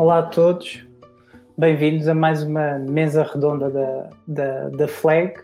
Olá 0.00 0.20
a 0.20 0.22
todos, 0.22 0.82
bem-vindos 1.58 2.08
a 2.08 2.14
mais 2.14 2.42
uma 2.42 2.78
mesa 2.78 3.22
redonda 3.22 3.68
da, 3.68 4.08
da, 4.26 4.68
da 4.70 4.88
Flag. 4.88 5.34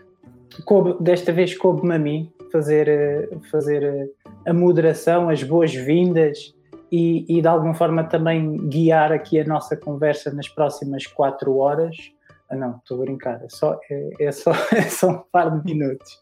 Coube, 0.65 0.95
desta 0.99 1.31
vez 1.31 1.55
coube-me 1.55 1.93
a 1.93 1.99
mim 1.99 2.33
fazer, 2.51 3.29
fazer 3.51 4.11
a 4.47 4.53
moderação, 4.53 5.29
as 5.29 5.43
boas-vindas 5.43 6.55
e, 6.91 7.23
e, 7.29 7.39
de 7.39 7.47
alguma 7.47 7.75
forma 7.75 8.03
também 8.05 8.57
guiar 8.67 9.11
aqui 9.11 9.39
a 9.39 9.45
nossa 9.45 9.77
conversa 9.77 10.33
nas 10.33 10.47
próximas 10.47 11.05
quatro 11.05 11.55
horas. 11.57 11.95
Ah, 12.49 12.55
não, 12.55 12.77
estou 12.77 12.99
a 12.99 13.05
brincar, 13.05 13.39
é 13.43 13.49
só, 13.49 13.79
é, 13.91 14.09
é, 14.19 14.31
só, 14.31 14.53
é 14.75 14.81
só 14.81 15.09
um 15.11 15.23
par 15.31 15.51
de 15.51 15.71
minutos. 15.71 16.19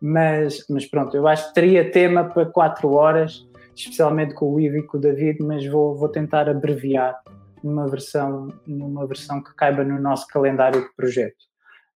Mas, 0.00 0.64
mas 0.70 0.86
pronto, 0.86 1.14
eu 1.14 1.28
acho 1.28 1.48
que 1.48 1.54
teria 1.54 1.90
tema 1.90 2.24
para 2.24 2.46
quatro 2.46 2.94
horas, 2.94 3.46
especialmente 3.74 4.32
com 4.32 4.50
o 4.50 4.58
Ivo 4.58 4.78
e 4.78 4.82
com 4.82 4.96
o 4.96 5.00
David, 5.00 5.42
mas 5.42 5.66
vou, 5.66 5.94
vou 5.94 6.08
tentar 6.08 6.48
abreviar 6.48 7.20
numa 7.66 7.88
versão, 7.88 8.48
numa 8.66 9.06
versão 9.06 9.42
que 9.42 9.54
caiba 9.54 9.84
no 9.84 10.00
nosso 10.00 10.26
calendário 10.28 10.82
de 10.82 10.94
projeto. 10.94 11.44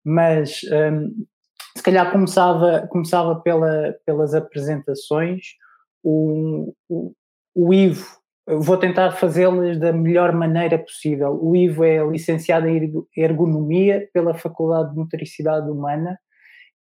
Mas 0.03 0.61
um, 0.63 1.25
se 1.77 1.83
calhar 1.83 2.11
começava, 2.11 2.87
começava 2.87 3.39
pela, 3.41 3.95
pelas 4.05 4.33
apresentações. 4.33 5.41
O, 6.03 6.73
o, 6.89 7.13
o 7.55 7.73
Ivo, 7.73 8.17
vou 8.47 8.77
tentar 8.77 9.11
fazê-las 9.11 9.77
da 9.77 9.93
melhor 9.93 10.33
maneira 10.33 10.79
possível. 10.79 11.39
O 11.41 11.55
Ivo 11.55 11.83
é 11.83 12.03
licenciado 12.05 12.67
em 12.67 13.05
Ergonomia 13.15 14.09
pela 14.13 14.33
Faculdade 14.33 14.91
de 14.91 14.97
Motricidade 14.97 15.69
Humana 15.69 16.17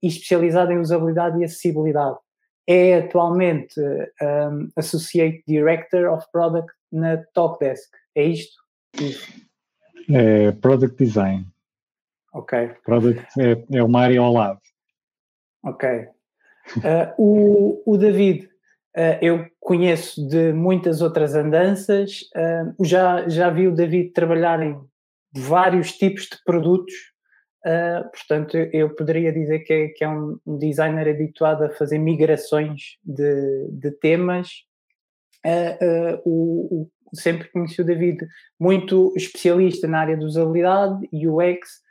e 0.02 0.09
especializado 0.09 0.73
em 0.73 0.78
usabilidade 0.78 1.39
e 1.41 1.45
acessibilidade. 1.45 2.16
É 2.66 2.98
atualmente 2.98 3.80
um, 3.80 4.69
Associate 4.77 5.42
Director 5.47 6.12
of 6.12 6.27
Product 6.33 6.70
na 6.92 7.23
Talkdesk. 7.34 7.91
É 8.14 8.25
isto? 8.25 8.68
É 10.10 10.52
Product 10.52 10.97
Design. 11.03 11.47
Ok. 12.33 12.70
Product 12.84 13.27
é, 13.41 13.78
é 13.78 13.83
uma 13.83 14.00
área 14.00 14.20
ao 14.20 14.33
lado. 14.33 14.61
Ok. 15.64 16.08
Uh, 16.77 17.14
o, 17.17 17.83
o 17.86 17.97
David, 17.97 18.45
uh, 18.97 19.19
eu 19.22 19.47
conheço 19.58 20.27
de 20.28 20.53
muitas 20.53 21.00
outras 21.00 21.34
andanças, 21.34 22.20
uh, 22.36 22.84
já, 22.84 23.28
já 23.28 23.50
vi 23.50 23.67
o 23.67 23.75
David 23.75 24.12
trabalhar 24.12 24.62
em 24.62 24.78
vários 25.33 25.92
tipos 25.92 26.25
de 26.25 26.42
produtos, 26.45 26.95
portanto, 28.14 28.56
eu 28.56 28.95
poderia 28.95 29.30
dizer 29.30 29.58
que 29.58 29.73
é, 29.73 29.89
que 29.89 30.02
é 30.02 30.08
um, 30.08 30.39
designer 30.58 31.06
habituado 31.06 31.64
a 31.64 31.70
fazer 31.70 31.98
migrações 31.98 32.97
de, 33.05 33.69
de 33.70 33.91
temas. 33.91 34.64
O, 36.25 36.83
o, 36.83 36.91
sempre 37.12 37.48
conheci 37.48 37.81
o 37.81 37.84
David 37.84 38.27
muito 38.59 39.12
especialista 39.17 39.87
na 39.87 40.01
área 40.01 40.17
de 40.17 40.25
usabilidade, 40.25 41.09
UX, 41.12 41.83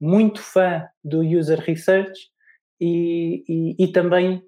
muito 0.00 0.40
fã 0.40 0.86
do 1.02 1.20
user 1.20 1.60
research 1.60 2.28
e, 2.80 3.44
e, 3.48 3.84
e 3.84 3.92
também 3.92 4.42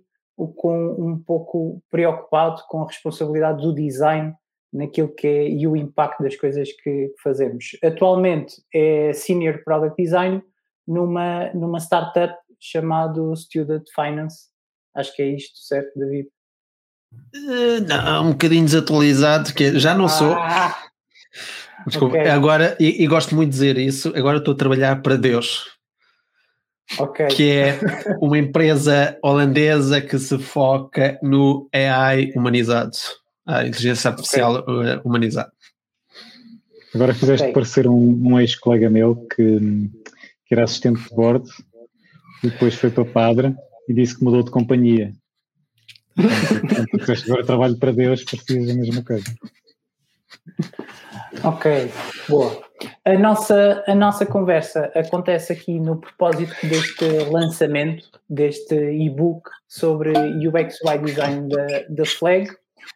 com 0.56 0.97
um 0.98 1.19
pouco 1.19 1.83
preocupado 1.91 2.62
com 2.69 2.83
a 2.83 2.86
responsabilidade 2.86 3.62
do 3.62 3.75
design 3.75 4.34
naquilo 4.73 5.08
que 5.14 5.27
é 5.27 5.48
e 5.48 5.67
o 5.67 5.77
impacto 5.77 6.23
das 6.23 6.36
coisas 6.36 6.73
que 6.73 7.12
fazemos. 7.23 7.77
Atualmente 7.83 8.62
é 8.73 9.12
Senior 9.12 9.62
Product 9.64 10.01
Design 10.01 10.42
numa, 10.86 11.53
numa 11.53 11.78
startup 11.78 12.34
chamado 12.58 13.34
Student 13.36 13.84
Finance. 13.95 14.48
Acho 14.95 15.14
que 15.14 15.23
é 15.23 15.27
isto, 15.27 15.58
certo, 15.58 15.98
David? 15.98 16.28
Uh, 17.34 17.80
não, 17.86 18.27
um 18.27 18.30
bocadinho 18.33 18.64
desatualizado, 18.64 19.53
que 19.55 19.78
já 19.78 19.94
não 19.94 20.06
ah, 20.06 20.08
sou. 20.08 20.36
Desculpa, 21.86 22.19
okay. 22.19 22.30
agora, 22.30 22.77
e, 22.78 23.02
e, 23.02 23.06
gosto 23.06 23.34
muito 23.34 23.50
de 23.50 23.55
dizer 23.55 23.78
isso, 23.78 24.12
agora 24.14 24.39
estou 24.39 24.55
a 24.55 24.56
trabalhar 24.56 25.02
para 25.02 25.17
Deus. 25.17 25.67
Okay. 26.98 27.27
Que 27.28 27.51
é 27.52 27.79
uma 28.20 28.39
empresa 28.39 29.17
holandesa 29.23 30.01
que 30.01 30.18
se 30.18 30.39
foca 30.39 31.18
no 31.23 31.68
AI 31.73 32.33
humanizado, 32.35 32.96
a 33.46 33.64
inteligência 33.64 34.11
artificial 34.11 34.56
okay. 34.56 34.90
Eh, 34.90 35.01
humanizada. 35.05 35.52
Agora 36.95 37.14
fizeste 37.14 37.45
okay. 37.45 37.55
parecer 37.55 37.86
um, 37.86 38.20
um 38.24 38.40
ex-colega 38.40 38.90
meu 38.90 39.14
que, 39.14 39.61
que 40.46 40.55
era 40.55 40.64
assistente 40.64 41.01
de 41.02 41.14
bordo 41.14 41.48
e 42.42 42.51
depois 42.51 42.74
foi 42.74 42.90
para 42.90 43.05
padre 43.05 43.55
e 43.89 43.95
disse 43.95 44.18
que 44.18 44.24
mudou 44.24 44.42
de 44.42 44.51
companhia. 44.51 45.12
Portanto, 46.17 47.23
agora 47.27 47.47
trabalho 47.47 47.79
para 47.79 47.93
Deus, 47.93 48.25
precisas 48.25 48.71
a 48.71 48.75
mesma 48.75 49.03
coisa. 49.03 49.25
Ok, 51.45 51.91
boa. 52.29 52.63
A 53.05 53.19
nossa, 53.19 53.85
a 53.87 53.95
nossa 53.95 54.27
conversa 54.27 54.91
acontece 54.95 55.53
aqui 55.53 55.79
no 55.79 56.01
propósito 56.01 56.55
deste 56.67 57.05
lançamento, 57.31 58.09
deste 58.29 58.75
e-book 58.75 59.48
sobre 59.69 60.13
UX 60.47 60.79
UI 60.83 60.98
Design 60.98 61.48
da, 61.48 61.67
da 61.89 62.05
Flag. 62.05 62.51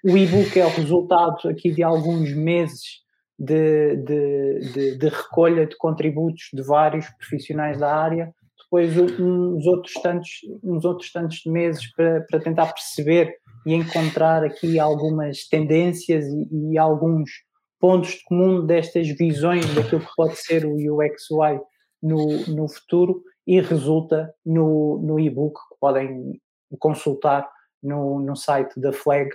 O 0.04 0.16
e-book 0.16 0.58
é 0.58 0.66
o 0.66 0.70
resultado 0.70 1.48
aqui 1.48 1.70
de 1.70 1.82
alguns 1.82 2.32
meses 2.32 3.04
de, 3.38 3.96
de, 3.96 4.60
de, 4.72 4.98
de 4.98 5.08
recolha 5.08 5.66
de 5.66 5.76
contributos 5.76 6.48
de 6.52 6.62
vários 6.62 7.06
profissionais 7.18 7.78
da 7.78 7.94
área, 7.94 8.34
depois 8.74 8.96
uns 9.20 9.66
outros 9.66 9.92
tantos, 9.94 10.30
uns 10.62 10.84
outros 10.84 11.12
tantos 11.12 11.44
meses 11.46 11.86
para, 11.94 12.22
para 12.28 12.40
tentar 12.40 12.72
perceber 12.72 13.36
e 13.64 13.72
encontrar 13.72 14.42
aqui 14.42 14.80
algumas 14.80 15.46
tendências 15.46 16.24
e, 16.26 16.72
e 16.72 16.78
alguns 16.78 17.30
pontos 17.78 18.10
de 18.10 18.24
comum 18.24 18.66
destas 18.66 19.06
visões 19.08 19.72
daquilo 19.74 20.00
que 20.00 20.16
pode 20.16 20.36
ser 20.36 20.64
o 20.64 20.74
UX 20.74 21.30
UI 21.30 21.60
no, 22.02 22.46
no 22.48 22.68
futuro 22.68 23.22
e 23.46 23.60
resulta 23.60 24.34
no, 24.44 25.00
no 25.02 25.20
e-book 25.20 25.54
que 25.54 25.76
podem 25.80 26.40
consultar 26.78 27.48
no, 27.82 28.18
no 28.20 28.34
site 28.34 28.80
da 28.80 28.92
Flag 28.92 29.30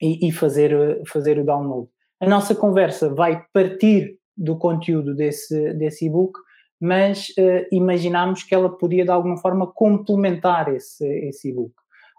e, 0.00 0.26
e, 0.26 0.32
fazer, 0.32 1.00
fazer 1.06 1.38
o 1.38 1.44
download. 1.44 1.88
A 2.20 2.28
nossa 2.28 2.54
conversa 2.54 3.14
vai 3.14 3.44
partir 3.52 4.18
do 4.36 4.58
conteúdo 4.58 5.14
desse, 5.14 5.74
desse 5.74 6.06
e-book, 6.06 6.32
mas 6.82 7.28
uh, 7.38 7.64
imaginamos 7.70 8.42
que 8.42 8.52
ela 8.52 8.68
podia 8.68 9.04
de 9.04 9.10
alguma 9.10 9.36
forma 9.36 9.68
complementar 9.72 10.68
esse, 10.74 11.30
e-book. 11.44 11.72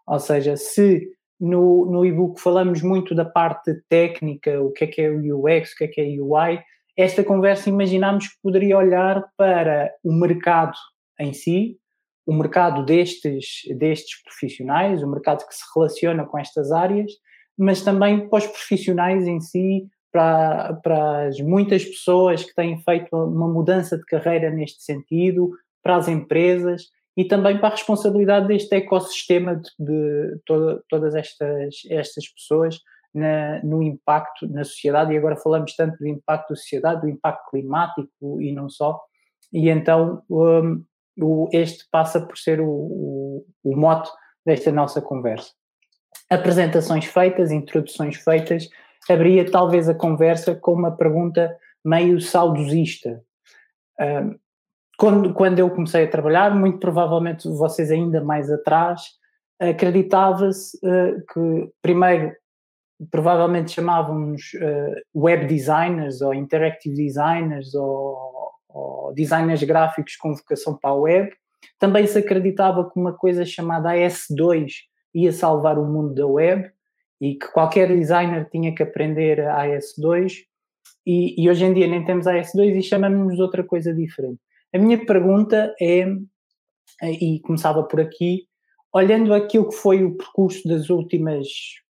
Ou 0.07 0.19
seja, 0.19 0.55
se 0.55 1.05
no, 1.37 1.85
no 1.85 2.05
e-book 2.05 2.39
falamos 2.39 2.81
muito 2.81 3.13
da 3.13 3.25
parte 3.25 3.73
técnica, 3.89 4.61
o 4.61 4.71
que 4.71 4.85
é 4.85 4.87
que 4.87 5.01
é 5.01 5.09
o 5.09 5.45
UX, 5.45 5.73
o 5.73 5.75
que 5.75 5.83
é 5.83 5.87
que 5.89 6.01
é 6.01 6.05
UI. 6.17 6.61
Esta 6.95 7.25
conversa 7.25 7.67
imaginamos 7.67 8.29
que 8.29 8.35
poderia 8.41 8.77
olhar 8.77 9.25
para 9.35 9.93
o 10.01 10.13
mercado 10.13 10.77
em 11.19 11.33
si, 11.33 11.77
o 12.25 12.33
mercado 12.33 12.85
destes, 12.85 13.63
destes 13.77 14.23
profissionais, 14.23 15.03
o 15.03 15.11
mercado 15.11 15.45
que 15.45 15.53
se 15.53 15.63
relaciona 15.75 16.23
com 16.23 16.39
estas 16.39 16.71
áreas, 16.71 17.11
mas 17.57 17.81
também 17.81 18.29
para 18.29 18.39
os 18.39 18.47
profissionais 18.47 19.27
em 19.27 19.41
si, 19.41 19.89
para, 20.13 20.75
para 20.75 21.27
as 21.27 21.39
muitas 21.41 21.83
pessoas 21.83 22.43
que 22.43 22.53
têm 22.53 22.79
feito 22.83 23.07
uma 23.13 23.47
mudança 23.47 23.97
de 23.97 24.05
carreira 24.05 24.51
neste 24.51 24.83
sentido, 24.83 25.49
para 25.81 25.95
as 25.95 26.07
empresas 26.07 26.83
e 27.17 27.25
também 27.25 27.57
para 27.57 27.69
a 27.69 27.71
responsabilidade 27.71 28.47
deste 28.47 28.75
ecossistema 28.75 29.55
de, 29.55 29.71
de 29.79 30.39
toda, 30.45 30.83
todas 30.87 31.15
estas, 31.15 31.75
estas 31.89 32.27
pessoas 32.29 32.79
na, 33.13 33.61
no 33.63 33.81
impacto 33.81 34.47
na 34.47 34.63
sociedade, 34.63 35.13
e 35.13 35.17
agora 35.17 35.35
falamos 35.35 35.75
tanto 35.75 35.97
do 35.97 36.07
impacto 36.07 36.49
da 36.49 36.55
sociedade, 36.55 37.01
do 37.01 37.09
impacto 37.09 37.49
climático 37.49 38.41
e 38.41 38.51
não 38.51 38.69
só, 38.69 38.99
e 39.51 39.69
então 39.69 40.23
um, 40.29 40.83
o, 41.19 41.49
este 41.51 41.85
passa 41.91 42.21
por 42.21 42.37
ser 42.37 42.59
o, 42.61 42.69
o, 42.69 43.45
o 43.63 43.75
mote 43.75 44.09
desta 44.45 44.71
nossa 44.71 45.01
conversa. 45.01 45.51
Apresentações 46.29 47.05
feitas, 47.05 47.51
introduções 47.51 48.15
feitas, 48.15 48.67
abria 49.09 49.49
talvez 49.49 49.89
a 49.89 49.93
conversa 49.93 50.55
com 50.55 50.73
uma 50.73 50.91
pergunta 50.91 51.55
meio 51.83 52.21
saudosista. 52.21 53.21
Um, 53.99 54.35
quando, 54.97 55.33
quando 55.33 55.59
eu 55.59 55.69
comecei 55.69 56.05
a 56.05 56.09
trabalhar, 56.09 56.55
muito 56.55 56.79
provavelmente 56.79 57.47
vocês 57.49 57.91
ainda 57.91 58.23
mais 58.23 58.49
atrás, 58.51 59.01
acreditava-se 59.59 60.77
uh, 60.77 61.21
que, 61.33 61.71
primeiro, 61.81 62.33
provavelmente 63.11 63.71
chamávamos 63.71 64.51
uh, 64.55 65.19
web 65.19 65.45
designers 65.47 66.21
ou 66.21 66.33
interactive 66.33 66.95
designers 66.95 67.73
ou, 67.73 68.51
ou, 68.69 69.13
designers 69.13 69.63
gráficos 69.63 70.15
com 70.15 70.33
vocação 70.33 70.77
para 70.77 70.91
a 70.91 70.95
web. 70.95 71.31
Também 71.79 72.05
se 72.07 72.19
acreditava 72.19 72.89
que 72.89 72.99
uma 72.99 73.13
coisa 73.13 73.45
chamada 73.45 73.93
AS2 73.93 74.71
ia 75.13 75.31
salvar 75.31 75.77
o 75.77 75.85
mundo 75.85 76.13
da 76.13 76.27
web 76.27 76.71
e 77.23 77.35
que 77.35 77.47
qualquer 77.53 77.87
designer 77.87 78.49
tinha 78.51 78.75
que 78.75 78.83
aprender 78.83 79.39
a 79.39 79.65
AS2 79.65 80.39
e, 81.07 81.41
e 81.41 81.49
hoje 81.49 81.63
em 81.63 81.73
dia 81.73 81.87
nem 81.87 82.03
temos 82.03 82.25
AS2 82.25 82.75
e 82.75 82.83
chamamos-nos 82.83 83.39
outra 83.39 83.63
coisa 83.63 83.93
diferente. 83.93 84.41
A 84.75 84.77
minha 84.77 85.05
pergunta 85.05 85.73
é, 85.81 86.05
e 87.01 87.39
começava 87.39 87.81
por 87.83 88.01
aqui, 88.01 88.43
olhando 88.93 89.33
aquilo 89.33 89.69
que 89.69 89.75
foi 89.75 90.03
o 90.03 90.17
percurso 90.17 90.67
das 90.67 90.89
últimas 90.89 91.47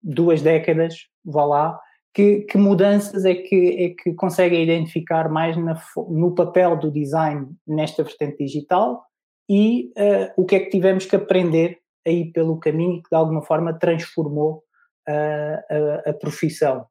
duas 0.01 0.41
décadas, 0.41 0.95
vá 1.25 1.43
lá, 1.43 1.79
que, 2.13 2.43
que, 2.43 2.57
mudanças 2.57 3.25
é 3.25 3.35
que, 3.35 3.83
é 3.83 4.01
que 4.01 4.13
conseguem 4.13 4.63
identificar 4.63 5.29
mais 5.29 5.57
na, 5.57 5.77
no 6.09 6.33
papel 6.35 6.79
do 6.79 6.89
design 6.89 7.49
nesta 7.67 8.01
vertente 8.01 8.37
digital 8.37 9.03
e 9.49 9.91
uh, 9.97 10.41
o 10.41 10.45
que 10.45 10.55
é 10.55 10.59
que 10.61 10.69
tivemos 10.69 11.05
que 11.05 11.17
aprender 11.17 11.79
aí 12.07 12.31
pelo 12.31 12.57
caminho 12.57 13.03
que 13.03 13.09
de 13.09 13.15
alguma 13.17 13.41
forma 13.41 13.77
transformou 13.77 14.63
uh, 15.07 16.03
a, 16.05 16.09
a, 16.09 16.13
profissão. 16.13 16.85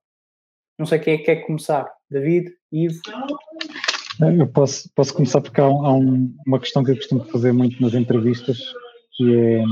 Não 0.79 0.87
sei 0.87 0.99
quem 0.99 1.15
é 1.15 1.19
que 1.19 1.25
quer 1.25 1.47
começar, 1.47 1.91
David, 2.11 2.53
Ivo? 2.73 3.01
Eu 4.21 4.47
posso, 4.47 4.91
posso 4.95 5.15
começar 5.15 5.41
porque 5.41 5.61
há, 5.61 5.65
há 5.65 5.93
um, 5.93 6.35
uma 6.47 6.59
questão 6.59 6.83
que 6.83 6.93
eu 6.93 6.97
costumo 6.97 7.25
fazer 7.27 7.53
muito 7.53 7.81
nas 7.83 7.95
entrevistas, 7.95 8.59
que 9.17 9.37
é 9.37 9.63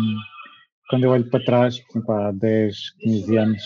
quando 0.88 1.04
eu 1.04 1.10
olho 1.10 1.28
para 1.30 1.44
trás, 1.44 1.80
por 1.80 1.98
exemplo, 1.98 2.14
há 2.14 2.32
10, 2.32 2.76
15 3.00 3.36
anos, 3.36 3.62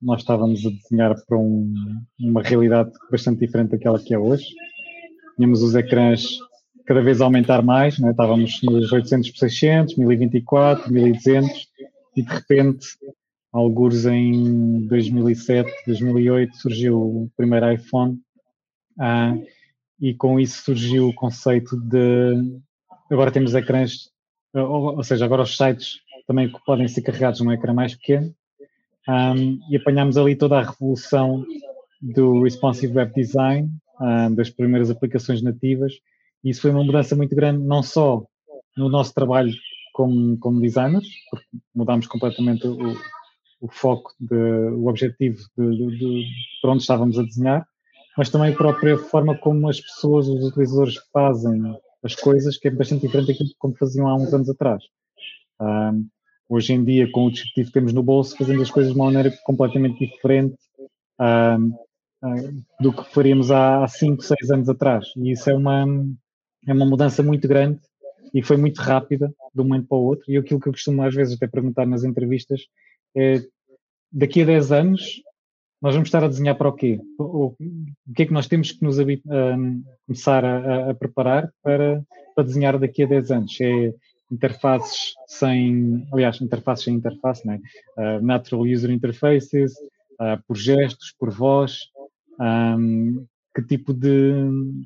nós 0.00 0.20
estávamos 0.20 0.66
a 0.66 0.70
desenhar 0.70 1.14
para 1.26 1.38
um, 1.38 1.72
uma 2.18 2.42
realidade 2.42 2.90
bastante 3.10 3.40
diferente 3.40 3.70
daquela 3.70 4.00
que 4.00 4.14
é 4.14 4.18
hoje. 4.18 4.46
Tínhamos 5.36 5.62
os 5.62 5.74
ecrãs 5.74 6.38
cada 6.86 7.00
vez 7.02 7.20
a 7.20 7.24
aumentar 7.24 7.62
mais, 7.62 7.98
né? 7.98 8.10
estávamos 8.10 8.60
nos 8.62 8.90
800 8.90 9.30
por 9.30 9.38
600, 9.38 9.96
1024, 9.96 10.92
1200 10.92 11.68
e 12.16 12.22
de 12.22 12.28
repente, 12.28 12.86
alguns 13.52 14.06
em 14.06 14.86
2007, 14.86 15.70
2008, 15.86 16.56
surgiu 16.56 16.98
o 16.98 17.30
primeiro 17.36 17.70
iPhone. 17.72 18.18
Ah, 18.98 19.36
e 20.00 20.14
com 20.14 20.40
isso 20.40 20.64
surgiu 20.64 21.08
o 21.08 21.14
conceito 21.14 21.76
de 21.80 22.60
agora 23.10 23.30
temos 23.30 23.54
ecrãs, 23.54 24.10
ou, 24.54 24.96
ou 24.96 25.04
seja, 25.04 25.24
agora 25.24 25.42
os 25.42 25.56
sites 25.56 26.00
também 26.26 26.50
podem 26.64 26.88
ser 26.88 27.02
carregados 27.02 27.40
num 27.40 27.52
ecrã 27.52 27.72
mais 27.72 27.94
pequeno. 27.94 28.34
Um, 29.08 29.58
e 29.68 29.76
apanhámos 29.76 30.16
ali 30.16 30.36
toda 30.36 30.58
a 30.58 30.62
revolução 30.62 31.44
do 32.00 32.42
responsive 32.42 32.96
web 32.96 33.12
design, 33.14 33.68
um, 34.00 34.34
das 34.34 34.48
primeiras 34.48 34.90
aplicações 34.90 35.42
nativas, 35.42 35.94
e 36.42 36.50
isso 36.50 36.62
foi 36.62 36.70
uma 36.70 36.84
mudança 36.84 37.14
muito 37.14 37.34
grande, 37.34 37.64
não 37.64 37.82
só 37.82 38.24
no 38.76 38.88
nosso 38.88 39.12
trabalho 39.12 39.52
como, 39.92 40.38
como 40.38 40.60
designers, 40.60 41.06
porque 41.30 41.46
mudámos 41.74 42.06
completamente 42.06 42.66
o, 42.66 42.96
o 43.62 43.68
foco, 43.68 44.12
de, 44.18 44.34
o 44.34 44.88
objetivo 44.88 45.38
de, 45.56 45.70
de, 45.70 45.98
de, 45.98 46.24
para 46.60 46.72
onde 46.72 46.82
estávamos 46.82 47.16
a 47.16 47.22
desenhar, 47.22 47.64
mas 48.18 48.28
também 48.28 48.52
a 48.52 48.56
própria 48.56 48.98
forma 48.98 49.38
como 49.38 49.68
as 49.68 49.80
pessoas, 49.80 50.26
os 50.26 50.44
utilizadores 50.44 50.96
fazem 51.12 51.62
as 52.02 52.16
coisas, 52.16 52.58
que 52.58 52.66
é 52.66 52.70
bastante 52.72 53.06
diferente 53.06 53.28
daquilo 53.28 53.50
como 53.58 53.76
faziam 53.76 54.08
há 54.08 54.16
uns 54.16 54.34
anos 54.34 54.50
atrás. 54.50 54.82
Um, 55.60 56.08
hoje 56.48 56.72
em 56.72 56.84
dia, 56.84 57.08
com 57.12 57.26
o 57.26 57.30
dispositivo 57.30 57.68
que 57.68 57.72
temos 57.72 57.92
no 57.92 58.02
bolso, 58.02 58.36
fazemos 58.36 58.62
as 58.62 58.70
coisas 58.70 58.92
de 58.92 58.98
uma 58.98 59.06
maneira 59.06 59.32
completamente 59.44 60.06
diferente 60.06 60.56
uh, 61.20 61.82
do 62.80 62.92
que 62.92 63.04
faríamos 63.14 63.52
há 63.52 63.86
5, 63.86 64.22
6 64.22 64.50
anos 64.50 64.68
atrás. 64.68 65.06
E 65.16 65.30
isso 65.30 65.48
é 65.48 65.54
uma, 65.54 65.86
é 66.66 66.72
uma 66.72 66.84
mudança 66.84 67.22
muito 67.22 67.46
grande 67.46 67.78
e 68.34 68.42
foi 68.42 68.56
muito 68.56 68.80
rápida 68.80 69.32
de 69.54 69.60
um 69.60 69.64
momento 69.64 69.86
para 69.86 69.98
o 69.98 70.04
outro. 70.04 70.24
E 70.28 70.36
aquilo 70.36 70.58
que 70.58 70.68
eu 70.68 70.72
costumo 70.72 71.02
às 71.02 71.14
vezes 71.14 71.36
até 71.36 71.46
perguntar 71.46 71.86
nas 71.86 72.02
entrevistas 72.02 72.62
daqui 74.12 74.42
a 74.42 74.46
10 74.46 74.72
anos, 74.72 75.22
nós 75.80 75.94
vamos 75.94 76.08
estar 76.08 76.22
a 76.22 76.28
desenhar 76.28 76.56
para 76.56 76.68
o 76.68 76.72
quê? 76.72 77.00
O, 77.18 77.46
o 77.46 77.56
que 78.14 78.22
é 78.22 78.26
que 78.26 78.32
nós 78.32 78.46
temos 78.46 78.70
que 78.70 78.84
nos 78.84 78.98
uh, 78.98 79.04
começar 80.06 80.44
a, 80.44 80.90
a, 80.90 80.94
preparar 80.94 81.52
para, 81.60 82.04
para 82.34 82.44
desenhar 82.44 82.78
daqui 82.78 83.02
a 83.02 83.06
10 83.06 83.30
anos? 83.32 83.60
É 83.60 83.92
interfaces 84.30 85.12
sem, 85.26 86.06
aliás, 86.12 86.40
interfaces 86.40 86.84
sem 86.84 86.94
interface, 86.94 87.46
né? 87.46 87.60
Uh, 87.98 88.24
natural 88.24 88.64
user 88.64 88.90
interfaces, 88.90 89.72
uh, 90.20 90.42
por 90.46 90.56
gestos, 90.56 91.14
por 91.18 91.30
voz, 91.30 91.80
um, 92.40 93.26
que 93.54 93.62
tipo 93.62 93.92
de 93.92 94.32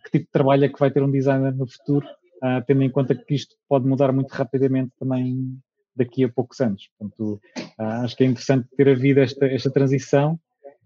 que 0.04 0.10
tipo 0.10 0.24
de 0.24 0.32
trabalho 0.32 0.64
é 0.64 0.68
que 0.68 0.80
vai 0.80 0.90
ter 0.90 1.02
um 1.02 1.10
designer 1.10 1.54
no 1.54 1.66
futuro, 1.68 2.06
uh, 2.42 2.64
tendo 2.66 2.82
em 2.82 2.90
conta 2.90 3.14
que 3.14 3.34
isto 3.34 3.54
pode 3.68 3.86
mudar 3.86 4.12
muito 4.12 4.32
rapidamente 4.32 4.90
também 4.98 5.56
daqui 5.96 6.24
a 6.24 6.28
poucos 6.28 6.60
anos. 6.60 6.88
Portanto, 6.98 7.40
acho 7.78 8.16
que 8.16 8.24
é 8.24 8.26
interessante 8.26 8.68
ter 8.76 8.88
havido 8.88 9.20
esta, 9.20 9.46
esta 9.46 9.70
transição 9.70 10.38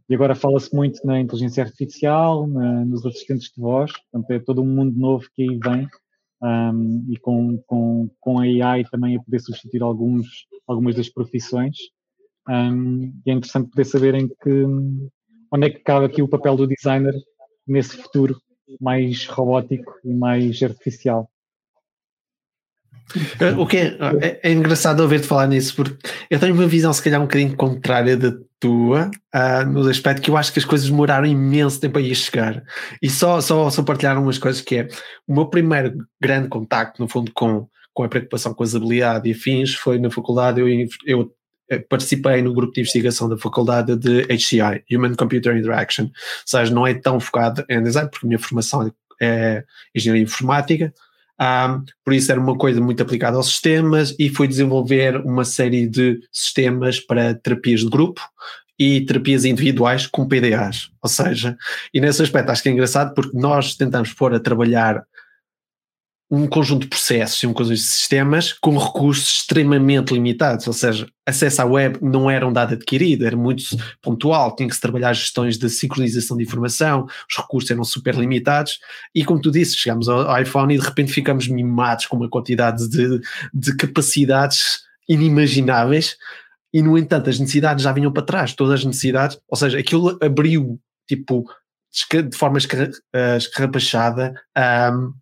e 0.09 0.15
agora 0.15 0.35
fala-se 0.35 0.75
muito 0.75 1.05
na 1.07 1.21
inteligência 1.21 1.63
artificial, 1.63 2.47
na, 2.47 2.85
nos 2.85 3.07
assistentes 3.07 3.53
de 3.55 3.61
voz, 3.61 3.93
portanto 3.93 4.31
é 4.33 4.39
todo 4.41 4.61
um 4.61 4.67
mundo 4.67 4.99
novo 4.99 5.27
que 5.35 5.43
aí 5.43 5.59
vem 5.63 5.89
um, 6.43 7.07
e 7.09 7.17
com, 7.19 7.59
com, 7.67 8.11
com 8.19 8.39
a 8.39 8.43
AI 8.43 8.85
também 8.91 9.17
a 9.17 9.23
poder 9.23 9.41
substituir 9.41 9.83
alguns, 9.83 10.27
algumas 10.67 10.97
das 10.97 11.09
profissões. 11.09 11.77
Um, 12.49 13.13
e 13.25 13.31
é 13.31 13.35
interessante 13.35 13.71
poder 13.71 13.85
saber 13.85 14.15
em 14.15 14.27
que, 14.27 14.65
onde 15.53 15.67
é 15.67 15.71
que 15.71 15.81
cabe 15.81 16.07
aqui 16.07 16.23
o 16.23 16.29
papel 16.29 16.57
do 16.57 16.67
designer 16.67 17.15
nesse 17.67 17.97
futuro 17.97 18.37
mais 18.81 19.27
robótico 19.27 19.93
e 20.05 20.13
mais 20.13 20.63
artificial. 20.63 21.31
O 23.59 23.67
que 23.67 23.77
é, 23.77 23.97
é, 24.21 24.41
é 24.43 24.53
engraçado 24.53 25.01
ouvir-te 25.01 25.27
falar 25.27 25.47
nisso, 25.47 25.75
porque 25.75 25.97
eu 26.29 26.39
tenho 26.39 26.55
uma 26.55 26.67
visão, 26.67 26.93
se 26.93 27.03
calhar, 27.03 27.21
um 27.21 27.25
bocadinho 27.25 27.57
contrária 27.57 28.17
da 28.17 28.33
tua, 28.61 29.11
uh, 29.35 29.67
no 29.69 29.89
aspecto 29.89 30.23
que 30.23 30.31
eu 30.31 30.37
acho 30.37 30.53
que 30.53 30.59
as 30.59 30.65
coisas 30.65 30.89
demoraram 30.89 31.27
imenso 31.27 31.81
tempo 31.81 31.99
a 31.99 32.01
ir 32.01 32.15
chegar. 32.15 32.63
E 33.01 33.09
só, 33.09 33.41
só, 33.41 33.71
só 33.71 33.83
partilhar 33.83 34.21
umas 34.23 34.39
coisas 34.39 34.61
que 34.61 34.77
é 34.77 34.89
o 35.27 35.35
meu 35.35 35.47
primeiro 35.47 36.07
grande 36.21 36.49
contacto, 36.49 37.01
no 37.01 37.09
fundo, 37.09 37.33
com, 37.35 37.67
com 37.95 38.05
a 38.05 38.09
preocupação 38.09 38.55
com 38.55 38.63
as 38.63 38.75
habilidades 38.75 39.27
e 39.29 39.33
afins 39.33 39.75
foi 39.75 39.99
na 39.99 40.11
faculdade. 40.11 40.61
Eu, 40.61 40.69
eu 41.07 41.33
eh, 41.71 41.79
participei 41.79 42.43
no 42.43 42.53
grupo 42.53 42.75
de 42.75 42.81
investigação 42.81 43.29
da 43.29 43.39
faculdade 43.39 43.97
de 43.97 44.25
HCI, 44.25 44.85
Human 44.93 45.15
Computer 45.15 45.57
Interaction. 45.57 46.05
Ou 46.05 46.11
seja, 46.45 46.73
não 46.73 46.87
é 46.87 46.93
tão 46.93 47.19
focado 47.19 47.65
em 47.69 47.83
design, 47.83 48.11
porque 48.11 48.27
a 48.27 48.29
minha 48.29 48.39
formação 48.39 48.93
é 49.21 49.65
engenharia 49.95 50.23
informática 50.23 50.93
um, 51.41 51.85
por 52.05 52.13
isso 52.13 52.31
era 52.31 52.41
uma 52.41 52.57
coisa 52.57 52.81
muito 52.81 53.03
aplicada 53.03 53.37
aos 53.37 53.47
sistemas 53.47 54.15
e 54.19 54.29
foi 54.29 54.47
desenvolver 54.47 55.17
uma 55.25 55.45
série 55.45 55.87
de 55.87 56.21
sistemas 56.31 57.01
para 57.01 57.35
terapias 57.35 57.81
de 57.81 57.89
grupo 57.89 58.21
e 58.79 59.01
terapias 59.03 59.45
individuais 59.45 60.07
com 60.07 60.27
PDAs. 60.27 60.91
Ou 61.03 61.09
seja, 61.09 61.57
e 61.93 62.01
nesse 62.01 62.23
aspecto 62.23 62.51
acho 62.51 62.63
que 62.63 62.69
é 62.69 62.73
engraçado 62.73 63.15
porque 63.15 63.37
nós 63.37 63.75
tentamos 63.75 64.13
pôr 64.13 64.35
a 64.35 64.41
trabalhar 64.41 65.03
um 66.31 66.47
conjunto 66.47 66.83
de 66.83 66.89
processos 66.89 67.43
e 67.43 67.47
um 67.47 67.53
conjunto 67.53 67.75
de 67.75 67.83
sistemas 67.83 68.53
com 68.53 68.79
recursos 68.79 69.39
extremamente 69.39 70.15
limitados, 70.15 70.65
ou 70.69 70.73
seja, 70.73 71.09
acesso 71.27 71.63
à 71.63 71.65
web 71.65 71.99
não 72.01 72.31
era 72.31 72.47
um 72.47 72.53
dado 72.53 72.75
adquirido, 72.75 73.27
era 73.27 73.37
muito 73.37 73.65
pontual, 74.01 74.55
tinha 74.55 74.69
que 74.69 74.75
se 74.75 74.81
trabalhar 74.81 75.13
gestões 75.13 75.59
de 75.59 75.69
sincronização 75.69 76.37
de 76.37 76.45
informação, 76.45 77.07
os 77.29 77.37
recursos 77.37 77.69
eram 77.71 77.83
super 77.83 78.15
limitados 78.15 78.79
e 79.13 79.25
como 79.25 79.41
tu 79.41 79.51
disse, 79.51 79.77
chegamos 79.77 80.09
ao 80.09 80.41
iPhone 80.41 80.73
e 80.73 80.79
de 80.79 80.85
repente 80.85 81.13
ficamos 81.13 81.49
mimados 81.49 82.07
com 82.07 82.17
uma 82.17 82.31
quantidade 82.31 82.89
de, 82.89 83.21
de 83.53 83.77
capacidades 83.77 84.83
inimagináveis 85.09 86.17
e 86.73 86.81
no 86.81 86.97
entanto 86.97 87.29
as 87.29 87.41
necessidades 87.41 87.83
já 87.83 87.91
vinham 87.91 88.13
para 88.13 88.23
trás, 88.23 88.55
todas 88.55 88.81
as 88.81 88.85
necessidades, 88.85 89.37
ou 89.49 89.57
seja, 89.57 89.81
aquilo 89.81 90.17
abriu 90.23 90.81
tipo 91.09 91.45
de 92.09 92.37
forma 92.37 92.59
eh, 93.13 93.37
escarrapachada 93.37 94.33
um, 94.93 95.13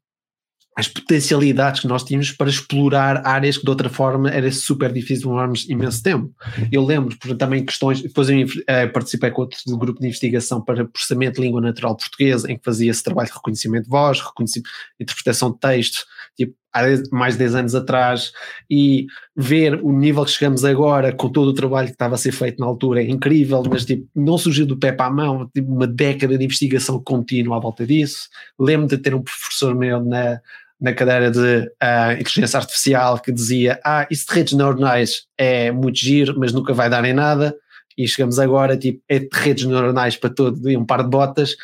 as 0.79 0.87
potencialidades 0.87 1.81
que 1.81 1.89
nós 1.89 2.05
tínhamos 2.05 2.31
para 2.31 2.49
explorar 2.49 3.27
áreas 3.27 3.59
que 3.59 3.65
de 3.65 3.71
outra 3.71 3.89
forma 3.89 4.31
era 4.31 4.49
super 4.53 4.93
difícil 4.93 5.25
demorarmos 5.25 5.69
imenso 5.69 6.01
tempo. 6.01 6.33
Eu 6.71 6.85
lembro 6.85 7.19
por, 7.19 7.37
também 7.37 7.65
questões, 7.65 8.01
depois 8.01 8.31
eu 8.31 8.47
eh, 8.69 8.87
participei 8.87 9.33
com 9.33 9.41
outro 9.43 9.59
grupo 9.77 9.99
de 9.99 10.07
investigação 10.07 10.63
para 10.65 10.85
processamento 10.85 11.41
de 11.41 11.41
língua 11.41 11.61
natural 11.61 11.97
portuguesa, 11.97 12.49
em 12.49 12.57
que 12.57 12.65
fazia 12.65 12.93
esse 12.93 13.03
trabalho 13.03 13.27
de 13.29 13.35
reconhecimento 13.35 13.85
de 13.87 13.91
voz, 13.91 14.21
reconhecimento, 14.21 14.71
interpretação 15.01 15.51
de 15.51 15.59
texto, 15.59 16.07
tipo, 16.37 16.55
há 16.73 16.83
mais 17.11 17.35
de 17.35 17.41
10 17.41 17.55
anos 17.57 17.75
atrás, 17.75 18.31
e 18.71 19.07
ver 19.37 19.81
o 19.83 19.91
nível 19.91 20.25
que 20.25 20.31
chegamos 20.31 20.65
agora 20.65 21.13
com 21.13 21.29
todo 21.29 21.49
o 21.49 21.55
trabalho 21.55 21.89
que 21.89 21.95
estava 21.95 22.15
a 22.15 22.19
ser 22.19 22.31
feito 22.31 22.61
na 22.61 22.67
altura 22.67 23.03
é 23.03 23.11
incrível, 23.11 23.65
mas 23.69 23.85
tipo, 23.85 24.07
não 24.15 24.39
surgiu 24.39 24.65
do 24.65 24.79
pé 24.79 24.93
para 24.93 25.07
a 25.07 25.13
mão, 25.13 25.51
tipo, 25.53 25.73
uma 25.73 25.89
década 25.89 26.39
de 26.39 26.45
investigação 26.45 27.03
contínua 27.03 27.57
à 27.57 27.61
volta 27.61 27.85
disso. 27.85 28.29
Lembro 28.57 28.87
de 28.87 28.99
ter 28.99 29.13
um 29.13 29.23
professor 29.23 29.75
meu 29.75 30.05
na 30.05 30.41
na 30.81 30.93
cadeira 30.93 31.31
de 31.31 31.39
uh, 31.39 32.13
inteligência 32.13 32.59
artificial 32.59 33.19
que 33.21 33.33
dizia: 33.33 33.81
Ah, 33.85 34.07
isso 34.11 34.27
de 34.27 34.35
redes 34.35 34.53
neuronais 34.55 35.27
é 35.37 35.71
muito 35.71 35.99
giro, 35.99 36.39
mas 36.39 36.53
nunca 36.53 36.73
vai 36.73 36.89
dar 36.89 37.05
em 37.05 37.13
nada. 37.13 37.55
E 37.97 38.07
chegamos 38.07 38.39
agora, 38.39 38.77
tipo, 38.77 39.03
é 39.09 39.19
de 39.19 39.29
redes 39.33 39.65
neuronais 39.65 40.17
para 40.17 40.31
todo 40.31 40.71
e 40.71 40.77
um 40.77 40.85
par 40.85 41.03
de 41.03 41.11
botas. 41.11 41.57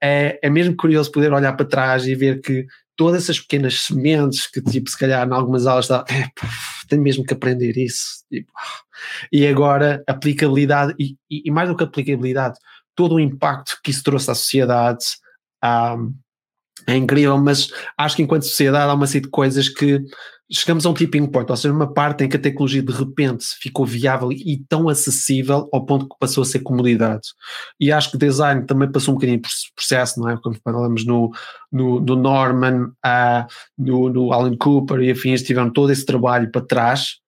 É, 0.00 0.38
é 0.42 0.50
mesmo 0.50 0.76
curioso 0.76 1.10
poder 1.10 1.32
olhar 1.32 1.52
para 1.54 1.66
trás 1.66 2.06
e 2.06 2.14
ver 2.14 2.40
que 2.40 2.66
todas 2.96 3.24
essas 3.24 3.40
pequenas 3.40 3.82
sementes 3.82 4.46
que, 4.46 4.60
tipo, 4.60 4.88
se 4.88 4.98
calhar 4.98 5.26
em 5.26 5.32
algumas 5.32 5.66
aulas 5.66 5.86
está, 5.86 6.04
é, 6.08 6.28
tenho 6.88 7.02
mesmo 7.02 7.24
que 7.24 7.34
aprender 7.34 7.76
isso. 7.76 8.24
Tipo, 8.30 8.52
e 9.32 9.46
agora, 9.46 10.04
aplicabilidade, 10.06 10.94
e, 10.98 11.16
e, 11.28 11.50
mais 11.50 11.68
do 11.68 11.76
que 11.76 11.82
aplicabilidade, 11.82 12.58
todo 12.94 13.16
o 13.16 13.20
impacto 13.20 13.78
que 13.82 13.90
isso 13.90 14.04
trouxe 14.04 14.30
à 14.30 14.34
sociedade. 14.34 15.04
Um, 15.64 16.14
é 16.86 16.96
incrível, 16.96 17.38
mas 17.38 17.70
acho 17.96 18.16
que 18.16 18.22
enquanto 18.22 18.42
sociedade 18.42 18.90
há 18.90 18.94
uma 18.94 19.06
série 19.06 19.24
de 19.24 19.30
coisas 19.30 19.68
que 19.68 20.02
chegamos 20.50 20.84
a 20.84 20.90
um 20.90 20.94
tipping 20.94 21.26
point, 21.26 21.50
ou 21.50 21.56
seja, 21.56 21.72
uma 21.72 21.92
parte 21.92 22.24
em 22.24 22.28
que 22.28 22.36
a 22.36 22.40
tecnologia 22.40 22.82
de 22.82 22.92
repente 22.92 23.46
ficou 23.60 23.86
viável 23.86 24.30
e 24.30 24.62
tão 24.68 24.88
acessível 24.88 25.68
ao 25.72 25.86
ponto 25.86 26.08
que 26.08 26.16
passou 26.20 26.42
a 26.42 26.44
ser 26.44 26.60
comodidade. 26.60 27.28
E 27.80 27.90
acho 27.90 28.10
que 28.10 28.16
o 28.16 28.18
design 28.18 28.66
também 28.66 28.90
passou 28.90 29.12
um 29.12 29.16
bocadinho 29.16 29.40
por 29.40 29.50
processo, 29.74 30.20
não 30.20 30.28
é? 30.28 30.38
Quando 30.42 30.60
falamos 30.62 31.06
no, 31.06 31.30
no, 31.70 32.00
no 32.00 32.16
Norman, 32.16 32.92
uh, 33.04 33.46
no, 33.78 34.10
no 34.10 34.32
Alan 34.32 34.56
Cooper 34.56 35.00
e 35.00 35.10
afins, 35.10 35.42
tiveram 35.42 35.70
todo 35.70 35.90
esse 35.90 36.04
trabalho 36.04 36.50
para 36.50 36.60
trás 36.60 37.22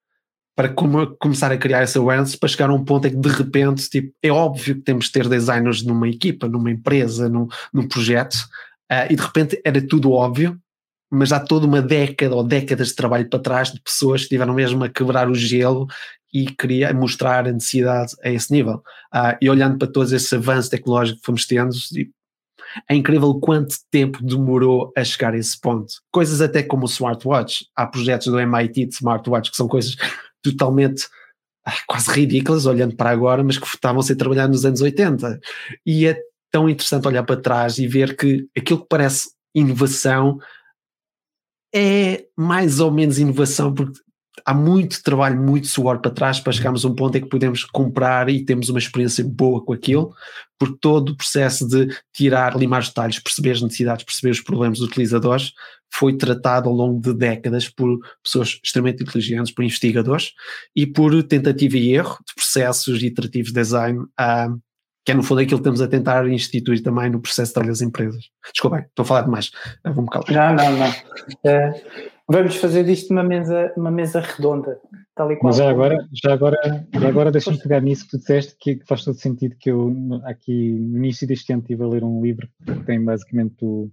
para 0.57 0.69
começar 0.69 1.51
a 1.51 1.59
criar 1.59 1.81
essa 1.81 1.99
awareness 1.99 2.37
para 2.37 2.49
chegar 2.49 2.71
a 2.71 2.75
um 2.75 2.85
ponto 2.85 3.09
em 3.09 3.11
que 3.11 3.17
de 3.17 3.29
repente 3.29 3.91
tipo, 3.91 4.15
é 4.23 4.31
óbvio 4.31 4.77
que 4.77 4.83
temos 4.83 5.07
de 5.07 5.13
ter 5.13 5.29
designers 5.29 5.83
numa 5.83 6.09
equipa, 6.09 6.49
numa 6.49 6.71
empresa, 6.71 7.29
num, 7.29 7.49
num 7.73 7.89
projeto, 7.89 8.37
uh, 8.91 9.07
e 9.11 9.17
de 9.17 9.23
repente 9.23 9.61
era 9.65 9.87
tudo 9.87 10.13
óbvio, 10.13 10.59
mas 11.11 11.33
há 11.33 11.41
toda 11.41 11.67
uma 11.67 11.81
década 11.81 12.35
ou 12.35 12.43
décadas 12.43 12.89
de 12.89 12.95
trabalho 12.95 13.29
para 13.29 13.39
trás 13.39 13.73
de 13.73 13.81
pessoas 13.81 14.23
que 14.23 14.27
estiveram 14.27 14.55
mesmo 14.55 14.83
a 14.85 14.89
quebrar 14.89 15.29
o 15.29 15.35
gelo 15.35 15.87
e 16.33 16.47
queria 16.47 16.93
mostrar 16.93 17.47
a 17.47 17.53
necessidade 17.53 18.15
a 18.23 18.31
esse 18.31 18.53
nível. 18.53 18.83
Uh, 19.15 19.37
e 19.41 19.49
olhando 19.49 19.79
para 19.79 19.91
todos 19.91 20.13
esses 20.13 20.33
avanços 20.33 20.69
tecnológicos 20.69 21.21
que 21.21 21.27
fomos 21.27 21.47
tendo, 21.47 21.71
é 22.89 22.95
incrível 22.95 23.35
quanto 23.35 23.77
tempo 23.91 24.23
demorou 24.23 24.93
a 24.97 25.05
chegar 25.05 25.35
a 25.35 25.39
esse 25.39 25.59
ponto. 25.61 25.95
Coisas 26.11 26.41
até 26.41 26.63
como 26.63 26.85
o 26.85 26.89
smartwatch. 26.89 27.67
Há 27.77 27.87
projetos 27.87 28.27
do 28.27 28.41
MIT 28.41 28.87
de 28.87 28.95
smartwatch 28.95 29.51
que 29.51 29.57
são 29.57 29.69
coisas 29.69 29.95
totalmente 30.43 31.07
ah, 31.65 31.73
quase 31.87 32.11
ridículas, 32.11 32.67
olhando 32.67 32.97
para 32.97 33.11
agora, 33.11 33.43
mas 33.43 33.57
que 33.57 33.67
estavam 33.67 34.01
a 34.01 34.03
ser 34.03 34.17
trabalhadas 34.17 34.57
nos 34.57 34.67
anos 34.67 34.81
80. 34.81 35.41
E 35.87 36.07
é 36.07 36.19
tão 36.55 36.69
interessante 36.69 37.09
olhar 37.09 37.25
para 37.25 37.41
trás 37.41 37.79
e 37.79 37.89
ver 37.89 38.17
que 38.17 38.47
aquilo 38.57 38.83
que 38.83 38.87
parece 38.89 39.31
inovação 39.53 40.39
é 41.75 42.27
mais 42.37 42.79
ou 42.79 42.93
menos 42.93 43.19
inovação, 43.19 43.75
porque 43.75 43.99
há 44.47 44.55
muito 44.55 45.03
trabalho, 45.03 45.43
muito 45.43 45.67
suor 45.67 46.01
para 46.01 46.13
trás 46.13 46.39
para 46.39 46.53
chegarmos 46.53 46.85
a 46.85 46.89
um 46.89 46.95
ponto 46.95 47.19
em 47.19 47.23
que 47.23 47.29
podemos 47.29 47.65
comprar 47.65 48.29
e 48.29 48.45
temos 48.45 48.69
uma 48.69 48.79
experiência 48.79 49.25
boa 49.25 49.65
com 49.65 49.73
aquilo, 49.73 50.15
porque 50.57 50.79
todo 50.81 51.09
o 51.11 51.17
processo 51.17 51.67
de 51.67 51.89
tirar, 52.13 52.57
limar 52.57 52.83
os 52.83 52.89
detalhes, 52.89 53.19
perceber 53.19 53.51
as 53.51 53.61
necessidades, 53.61 54.05
perceber 54.05 54.31
os 54.31 54.41
problemas 54.41 54.79
dos 54.79 54.87
utilizadores, 54.87 55.51
foi 55.93 56.17
tratado 56.17 56.69
ao 56.69 56.75
longo 56.75 57.01
de 57.01 57.13
décadas 57.15 57.69
por 57.69 57.99
pessoas 58.23 58.61
extremamente 58.63 59.03
inteligentes, 59.03 59.53
por 59.53 59.65
investigadores 59.65 60.31
e 60.77 60.87
por 60.87 61.21
tentativa 61.25 61.77
e 61.77 61.95
erro 61.95 62.17
de 62.25 62.33
processos 62.37 63.03
iterativos 63.03 63.49
de 63.49 63.61
design 63.61 63.99
uh, 63.99 64.63
que 65.05 65.13
é 65.13 65.15
no 65.15 65.23
fundo 65.23 65.41
aquilo 65.41 65.59
que 65.59 65.69
estamos 65.69 65.83
a 65.83 65.89
tentar 65.89 66.27
instituir 66.29 66.83
também 66.83 67.11
no 67.11 67.21
processo 67.21 67.51
de 67.51 67.55
trabalho 67.55 67.73
das 67.73 67.83
empresas. 67.83 68.31
Desculpem, 68.53 68.81
estou 68.81 69.03
a 69.03 69.07
falar 69.07 69.23
demais, 69.23 69.51
vou-me 69.85 70.09
calar. 70.09 70.31
Não, 70.31 70.65
não, 70.65 70.79
não. 70.79 70.95
É, 71.45 71.83
vamos 72.27 72.57
fazer 72.57 72.85
disto 72.85 73.11
uma 73.11 73.23
mesa, 73.23 73.73
uma 73.77 73.91
mesa 73.91 74.21
redonda, 74.21 74.81
tal 75.15 75.31
e 75.31 75.37
qual. 75.37 75.51
Mas 75.51 75.57
já 75.57 75.69
agora, 75.69 76.09
já 76.11 76.33
agora, 76.33 76.87
já 76.93 77.09
agora 77.09 77.31
deixa-me 77.31 77.61
pegar 77.61 77.81
nisso 77.81 78.05
que 78.05 78.13
tu 78.13 78.19
disseste, 78.19 78.57
que 78.59 78.81
faz 78.87 79.05
todo 79.05 79.19
sentido 79.19 79.57
que 79.59 79.71
eu 79.71 79.93
aqui 80.25 80.71
no 80.73 80.97
início 80.97 81.29
deste 81.29 81.53
ano 81.53 81.61
estive 81.63 81.85
a 81.85 81.89
ler 81.89 82.03
um 82.03 82.23
livro 82.23 82.49
que 82.65 82.85
tem 82.85 83.05
basicamente 83.05 83.57
o, 83.63 83.91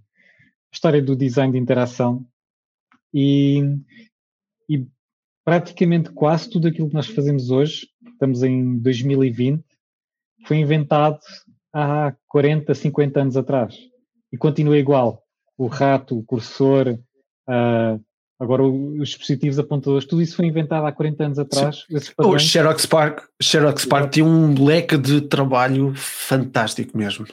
a 0.72 0.76
história 0.76 1.02
do 1.02 1.16
design 1.16 1.52
de 1.52 1.60
interação 1.60 2.26
e, 3.14 3.60
e 4.70 4.88
praticamente 5.44 6.10
quase 6.12 6.50
tudo 6.50 6.70
aquilo 6.70 6.88
que 6.88 6.94
nós 6.94 7.08
fazemos 7.08 7.52
hoje, 7.52 7.88
estamos 8.14 8.44
em 8.44 8.78
2020, 8.78 9.62
foi 10.46 10.58
inventado 10.58 11.20
há 11.74 12.14
40, 12.28 12.74
50 12.74 13.22
anos 13.22 13.38
atrás 13.38 13.76
e 14.32 14.38
continua 14.38 14.78
igual. 14.78 15.24
O 15.58 15.68
rato, 15.68 16.18
o 16.18 16.24
cursor, 16.24 16.98
uh, 17.48 18.04
agora 18.40 18.64
os 18.64 19.10
dispositivos 19.10 19.60
apontadores, 19.60 20.08
tudo 20.08 20.22
isso 20.22 20.36
foi 20.36 20.46
inventado 20.46 20.86
há 20.86 20.92
40 20.92 21.24
anos 21.24 21.40
atrás. 21.40 21.86
O 22.18 22.40
Xerox 22.40 22.86
Park, 22.86 23.26
Xerox 23.42 23.86
Park 23.86 24.12
tinha 24.12 24.26
um 24.26 24.64
leque 24.64 24.98
de 24.98 25.22
trabalho 25.22 25.94
fantástico 25.96 26.98
mesmo. 26.98 27.28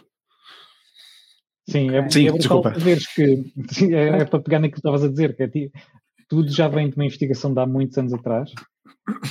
Sim, 1.69 1.95
é, 1.95 2.09
Sim, 2.11 2.29
é 2.29 2.33
desculpa. 2.33 2.73
Que, 2.73 3.95
é, 3.95 4.21
é, 4.21 4.25
para 4.25 4.41
pegar 4.41 4.59
naquilo 4.59 4.73
que 4.73 4.79
estavas 4.79 5.05
a 5.05 5.09
dizer, 5.09 5.37
que 5.37 5.43
é, 5.43 5.51
tudo 6.29 6.51
já 6.51 6.69
vem 6.69 6.89
de 6.89 6.97
uma 6.97 7.05
investigação 7.05 7.53
de 7.53 7.61
há 7.61 7.67
muitos 7.67 7.97
anos 7.97 8.13
atrás 8.13 8.51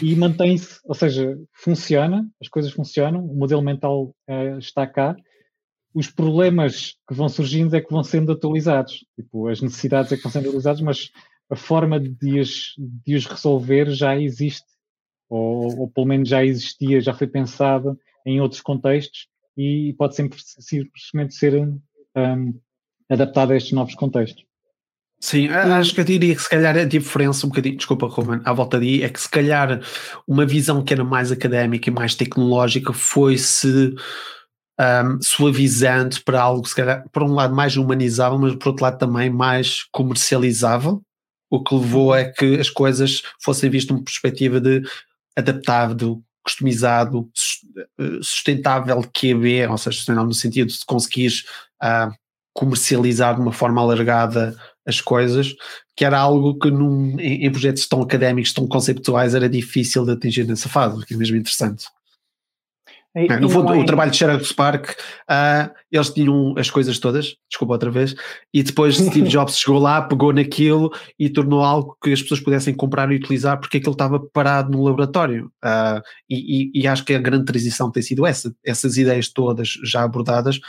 e 0.01 0.15
mantém-se, 0.15 0.79
ou 0.85 0.95
seja, 0.95 1.37
funciona, 1.53 2.27
as 2.41 2.47
coisas 2.47 2.71
funcionam, 2.71 3.25
o 3.25 3.35
modelo 3.35 3.61
mental 3.61 4.15
uh, 4.29 4.57
está 4.57 4.85
cá, 4.87 5.15
os 5.93 6.09
problemas 6.09 6.95
que 7.07 7.13
vão 7.13 7.27
surgindo 7.27 7.75
é 7.75 7.81
que 7.81 7.91
vão 7.91 8.03
sendo 8.03 8.31
atualizados, 8.31 9.05
tipo, 9.15 9.47
as 9.47 9.61
necessidades 9.61 10.11
é 10.11 10.17
que 10.17 10.23
vão 10.23 10.31
sendo 10.31 10.47
atualizadas, 10.47 10.81
mas 10.81 11.11
a 11.49 11.55
forma 11.55 11.99
de 11.99 12.39
os, 12.39 12.73
de 12.77 13.15
os 13.15 13.25
resolver 13.25 13.89
já 13.91 14.19
existe, 14.19 14.67
ou, 15.29 15.79
ou 15.79 15.89
pelo 15.89 16.07
menos 16.07 16.29
já 16.29 16.43
existia, 16.43 17.01
já 17.01 17.13
foi 17.13 17.27
pensada 17.27 17.97
em 18.25 18.41
outros 18.41 18.61
contextos 18.61 19.27
e 19.57 19.95
pode 19.97 20.15
sempre 20.15 20.37
simplesmente 20.39 21.33
ser 21.33 21.55
um, 21.55 22.59
adaptada 23.09 23.53
a 23.53 23.57
estes 23.57 23.73
novos 23.73 23.95
contextos. 23.95 24.46
Sim, 25.19 25.47
acho 25.49 25.95
que 25.95 26.01
eu 26.01 26.05
diria 26.05 26.35
que 26.35 26.41
se 26.41 26.49
calhar 26.49 26.77
a 26.77 26.83
diferença 26.83 27.45
um 27.45 27.49
bocadinho, 27.49 27.75
desculpa 27.75 28.05
Ruben, 28.07 28.39
à 28.45 28.53
volta 28.53 28.79
de 28.79 29.03
é 29.03 29.09
que 29.09 29.19
se 29.19 29.29
calhar 29.29 29.81
uma 30.27 30.45
visão 30.45 30.83
que 30.83 30.93
era 30.93 31.03
mais 31.03 31.31
académica 31.31 31.89
e 31.89 31.93
mais 31.93 32.13
tecnológica 32.13 32.93
foi-se 32.93 33.95
um, 34.79 35.21
suavizando 35.21 36.21
para 36.23 36.39
algo, 36.39 36.67
se 36.67 36.75
calhar, 36.75 37.03
por 37.11 37.23
um 37.23 37.33
lado 37.33 37.55
mais 37.55 37.75
humanizável, 37.75 38.37
mas 38.37 38.55
por 38.55 38.69
outro 38.69 38.83
lado 38.83 38.99
também 38.99 39.29
mais 39.29 39.85
comercializável, 39.91 41.01
o 41.49 41.63
que 41.63 41.73
levou 41.73 42.13
a 42.13 42.25
que 42.25 42.59
as 42.59 42.69
coisas 42.69 43.23
fossem 43.41 43.71
vistas 43.71 43.95
numa 43.95 44.03
perspectiva 44.03 44.61
de 44.61 44.83
adaptável, 45.35 46.21
customizado, 46.43 47.29
eh, 47.99 48.19
sustentável 48.21 49.01
QB, 49.01 49.67
ou 49.67 49.77
seja, 49.77 49.97
sustentável 49.97 50.27
no 50.27 50.33
sentido 50.33 50.69
de 50.69 50.85
conseguires 50.85 51.43
uh, 51.83 52.11
comercializar 52.53 53.35
de 53.35 53.41
uma 53.41 53.51
forma 53.51 53.81
alargada 53.81 54.55
as 54.87 55.01
coisas, 55.01 55.53
que 55.95 56.05
era 56.05 56.17
algo 56.17 56.57
que 56.57 56.71
num, 56.71 57.19
em, 57.19 57.45
em, 57.45 57.51
projetos 57.51 57.87
tão 57.87 58.01
académicos, 58.01 58.53
tão 58.53 58.65
conceptuais, 58.67 59.35
era 59.35 59.49
difícil 59.49 60.05
de 60.05 60.13
atingir 60.13 60.47
nessa 60.47 60.69
fase, 60.69 61.05
que 61.05 61.13
é 61.13 61.17
mesmo 61.17 61.35
interessante. 61.35 61.85
E, 63.15 63.27
no 63.39 63.49
fundo, 63.49 63.73
é... 63.73 63.77
o 63.77 63.85
trabalho 63.85 64.11
de 64.11 64.17
Xerox 64.17 64.51
Park, 64.51 64.91
uh, 64.91 65.73
eles 65.91 66.09
tinham 66.11 66.53
as 66.55 66.69
coisas 66.69 66.99
todas, 66.99 67.35
desculpa 67.49 67.73
outra 67.73 67.89
vez, 67.89 68.13
e 68.53 68.61
depois 68.61 68.95
Steve 69.01 69.27
Jobs 69.27 69.57
chegou 69.57 69.79
lá, 69.79 70.03
pegou 70.03 70.31
naquilo 70.31 70.91
e 71.17 71.27
tornou 71.27 71.63
algo 71.63 71.97
que 72.01 72.13
as 72.13 72.21
pessoas 72.21 72.39
pudessem 72.41 72.75
comprar 72.75 73.11
e 73.11 73.15
utilizar 73.15 73.59
porque 73.59 73.77
aquilo 73.77 73.93
estava 73.93 74.19
parado 74.19 74.71
no 74.71 74.83
laboratório. 74.83 75.51
Uh, 75.65 75.99
e, 76.29 76.71
e, 76.75 76.81
e, 76.81 76.87
acho 76.87 77.03
que 77.03 77.13
a 77.15 77.19
grande 77.19 77.45
transição 77.45 77.89
tem 77.91 78.03
sido 78.03 78.25
essa. 78.25 78.53
Essas 78.63 78.97
ideias 78.97 79.29
todas 79.29 79.79
já 79.83 80.03
abordadas 80.03 80.59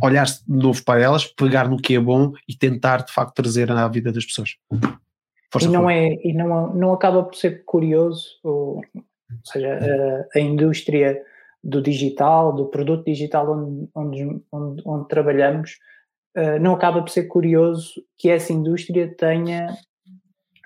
olhar 0.00 0.26
de 0.26 0.42
novo 0.46 0.82
para 0.84 1.00
elas, 1.00 1.24
pegar 1.24 1.68
no 1.68 1.76
que 1.76 1.94
é 1.94 2.00
bom 2.00 2.32
e 2.48 2.54
tentar 2.54 3.04
de 3.04 3.12
facto 3.12 3.34
trazer 3.34 3.70
à 3.70 3.88
vida 3.88 4.12
das 4.12 4.24
pessoas. 4.24 4.56
Força 5.52 5.66
e 5.66 5.70
não, 5.70 5.90
é, 5.90 6.14
e 6.22 6.32
não, 6.32 6.74
não 6.74 6.92
acaba 6.92 7.22
por 7.22 7.34
ser 7.34 7.64
curioso, 7.64 8.38
ou, 8.42 8.76
ou 8.76 8.82
seja, 9.44 9.78
a, 10.34 10.38
a, 10.38 10.40
indústria 10.40 11.20
do 11.62 11.82
digital, 11.82 12.54
do 12.54 12.66
produto 12.66 13.04
digital 13.04 13.50
onde, 13.50 13.88
onde, 13.94 14.42
onde, 14.52 14.82
onde 14.86 15.08
trabalhamos, 15.08 15.78
uh, 16.36 16.60
não 16.60 16.74
acaba 16.74 17.02
por 17.02 17.10
ser 17.10 17.24
curioso 17.24 18.02
que 18.16 18.30
essa 18.30 18.52
indústria 18.52 19.12
tenha 19.16 19.76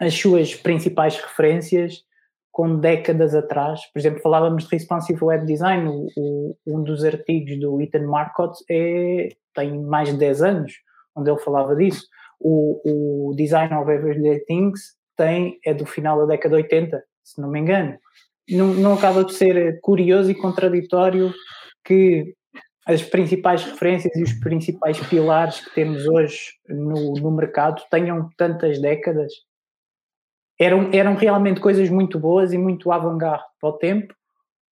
as 0.00 0.14
suas 0.14 0.54
principais 0.54 1.16
referências 1.16 2.04
com 2.54 2.78
décadas 2.78 3.34
atrás. 3.34 3.80
Por 3.92 3.99
exemplo, 3.99 4.20
falávamos 4.20 4.62
de 4.62 4.76
responsive 4.76 5.25
web 5.25 5.44
design, 5.44 5.88
o, 5.88 6.06
o, 6.16 6.56
um 6.64 6.84
dos 6.84 7.04
artigos 7.04 7.58
do 7.58 7.82
Ethan 7.82 8.06
Marcotte 8.06 8.62
é, 8.70 9.30
tem 9.52 9.76
mais 9.82 10.08
de 10.11 10.16
10 10.18 10.42
anos, 10.42 10.73
onde 11.16 11.28
ele 11.30 11.40
falava 11.40 11.75
disso. 11.75 12.06
O, 12.38 13.30
o 13.30 13.34
Design 13.34 13.75
of 13.75 13.90
Everyday 13.90 14.38
Things 14.44 14.94
tem, 15.16 15.58
é 15.66 15.75
do 15.75 15.84
final 15.84 16.16
da 16.20 16.26
década 16.26 16.56
de 16.56 16.62
80, 16.62 17.02
se 17.25 17.40
não 17.40 17.50
me 17.50 17.58
engano. 17.58 17.99
Não, 18.49 18.68
não 18.68 18.94
acaba 18.94 19.25
de 19.25 19.34
ser 19.34 19.80
curioso 19.80 20.30
e 20.30 20.34
contraditório 20.37 21.34
que 21.84 22.37
as 22.87 23.02
principais 23.02 23.64
referências 23.64 24.14
e 24.14 24.23
os 24.23 24.32
principais 24.34 25.00
pilares 25.08 25.58
que 25.58 25.75
temos 25.75 26.06
hoje 26.06 26.52
no, 26.68 27.14
no 27.14 27.32
mercado 27.32 27.82
tenham 27.90 28.28
tantas 28.37 28.80
décadas 28.80 29.32
eram, 30.58 30.90
eram 30.92 31.14
realmente 31.14 31.61
coisas 31.61 31.88
muito 31.88 32.18
boas 32.18 32.52
e 32.52 32.58
muito 32.58 32.90
avant-garde 32.92 33.44
para 33.61 33.70
o 33.70 33.78
tempo, 33.78 34.14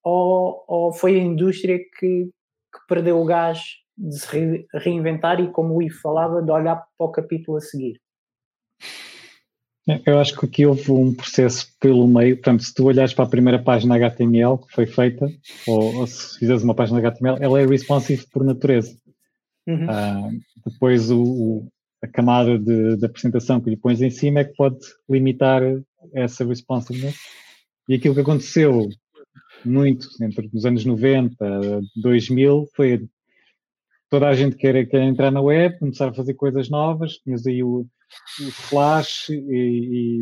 ou, 0.05 0.65
ou 0.67 0.93
foi 0.93 1.17
a 1.17 1.23
indústria 1.23 1.79
que, 1.79 2.27
que 2.27 2.87
perdeu 2.89 3.21
o 3.21 3.25
gás 3.25 3.61
de 3.97 4.19
se 4.19 4.29
re, 4.29 4.67
reinventar 4.75 5.41
e, 5.41 5.51
como 5.51 5.75
o 5.75 5.83
Ivo 5.83 6.01
falava, 6.01 6.43
de 6.43 6.51
olhar 6.51 6.77
para 6.77 7.07
o 7.07 7.12
capítulo 7.12 7.57
a 7.57 7.61
seguir? 7.61 8.01
Eu 10.07 10.21
acho 10.21 10.39
que 10.39 10.47
aqui 10.47 10.65
houve 10.65 10.93
um 10.93 11.12
processo 11.12 11.67
pelo 11.81 12.07
meio. 12.07 12.37
Portanto, 12.37 12.62
se 12.62 12.73
tu 12.73 12.85
olhares 12.85 13.12
para 13.12 13.25
a 13.25 13.29
primeira 13.29 13.61
página 13.61 13.97
HTML 13.97 14.59
que 14.59 14.73
foi 14.73 14.87
feita, 14.87 15.27
ou, 15.67 15.97
ou 15.97 16.07
se 16.07 16.39
fizeres 16.39 16.62
uma 16.62 16.75
página 16.75 17.01
HTML, 17.01 17.39
ela 17.41 17.61
é 17.61 17.67
responsive 17.67 18.25
por 18.33 18.45
natureza. 18.45 18.97
Uhum. 19.67 19.87
Uh, 19.87 20.41
depois 20.65 21.11
o, 21.11 21.67
a 22.03 22.09
camada 22.09 22.59
de, 22.59 22.97
de, 22.97 23.07
apresentação 23.07 23.61
que 23.61 23.71
lhe 23.71 23.77
pões 23.77 24.03
em 24.03 24.11
cima 24.11 24.41
é 24.41 24.45
que 24.45 24.55
pode 24.55 24.79
limitar 25.09 25.63
essa 26.13 26.45
responsiveness. 26.45 27.17
E 27.89 27.95
aquilo 27.95 28.15
que 28.15 28.21
aconteceu 28.21 28.89
muito 29.65 30.09
entre 30.21 30.51
os 30.53 30.65
anos 30.65 30.85
90, 30.85 31.81
2000, 31.97 32.69
foi 32.75 33.09
toda 34.11 34.29
a 34.29 34.35
gente 34.35 34.57
quer, 34.57 34.87
quer 34.89 35.03
entrar 35.03 35.31
na 35.31 35.41
web, 35.41 35.79
começar 35.79 36.09
a 36.09 36.15
fazer 36.15 36.35
coisas 36.35 36.69
novas, 36.69 37.19
tinhas 37.19 37.47
aí 37.47 37.63
o, 37.63 37.87
o 38.41 38.51
Flash 38.51 39.29
e, 39.31 40.19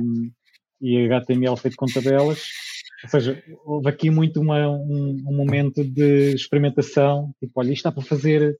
e, 0.81 0.97
e, 0.97 1.07
HTML 1.07 1.57
feito 1.57 1.77
com 1.77 1.87
tabelas, 1.87 2.45
ou 3.03 3.11
seja, 3.11 3.43
houve 3.65 3.89
aqui 3.89 4.11
muito 4.11 4.41
uma, 4.41 4.69
um, 4.69 5.23
um, 5.27 5.37
momento 5.37 5.83
de 5.83 6.35
experimentação, 6.35 7.35
tipo, 7.41 7.53
olha, 7.57 7.73
isto 7.73 7.85
dá 7.85 7.93
para 7.93 8.03
fazer 8.03 8.57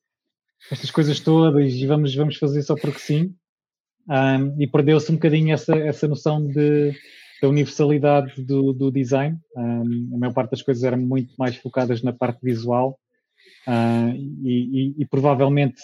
estas 0.71 0.91
coisas 0.91 1.21
todas 1.21 1.73
e 1.73 1.87
vamos, 1.87 2.15
vamos 2.15 2.37
fazer 2.37 2.63
só 2.63 2.75
porque 2.75 2.99
sim, 2.99 3.35
um, 4.09 4.61
e 4.61 4.67
perdeu-se 4.67 5.11
um 5.11 5.15
bocadinho 5.15 5.53
essa, 5.53 5.77
essa 5.77 6.09
noção 6.09 6.45
de, 6.47 6.93
da 7.41 7.49
universalidade 7.49 8.43
do, 8.43 8.73
do 8.73 8.91
design, 8.91 9.39
um, 9.57 10.11
a 10.15 10.19
maior 10.19 10.33
parte 10.33 10.51
das 10.51 10.63
coisas 10.63 10.83
eram 10.83 10.99
muito 10.99 11.33
mais 11.39 11.57
focadas 11.57 12.03
na 12.03 12.13
parte 12.13 12.41
visual, 12.43 12.99
uh, 13.67 14.15
e, 14.45 14.95
e, 14.99 15.03
e 15.03 15.07
provavelmente 15.07 15.81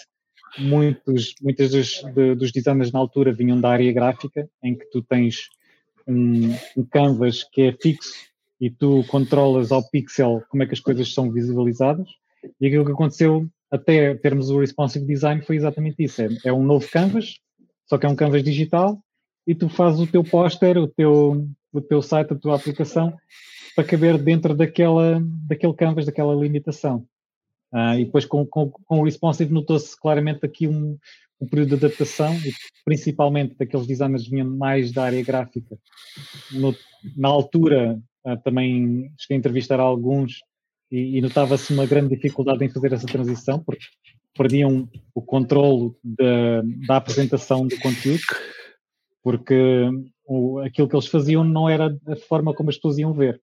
muitos, 0.57 1.35
muitas 1.41 1.71
dos, 1.71 2.03
de, 2.13 2.35
dos 2.35 2.51
designers 2.51 2.91
na 2.91 2.99
altura 2.99 3.33
vinham 3.33 3.59
da 3.59 3.69
área 3.69 3.91
gráfica, 3.91 4.49
em 4.63 4.77
que 4.77 4.85
tu 4.91 5.01
tens 5.01 5.49
um, 6.07 6.53
um, 6.75 6.85
canvas 6.89 7.43
que 7.43 7.61
é 7.63 7.71
fixo 7.73 8.13
e 8.59 8.69
tu 8.69 9.03
controlas 9.07 9.71
ao 9.71 9.87
pixel 9.89 10.43
como 10.49 10.63
é 10.63 10.65
que 10.65 10.73
as 10.73 10.79
coisas 10.79 11.13
são 11.13 11.31
visualizadas. 11.31 12.07
E 12.59 12.67
aquilo 12.67 12.85
que 12.85 12.91
aconteceu 12.91 13.47
até 13.71 14.15
termos 14.15 14.49
o 14.49 14.59
responsive 14.59 15.05
design 15.05 15.41
foi 15.41 15.55
exatamente 15.55 16.03
isso. 16.03 16.21
É, 16.21 16.27
é 16.45 16.53
um 16.53 16.63
novo 16.63 16.89
canvas, 16.89 17.35
só 17.85 17.97
que 17.97 18.05
é 18.05 18.09
um 18.09 18.15
canvas 18.15 18.43
digital, 18.43 19.01
e 19.45 19.55
tu 19.55 19.69
fazes 19.69 19.99
o 19.99 20.07
teu 20.07 20.23
póster, 20.23 20.77
o 20.77 20.87
teu, 20.87 21.47
o 21.71 21.81
teu 21.81 22.01
site, 22.01 22.33
a 22.33 22.35
tua 22.35 22.55
aplicação, 22.55 23.15
para 23.75 23.85
caber 23.85 24.17
dentro 24.17 24.55
daquela, 24.55 25.21
daquele 25.47 25.73
canvas, 25.73 26.05
daquela 26.05 26.35
limitação. 26.35 27.05
Uh, 27.73 27.99
e 27.99 28.05
depois 28.05 28.25
com, 28.25 28.45
com, 28.45 28.69
com 28.69 28.99
o 28.99 29.03
responsive 29.03 29.53
notou-se 29.53 29.99
claramente 29.99 30.45
aqui 30.45 30.67
um, 30.67 30.97
um, 31.39 31.47
período 31.47 31.77
de 31.77 31.85
adaptação, 31.85 32.33
principalmente 32.85 33.55
daqueles 33.57 33.85
designers 33.85 34.23
que 34.23 34.31
vinham 34.31 34.49
mais 34.49 34.91
da 34.91 35.03
área 35.03 35.23
gráfica. 35.23 35.77
No, 36.51 36.75
na 37.15 37.27
altura, 37.27 37.99
uh, 38.25 38.37
também 38.43 39.11
cheguei 39.17 39.37
a 39.37 39.39
entrevistar 39.39 39.79
alguns 39.79 40.41
e, 40.91 41.17
e 41.17 41.21
notava-se 41.21 41.73
uma 41.73 41.85
grande 41.85 42.15
dificuldade 42.15 42.63
em 42.63 42.69
fazer 42.69 42.93
essa 42.93 43.07
transição, 43.07 43.63
porque 43.63 43.83
perdiam 44.37 44.87
o 45.13 45.21
controle 45.21 45.93
da, 46.03 46.61
da 46.87 46.97
apresentação 46.97 47.67
do 47.67 47.77
conteúdo, 47.79 48.21
porque 49.23 49.89
o, 50.25 50.59
aquilo 50.59 50.87
que 50.87 50.95
eles 50.95 51.07
faziam 51.07 51.43
não 51.43 51.67
era 51.67 51.97
a 52.07 52.15
forma 52.15 52.53
como 52.53 52.69
as 52.69 52.75
pessoas 52.75 52.97
iam 52.97 53.13
ver. 53.13 53.41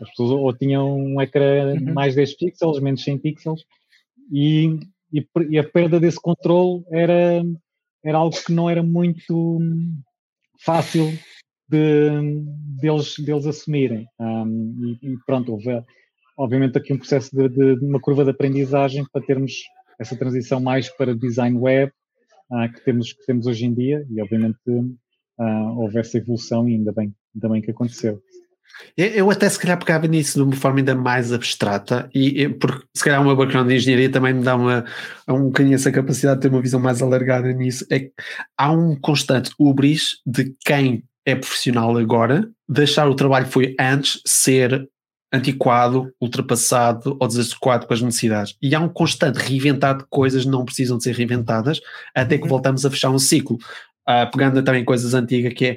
As 0.00 0.10
pessoas 0.10 0.30
ou 0.30 0.52
tinham 0.54 0.94
um 0.96 1.20
ecrã 1.20 1.74
uhum. 1.74 1.94
mais 1.94 2.14
10 2.14 2.36
pixels, 2.36 2.80
menos 2.80 3.02
100 3.02 3.18
pixels, 3.18 3.64
e, 4.30 4.78
e, 5.12 5.26
e, 5.48 5.58
a 5.58 5.64
perda 5.64 5.98
desse 5.98 6.20
controle 6.20 6.84
era, 6.90 7.42
era 8.04 8.18
algo 8.18 8.36
que 8.36 8.52
não 8.52 8.68
era 8.68 8.82
muito 8.82 9.58
fácil 10.60 11.06
de, 11.68 12.10
deles, 12.80 13.14
deles 13.18 13.46
assumirem. 13.46 14.06
Um, 14.20 14.98
e, 15.02 15.12
e, 15.12 15.16
pronto, 15.24 15.52
houve 15.52 15.82
obviamente 16.36 16.76
aqui 16.76 16.92
um 16.92 16.98
processo 16.98 17.34
de, 17.34 17.48
de, 17.48 17.84
uma 17.84 18.00
curva 18.00 18.24
de 18.24 18.30
aprendizagem 18.30 19.04
para 19.12 19.24
termos 19.24 19.52
essa 19.98 20.16
transição 20.16 20.60
mais 20.60 20.88
para 20.88 21.16
design 21.16 21.58
web 21.58 21.90
uh, 22.50 22.72
que, 22.72 22.84
temos, 22.84 23.12
que 23.12 23.24
temos 23.26 23.46
hoje 23.46 23.64
em 23.64 23.74
dia, 23.74 24.04
e 24.10 24.20
obviamente 24.20 24.58
uh, 24.68 25.78
houve 25.78 25.98
essa 25.98 26.18
evolução 26.18 26.68
e 26.68 26.74
ainda 26.74 26.92
bem, 26.92 27.14
ainda 27.34 27.48
bem 27.48 27.62
que 27.62 27.70
aconteceu. 27.70 28.20
Eu 28.96 29.30
até 29.30 29.48
se 29.48 29.58
calhar 29.58 29.78
pegava 29.78 30.06
nisso 30.06 30.38
de 30.38 30.42
uma 30.42 30.56
forma 30.56 30.78
ainda 30.78 30.94
mais 30.94 31.32
abstrata, 31.32 32.10
e 32.14 32.48
porque 32.48 32.84
se 32.94 33.04
calhar 33.04 33.24
meu 33.24 33.36
background 33.36 33.68
de 33.68 33.76
engenharia 33.76 34.10
também 34.10 34.34
me 34.34 34.42
dá 34.42 34.54
uma, 34.54 34.84
um 35.28 35.44
bocadinho 35.44 35.74
essa 35.74 35.90
capacidade 35.90 36.40
de 36.40 36.42
ter 36.42 36.54
uma 36.54 36.60
visão 36.60 36.80
mais 36.80 37.00
alargada 37.00 37.50
nisso. 37.52 37.86
É 37.90 38.00
que 38.00 38.12
há 38.58 38.70
um 38.70 38.94
constante 38.96 39.50
ubris 39.58 40.20
de 40.26 40.54
quem 40.64 41.04
é 41.24 41.34
profissional 41.34 41.96
agora, 41.96 42.48
deixar 42.68 43.08
o 43.08 43.14
trabalho 43.14 43.46
que 43.46 43.52
foi 43.52 43.74
antes 43.78 44.20
ser 44.26 44.88
antiquado, 45.36 46.12
ultrapassado 46.20 47.16
ou 47.20 47.28
desadequado 47.28 47.86
com 47.86 47.94
as 47.94 48.02
necessidades. 48.02 48.56
E 48.60 48.74
há 48.74 48.80
um 48.80 48.88
constante 48.88 49.38
reinventar 49.38 49.98
de 49.98 50.04
coisas 50.08 50.44
que 50.44 50.50
não 50.50 50.64
precisam 50.64 50.98
de 50.98 51.04
ser 51.04 51.14
reinventadas, 51.14 51.80
até 52.14 52.36
que 52.36 52.44
uhum. 52.44 52.48
voltamos 52.48 52.84
a 52.84 52.90
fechar 52.90 53.10
um 53.10 53.18
ciclo. 53.18 53.58
Uh, 54.08 54.30
pegando 54.30 54.62
também 54.62 54.84
coisas 54.84 55.14
antigas, 55.14 55.52
que 55.52 55.64
é 55.66 55.76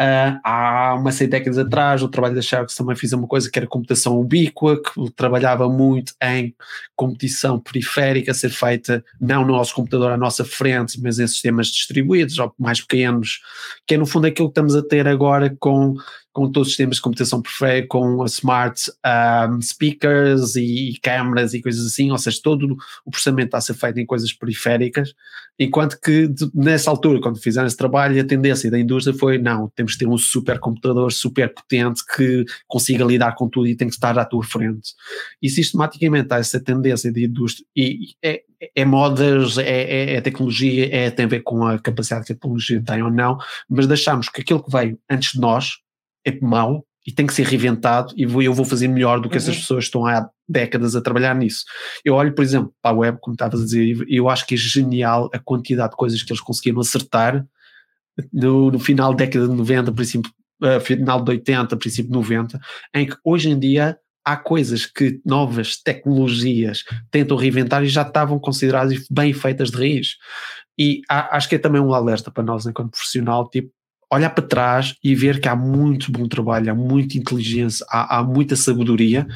Uh, 0.00 0.40
há 0.42 0.94
umas 0.98 1.14
seis 1.16 1.28
décadas 1.28 1.58
atrás, 1.58 2.02
o 2.02 2.08
trabalho 2.08 2.34
da 2.34 2.40
Sharks 2.40 2.74
também 2.74 2.96
fiz 2.96 3.12
uma 3.12 3.28
coisa 3.28 3.48
que 3.48 3.58
era 3.58 3.68
computação 3.68 4.18
ubíqua, 4.18 4.80
que 4.82 5.10
trabalhava 5.14 5.68
muito 5.68 6.14
em 6.20 6.54
competição 6.96 7.60
periférica, 7.60 8.32
ser 8.32 8.48
feita 8.50 9.04
não 9.20 9.44
no 9.44 9.52
nosso 9.52 9.74
computador 9.74 10.10
à 10.10 10.16
nossa 10.16 10.44
frente, 10.44 11.00
mas 11.00 11.18
em 11.18 11.26
sistemas 11.28 11.68
distribuídos 11.68 12.38
ou 12.38 12.52
mais 12.58 12.80
pequenos, 12.80 13.42
que 13.86 13.94
é 13.94 13.98
no 13.98 14.06
fundo 14.06 14.26
aquilo 14.26 14.48
que 14.48 14.52
estamos 14.52 14.74
a 14.74 14.82
ter 14.82 15.06
agora 15.06 15.54
com 15.60 15.94
com 16.32 16.50
todos 16.50 16.68
os 16.68 16.72
sistemas 16.72 16.96
de 16.96 17.02
computação 17.02 17.42
perfeita, 17.42 17.88
com 17.88 18.24
smart 18.24 18.90
um, 19.50 19.60
speakers 19.60 20.56
e, 20.56 20.90
e 20.90 20.98
câmaras 21.00 21.52
e 21.52 21.60
coisas 21.60 21.86
assim, 21.86 22.10
ou 22.10 22.18
seja, 22.18 22.40
todo 22.42 22.76
o 23.04 23.10
processamento 23.10 23.48
está 23.48 23.58
a 23.58 23.60
ser 23.60 23.74
feito 23.74 24.00
em 24.00 24.06
coisas 24.06 24.32
periféricas, 24.32 25.12
enquanto 25.58 26.00
que 26.00 26.26
de, 26.26 26.50
nessa 26.54 26.90
altura, 26.90 27.20
quando 27.20 27.38
fizeram 27.38 27.66
esse 27.66 27.76
trabalho, 27.76 28.20
a 28.20 28.24
tendência 28.24 28.70
da 28.70 28.78
indústria 28.78 29.16
foi, 29.16 29.38
não, 29.38 29.70
temos 29.74 29.92
que 29.92 29.98
ter 29.98 30.06
um 30.06 30.16
super 30.16 30.58
computador 30.58 31.12
super 31.12 31.52
potente 31.52 32.02
que 32.16 32.44
consiga 32.66 33.04
lidar 33.04 33.34
com 33.34 33.48
tudo 33.48 33.66
e 33.66 33.76
tem 33.76 33.88
que 33.88 33.94
estar 33.94 34.18
à 34.18 34.24
tua 34.24 34.42
frente. 34.42 34.94
E 35.40 35.48
sistematicamente 35.48 36.32
há 36.32 36.38
essa 36.38 36.58
tendência 36.58 37.12
de 37.12 37.24
indústria, 37.24 37.66
e 37.76 38.14
é, 38.22 38.42
é 38.74 38.84
modas, 38.84 39.58
é, 39.58 39.64
é, 39.64 40.14
é, 40.14 40.20
tecnologia, 40.20 40.88
é, 40.94 41.10
tem 41.10 41.26
a 41.26 41.28
ver 41.28 41.42
com 41.42 41.64
a 41.64 41.78
capacidade 41.78 42.26
que 42.26 42.32
a 42.32 42.36
tecnologia 42.36 42.82
tem 42.82 43.02
ou 43.02 43.10
não, 43.10 43.38
mas 43.68 43.86
deixamos 43.86 44.28
que 44.28 44.40
aquilo 44.40 44.62
que 44.62 44.70
veio 44.70 44.98
antes 45.10 45.32
de 45.32 45.40
nós, 45.40 45.81
é 46.24 46.38
mau 46.40 46.84
e 47.06 47.12
tem 47.12 47.26
que 47.26 47.34
ser 47.34 47.46
reinventado 47.46 48.14
e 48.16 48.22
eu 48.22 48.54
vou 48.54 48.64
fazer 48.64 48.86
melhor 48.88 49.20
do 49.20 49.28
que 49.28 49.34
uhum. 49.34 49.42
essas 49.42 49.56
pessoas 49.56 49.84
estão 49.84 50.06
há 50.06 50.28
décadas 50.48 50.94
a 50.94 51.00
trabalhar 51.00 51.34
nisso. 51.34 51.64
Eu 52.04 52.14
olho, 52.14 52.34
por 52.34 52.42
exemplo, 52.44 52.72
para 52.80 52.94
a 52.94 52.98
web, 52.98 53.18
como 53.20 53.34
estavas 53.34 53.60
a 53.60 53.64
dizer, 53.64 54.04
e 54.08 54.16
eu 54.16 54.28
acho 54.28 54.46
que 54.46 54.54
é 54.54 54.58
genial 54.58 55.28
a 55.32 55.38
quantidade 55.38 55.90
de 55.90 55.96
coisas 55.96 56.22
que 56.22 56.32
eles 56.32 56.40
conseguiram 56.40 56.80
acertar 56.80 57.44
no, 58.32 58.70
no 58.70 58.78
final 58.78 59.12
da 59.12 59.24
década 59.24 59.48
de 59.48 59.54
90, 59.54 59.92
princípio, 59.92 60.30
uh, 60.62 60.80
final 60.80 61.22
de 61.22 61.30
80, 61.30 61.76
princípio 61.76 62.10
de 62.10 62.16
90, 62.16 62.60
em 62.94 63.06
que 63.06 63.16
hoje 63.24 63.50
em 63.50 63.58
dia 63.58 63.98
há 64.24 64.36
coisas 64.36 64.86
que 64.86 65.20
novas 65.24 65.76
tecnologias 65.76 66.84
tentam 67.10 67.36
reinventar 67.36 67.82
e 67.82 67.88
já 67.88 68.02
estavam 68.02 68.38
consideradas 68.38 69.04
bem 69.10 69.32
feitas 69.32 69.70
de 69.70 69.76
raiz. 69.76 70.16
E 70.78 71.00
há, 71.08 71.36
acho 71.36 71.48
que 71.48 71.56
é 71.56 71.58
também 71.58 71.80
um 71.80 71.92
alerta 71.92 72.30
para 72.30 72.44
nós, 72.44 72.64
enquanto 72.64 72.92
profissional, 72.92 73.48
tipo, 73.50 73.72
olhar 74.12 74.30
para 74.30 74.46
trás 74.46 74.94
e 75.02 75.14
ver 75.14 75.40
que 75.40 75.48
há 75.48 75.56
muito 75.56 76.12
bom 76.12 76.28
trabalho, 76.28 76.70
há 76.70 76.74
muita 76.74 77.16
inteligência, 77.16 77.84
há, 77.88 78.18
há 78.18 78.22
muita 78.22 78.54
sabedoria 78.54 79.26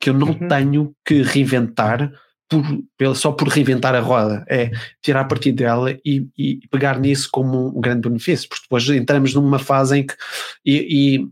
que 0.00 0.10
eu 0.10 0.14
não 0.14 0.28
uhum. 0.28 0.48
tenho 0.48 0.94
que 1.04 1.22
reinventar 1.22 2.12
por, 2.48 3.16
só 3.16 3.32
por 3.32 3.48
reinventar 3.48 3.94
a 3.94 4.00
roda, 4.00 4.44
é 4.48 4.70
tirar 5.02 5.24
partido 5.24 5.56
dela 5.56 5.90
e, 6.04 6.28
e, 6.38 6.60
pegar 6.70 7.00
nisso 7.00 7.28
como 7.32 7.76
um 7.76 7.80
grande 7.80 8.08
benefício, 8.08 8.48
porque 8.48 8.62
depois 8.62 8.88
entramos 8.90 9.34
numa 9.34 9.58
fase 9.58 9.98
em 9.98 10.06
que 10.06 10.14
e, 10.64 11.26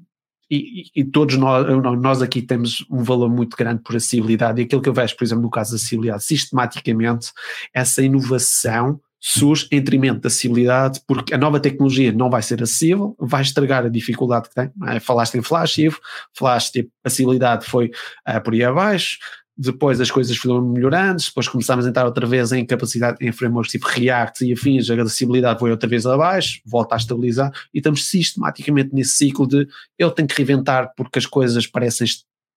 e, 0.50 0.84
e, 0.96 1.04
todos 1.04 1.36
nós, 1.36 1.66
nós 2.00 2.20
aqui 2.20 2.42
temos 2.42 2.84
um 2.90 3.04
valor 3.04 3.30
muito 3.30 3.56
grande 3.56 3.82
por 3.82 3.94
acessibilidade 3.94 4.60
e 4.60 4.64
aquilo 4.64 4.82
que 4.82 4.88
eu 4.88 4.94
vejo, 4.94 5.16
por 5.16 5.24
exemplo, 5.24 5.44
no 5.44 5.50
caso 5.50 5.70
da 5.70 5.76
acessibilidade, 5.76 6.24
sistematicamente 6.24 7.30
essa 7.72 8.02
inovação 8.02 9.00
surge 9.26 9.66
em 9.72 9.78
detrimento 9.78 10.20
da 10.20 10.26
acessibilidade, 10.26 11.00
porque 11.08 11.32
a 11.32 11.38
nova 11.38 11.58
tecnologia 11.58 12.12
não 12.12 12.28
vai 12.28 12.42
ser 12.42 12.62
acessível, 12.62 13.16
vai 13.18 13.40
estragar 13.40 13.86
a 13.86 13.88
dificuldade 13.88 14.50
que 14.50 14.54
tem. 14.54 14.70
É? 14.86 15.00
Falaste 15.00 15.38
em 15.38 15.42
Flash, 15.42 15.78
Ivo, 15.78 15.98
Flash, 16.34 16.70
tipo, 16.70 16.90
acessibilidade 17.02 17.64
foi 17.64 17.90
uh, 18.28 18.42
por 18.44 18.52
aí 18.52 18.62
abaixo, 18.62 19.16
depois 19.56 19.98
as 19.98 20.10
coisas 20.10 20.36
foram 20.36 20.60
melhorando, 20.60 21.22
depois 21.22 21.48
começámos 21.48 21.86
a 21.86 21.88
entrar 21.88 22.04
outra 22.04 22.26
vez 22.26 22.52
em 22.52 22.66
capacidade, 22.66 23.16
em 23.18 23.32
frameworks 23.32 23.72
tipo 23.72 23.86
React 23.86 24.44
e 24.44 24.52
afins, 24.52 24.90
a 24.90 24.94
acessibilidade 24.94 25.58
foi 25.58 25.70
outra 25.70 25.88
vez 25.88 26.04
abaixo, 26.04 26.60
volta 26.66 26.94
a 26.94 26.98
estabilizar, 26.98 27.50
e 27.72 27.78
estamos 27.78 28.06
sistematicamente 28.06 28.90
nesse 28.92 29.12
ciclo 29.12 29.46
de 29.46 29.66
eu 29.98 30.10
tenho 30.10 30.28
que 30.28 30.34
reinventar 30.34 30.92
porque 30.94 31.18
as 31.18 31.24
coisas 31.24 31.66
parecem 31.66 32.06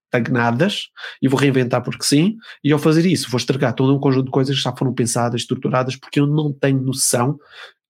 estagnadas 0.08 0.88
e 1.22 1.28
vou 1.28 1.40
reinventar 1.40 1.84
porque 1.84 2.04
sim, 2.04 2.38
e 2.64 2.72
ao 2.72 2.80
fazer 2.80 3.06
isso 3.06 3.30
vou 3.30 3.38
estragar 3.38 3.74
todo 3.74 3.96
um 3.96 4.00
conjunto 4.00 4.26
de 4.26 4.32
coisas 4.32 4.56
que 4.56 4.64
já 4.64 4.76
foram 4.76 4.94
pensadas, 4.94 5.42
estruturadas, 5.42 5.96
porque 5.96 6.20
eu 6.20 6.26
não 6.26 6.52
tenho 6.52 6.82
noção 6.82 7.38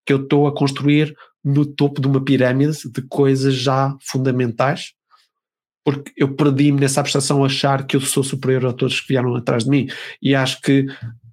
que 0.06 0.14
eu 0.14 0.22
estou 0.24 0.48
a 0.48 0.54
construir 0.54 1.16
no 1.44 1.66
topo 1.66 2.02
de 2.02 2.08
uma 2.08 2.24
pirâmide 2.24 2.78
de 2.92 3.02
coisas 3.04 3.54
já 3.54 3.96
fundamentais, 4.02 4.94
porque 5.86 6.12
eu 6.18 6.36
perdi-me 6.36 6.82
nessa 6.82 7.00
abstração 7.00 7.44
a 7.44 7.48
achar 7.48 7.86
que 7.86 7.96
eu 7.96 8.02
sou 8.02 8.24
superior 8.24 8.66
a 8.66 8.74
todos 8.74 9.00
que 9.00 9.08
vieram 9.10 9.36
atrás 9.36 9.64
de 9.64 9.70
mim, 9.70 9.88
e 10.22 10.36
acho 10.36 10.62
que 10.62 10.86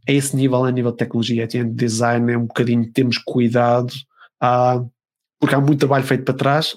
a 0.07 0.13
esse 0.13 0.37
nível, 0.37 0.65
a 0.65 0.71
nível 0.71 0.91
de 0.91 0.99
tecnologia, 0.99 1.47
de 1.47 1.65
design, 1.65 2.33
é 2.33 2.39
um 2.39 2.47
bocadinho, 2.47 2.91
temos 2.93 3.19
cuidado, 3.19 3.93
uh, 4.43 4.89
porque 5.41 5.55
há 5.55 5.61
muito 5.61 5.81
trabalho 5.81 6.05
feito 6.05 6.25
para 6.25 6.35
trás 6.35 6.77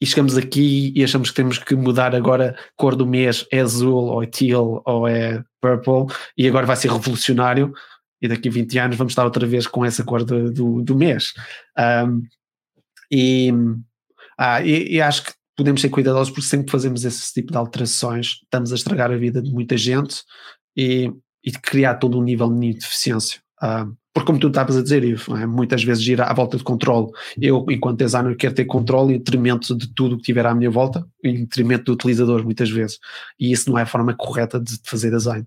e 0.00 0.06
chegamos 0.06 0.36
aqui 0.36 0.92
e 0.94 1.02
achamos 1.02 1.30
que 1.30 1.36
temos 1.36 1.58
que 1.58 1.74
mudar 1.74 2.14
agora 2.14 2.56
cor 2.76 2.94
do 2.94 3.06
mês, 3.06 3.46
é 3.52 3.60
azul, 3.60 4.04
ou 4.04 4.22
é 4.22 4.26
teal, 4.26 4.82
ou 4.84 5.08
é 5.08 5.42
purple, 5.60 6.14
e 6.36 6.46
agora 6.46 6.66
vai 6.66 6.76
ser 6.76 6.90
revolucionário, 6.90 7.72
e 8.20 8.28
daqui 8.28 8.48
a 8.48 8.52
20 8.52 8.78
anos 8.78 8.96
vamos 8.96 9.12
estar 9.12 9.24
outra 9.24 9.46
vez 9.46 9.66
com 9.66 9.84
essa 9.84 10.04
cor 10.04 10.24
de, 10.24 10.50
do, 10.50 10.82
do 10.82 10.96
mês. 10.96 11.32
Um, 12.06 12.22
e, 13.10 13.52
ah, 14.38 14.62
e, 14.62 14.94
e, 14.94 15.00
acho 15.00 15.24
que 15.24 15.32
podemos 15.56 15.80
ser 15.80 15.88
cuidadosos 15.88 16.30
porque 16.30 16.48
sempre 16.48 16.66
que 16.66 16.72
fazemos 16.72 17.04
esse 17.04 17.32
tipo 17.32 17.50
de 17.50 17.58
alterações 17.58 18.40
estamos 18.44 18.70
a 18.70 18.74
estragar 18.74 19.10
a 19.10 19.16
vida 19.16 19.40
de 19.40 19.50
muita 19.50 19.76
gente 19.76 20.22
e, 20.76 21.10
e 21.42 21.50
criar 21.50 21.94
todo 21.96 22.18
um 22.18 22.22
nível 22.22 22.52
de 22.52 22.74
deficiência. 22.74 23.40
Uh, 23.62 23.96
porque 24.18 24.26
como 24.26 24.40
tu 24.40 24.48
estavas 24.48 24.76
a 24.76 24.82
dizer, 24.82 25.04
Ivo, 25.04 25.36
é? 25.36 25.46
muitas 25.46 25.84
vezes 25.84 26.02
gira 26.02 26.24
à 26.24 26.34
volta 26.34 26.56
de 26.56 26.64
controle. 26.64 27.06
Eu, 27.40 27.64
enquanto 27.70 27.98
designer, 27.98 28.36
quero 28.36 28.52
ter 28.52 28.64
controle 28.64 29.14
em 29.14 29.18
detrimento 29.18 29.76
de 29.76 29.94
tudo 29.94 30.16
o 30.16 30.18
que 30.18 30.24
tiver 30.24 30.44
à 30.44 30.52
minha 30.52 30.68
volta, 30.68 31.06
em 31.22 31.44
detrimento 31.44 31.84
do 31.84 31.92
utilizador, 31.92 32.42
muitas 32.42 32.68
vezes. 32.68 32.98
E 33.38 33.52
isso 33.52 33.70
não 33.70 33.78
é 33.78 33.82
a 33.82 33.86
forma 33.86 34.12
correta 34.16 34.58
de 34.58 34.76
fazer 34.84 35.12
design. 35.12 35.46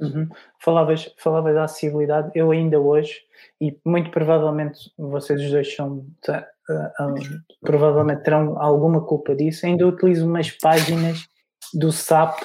Uhum. 0.00 0.26
Falavas, 0.62 1.12
falavas 1.18 1.54
da 1.54 1.64
acessibilidade, 1.64 2.30
eu 2.34 2.50
ainda 2.52 2.80
hoje, 2.80 3.12
e 3.60 3.76
muito 3.84 4.10
provavelmente 4.10 4.78
vocês 4.96 5.38
os 5.42 5.50
dois 5.50 5.74
são, 5.74 6.06
uh, 6.28 7.04
uh, 7.04 7.14
provavelmente 7.60 8.22
terão 8.22 8.58
alguma 8.58 9.02
culpa 9.02 9.36
disso, 9.36 9.66
ainda 9.66 9.86
utilizo 9.86 10.26
umas 10.26 10.50
páginas 10.50 11.26
do 11.74 11.92
SAP 11.92 12.38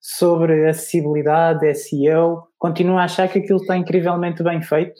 sobre 0.00 0.66
acessibilidade, 0.66 1.74
SEO, 1.74 2.44
continuo 2.62 2.96
a 2.96 3.02
achar 3.02 3.28
que 3.28 3.40
aquilo 3.40 3.58
está 3.58 3.76
incrivelmente 3.76 4.40
bem 4.40 4.62
feito 4.62 4.94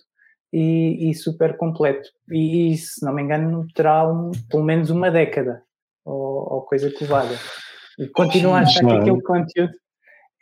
e, 0.53 1.09
e 1.09 1.15
super 1.15 1.57
completo. 1.57 2.09
E, 2.29 2.73
e, 2.73 2.77
se 2.77 3.05
não 3.07 3.15
me 3.15 3.23
engano, 3.23 3.65
terá 3.73 4.05
um, 4.05 4.33
pelo 4.51 4.65
menos 4.65 4.91
uma 4.91 5.13
década 5.13 5.63
ou, 6.05 6.55
ou 6.55 6.63
coisa 6.63 6.93
covada. 6.93 7.33
E 8.01 8.09
continuo 8.09 8.53
a 8.53 8.63
achar 8.63 8.85
que 8.85 8.93
aquele 8.93 9.23
conteúdo 9.23 9.73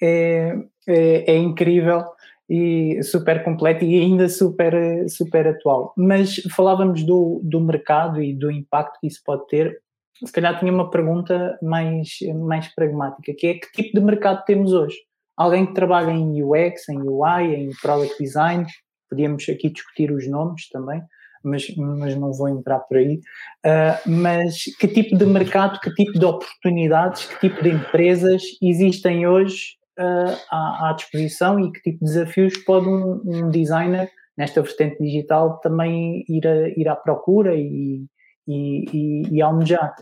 é, 0.02 0.56
é, 0.88 1.32
é, 1.32 1.36
incrível 1.36 2.06
e 2.48 3.02
super 3.02 3.44
completo 3.44 3.84
e 3.84 4.00
ainda 4.00 4.26
super, 4.26 4.72
super 5.10 5.46
atual. 5.46 5.92
Mas 5.98 6.36
falávamos 6.56 7.04
do, 7.04 7.42
do 7.44 7.60
mercado 7.60 8.22
e 8.22 8.34
do 8.34 8.50
impacto 8.50 8.98
que 8.98 9.08
isso 9.08 9.20
pode 9.22 9.46
ter. 9.46 9.78
Se 10.24 10.32
calhar 10.32 10.58
tinha 10.58 10.72
uma 10.72 10.88
pergunta 10.88 11.58
mais, 11.62 12.16
mais 12.46 12.74
pragmática, 12.74 13.34
que 13.36 13.46
é 13.46 13.54
que 13.54 13.70
tipo 13.72 14.00
de 14.00 14.06
mercado 14.06 14.42
temos 14.46 14.72
hoje? 14.72 14.96
Alguém 15.40 15.64
que 15.64 15.72
trabalha 15.72 16.10
em 16.10 16.42
UX, 16.42 16.86
em 16.90 17.00
UI, 17.00 17.54
em 17.54 17.70
Product 17.80 18.22
Design, 18.22 18.66
podíamos 19.08 19.48
aqui 19.48 19.70
discutir 19.70 20.12
os 20.12 20.28
nomes 20.28 20.68
também, 20.68 21.02
mas, 21.42 21.74
mas 21.76 22.14
não 22.14 22.30
vou 22.30 22.50
entrar 22.50 22.80
por 22.80 22.98
aí. 22.98 23.22
Uh, 23.64 24.10
mas 24.10 24.64
que 24.78 24.86
tipo 24.86 25.16
de 25.16 25.24
mercado, 25.24 25.80
que 25.80 25.94
tipo 25.94 26.18
de 26.18 26.26
oportunidades, 26.26 27.24
que 27.24 27.48
tipo 27.48 27.62
de 27.62 27.70
empresas 27.70 28.42
existem 28.60 29.26
hoje 29.26 29.78
uh, 29.98 30.36
à, 30.50 30.90
à, 30.90 30.92
disposição 30.92 31.58
e 31.58 31.72
que 31.72 31.80
tipo 31.80 32.04
de 32.04 32.12
desafios 32.12 32.58
pode 32.58 32.86
um, 32.86 33.22
um, 33.24 33.50
designer 33.50 34.10
nesta 34.36 34.60
vertente 34.60 35.02
digital 35.02 35.58
também 35.60 36.22
ir, 36.28 36.46
a, 36.46 36.68
ir 36.68 36.86
à 36.86 36.94
procura 36.94 37.56
e, 37.56 38.04
e, 38.46 38.84
e, 38.92 39.22
e 39.36 39.40
almejar? 39.40 39.94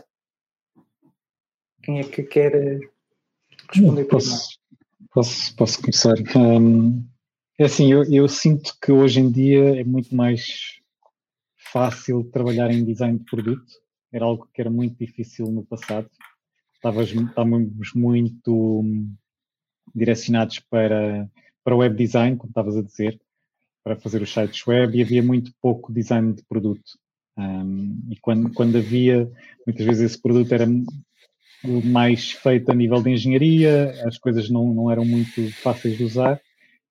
Quem 1.81 2.01
é 2.01 2.03
que 2.03 2.23
quer 2.23 2.81
responder 3.71 4.03
posso, 4.03 4.58
posso, 5.11 5.55
posso 5.55 5.79
começar. 5.79 6.15
Um, 6.35 7.05
é 7.57 7.65
assim, 7.65 7.91
eu, 7.91 8.03
eu 8.11 8.27
sinto 8.27 8.73
que 8.81 8.91
hoje 8.91 9.19
em 9.19 9.31
dia 9.31 9.79
é 9.79 9.83
muito 9.83 10.15
mais 10.15 10.79
fácil 11.71 12.23
trabalhar 12.31 12.71
em 12.71 12.85
design 12.85 13.19
de 13.19 13.25
produto. 13.25 13.71
Era 14.11 14.25
algo 14.25 14.47
que 14.53 14.61
era 14.61 14.69
muito 14.69 14.97
difícil 14.97 15.51
no 15.51 15.63
passado. 15.63 16.09
Estávamos 16.75 17.93
muito 17.93 18.83
direcionados 19.93 20.59
para, 20.59 21.29
para 21.63 21.75
web 21.75 21.95
design, 21.95 22.37
como 22.37 22.49
estavas 22.49 22.77
a 22.77 22.81
dizer, 22.81 23.19
para 23.83 23.97
fazer 23.97 24.21
os 24.21 24.31
sites 24.31 24.65
web, 24.65 24.97
e 24.97 25.01
havia 25.01 25.21
muito 25.21 25.51
pouco 25.61 25.91
design 25.91 26.33
de 26.33 26.43
produto. 26.43 26.97
Um, 27.37 28.07
e 28.09 28.17
quando, 28.19 28.51
quando 28.53 28.77
havia, 28.77 29.29
muitas 29.65 29.85
vezes 29.85 30.11
esse 30.11 30.21
produto 30.21 30.51
era 30.53 30.65
mais 31.63 32.31
feito 32.31 32.71
a 32.71 32.75
nível 32.75 33.01
de 33.01 33.11
engenharia, 33.11 33.91
as 34.05 34.17
coisas 34.17 34.49
não, 34.49 34.73
não 34.73 34.91
eram 34.91 35.05
muito 35.05 35.51
fáceis 35.53 35.97
de 35.97 36.03
usar, 36.03 36.39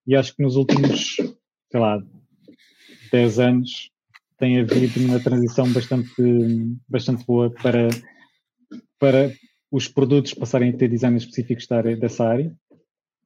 e 0.07 0.14
acho 0.14 0.35
que 0.35 0.42
nos 0.42 0.57
últimos, 0.57 1.16
sei 1.16 1.81
lá, 1.81 2.02
10 3.11 3.38
anos 3.38 3.90
tem 4.38 4.61
havido 4.61 5.00
uma 5.00 5.18
transição 5.18 5.70
bastante, 5.72 6.11
bastante 6.88 7.24
boa 7.26 7.50
para, 7.50 7.88
para 8.98 9.33
os 9.70 9.88
produtos 9.88 10.35
passarem 10.35 10.70
a 10.70 10.76
ter 10.76 10.88
designers 10.88 11.24
específicos 11.24 11.66
dessa 11.98 12.24
área 12.24 12.54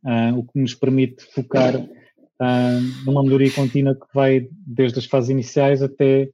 uh, 0.05 0.39
o 0.39 0.45
que 0.45 0.59
nos 0.59 0.75
permite 0.75 1.25
focar 1.33 1.77
uh, 1.77 3.05
numa 3.05 3.23
melhoria 3.23 3.53
contínua 3.53 3.95
que 3.95 4.07
vai 4.15 4.49
desde 4.67 4.99
as 4.99 5.07
fases 5.07 5.31
iniciais 5.31 5.83
até 5.83 6.29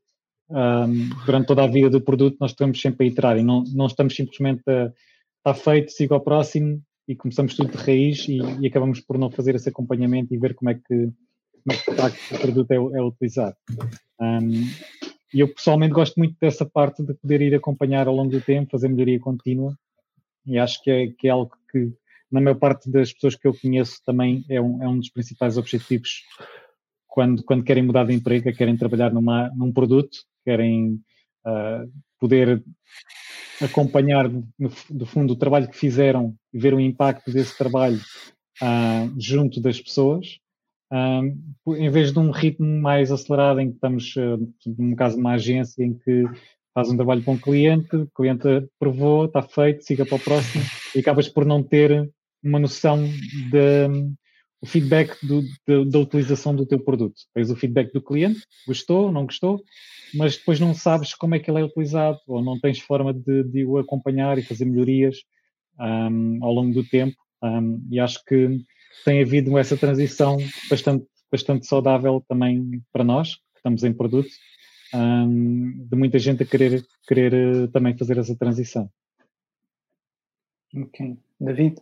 um, 0.51 1.09
durante 1.27 1.47
toda 1.47 1.65
a 1.65 1.67
vida 1.67 1.91
do 1.91 2.01
produto, 2.01 2.37
nós 2.41 2.53
estamos 2.53 2.81
sempre 2.81 3.07
a 3.07 3.09
iterar 3.11 3.39
e 3.39 3.43
não, 3.43 3.65
não 3.75 3.87
estamos 3.87 4.15
simplesmente 4.15 4.63
a 4.69 4.93
está 5.39 5.55
feito, 5.55 5.93
siga 5.93 6.15
ao 6.15 6.21
próximo 6.21 6.83
e 7.07 7.17
começamos 7.17 7.55
tudo 7.55 7.71
de 7.71 7.79
raiz 7.79 8.29
e, 8.29 8.39
e, 8.61 8.67
acabamos 8.67 9.01
por 9.01 9.17
não 9.19 9.31
fazer 9.31 9.55
esse 9.55 9.69
acompanhamento 9.69 10.35
e 10.35 10.39
ver 10.39 10.55
como 10.55 10.71
é 10.71 10.75
que, 10.75 10.83
como 10.85 12.07
é 12.07 12.11
que 12.11 12.35
o 12.35 12.39
produto 12.39 12.71
é, 12.71 12.77
é 12.77 13.03
utilizado. 13.03 13.57
Um, 14.21 14.51
e 15.33 15.41
eu 15.41 15.49
pessoalmente 15.49 15.95
gosto 15.95 16.17
muito 16.17 16.37
dessa 16.41 16.67
parte 16.67 17.03
de 17.03 17.15
poder 17.15 17.41
ir 17.41 17.55
acompanhar 17.55 18.09
ao 18.09 18.15
longo 18.15 18.31
do 18.31 18.41
tempo, 18.41 18.71
fazer 18.71 18.89
melhoria 18.89 19.21
contínua 19.21 19.75
e 20.47 20.59
acho 20.59 20.83
que 20.83 20.91
é, 20.91 21.07
que 21.09 21.29
é 21.29 21.31
algo 21.31 21.53
que 21.71 21.93
na 22.31 22.41
maior 22.41 22.57
parte 22.57 22.91
das 22.91 23.13
pessoas 23.13 23.35
que 23.35 23.47
eu 23.47 23.55
conheço 23.55 24.03
também 24.05 24.45
é 24.49 24.61
um, 24.61 24.83
é 24.83 24.89
um 24.89 24.99
dos 24.99 25.11
principais 25.11 25.57
objetivos 25.57 26.25
quando, 27.07 27.43
quando 27.43 27.65
querem 27.65 27.83
mudar 27.83 28.05
de 28.05 28.15
emprego, 28.15 28.53
querem 28.53 28.77
trabalhar 28.77 29.13
numa, 29.13 29.51
num 29.57 29.73
produto, 29.73 30.19
querem 30.49 30.95
uh, 31.47 31.91
poder 32.19 32.65
acompanhar 33.63 34.29
no, 34.29 34.71
do 34.89 35.05
fundo 35.05 35.33
o 35.33 35.37
trabalho 35.37 35.69
que 35.69 35.77
fizeram 35.77 36.35
e 36.53 36.59
ver 36.59 36.73
o 36.73 36.81
impacto 36.81 37.31
desse 37.31 37.57
trabalho 37.59 38.01
uh, 38.63 39.21
junto 39.21 39.61
das 39.61 39.79
pessoas, 39.81 40.39
uh, 40.91 41.75
em 41.77 41.91
vez 41.91 42.13
de 42.13 42.19
um 42.19 42.31
ritmo 42.31 42.81
mais 42.81 43.13
acelerado 43.13 43.61
em 43.61 43.69
que 43.69 43.75
estamos, 43.75 44.17
uh, 44.17 44.55
no 44.79 44.97
caso 44.97 45.17
de 45.17 45.21
uma 45.21 45.33
agência 45.33 45.85
em 45.85 45.93
que 45.93 46.25
faz 46.73 46.89
um 46.89 46.97
trabalho 46.97 47.23
com 47.23 47.35
o 47.35 47.41
cliente, 47.41 47.95
o 47.95 48.11
cliente 48.15 48.49
aprovou, 48.77 49.27
está 49.27 49.43
feito, 49.43 49.85
siga 49.85 50.07
para 50.07 50.17
o 50.17 50.21
próximo 50.21 50.65
e 50.95 51.01
acabas 51.01 51.29
por 51.29 51.45
não 51.45 51.63
ter 51.63 52.11
uma 52.43 52.59
noção 52.59 53.03
de 53.05 53.89
o 54.61 54.67
feedback 54.67 55.17
do, 55.25 55.43
de, 55.43 55.85
da 55.91 55.99
utilização 55.99 56.55
do 56.55 56.67
teu 56.67 56.81
produto. 56.81 57.15
Tens 57.33 57.51
o 57.51 57.57
feedback 57.57 57.93
do 57.93 58.03
cliente, 58.03 58.41
gostou, 58.67 59.13
não 59.13 59.25
gostou, 59.25 59.63
mas 60.15 60.37
depois 60.37 60.59
não 60.59 60.75
sabes 60.75 61.15
como 61.15 61.35
é 61.35 61.39
que 61.39 61.51
ele 61.51 61.61
é 61.61 61.65
utilizado 61.65 62.19
ou 62.27 62.43
não 62.43 62.59
tens 62.59 62.81
forma 62.81 63.15
de, 63.15 63.45
de 63.45 63.65
o 63.65 63.79
acompanhar 63.79 64.39
e 64.39 64.43
fazer 64.43 64.65
melhorias 64.65 65.19
um, 65.79 66.39
ao 66.43 66.53
longo 66.53 66.75
do 66.75 66.85
tempo. 66.85 67.17
Um, 67.43 67.87
e 67.91 68.01
acho 68.01 68.25
que 68.25 68.65
tem 69.05 69.23
havido 69.23 69.57
essa 69.57 69.77
transição 69.77 70.39
bastante, 70.69 71.07
bastante 71.31 71.67
saudável 71.67 72.25
também 72.29 72.83
para 72.93 73.05
nós, 73.05 73.37
que 73.37 73.59
estamos 73.59 73.85
em 73.85 73.93
produto, 73.93 74.31
um, 74.93 75.87
de 75.89 75.97
muita 75.97 76.19
gente 76.19 76.43
a 76.43 76.47
querer, 76.47 76.85
querer 77.07 77.35
eh, 77.35 77.67
também 77.69 77.97
fazer 77.97 78.19
essa 78.19 78.35
transição. 78.35 78.91
Ok. 80.75 81.17
David? 81.41 81.77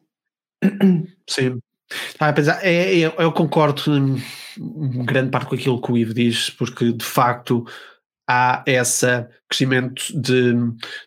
Sim. 1.28 1.60
Ah, 2.18 2.34
é, 2.62 3.00
é, 3.00 3.14
eu 3.18 3.32
concordo 3.32 3.82
em 3.96 5.04
grande 5.04 5.30
parte 5.30 5.48
com 5.48 5.54
aquilo 5.54 5.80
que 5.80 5.92
o 5.92 5.96
Ivo 5.96 6.14
diz, 6.14 6.50
porque 6.50 6.92
de 6.92 7.04
facto 7.04 7.64
há 8.28 8.64
esse 8.66 9.06
crescimento 9.48 10.02
de, 10.20 10.54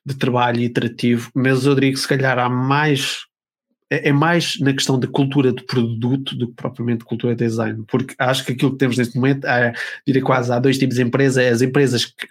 de 0.06 0.16
trabalho 0.16 0.62
iterativo, 0.62 1.30
mas 1.36 1.66
eu 1.66 1.76
diria 1.76 1.92
que 1.92 2.00
se 2.00 2.08
calhar 2.08 2.40
há 2.40 2.50
mais 2.50 3.26
é, 3.92 4.10
é 4.10 4.14
mais 4.14 4.60
na 4.60 4.72
questão 4.72 5.00
da 5.00 5.08
cultura 5.08 5.52
de 5.52 5.64
produto 5.64 6.36
do 6.36 6.48
que 6.48 6.54
propriamente 6.54 7.04
cultura 7.04 7.36
de 7.36 7.46
design, 7.46 7.84
porque 7.88 8.14
acho 8.20 8.46
que 8.46 8.54
aquilo 8.54 8.72
que 8.72 8.78
temos 8.78 8.98
neste 8.98 9.16
momento, 9.16 9.46
é, 9.46 9.74
diria 10.06 10.22
quase, 10.22 10.52
há 10.54 10.60
dois 10.60 10.78
tipos 10.78 10.96
de 10.96 11.02
empresas, 11.04 11.44
é 11.44 11.50
as 11.50 11.62
empresas 11.62 12.06
que, 12.06 12.28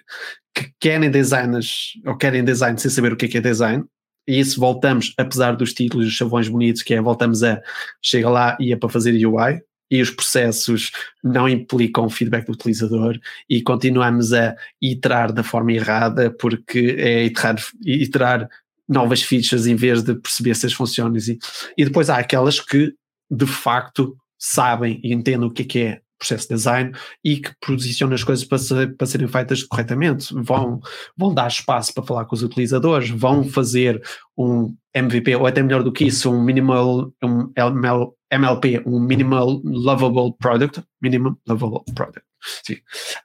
que 0.54 0.72
querem 0.80 1.10
designers 1.10 1.94
ou 2.06 2.16
querem 2.16 2.44
design 2.44 2.78
sem 2.78 2.90
saber 2.90 3.12
o 3.12 3.16
que 3.16 3.26
é, 3.26 3.28
que 3.28 3.38
é 3.38 3.40
design, 3.40 3.84
isso 4.28 4.60
voltamos, 4.60 5.14
apesar 5.16 5.56
dos 5.56 5.72
títulos 5.72 6.06
e 6.06 6.08
os 6.08 6.14
chavões 6.14 6.48
bonitos, 6.48 6.82
que 6.82 6.94
é 6.94 7.00
voltamos 7.00 7.42
a 7.42 7.60
chega 8.02 8.28
lá 8.28 8.56
e 8.60 8.72
é 8.72 8.76
para 8.76 8.88
fazer 8.88 9.14
UI, 9.26 9.60
e 9.90 10.02
os 10.02 10.10
processos 10.10 10.90
não 11.24 11.48
implicam 11.48 12.10
feedback 12.10 12.46
do 12.46 12.52
utilizador 12.52 13.18
e 13.48 13.62
continuamos 13.62 14.32
a 14.32 14.54
iterar 14.82 15.32
da 15.32 15.42
forma 15.42 15.72
errada 15.72 16.30
porque 16.30 16.96
é 16.98 17.24
iterar, 17.24 17.56
iterar 17.84 18.48
novas 18.88 19.22
features 19.22 19.66
em 19.66 19.76
vez 19.76 20.02
de 20.02 20.14
perceber 20.14 20.54
se 20.54 20.66
as 20.66 20.72
funcionam. 20.72 21.16
E, 21.16 21.38
e 21.76 21.84
depois 21.84 22.10
há 22.10 22.18
aquelas 22.18 22.60
que 22.60 22.92
de 23.30 23.46
facto 23.46 24.16
sabem 24.38 25.00
e 25.02 25.12
entendem 25.12 25.48
o 25.48 25.50
que 25.50 25.62
é, 25.62 25.64
que 25.64 25.78
é 25.80 26.00
processo 26.18 26.48
de 26.48 26.54
design 26.54 26.92
e 27.24 27.36
que 27.36 27.52
posiciona 27.64 28.14
as 28.14 28.24
coisas 28.24 28.44
para, 28.44 28.58
ser, 28.58 28.96
para 28.96 29.06
serem 29.06 29.28
feitas 29.28 29.62
corretamente. 29.62 30.34
Vão, 30.34 30.80
vão 31.16 31.32
dar 31.32 31.48
espaço 31.48 31.94
para 31.94 32.04
falar 32.04 32.24
com 32.24 32.34
os 32.34 32.42
utilizadores, 32.42 33.08
vão 33.08 33.44
fazer 33.44 34.02
um 34.36 34.74
MVP, 34.94 35.36
ou 35.36 35.46
até 35.46 35.62
melhor 35.62 35.82
do 35.82 35.92
que 35.92 36.04
isso, 36.04 36.30
um 36.30 36.42
minimal, 36.42 37.12
um 37.22 37.52
ML, 37.56 38.12
MLP, 38.30 38.82
um 38.86 39.00
Minimal 39.00 39.60
Lovable 39.64 40.34
Product, 40.38 40.82
Minimum 41.00 41.36
Lovable 41.46 41.82
Product, 41.94 42.22
sim. 42.64 42.76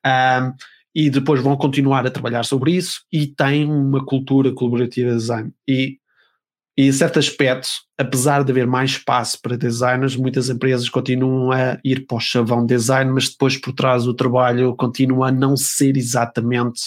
Um, 0.05 0.53
e 0.95 1.09
depois 1.09 1.41
vão 1.41 1.57
continuar 1.57 2.05
a 2.05 2.11
trabalhar 2.11 2.43
sobre 2.43 2.73
isso 2.73 3.01
e 3.11 3.25
têm 3.25 3.65
uma 3.65 4.05
cultura 4.05 4.53
colaborativa 4.53 5.09
de 5.09 5.17
design. 5.17 5.51
E 5.67 5.97
e 6.75 6.87
em 6.87 6.91
certo 6.91 7.19
aspecto, 7.19 7.69
apesar 7.97 8.43
de 8.43 8.51
haver 8.51 8.65
mais 8.65 8.91
espaço 8.91 9.39
para 9.41 9.55
designers, 9.55 10.15
muitas 10.15 10.49
empresas 10.49 10.89
continuam 10.89 11.51
a 11.51 11.77
ir 11.83 12.07
para 12.07 12.17
o 12.17 12.19
chavão 12.19 12.65
design, 12.65 13.11
mas 13.11 13.29
depois 13.29 13.57
por 13.57 13.73
trás 13.73 14.07
o 14.07 14.13
trabalho 14.13 14.75
continua 14.75 15.27
a 15.27 15.31
não 15.31 15.55
ser 15.55 15.95
exatamente 15.97 16.81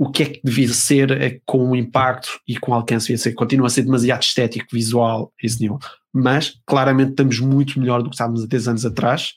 o 0.00 0.10
que 0.10 0.22
é 0.22 0.26
que 0.26 0.40
devia 0.42 0.72
ser 0.72 1.10
é, 1.10 1.38
com 1.44 1.72
o 1.72 1.76
impacto 1.76 2.40
e 2.48 2.56
com 2.56 2.72
o 2.72 2.74
alcance 2.74 3.08
devia 3.08 3.18
ser. 3.18 3.34
Continua 3.34 3.66
a 3.66 3.70
ser 3.70 3.82
demasiado 3.82 4.22
estético, 4.22 4.64
visual, 4.72 5.30
esse 5.42 5.60
nível. 5.60 5.78
Mas 6.10 6.54
claramente 6.66 7.10
estamos 7.10 7.38
muito 7.38 7.78
melhor 7.78 8.02
do 8.02 8.08
que 8.08 8.14
estávamos 8.14 8.42
há 8.42 8.46
10 8.46 8.68
anos 8.68 8.86
atrás 8.86 9.34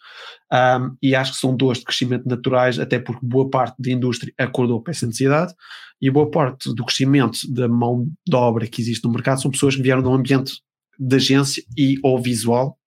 um, 0.53 0.95
e 1.01 1.13
acho 1.15 1.33
que 1.33 1.37
são 1.37 1.53
dores 1.53 1.79
de 1.79 1.83
crescimento 1.83 2.25
naturais, 2.29 2.79
até 2.79 2.97
porque 2.97 3.25
boa 3.25 3.49
parte 3.49 3.75
da 3.77 3.91
indústria 3.91 4.33
acordou 4.37 4.81
para 4.81 4.91
essa 4.91 5.05
necessidade 5.05 5.53
e 6.01 6.09
boa 6.09 6.31
parte 6.31 6.73
do 6.73 6.85
crescimento 6.85 7.39
da 7.51 7.67
mão 7.67 8.07
de 8.25 8.35
obra 8.37 8.65
que 8.65 8.81
existe 8.81 9.03
no 9.03 9.11
mercado 9.11 9.41
são 9.41 9.51
pessoas 9.51 9.75
que 9.75 9.81
vieram 9.81 10.01
de 10.01 10.07
um 10.07 10.13
ambiente 10.13 10.61
de 10.97 11.15
agência 11.17 11.61
e 11.77 11.97
ou 12.01 12.21
visual 12.21 12.77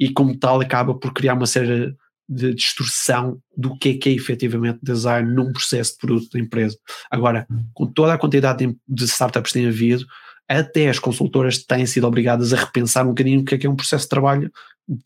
e 0.00 0.08
como 0.08 0.34
tal 0.34 0.62
acaba 0.62 0.94
por 0.94 1.12
criar 1.12 1.34
uma 1.34 1.46
série 1.46 1.94
de 2.28 2.54
distorção 2.54 3.40
do 3.56 3.76
que 3.78 3.90
é 3.90 3.94
que 3.94 4.08
é 4.10 4.12
efetivamente 4.12 4.80
design 4.82 5.32
num 5.32 5.52
processo 5.52 5.92
de 5.92 5.98
produto 5.98 6.30
da 6.30 6.38
empresa. 6.38 6.76
Agora, 7.10 7.46
com 7.72 7.86
toda 7.86 8.12
a 8.12 8.18
quantidade 8.18 8.76
de 8.86 9.04
startups 9.04 9.52
que 9.52 9.58
tem 9.58 9.68
havido, 9.68 10.04
até 10.48 10.88
as 10.88 10.98
consultoras 10.98 11.58
têm 11.58 11.86
sido 11.86 12.06
obrigadas 12.06 12.52
a 12.52 12.56
repensar 12.56 13.04
um 13.04 13.10
bocadinho 13.10 13.40
o 13.40 13.44
que 13.44 13.54
é 13.54 13.58
que 13.58 13.66
é 13.66 13.70
um 13.70 13.76
processo 13.76 14.04
de 14.04 14.10
trabalho 14.10 14.50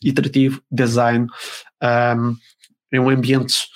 iterativo, 0.01 0.61
design, 0.71 1.27
um, 1.81 2.35
é 2.91 2.99
um 2.99 3.09
ambiente 3.09 3.67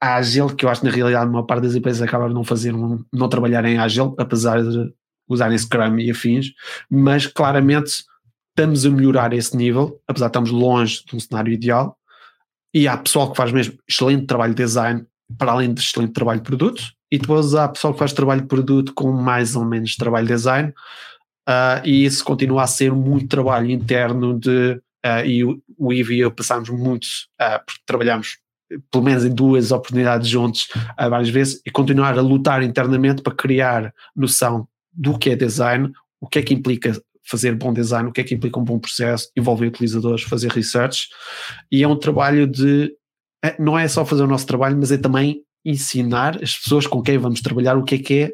ágil, 0.00 0.48
que 0.54 0.64
eu 0.64 0.68
acho 0.68 0.80
que 0.80 0.86
na 0.86 0.92
realidade 0.92 1.28
uma 1.28 1.44
parte 1.44 1.64
das 1.64 1.74
empresas 1.74 2.00
acabam 2.00 2.28
de 2.28 2.34
não 2.34 2.44
fazer, 2.44 2.74
um, 2.74 3.04
não 3.12 3.28
trabalhar 3.28 3.64
em 3.64 3.78
ágil, 3.78 4.14
apesar 4.18 4.62
de 4.62 4.92
usarem 5.28 5.58
Scrum 5.58 5.98
e 5.98 6.10
afins, 6.10 6.52
mas 6.90 7.26
claramente 7.26 8.04
estamos 8.50 8.86
a 8.86 8.90
melhorar 8.90 9.32
esse 9.32 9.56
nível, 9.56 10.00
apesar 10.06 10.26
de 10.26 10.30
estamos 10.30 10.50
longe 10.50 11.04
de 11.04 11.14
um 11.14 11.20
cenário 11.20 11.52
ideal, 11.52 11.97
e 12.74 12.86
há 12.86 12.96
pessoal 12.96 13.30
que 13.30 13.36
faz 13.36 13.52
mesmo 13.52 13.78
excelente 13.88 14.26
trabalho 14.26 14.54
de 14.54 14.62
design, 14.62 15.04
para 15.36 15.52
além 15.52 15.72
de 15.72 15.80
excelente 15.80 16.12
trabalho 16.12 16.40
de 16.40 16.46
produto, 16.46 16.82
e 17.10 17.18
depois 17.18 17.54
há 17.54 17.68
pessoal 17.68 17.92
que 17.92 17.98
faz 17.98 18.12
trabalho 18.12 18.42
de 18.42 18.46
produto 18.46 18.92
com 18.94 19.10
mais 19.12 19.56
ou 19.56 19.64
menos 19.64 19.96
trabalho 19.96 20.26
de 20.26 20.34
design, 20.34 20.72
uh, 21.48 21.84
e 21.84 22.04
isso 22.04 22.24
continua 22.24 22.62
a 22.62 22.66
ser 22.66 22.92
muito 22.92 23.28
trabalho 23.28 23.70
interno 23.70 24.38
de, 24.38 24.80
uh, 25.04 25.24
e 25.24 25.44
o, 25.44 25.60
o 25.76 25.92
Ivy 25.92 26.16
e 26.16 26.20
eu 26.20 26.30
passámos 26.30 26.68
muito, 26.68 27.06
uh, 27.40 27.58
porque 27.64 27.82
trabalhamos 27.86 28.38
pelo 28.90 29.04
menos 29.04 29.24
em 29.24 29.34
duas 29.34 29.72
oportunidades 29.72 30.28
juntos 30.28 30.68
várias 30.98 31.30
vezes, 31.30 31.62
e 31.64 31.70
continuar 31.70 32.18
a 32.18 32.20
lutar 32.20 32.62
internamente 32.62 33.22
para 33.22 33.34
criar 33.34 33.94
noção 34.14 34.68
do 34.92 35.18
que 35.18 35.30
é 35.30 35.36
design, 35.36 35.90
o 36.20 36.28
que 36.28 36.38
é 36.38 36.42
que 36.42 36.52
implica 36.52 36.92
fazer 37.28 37.54
bom 37.54 37.72
design, 37.72 38.08
o 38.08 38.12
que 38.12 38.20
é 38.20 38.24
que 38.24 38.34
implica 38.34 38.58
um 38.58 38.64
bom 38.64 38.78
processo, 38.78 39.30
envolver 39.36 39.66
utilizadores, 39.66 40.22
fazer 40.22 40.50
research, 40.50 41.08
e 41.70 41.82
é 41.82 41.88
um 41.88 41.98
trabalho 41.98 42.46
de, 42.46 42.92
é, 43.44 43.60
não 43.60 43.78
é 43.78 43.86
só 43.86 44.04
fazer 44.04 44.22
o 44.22 44.26
nosso 44.26 44.46
trabalho, 44.46 44.76
mas 44.76 44.90
é 44.90 44.96
também 44.96 45.42
ensinar 45.64 46.42
as 46.42 46.56
pessoas 46.56 46.86
com 46.86 47.02
quem 47.02 47.18
vamos 47.18 47.40
trabalhar 47.40 47.76
o 47.76 47.84
que 47.84 47.96
é 47.96 47.98
que 47.98 48.14
é 48.14 48.32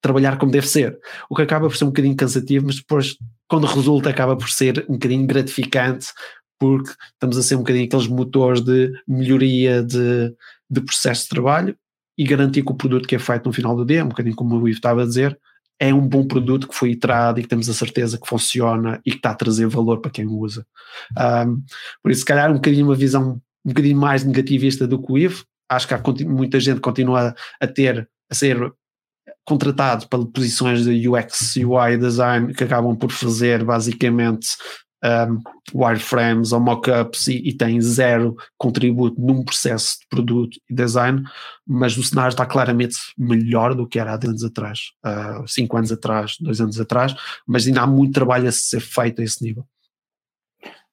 trabalhar 0.00 0.38
como 0.38 0.52
deve 0.52 0.68
ser, 0.68 0.96
o 1.28 1.34
que 1.34 1.42
acaba 1.42 1.68
por 1.68 1.76
ser 1.76 1.84
um 1.84 1.88
bocadinho 1.88 2.14
cansativo, 2.14 2.66
mas 2.66 2.76
depois 2.76 3.16
quando 3.48 3.66
resulta 3.66 4.10
acaba 4.10 4.36
por 4.36 4.48
ser 4.48 4.84
um 4.88 4.92
bocadinho 4.92 5.26
gratificante, 5.26 6.08
porque 6.58 6.90
estamos 7.12 7.36
a 7.36 7.42
ser 7.42 7.56
um 7.56 7.58
bocadinho 7.58 7.86
aqueles 7.86 8.06
motores 8.06 8.60
de 8.60 8.92
melhoria 9.06 9.82
de, 9.82 10.32
de 10.70 10.80
processo 10.80 11.24
de 11.24 11.28
trabalho 11.30 11.76
e 12.16 12.24
garantir 12.24 12.62
que 12.62 12.72
o 12.72 12.76
produto 12.76 13.06
que 13.06 13.16
é 13.16 13.18
feito 13.18 13.46
no 13.46 13.52
final 13.52 13.76
do 13.76 13.84
dia, 13.84 14.04
um 14.04 14.08
bocadinho 14.08 14.36
como 14.36 14.56
o 14.56 14.68
Ivo 14.68 14.76
estava 14.76 15.02
a 15.02 15.06
dizer, 15.06 15.38
é 15.78 15.92
um 15.92 16.06
bom 16.06 16.26
produto 16.26 16.68
que 16.68 16.74
foi 16.74 16.90
iterado 16.90 17.38
e 17.38 17.42
que 17.42 17.48
temos 17.48 17.68
a 17.68 17.74
certeza 17.74 18.18
que 18.18 18.26
funciona 18.26 19.00
e 19.04 19.10
que 19.10 19.18
está 19.18 19.30
a 19.30 19.34
trazer 19.34 19.66
valor 19.66 20.00
para 20.00 20.10
quem 20.10 20.26
usa. 20.26 20.66
Um, 21.18 21.62
por 22.02 22.10
isso, 22.10 22.20
se 22.20 22.26
calhar, 22.26 22.50
um 22.50 22.54
bocadinho 22.54 22.86
uma 22.86 22.94
visão 22.94 23.40
um 23.64 23.70
bocadinho 23.70 23.98
mais 23.98 24.24
negativista 24.24 24.86
do 24.86 25.02
que 25.02 25.12
o 25.12 25.18
Ivo. 25.18 25.44
Acho 25.68 25.88
que 25.88 25.94
há 25.94 26.02
muita 26.24 26.60
gente 26.60 26.80
continua 26.80 27.34
a 27.60 27.66
ter, 27.66 28.08
a 28.30 28.34
ser 28.34 28.72
contratado 29.44 30.08
para 30.08 30.24
posições 30.24 30.84
de 30.84 31.08
UX, 31.08 31.56
UI 31.56 31.96
design 31.98 32.54
que 32.54 32.62
acabam 32.62 32.96
por 32.96 33.10
fazer 33.10 33.64
basicamente 33.64 34.48
um, 35.04 35.42
wireframes 35.74 36.52
ou 36.52 36.60
mockups 36.60 37.28
e, 37.28 37.48
e 37.48 37.52
tem 37.52 37.80
zero 37.80 38.36
contributo 38.56 39.20
num 39.20 39.44
processo 39.44 40.00
de 40.00 40.06
produto 40.08 40.58
e 40.68 40.74
design, 40.74 41.22
mas 41.66 41.96
o 41.96 42.02
cenário 42.02 42.30
está 42.30 42.46
claramente 42.46 42.96
melhor 43.16 43.74
do 43.74 43.86
que 43.86 43.98
era 43.98 44.14
há 44.14 44.16
10 44.16 44.30
anos 44.30 44.44
atrás, 44.44 44.92
5 45.46 45.74
uh, 45.74 45.78
anos 45.78 45.92
atrás, 45.92 46.36
2 46.40 46.60
anos 46.60 46.80
atrás, 46.80 47.14
mas 47.46 47.66
ainda 47.66 47.82
há 47.82 47.86
muito 47.86 48.14
trabalho 48.14 48.48
a 48.48 48.52
ser 48.52 48.80
feito 48.80 49.20
a 49.20 49.24
esse 49.24 49.42
nível. 49.44 49.64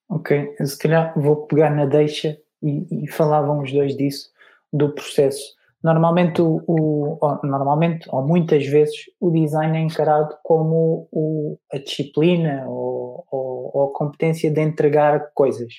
Ok, 0.09 0.55
se 0.63 0.77
calhar 0.77 1.13
vou 1.15 1.47
pegar 1.47 1.69
na 1.69 1.85
deixa 1.85 2.37
e, 2.61 3.05
e 3.05 3.07
falavam 3.07 3.61
os 3.61 3.71
dois 3.71 3.95
disso, 3.95 4.29
do 4.71 4.89
processo. 4.89 5.55
Normalmente, 5.83 6.41
o, 6.41 6.63
o 6.65 7.17
ou, 7.19 7.39
normalmente, 7.43 8.07
ou 8.09 8.25
muitas 8.25 8.65
vezes, 8.65 8.95
o 9.19 9.29
design 9.29 9.77
é 9.77 9.81
encarado 9.81 10.33
como 10.41 11.09
o, 11.11 11.59
a 11.71 11.77
disciplina 11.77 12.65
ou, 12.69 13.25
ou, 13.29 13.71
ou, 13.73 13.89
a 13.89 13.93
competência 13.93 14.49
de 14.49 14.61
entregar 14.61 15.31
coisas, 15.33 15.73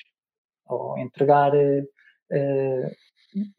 ou 0.67 0.95
entregar 0.99 1.53
uh, 1.55 2.91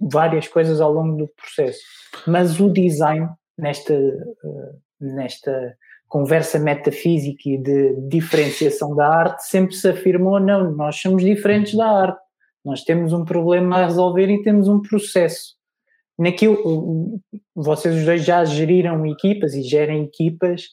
várias 0.00 0.46
coisas 0.46 0.80
ao 0.80 0.92
longo 0.92 1.16
do 1.16 1.28
processo. 1.28 1.80
Mas 2.28 2.60
o 2.60 2.72
design, 2.72 3.28
nesta, 3.58 3.94
uh, 3.94 4.80
nesta 5.00 5.76
conversa 6.08 6.60
metafísica 6.60 7.42
e 7.48 7.58
de 7.58 8.00
diferenciação 8.08 8.94
da 8.94 9.08
arte, 9.08 9.48
sempre 9.48 9.74
se 9.74 9.88
afirmou: 9.88 10.38
não, 10.38 10.70
nós 10.70 10.94
somos 11.00 11.24
diferentes 11.24 11.74
da 11.74 11.90
arte, 11.90 12.20
nós 12.64 12.84
temos 12.84 13.12
um 13.12 13.24
problema 13.24 13.78
a 13.78 13.86
resolver 13.86 14.30
e 14.30 14.44
temos 14.44 14.68
um 14.68 14.80
processo 14.80 15.56
naquilo, 16.18 17.20
vocês 17.54 17.94
os 17.94 18.04
dois 18.04 18.24
já 18.24 18.44
geriram 18.44 19.04
equipas 19.06 19.54
e 19.54 19.62
gerem 19.62 20.04
equipas, 20.04 20.68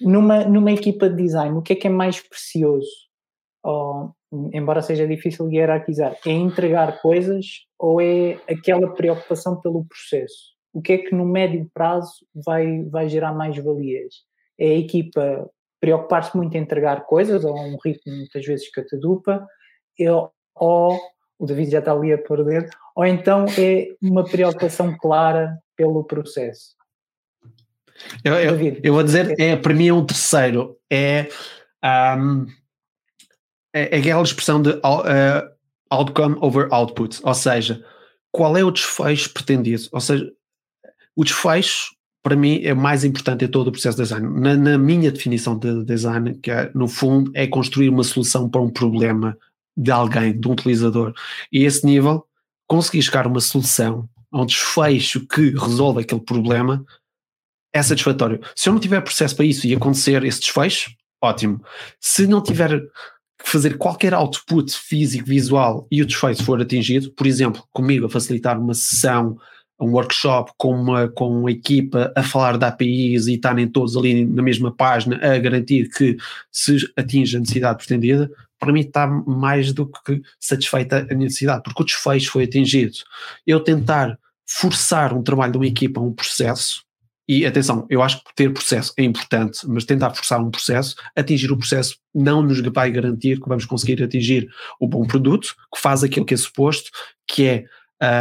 numa, 0.00 0.44
numa 0.44 0.72
equipa 0.72 1.08
de 1.08 1.16
design, 1.16 1.56
o 1.56 1.62
que 1.62 1.72
é 1.72 1.76
que 1.76 1.86
é 1.86 1.90
mais 1.90 2.20
precioso? 2.20 2.88
Embora 4.52 4.82
seja 4.82 5.06
difícil 5.06 5.50
hierarquizar, 5.50 6.16
é 6.26 6.30
entregar 6.30 7.00
coisas 7.00 7.46
ou 7.78 8.00
é 8.00 8.38
aquela 8.48 8.94
preocupação 8.94 9.60
pelo 9.60 9.84
processo? 9.84 10.56
O 10.72 10.82
que 10.82 10.92
é 10.92 10.98
que 10.98 11.14
no 11.14 11.24
médio 11.24 11.68
prazo 11.72 12.12
vai, 12.34 12.84
vai 12.84 13.08
gerar 13.08 13.32
mais 13.32 13.56
valias? 13.56 14.14
É 14.58 14.68
a 14.68 14.78
equipa 14.78 15.50
preocupar-se 15.80 16.36
muito 16.36 16.56
em 16.56 16.60
entregar 16.60 17.06
coisas, 17.06 17.44
ou 17.44 17.56
a 17.56 17.62
um 17.62 17.76
ritmo 17.82 18.14
muitas 18.14 18.44
vezes 18.44 18.70
catadupa, 18.70 19.46
ou 20.54 21.00
o 21.38 21.46
David 21.46 21.70
já 21.70 21.78
está 21.78 21.92
ali 21.92 22.12
a 22.12 22.18
perder, 22.18 22.68
ou 22.94 23.06
então 23.06 23.46
é 23.56 23.88
uma 24.02 24.24
preocupação 24.24 24.96
clara 24.98 25.58
pelo 25.76 26.04
processo? 26.04 26.76
Eu, 28.24 28.34
eu, 28.34 28.80
eu 28.82 28.92
vou 28.92 29.02
dizer, 29.02 29.38
é, 29.40 29.56
para 29.56 29.74
mim 29.74 29.88
é 29.88 29.92
um 29.92 30.04
terceiro, 30.04 30.76
é, 30.90 31.28
um, 31.84 32.46
é, 33.72 33.96
é 33.96 33.98
aquela 33.98 34.22
expressão 34.22 34.60
de 34.60 34.70
uh, 34.70 35.50
outcome 35.90 36.36
over 36.40 36.68
output, 36.70 37.20
ou 37.22 37.34
seja, 37.34 37.84
qual 38.30 38.56
é 38.56 38.64
o 38.64 38.70
desfecho 38.70 39.32
pretendido, 39.32 39.82
ou 39.92 40.00
seja, 40.00 40.30
o 41.16 41.24
desfecho 41.24 41.96
para 42.22 42.36
mim 42.36 42.62
é 42.62 42.74
mais 42.74 43.04
importante 43.04 43.44
em 43.44 43.48
todo 43.48 43.68
o 43.68 43.72
processo 43.72 43.96
de 43.96 44.02
design. 44.02 44.40
Na, 44.40 44.54
na 44.56 44.78
minha 44.78 45.10
definição 45.10 45.58
de 45.58 45.84
design, 45.84 46.34
que 46.34 46.50
é, 46.50 46.70
no 46.74 46.86
fundo 46.86 47.30
é 47.34 47.46
construir 47.46 47.88
uma 47.88 48.04
solução 48.04 48.48
para 48.48 48.60
um 48.60 48.70
problema 48.70 49.36
de 49.78 49.92
alguém, 49.92 50.38
de 50.38 50.48
um 50.48 50.52
utilizador. 50.52 51.14
E 51.52 51.64
esse 51.64 51.86
nível, 51.86 52.26
conseguir 52.66 53.02
chegar 53.02 53.26
a 53.26 53.28
uma 53.28 53.40
solução, 53.40 54.08
a 54.32 54.42
um 54.42 54.46
desfecho 54.46 55.26
que 55.26 55.50
resolve 55.50 56.02
aquele 56.02 56.20
problema, 56.20 56.84
é 57.72 57.82
satisfatório. 57.82 58.40
Se 58.56 58.68
eu 58.68 58.72
não 58.72 58.80
tiver 58.80 59.00
processo 59.00 59.36
para 59.36 59.44
isso 59.44 59.66
e 59.66 59.74
acontecer 59.74 60.24
esse 60.24 60.40
desfecho, 60.40 60.90
ótimo. 61.22 61.62
Se 62.00 62.26
não 62.26 62.42
tiver 62.42 62.80
que 63.40 63.48
fazer 63.48 63.78
qualquer 63.78 64.12
output 64.12 64.72
físico, 64.72 65.28
visual 65.28 65.86
e 65.92 66.02
o 66.02 66.06
desfecho 66.06 66.42
for 66.42 66.60
atingido, 66.60 67.12
por 67.12 67.26
exemplo, 67.26 67.62
comigo 67.72 68.06
a 68.06 68.10
facilitar 68.10 68.60
uma 68.60 68.74
sessão, 68.74 69.38
um 69.80 69.92
workshop 69.92 70.50
com 70.56 70.74
uma, 70.74 71.08
com 71.08 71.30
uma 71.30 71.52
equipa 71.52 72.12
a 72.16 72.22
falar 72.22 72.58
de 72.58 72.64
APIs 72.64 73.28
e 73.28 73.34
estarem 73.34 73.68
todos 73.68 73.96
ali 73.96 74.24
na 74.24 74.42
mesma 74.42 74.74
página 74.74 75.16
a 75.22 75.38
garantir 75.38 75.88
que 75.88 76.16
se 76.50 76.78
atinge 76.96 77.36
a 77.36 77.40
necessidade 77.40 77.78
pretendida, 77.78 78.28
para 78.58 78.72
mim 78.72 78.80
está 78.80 79.06
mais 79.06 79.72
do 79.72 79.86
que 79.86 80.20
satisfeita 80.40 81.06
a 81.10 81.14
necessidade, 81.14 81.62
porque 81.62 81.82
o 81.82 81.86
desfecho 81.86 82.32
foi 82.32 82.44
atingido. 82.44 82.98
Eu 83.46 83.60
tentar 83.60 84.18
forçar 84.46 85.12
um 85.12 85.22
trabalho 85.22 85.52
de 85.52 85.58
uma 85.58 85.66
equipa 85.66 86.00
a 86.00 86.02
um 86.02 86.12
processo, 86.12 86.82
e 87.28 87.44
atenção, 87.44 87.86
eu 87.90 88.02
acho 88.02 88.24
que 88.24 88.34
ter 88.34 88.50
processo 88.50 88.94
é 88.96 89.04
importante, 89.04 89.60
mas 89.68 89.84
tentar 89.84 90.14
forçar 90.14 90.40
um 90.40 90.50
processo, 90.50 90.96
atingir 91.14 91.52
o 91.52 91.58
processo 91.58 91.98
não 92.14 92.40
nos 92.40 92.58
vai 92.60 92.90
garantir 92.90 93.38
que 93.38 93.48
vamos 93.48 93.66
conseguir 93.66 94.02
atingir 94.02 94.48
o 94.80 94.88
bom 94.88 95.06
produto, 95.06 95.54
que 95.72 95.78
faz 95.78 96.02
aquilo 96.02 96.24
que 96.24 96.32
é 96.32 96.36
suposto, 96.38 96.90
que 97.26 97.44
é 97.44 97.64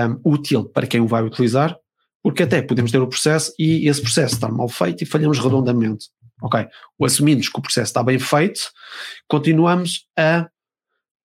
um, 0.09 0.33
útil 0.33 0.65
para 0.65 0.85
quem 0.85 0.99
o 0.99 1.07
vai 1.07 1.23
utilizar, 1.23 1.77
porque 2.21 2.43
até 2.43 2.61
podemos 2.61 2.91
ter 2.91 2.99
o 2.99 3.07
processo 3.07 3.53
e 3.57 3.87
esse 3.87 4.01
processo 4.01 4.35
está 4.35 4.49
mal 4.49 4.67
feito 4.67 5.01
e 5.03 5.07
falhamos 5.07 5.39
redondamente. 5.39 6.09
Ok, 6.41 6.67
assumimos 7.03 7.49
que 7.49 7.59
o 7.59 7.61
processo 7.61 7.89
está 7.89 8.03
bem 8.03 8.19
feito, 8.19 8.61
continuamos 9.27 10.07
a 10.15 10.47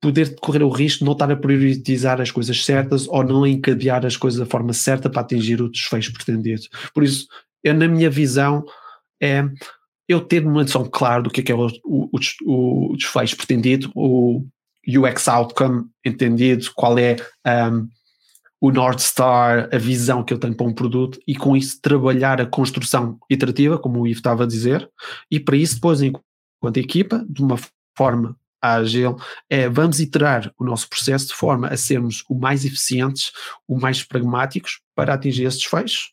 poder 0.01 0.35
correr 0.41 0.65
o 0.65 0.69
risco 0.69 1.01
de 1.01 1.05
não 1.05 1.13
estar 1.13 1.31
a 1.31 1.37
priorizar 1.37 2.21
as 2.21 2.31
coisas 2.31 2.65
certas 2.65 3.07
ou 3.07 3.23
não 3.23 3.47
encadear 3.47 4.05
as 4.05 4.17
coisas 4.17 4.41
da 4.41 4.47
forma 4.47 4.73
certa 4.73 5.09
para 5.09 5.21
atingir 5.21 5.63
o 5.63 5.71
desfecho 5.71 6.13
pretendido. 6.13 6.63
Por 6.93 7.05
isso, 7.05 7.29
eu, 7.63 7.73
na 7.73 7.87
minha 7.87 8.11
visão, 8.11 8.65
é 9.23 9.45
eu 10.09 10.21
ter 10.21 10.45
uma 10.45 10.63
noção 10.63 10.85
clara 10.85 11.23
do 11.23 11.31
que 11.31 11.41
é, 11.41 11.45
que 11.45 11.53
é 11.53 11.55
o, 11.55 11.69
o, 11.85 12.09
o, 12.47 12.97
desfecho 12.97 13.37
pretendido, 13.37 13.93
o 13.95 14.45
UX 14.87 15.29
outcome 15.29 15.85
entendido, 16.05 16.71
qual 16.75 16.99
é 16.99 17.17
um, 17.47 17.89
o 18.63 18.71
North 18.71 19.01
Star, 19.01 19.69
a 19.73 19.77
visão 19.77 20.23
que 20.23 20.33
eu 20.33 20.39
tenho 20.39 20.55
para 20.55 20.65
um 20.65 20.73
produto 20.73 21.19
e 21.27 21.35
com 21.35 21.57
isso 21.57 21.81
trabalhar 21.83 22.41
a 22.41 22.47
construção 22.47 23.19
iterativa, 23.29 23.77
como 23.77 24.01
o 24.01 24.07
Ivo 24.07 24.21
estava 24.21 24.45
a 24.45 24.47
dizer, 24.47 24.89
e 25.29 25.41
para 25.41 25.57
isso 25.57 25.75
depois, 25.75 26.01
enquanto 26.01 26.77
equipa, 26.77 27.27
de 27.29 27.43
uma 27.43 27.59
forma 27.99 28.37
ágil, 28.63 29.17
é 29.51 29.69
vamos 29.69 29.99
iterar 29.99 30.55
o 30.57 30.65
nosso 30.65 30.89
processo 30.89 31.27
de 31.27 31.35
forma 31.35 31.67
a 31.67 31.77
sermos 31.77 32.25
o 32.31 32.37
mais 32.37 32.65
eficientes, 32.65 33.33
o 33.67 33.77
mais 33.77 34.05
pragmáticos 34.05 34.81
para 34.95 35.13
atingir 35.13 35.43
esses 35.43 35.59
desfechos 35.59 36.13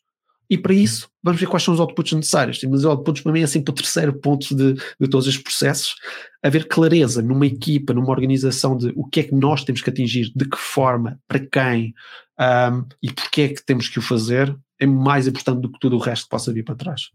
e 0.50 0.58
para 0.58 0.74
isso, 0.74 1.08
vamos 1.22 1.40
ver 1.40 1.46
quais 1.46 1.62
são 1.62 1.72
os 1.72 1.78
outputs 1.78 2.12
necessários. 2.12 2.60
Mas 2.64 2.80
os 2.80 2.84
outputs, 2.84 3.22
para 3.22 3.32
mim, 3.32 3.42
é 3.42 3.46
sempre 3.46 3.70
o 3.70 3.74
terceiro 3.74 4.12
ponto 4.12 4.54
de, 4.54 4.74
de 4.74 5.08
todos 5.08 5.28
os 5.28 5.38
processos. 5.38 5.94
Haver 6.42 6.66
clareza 6.66 7.22
numa 7.22 7.46
equipa, 7.46 7.94
numa 7.94 8.10
organização 8.10 8.76
de 8.76 8.92
o 8.96 9.06
que 9.06 9.20
é 9.20 9.22
que 9.22 9.34
nós 9.34 9.62
temos 9.62 9.80
que 9.80 9.88
atingir, 9.88 10.32
de 10.34 10.48
que 10.48 10.58
forma, 10.58 11.20
para 11.28 11.38
quem 11.38 11.94
um, 12.40 12.84
e 13.00 13.12
porque 13.12 13.42
é 13.42 13.48
que 13.50 13.64
temos 13.64 13.88
que 13.88 13.98
o 14.00 14.02
fazer, 14.02 14.54
é 14.78 14.86
mais 14.86 15.28
importante 15.28 15.60
do 15.60 15.70
que 15.70 15.78
tudo 15.78 15.96
o 15.96 16.00
resto 16.00 16.24
que 16.24 16.30
possa 16.30 16.52
vir 16.52 16.64
para 16.64 16.74
trás. 16.74 17.10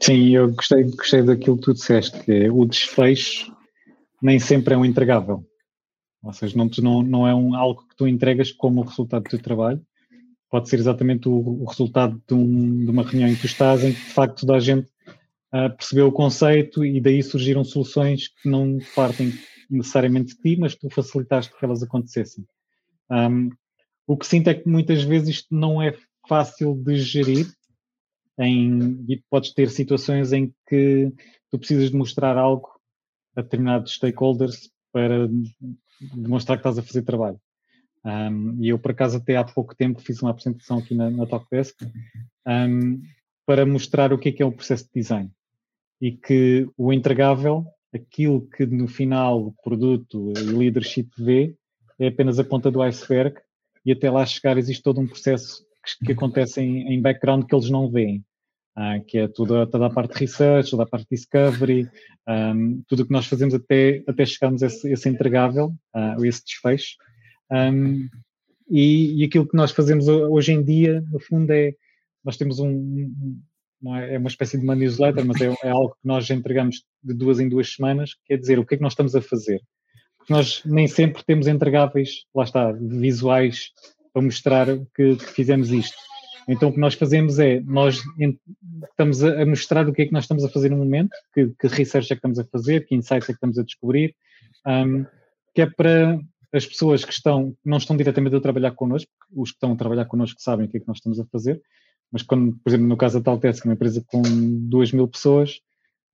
Sim, 0.00 0.30
eu 0.30 0.52
gostei, 0.52 0.84
gostei 0.84 1.22
daquilo 1.22 1.56
que 1.56 1.64
tu 1.64 1.74
disseste, 1.74 2.18
que 2.20 2.32
é 2.32 2.52
o 2.52 2.64
desfecho 2.64 3.52
nem 4.24 4.38
sempre 4.38 4.72
é 4.72 4.76
um 4.76 4.86
entregável. 4.86 5.44
Ou 6.22 6.32
seja, 6.32 6.56
não, 6.56 6.70
não, 6.78 7.02
não 7.02 7.28
é 7.28 7.34
um, 7.34 7.54
algo 7.54 7.86
que 7.86 7.94
tu 7.94 8.08
entregas 8.08 8.50
como 8.50 8.80
resultado 8.80 9.24
do 9.24 9.28
teu 9.28 9.38
trabalho, 9.38 9.84
pode 10.54 10.68
ser 10.68 10.78
exatamente 10.78 11.28
o, 11.28 11.34
o 11.34 11.64
resultado 11.64 12.22
de, 12.28 12.32
um, 12.32 12.84
de, 12.84 12.88
uma 12.88 13.02
reunião 13.02 13.28
em 13.28 13.34
que 13.34 13.40
tu 13.40 13.46
estás, 13.46 13.82
em 13.82 13.92
que 13.92 13.98
de 13.98 14.12
facto 14.12 14.42
toda 14.42 14.54
a 14.54 14.60
gente 14.60 14.86
uh, 15.52 15.76
percebeu 15.76 16.06
o 16.06 16.12
conceito 16.12 16.84
e 16.84 17.00
daí 17.00 17.24
surgiram 17.24 17.64
soluções 17.64 18.28
que 18.28 18.48
não 18.48 18.78
partem 18.94 19.32
necessariamente 19.68 20.36
de 20.36 20.40
ti, 20.40 20.56
mas 20.56 20.76
tu 20.76 20.88
facilitaste 20.88 21.52
que 21.52 21.64
elas 21.64 21.82
acontecessem. 21.82 22.44
Um, 23.10 23.50
o 24.06 24.16
que 24.16 24.28
sinto 24.28 24.46
é 24.46 24.54
que 24.54 24.68
muitas 24.68 25.02
vezes 25.02 25.28
isto 25.28 25.48
não 25.50 25.82
é 25.82 25.92
fácil 26.28 26.76
de 26.76 26.98
gerir 26.98 27.48
em, 28.38 29.04
e 29.08 29.20
podes 29.28 29.52
ter 29.52 29.68
situações 29.70 30.32
em 30.32 30.54
que 30.68 31.12
tu 31.50 31.58
precisas 31.58 31.90
de 31.90 31.96
mostrar 31.96 32.38
algo 32.38 32.68
a 33.34 33.42
determinados 33.42 33.94
stakeholders 33.94 34.70
para 34.92 35.28
demonstrar 36.14 36.58
que 36.58 36.60
estás 36.60 36.78
a 36.78 36.82
fazer 36.84 37.02
trabalho. 37.02 37.40
Um, 38.04 38.62
e 38.62 38.68
eu, 38.68 38.78
por 38.78 38.90
acaso, 38.90 39.16
até 39.16 39.36
há 39.36 39.44
pouco 39.44 39.74
tempo 39.74 40.00
fiz 40.00 40.20
uma 40.20 40.30
apresentação 40.30 40.78
aqui 40.78 40.94
na, 40.94 41.10
na 41.10 41.26
Talkdesk 41.26 41.74
um, 42.46 43.00
para 43.46 43.64
mostrar 43.64 44.12
o 44.12 44.18
que 44.18 44.28
é 44.28 44.32
que 44.32 44.42
é 44.42 44.46
o 44.46 44.52
processo 44.52 44.84
de 44.84 45.00
design. 45.00 45.30
E 46.00 46.12
que 46.12 46.68
o 46.76 46.92
entregável, 46.92 47.66
aquilo 47.94 48.46
que 48.48 48.66
no 48.66 48.86
final 48.86 49.40
o 49.46 49.54
produto 49.62 50.32
e 50.36 50.40
leadership 50.40 51.08
vê, 51.16 51.56
é 51.98 52.08
apenas 52.08 52.38
a 52.38 52.44
ponta 52.44 52.70
do 52.70 52.82
iceberg 52.82 53.36
e 53.86 53.92
até 53.92 54.10
lá 54.10 54.26
chegar 54.26 54.58
existe 54.58 54.82
todo 54.82 55.00
um 55.00 55.06
processo 55.06 55.64
que, 55.84 56.06
que 56.06 56.12
acontece 56.12 56.60
em, 56.60 56.92
em, 56.92 57.00
background 57.00 57.44
que 57.44 57.54
eles 57.54 57.70
não 57.70 57.90
veem. 57.90 58.24
Uh, 58.76 59.04
que 59.06 59.18
é 59.18 59.28
toda, 59.28 59.68
toda 59.68 59.86
a 59.86 59.90
parte 59.90 60.14
de 60.14 60.18
research, 60.18 60.72
toda 60.72 60.82
a 60.82 60.86
parte 60.86 61.06
de 61.08 61.16
discovery, 61.16 61.88
um, 62.28 62.82
tudo 62.88 63.04
o 63.04 63.06
que 63.06 63.12
nós 63.12 63.24
fazemos 63.24 63.54
até, 63.54 64.02
até 64.04 64.26
chegarmos 64.26 64.64
a 64.64 64.66
esse, 64.66 64.90
esse 64.90 65.08
entregável, 65.08 65.72
uh, 65.94 66.24
esse 66.24 66.44
desfecho, 66.44 66.96
um, 67.54 68.08
e, 68.68 69.20
e, 69.20 69.24
aquilo 69.24 69.46
que 69.46 69.56
nós 69.56 69.70
fazemos 69.70 70.08
hoje 70.08 70.52
em 70.52 70.62
dia, 70.62 71.04
no 71.12 71.20
fundo, 71.20 71.50
é 71.52 71.74
nós 72.24 72.36
temos 72.36 72.58
um, 72.58 72.68
um 73.82 73.96
é, 73.96 74.14
é, 74.14 74.18
uma 74.18 74.28
espécie 74.28 74.56
de 74.56 74.64
uma 74.64 74.74
newsletter, 74.74 75.24
mas 75.24 75.40
é, 75.40 75.54
é, 75.62 75.68
algo 75.68 75.90
que 75.90 76.06
nós 76.08 76.28
entregamos 76.30 76.82
de 77.02 77.12
duas 77.12 77.38
em 77.38 77.48
duas 77.48 77.74
semanas, 77.74 78.12
quer 78.24 78.38
dizer, 78.38 78.58
o 78.58 78.64
que 78.64 78.74
é 78.74 78.76
que 78.78 78.82
nós 78.82 78.92
estamos 78.92 79.14
a 79.14 79.20
fazer. 79.20 79.60
Porque 80.16 80.32
nós 80.32 80.62
nem 80.64 80.88
sempre 80.88 81.22
temos 81.22 81.46
entregáveis, 81.46 82.24
lá 82.34 82.44
está, 82.44 82.72
visuais 82.72 83.70
para 84.12 84.22
mostrar 84.22 84.66
que, 84.94 85.16
que 85.16 85.26
fizemos 85.26 85.70
isto. 85.70 85.96
Então 86.48 86.70
o 86.70 86.72
que 86.72 86.80
nós 86.80 86.94
fazemos 86.94 87.38
é, 87.38 87.60
nós 87.60 88.00
estamos 88.90 89.22
a 89.22 89.44
mostrar 89.44 89.88
o 89.88 89.92
que 89.92 90.02
é 90.02 90.06
que 90.06 90.12
nós 90.12 90.24
estamos 90.24 90.44
a 90.44 90.48
fazer 90.48 90.70
no 90.70 90.78
momento, 90.78 91.14
que, 91.34 91.52
que 91.58 91.66
research 91.68 92.06
é 92.06 92.16
que 92.16 92.20
estamos 92.20 92.38
a 92.38 92.44
fazer, 92.44 92.86
que 92.86 92.94
insights 92.94 93.28
é 93.28 93.32
que 93.32 93.36
estamos 93.36 93.58
a 93.58 93.62
descobrir, 93.62 94.14
um, 94.66 95.04
que 95.54 95.62
é 95.62 95.66
para, 95.66 96.18
as 96.54 96.64
pessoas 96.64 97.04
que 97.04 97.12
estão, 97.12 97.56
não 97.64 97.78
estão 97.78 97.96
diretamente 97.96 98.36
a 98.36 98.40
trabalhar 98.40 98.70
connosco, 98.70 99.10
os 99.34 99.50
que 99.50 99.56
estão 99.56 99.72
a 99.72 99.76
trabalhar 99.76 100.04
connosco 100.04 100.40
sabem 100.40 100.66
o 100.66 100.68
que 100.68 100.76
é 100.76 100.80
que 100.80 100.86
nós 100.86 100.98
estamos 100.98 101.18
a 101.18 101.26
fazer, 101.26 101.60
mas 102.12 102.22
quando, 102.22 102.56
por 102.62 102.70
exemplo, 102.70 102.86
no 102.86 102.96
caso 102.96 103.18
da 103.18 103.24
Taltesc, 103.24 103.60
que 103.60 103.66
é 103.66 103.70
uma 103.70 103.74
empresa 103.74 104.04
com 104.06 104.22
duas 104.68 104.92
mil 104.92 105.08
pessoas, 105.08 105.60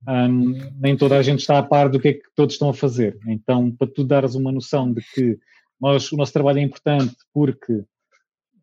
um, 0.08 0.54
nem 0.80 0.96
toda 0.96 1.18
a 1.18 1.22
gente 1.22 1.40
está 1.40 1.58
a 1.58 1.62
par 1.62 1.90
do 1.90 2.00
que 2.00 2.08
é 2.08 2.12
que 2.14 2.22
todos 2.34 2.54
estão 2.54 2.70
a 2.70 2.74
fazer. 2.74 3.18
Então, 3.26 3.70
para 3.70 3.86
tu 3.86 4.02
dares 4.02 4.34
uma 4.34 4.50
noção 4.50 4.90
de 4.90 5.02
que 5.14 5.38
nós, 5.78 6.10
o 6.10 6.16
nosso 6.16 6.32
trabalho 6.32 6.58
é 6.58 6.62
importante 6.62 7.14
porque 7.34 7.84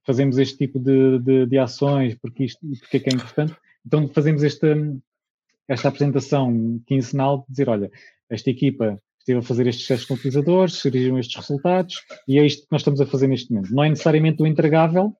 fazemos 0.03 0.39
este 0.39 0.57
tipo 0.57 0.79
de, 0.79 1.19
de, 1.19 1.45
de 1.45 1.57
ações, 1.59 2.15
porque 2.15 2.45
isto, 2.45 2.59
porque 2.79 2.97
é 2.97 2.99
que 3.01 3.09
é 3.09 3.13
importante, 3.13 3.55
então 3.85 4.07
fazemos 4.07 4.43
esta, 4.43 4.75
esta 5.67 5.89
apresentação 5.89 6.81
quinzenal 6.87 7.39
de 7.41 7.51
dizer, 7.51 7.69
olha, 7.69 7.91
esta 8.29 8.49
equipa 8.49 8.99
esteve 9.27 9.39
a 9.39 9.43
fazer 9.43 9.67
estes 9.67 9.85
testes 9.85 10.07
com 10.07 10.13
utilizadores, 10.13 10.75
surgiram 10.75 11.19
estes 11.19 11.35
resultados 11.35 11.95
e 12.25 12.39
é 12.39 12.45
isto 12.45 12.61
que 12.61 12.71
nós 12.71 12.81
estamos 12.81 13.01
a 13.01 13.05
fazer 13.05 13.27
neste 13.27 13.51
momento. 13.51 13.73
Não 13.73 13.83
é 13.83 13.89
necessariamente 13.89 14.41
o 14.41 14.47
entregável, 14.47 15.13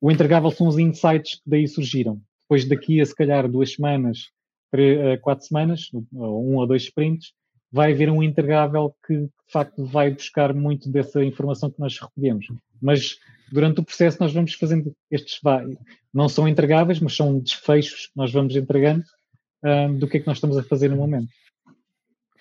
o 0.00 0.10
entregável 0.10 0.50
são 0.52 0.68
os 0.68 0.78
insights 0.78 1.34
que 1.34 1.50
daí 1.50 1.66
surgiram. 1.66 2.20
Depois 2.42 2.64
daqui 2.68 3.00
a 3.00 3.06
se 3.06 3.14
calhar 3.14 3.50
duas 3.50 3.72
semanas, 3.72 4.30
três, 4.70 5.20
quatro 5.20 5.44
semanas, 5.44 5.88
um 6.12 6.56
ou 6.56 6.66
dois 6.66 6.84
sprints, 6.84 7.32
vai 7.70 7.92
haver 7.92 8.10
um 8.10 8.22
entregável 8.22 8.94
que 9.06 9.16
de 9.16 9.30
facto 9.50 9.84
vai 9.84 10.12
buscar 10.12 10.54
muito 10.54 10.90
dessa 10.90 11.24
informação 11.24 11.70
que 11.70 11.80
nós 11.80 11.98
recolhemos. 11.98 12.46
Mas 12.80 13.16
durante 13.50 13.80
o 13.80 13.84
processo 13.84 14.18
nós 14.20 14.32
vamos 14.32 14.54
fazendo 14.54 14.94
estes, 15.10 15.40
não 16.14 16.28
são 16.28 16.46
entregáveis, 16.46 17.00
mas 17.00 17.16
são 17.16 17.40
desfechos 17.40 18.06
que 18.06 18.16
nós 18.16 18.32
vamos 18.32 18.54
entregando 18.54 19.02
um, 19.64 19.98
do 19.98 20.06
que 20.06 20.18
é 20.18 20.20
que 20.20 20.26
nós 20.26 20.36
estamos 20.36 20.56
a 20.56 20.62
fazer 20.62 20.88
no 20.90 20.96
momento. 20.96 21.28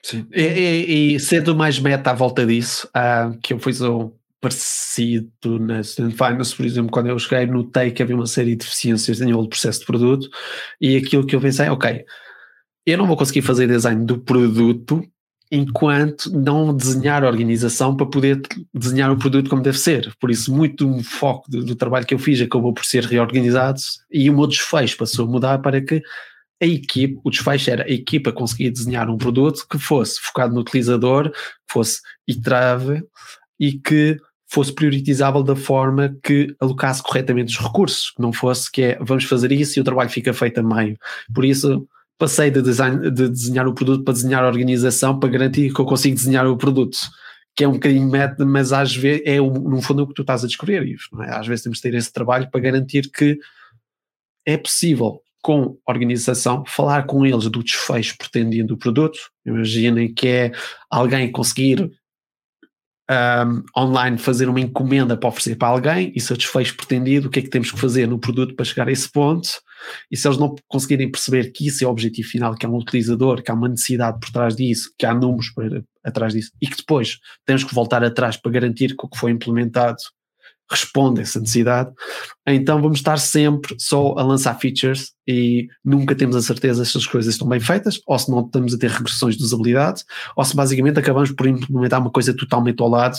Sim. 0.03 0.25
E, 0.31 0.41
e, 0.41 1.15
e, 1.15 1.19
sendo 1.19 1.55
mais 1.55 1.79
meta 1.79 2.11
à 2.11 2.13
volta 2.13 2.45
disso, 2.45 2.87
uh, 2.87 3.37
que 3.39 3.53
eu 3.53 3.59
fiz 3.59 3.81
um 3.81 4.11
parecido 4.41 5.59
na 5.59 5.83
Student 5.83 6.13
Finance, 6.13 6.55
por 6.55 6.65
exemplo, 6.65 6.91
quando 6.91 7.07
eu 7.07 7.19
cheguei, 7.19 7.45
notei 7.45 7.91
que 7.91 8.01
havia 8.01 8.15
uma 8.15 8.25
série 8.25 8.51
de 8.51 8.57
deficiências 8.57 9.21
a 9.21 9.25
nível 9.25 9.43
do 9.43 9.49
processo 9.49 9.81
de 9.81 9.85
produto 9.85 10.27
e 10.81 10.97
aquilo 10.97 11.25
que 11.25 11.35
eu 11.35 11.39
pensei, 11.39 11.69
ok, 11.69 12.03
eu 12.83 12.97
não 12.97 13.05
vou 13.05 13.15
conseguir 13.15 13.43
fazer 13.43 13.67
design 13.67 14.03
do 14.03 14.17
produto 14.17 15.03
enquanto 15.51 16.31
não 16.31 16.75
desenhar 16.75 17.23
a 17.23 17.27
organização 17.27 17.95
para 17.95 18.05
poder 18.05 18.41
desenhar 18.73 19.11
o 19.11 19.17
produto 19.17 19.49
como 19.49 19.61
deve 19.61 19.77
ser. 19.77 20.11
Por 20.19 20.31
isso, 20.31 20.51
muito 20.51 20.87
do 20.87 21.03
foco 21.03 21.51
do, 21.51 21.63
do 21.63 21.75
trabalho 21.75 22.05
que 22.05 22.13
eu 22.13 22.19
fiz 22.19 22.41
acabou 22.41 22.73
por 22.73 22.85
ser 22.85 23.03
reorganizado 23.03 23.79
e 24.09 24.29
o 24.29 24.33
meu 24.33 24.47
desfecho 24.47 24.97
passou 24.97 25.27
a 25.27 25.29
mudar 25.29 25.59
para 25.59 25.81
que 25.81 26.01
a 26.61 26.65
equipe, 26.65 27.19
o 27.23 27.29
desfecho 27.31 27.71
era 27.71 27.83
a 27.83 27.89
equipa 27.89 28.31
conseguir 28.31 28.69
desenhar 28.69 29.09
um 29.09 29.17
produto 29.17 29.65
que 29.69 29.79
fosse 29.79 30.19
focado 30.21 30.53
no 30.53 30.61
utilizador, 30.61 31.31
que 31.31 31.73
fosse 31.73 31.99
iterável 32.27 33.01
e 33.59 33.73
que 33.73 34.17
fosse 34.47 34.73
prioritizável 34.73 35.41
da 35.41 35.55
forma 35.55 36.15
que 36.21 36.55
alocasse 36.59 37.01
corretamente 37.01 37.57
os 37.57 37.65
recursos, 37.65 38.11
que 38.11 38.21
não 38.21 38.31
fosse 38.31 38.71
que 38.71 38.81
é 38.83 38.99
vamos 39.01 39.23
fazer 39.23 39.51
isso 39.51 39.79
e 39.79 39.81
o 39.81 39.83
trabalho 39.83 40.09
fica 40.09 40.33
feito 40.33 40.59
a 40.59 40.63
meio. 40.63 40.97
Por 41.33 41.45
isso 41.45 41.87
passei 42.17 42.51
de, 42.51 42.61
design, 42.61 43.09
de 43.09 43.29
desenhar 43.29 43.67
o 43.67 43.73
produto 43.73 44.03
para 44.03 44.13
desenhar 44.13 44.43
a 44.43 44.47
organização 44.47 45.19
para 45.19 45.29
garantir 45.29 45.73
que 45.73 45.81
eu 45.81 45.85
consigo 45.85 46.15
desenhar 46.15 46.45
o 46.45 46.57
produto 46.57 46.97
que 47.55 47.63
é 47.63 47.67
um 47.67 47.73
bocadinho 47.73 48.09
método, 48.09 48.45
mas 48.45 48.71
às 48.71 48.95
vezes 48.95 49.23
é 49.25 49.37
no 49.37 49.81
fundo 49.81 50.03
o 50.03 50.07
que 50.07 50.13
tu 50.13 50.21
estás 50.21 50.43
a 50.43 50.47
descobrir, 50.47 50.87
Ivo, 50.87 51.21
é? 51.23 51.35
Às 51.35 51.47
vezes 51.47 51.63
temos 51.63 51.79
de 51.79 51.81
ter 51.81 51.93
esse 51.95 52.11
trabalho 52.11 52.49
para 52.49 52.61
garantir 52.61 53.11
que 53.11 53.37
é 54.45 54.57
possível 54.57 55.20
com 55.41 55.77
a 55.85 55.91
organização, 55.91 56.63
falar 56.67 57.05
com 57.05 57.25
eles 57.25 57.49
do 57.49 57.63
desfecho 57.63 58.17
pretendido 58.17 58.69
do 58.69 58.77
produto. 58.77 59.17
Imaginem 59.45 60.13
que 60.13 60.27
é 60.27 60.51
alguém 60.89 61.31
conseguir 61.31 61.91
um, 63.11 63.63
online 63.77 64.17
fazer 64.17 64.47
uma 64.47 64.59
encomenda 64.59 65.17
para 65.17 65.29
oferecer 65.29 65.55
para 65.55 65.67
alguém 65.67 66.13
e 66.15 66.21
desfecho 66.35 66.77
pretendido, 66.77 67.27
o 67.27 67.31
que 67.31 67.39
é 67.39 67.41
que 67.41 67.49
temos 67.49 67.71
que 67.71 67.79
fazer 67.79 68.07
no 68.07 68.19
produto 68.19 68.55
para 68.55 68.65
chegar 68.65 68.87
a 68.87 68.91
esse 68.91 69.11
ponto? 69.11 69.49
E 70.09 70.15
se 70.15 70.27
eles 70.27 70.37
não 70.37 70.55
conseguirem 70.67 71.11
perceber 71.11 71.51
que 71.51 71.67
isso 71.67 71.83
é 71.83 71.87
o 71.87 71.89
objetivo 71.89 72.29
final, 72.29 72.55
que 72.55 72.65
há 72.65 72.69
um 72.69 72.77
utilizador, 72.77 73.41
que 73.41 73.51
há 73.51 73.53
uma 73.53 73.67
necessidade 73.67 74.19
por 74.19 74.29
trás 74.29 74.55
disso, 74.55 74.93
que 74.97 75.05
há 75.05 75.13
números 75.13 75.49
por, 75.49 75.83
atrás 76.03 76.33
disso, 76.33 76.51
e 76.61 76.67
que 76.67 76.77
depois 76.77 77.17
temos 77.45 77.63
que 77.63 77.73
voltar 77.73 78.03
atrás 78.03 78.37
para 78.37 78.51
garantir 78.51 78.95
que 78.95 79.05
o 79.05 79.09
que 79.09 79.17
foi 79.17 79.31
implementado 79.31 79.97
responde 80.71 81.19
a 81.19 81.23
essa 81.23 81.39
necessidade, 81.39 81.91
então 82.47 82.81
vamos 82.81 82.99
estar 82.99 83.17
sempre 83.17 83.75
só 83.77 84.15
a 84.17 84.23
lançar 84.23 84.57
features 84.59 85.11
e 85.27 85.67
nunca 85.83 86.15
temos 86.15 86.35
a 86.35 86.41
certeza 86.41 86.85
se 86.85 86.97
as 86.97 87.05
coisas 87.05 87.33
estão 87.33 87.47
bem 87.47 87.59
feitas, 87.59 87.99
ou 88.07 88.17
se 88.17 88.31
não 88.31 88.41
estamos 88.41 88.73
a 88.73 88.77
ter 88.77 88.89
regressões 88.89 89.37
de 89.37 89.43
usabilidade, 89.43 90.03
ou 90.35 90.43
se 90.43 90.55
basicamente 90.55 90.99
acabamos 90.99 91.31
por 91.31 91.47
implementar 91.47 91.99
uma 91.99 92.11
coisa 92.11 92.35
totalmente 92.35 92.81
ao 92.81 92.89
lado 92.89 93.17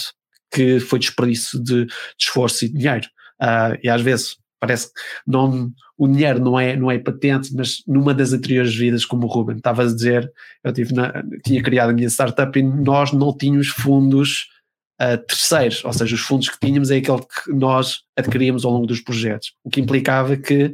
que 0.52 0.80
foi 0.80 0.98
desperdício 0.98 1.62
de, 1.62 1.86
de 1.86 1.92
esforço 2.18 2.64
e 2.64 2.68
dinheiro. 2.68 3.06
Uh, 3.40 3.78
e 3.82 3.88
às 3.88 4.00
vezes 4.02 4.36
parece 4.60 4.90
não, 5.26 5.72
o 5.98 6.06
dinheiro 6.06 6.38
não 6.38 6.58
é, 6.58 6.76
não 6.76 6.90
é 6.90 6.98
patente, 6.98 7.52
mas 7.54 7.82
numa 7.86 8.14
das 8.14 8.32
anteriores 8.32 8.74
vidas, 8.74 9.04
como 9.04 9.26
o 9.26 9.28
Ruben 9.28 9.56
estava 9.56 9.82
a 9.82 9.86
dizer, 9.86 10.30
eu 10.62 10.72
tive 10.72 10.94
na, 10.94 11.12
tinha 11.44 11.62
criado 11.62 11.90
a 11.90 11.92
minha 11.92 12.08
startup 12.08 12.56
e 12.56 12.62
nós 12.62 13.12
não 13.12 13.36
tínhamos 13.36 13.68
fundos 13.68 14.51
uh, 15.00 15.18
terceiros, 15.26 15.84
ou 15.84 15.92
seja, 15.92 16.14
os 16.14 16.20
fundos 16.20 16.48
que 16.48 16.58
tínhamos 16.58 16.90
é 16.90 16.96
aquele 16.96 17.20
que 17.20 17.52
nós 17.52 18.00
adquiríamos 18.16 18.64
ao 18.64 18.72
longo 18.72 18.86
dos 18.86 19.00
projetos, 19.00 19.54
o 19.64 19.70
que 19.70 19.80
implicava 19.80 20.36
que 20.36 20.72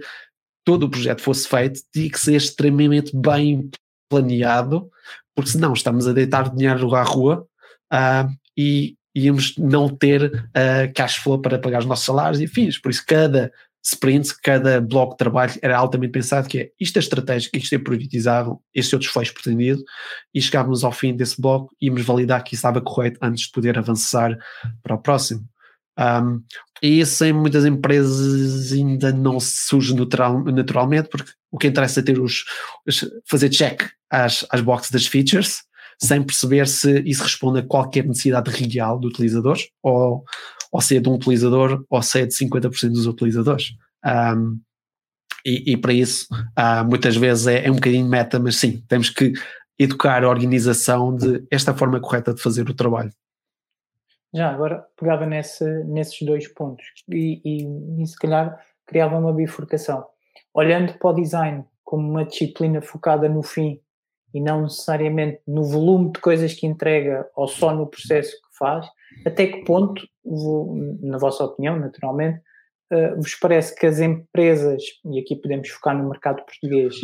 todo 0.65 0.85
o 0.85 0.91
projeto 0.91 1.23
fosse 1.23 1.49
feito 1.49 1.81
tinha 1.93 2.11
que 2.11 2.21
ser 2.21 2.35
extremamente 2.35 3.17
bem 3.17 3.71
planeado, 4.11 4.91
porque 5.35 5.51
senão 5.51 5.73
estamos 5.73 6.07
a 6.07 6.13
deitar 6.13 6.55
dinheiro 6.55 6.95
à 6.95 7.03
rua 7.03 7.47
uh, 7.93 8.29
e 8.57 8.97
íamos 9.15 9.57
não 9.57 9.89
ter 9.89 10.33
uh, 10.33 10.93
cash 10.95 11.17
flow 11.17 11.41
para 11.41 11.59
pagar 11.59 11.81
os 11.81 11.87
nossos 11.87 12.05
salários 12.05 12.41
e 12.41 12.47
fins. 12.47 12.79
Por 12.79 12.91
isso, 12.91 13.05
cada 13.07 13.53
sprint, 13.95 14.35
cada 14.43 14.81
bloco 14.81 15.13
de 15.13 15.19
trabalho 15.19 15.53
era 15.63 15.77
altamente 15.77 16.13
pensado 16.13 16.49
que 16.49 16.59
é 16.59 16.71
isto 16.79 16.97
é 16.97 17.01
estratégico, 17.01 17.57
isto 17.57 17.75
é 17.75 17.79
prioritizável, 17.79 18.63
este 18.75 18.95
é 18.95 18.97
o 18.97 19.01
desfecho 19.01 19.35
pretendido 19.35 19.83
e 20.35 20.41
chegávamos 20.41 20.85
ao 20.85 20.93
fim 20.93 21.17
desse 21.17 21.41
bloco 21.41 21.75
e 21.81 21.87
íamos 21.87 22.05
validar 22.05 22.43
que 22.45 22.55
estava 22.55 22.81
correto 22.81 23.19
antes 23.23 23.45
de 23.45 23.53
poder 23.53 23.79
avançar 23.79 24.37
para 24.83 24.95
o 24.95 24.99
próximo. 24.99 25.45
Um, 25.99 26.43
e 26.81 27.01
isso 27.01 27.25
em 27.25 27.33
muitas 27.33 27.67
empresas 27.67 28.73
ainda 28.73 29.13
não 29.13 29.41
surge 29.41 29.95
natural, 29.95 30.45
naturalmente 30.45 31.09
porque 31.09 31.33
o 31.51 31.59
que 31.59 31.67
interessa 31.67 32.01
é 32.01 32.03
ter 32.03 32.21
os, 32.21 32.45
fazer 33.27 33.49
check 33.49 33.83
às, 34.09 34.47
às 34.51 34.61
boxes 34.61 34.91
das 34.91 35.07
features 35.07 35.63
sem 36.01 36.23
perceber 36.23 36.69
se 36.69 37.01
isso 37.01 37.25
responde 37.25 37.59
a 37.59 37.67
qualquer 37.67 38.07
necessidade 38.07 38.51
real 38.51 38.99
do 39.01 39.09
utilizador 39.09 39.59
ou 39.83 40.25
ou 40.73 40.81
se 40.81 40.97
é 40.97 41.01
de 41.01 41.09
um 41.09 41.15
utilizador 41.15 41.85
ou 41.89 42.03
se 42.03 42.21
é 42.21 42.27
de 42.27 42.35
50% 42.35 42.91
dos 42.91 43.07
utilizadores. 43.07 43.75
Um, 44.05 44.61
e, 45.45 45.73
e, 45.73 45.77
para 45.77 45.93
isso, 45.93 46.27
uh, 46.33 46.85
muitas 46.87 47.17
vezes 47.17 47.47
é, 47.47 47.67
é, 47.67 47.71
um 47.71 47.77
bocadinho 47.77 48.07
meta, 48.07 48.39
mas 48.39 48.57
sim, 48.57 48.83
temos 48.89 49.09
que 49.09 49.33
educar 49.79 50.25
a 50.25 50.29
organização 50.29 51.15
de 51.15 51.47
esta 51.51 51.73
forma 51.73 52.01
correta 52.01 52.35
de 52.35 52.43
fazer 52.43 52.69
o 52.69 52.75
trabalho. 52.75 53.13
Já, 54.35 54.51
agora 54.51 54.85
pegava 54.99 55.25
nesse, 55.25 55.65
nesses 55.85 56.21
dois 56.23 56.47
pontos 56.49 56.85
e, 57.09 57.41
e, 57.45 58.03
e 58.03 58.07
se 58.07 58.17
calhar 58.17 58.61
criava 58.87 59.19
uma 59.19 59.33
bifurcação. 59.33 60.05
Olhando 60.53 60.95
para 60.95 61.11
o 61.11 61.15
design 61.15 61.65
como 61.85 62.11
uma 62.11 62.25
disciplina 62.25 62.83
focada 62.83 63.29
no 63.29 63.43
fim 63.43 63.81
e 64.35 64.41
não 64.41 64.63
necessariamente 64.63 65.41
no 65.47 65.65
volume 65.65 66.13
de 66.13 66.21
coisas 66.21 66.53
que 66.53 66.67
entrega 66.67 67.27
ou 67.35 67.49
só 67.49 67.75
no 67.75 67.87
processo 67.87 68.33
que 68.33 68.59
faz, 68.59 68.87
até 69.25 69.47
que 69.47 69.65
ponto, 69.65 70.03
na 71.01 71.19
vossa 71.19 71.45
opinião, 71.45 71.79
naturalmente, 71.79 72.41
uh, 72.93 73.17
vos 73.17 73.35
parece 73.35 73.75
que 73.75 73.87
as 73.87 74.01
empresas, 74.01 74.83
e 75.05 75.21
aqui 75.21 75.37
podemos 75.37 75.69
focar 75.69 75.97
no 75.97 76.09
mercado 76.09 76.45
português, 76.45 76.95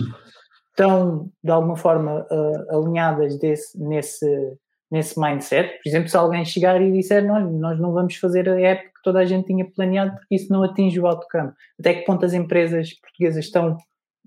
estão 0.71 1.31
de 1.43 1.51
alguma 1.51 1.77
forma 1.77 2.27
uh, 2.31 2.77
alinhadas 2.77 3.39
desse, 3.39 3.79
nesse, 3.79 4.57
nesse 4.91 5.19
mindset? 5.19 5.69
Por 5.83 5.89
exemplo, 5.89 6.09
se 6.09 6.17
alguém 6.17 6.45
chegar 6.45 6.81
e 6.81 6.93
disser 6.93 7.25
nós, 7.25 7.51
nós 7.53 7.81
não 7.81 7.93
vamos 7.93 8.17
fazer 8.17 8.49
a 8.49 8.61
app 8.61 8.85
que 8.85 9.03
toda 9.03 9.21
a 9.21 9.25
gente 9.25 9.47
tinha 9.47 9.65
planeado 9.71 10.17
porque 10.17 10.35
isso 10.35 10.53
não 10.53 10.63
atinge 10.63 10.99
o 11.01 11.07
outcome. 11.07 11.53
Até 11.79 11.95
que 11.95 12.05
ponto 12.05 12.25
as 12.25 12.33
empresas 12.33 12.93
portuguesas 13.01 13.45
estão 13.45 13.77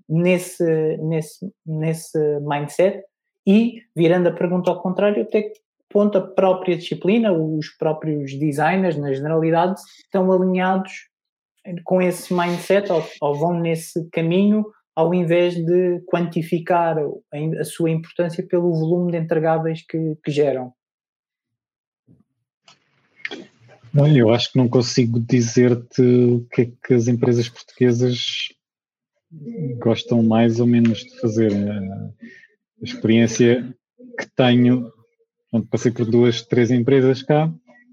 nesse, 0.08 0.96
nesse, 0.98 1.52
nesse 1.66 2.18
mindset? 2.40 3.02
E, 3.46 3.82
virando 3.96 4.28
a 4.28 4.32
pergunta 4.32 4.70
ao 4.70 4.82
contrário, 4.82 5.22
até 5.22 5.42
que 5.42 5.58
ponto 5.90 6.18
a 6.18 6.26
própria 6.26 6.76
disciplina, 6.76 7.32
os 7.32 7.68
próprios 7.70 8.38
designers, 8.38 8.96
na 8.96 9.12
generalidade, 9.12 9.80
estão 10.02 10.30
alinhados 10.30 11.08
com 11.84 12.00
esse 12.00 12.32
mindset 12.32 12.90
ou, 12.90 13.04
ou 13.20 13.34
vão 13.34 13.58
nesse 13.58 14.08
caminho 14.10 14.64
ao 14.98 15.14
invés 15.14 15.54
de 15.54 16.00
quantificar 16.06 16.96
a, 16.98 17.64
sua 17.64 17.88
importância 17.88 18.44
pelo 18.44 18.72
volume 18.72 19.12
de 19.12 19.18
entregáveis 19.18 19.84
que, 19.88 20.16
que 20.24 20.30
geram? 20.32 20.72
Não, 23.94 24.08
eu 24.08 24.30
acho 24.30 24.50
que 24.50 24.58
não 24.58 24.68
consigo 24.68 25.20
dizer-te 25.20 26.02
o 26.02 26.44
que 26.50 26.62
é 26.62 26.72
que 26.84 26.94
as 26.94 27.06
empresas 27.06 27.48
portuguesas 27.48 28.48
gostam 29.78 30.20
mais 30.20 30.58
ou 30.58 30.66
menos 30.66 30.98
de 30.98 31.20
fazer. 31.20 31.52
A 31.52 32.10
experiência 32.82 33.72
que 34.18 34.26
tenho 34.34 34.92
Pronto, 35.50 35.68
passei 35.68 35.90
por 35.90 36.06
duas, 36.06 36.42
três 36.42 36.70
empresas 36.70 37.22
cá. 37.22 37.52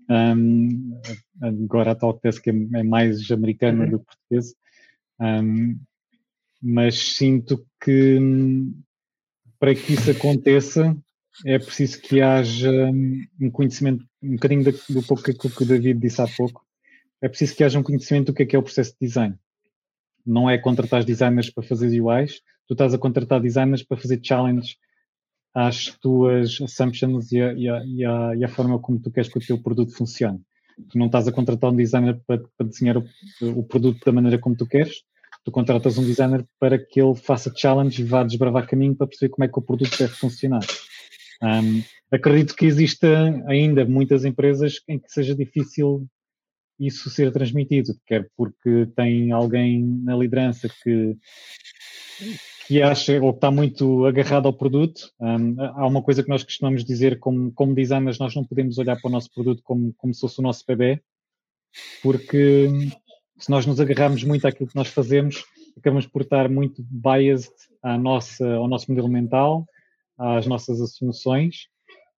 Um, 0.09 0.99
agora 1.41 1.91
a 1.91 1.95
Talkdesk 1.95 2.47
é, 2.47 2.51
é 2.51 2.83
mais 2.83 3.29
americana 3.31 3.85
uhum. 3.85 3.91
do 3.91 3.99
que 3.99 4.05
portuguesa. 4.05 4.55
Um, 5.19 5.79
mas 6.61 7.15
sinto 7.15 7.65
que 7.83 8.19
para 9.59 9.73
que 9.73 9.93
isso 9.93 10.11
aconteça 10.11 10.95
é 11.45 11.59
preciso 11.59 12.01
que 12.01 12.21
haja 12.21 12.71
um 13.41 13.49
conhecimento, 13.51 14.05
um 14.21 14.35
bocadinho 14.35 14.63
do, 14.63 14.71
do 14.71 15.03
pouco 15.03 15.23
que 15.23 15.63
o 15.63 15.65
David 15.65 15.99
disse 15.99 16.21
há 16.21 16.27
pouco, 16.27 16.65
é 17.21 17.27
preciso 17.27 17.55
que 17.55 17.63
haja 17.63 17.79
um 17.79 17.83
conhecimento 17.83 18.27
do 18.27 18.33
que 18.33 18.43
é 18.43 18.45
que 18.45 18.55
é 18.55 18.59
o 18.59 18.63
processo 18.63 18.91
de 18.91 19.07
design. 19.07 19.35
Não 20.25 20.49
é 20.49 20.57
contratar 20.57 21.03
designers 21.03 21.49
para 21.49 21.63
fazer 21.63 21.99
UIs, 21.99 22.41
tu 22.67 22.73
estás 22.73 22.93
a 22.93 22.97
contratar 22.97 23.41
designers 23.41 23.83
para 23.83 23.97
fazer 23.97 24.19
challenges 24.23 24.77
às 25.55 25.97
tuas 26.01 26.59
assumptions 26.61 27.31
e 27.31 27.41
a, 27.41 27.53
e, 27.53 28.01
e, 28.37 28.43
a, 28.43 28.47
forma 28.49 28.77
como 28.77 28.99
tu 28.99 29.09
queres 29.09 29.31
que 29.31 29.37
o 29.37 29.41
teu 29.41 29.57
produto 29.57 29.95
funcione. 29.95 30.41
Tu 30.91 30.97
não 30.97 31.05
estás 31.05 31.25
a 31.29 31.31
contratar 31.31 31.71
um 31.71 31.75
designer 31.75 32.19
para, 32.27 32.43
para 32.57 32.67
desenhar 32.67 32.97
o, 32.97 33.05
o, 33.41 33.63
produto 33.63 34.03
da 34.05 34.11
maneira 34.11 34.37
como 34.37 34.57
tu 34.57 34.67
queres, 34.67 35.03
tu 35.45 35.51
contratas 35.51 35.97
um 35.97 36.03
designer 36.03 36.45
para 36.59 36.77
que 36.77 36.99
ele 36.99 37.15
faça 37.15 37.53
challenge 37.55 38.01
e 38.01 38.05
vá 38.05 38.23
desbravar 38.25 38.67
caminho 38.67 38.95
para 38.95 39.07
perceber 39.07 39.29
como 39.29 39.45
é 39.45 39.47
que 39.47 39.57
o 39.57 39.61
produto 39.61 39.97
deve 39.97 40.13
funcionar. 40.13 40.65
Um, 41.41 41.81
acredito 42.11 42.53
que 42.53 42.65
exista 42.65 43.07
ainda 43.47 43.85
muitas 43.85 44.25
empresas 44.25 44.81
em 44.89 44.99
que 44.99 45.09
seja 45.09 45.33
difícil 45.33 46.05
isso 46.77 47.09
ser 47.09 47.31
transmitido, 47.31 47.93
quer 48.05 48.29
porque 48.35 48.87
tem 48.93 49.31
alguém 49.31 49.81
na 49.81 50.17
liderança 50.17 50.67
que 50.83 51.15
que 52.65 52.81
acha 52.81 53.21
ou 53.21 53.31
que 53.31 53.37
está 53.37 53.51
muito 53.51 54.05
agarrado 54.05 54.47
ao 54.47 54.53
produto. 54.53 55.11
Um, 55.19 55.55
há 55.59 55.85
uma 55.85 56.01
coisa 56.01 56.23
que 56.23 56.29
nós 56.29 56.43
costumamos 56.43 56.83
dizer 56.83 57.19
como, 57.19 57.51
como 57.51 57.75
designers, 57.75 58.17
nós 58.17 58.33
não 58.35 58.43
podemos 58.43 58.77
olhar 58.77 58.99
para 58.99 59.07
o 59.07 59.11
nosso 59.11 59.31
produto 59.33 59.61
como, 59.63 59.93
como 59.97 60.13
se 60.13 60.21
fosse 60.21 60.39
o 60.39 60.43
nosso 60.43 60.63
bebê, 60.67 61.01
porque 62.01 62.69
se 63.37 63.49
nós 63.49 63.65
nos 63.65 63.79
agarrarmos 63.79 64.23
muito 64.23 64.47
àquilo 64.47 64.69
que 64.69 64.75
nós 64.75 64.87
fazemos, 64.87 65.43
acabamos 65.77 66.07
por 66.07 66.23
estar 66.23 66.49
muito 66.49 66.83
biased 66.89 67.53
à 67.83 67.97
nossa, 67.97 68.47
ao 68.55 68.67
nosso 68.67 68.89
modelo 68.89 69.09
mental, 69.09 69.65
às 70.17 70.47
nossas 70.47 70.81
assunções 70.81 71.67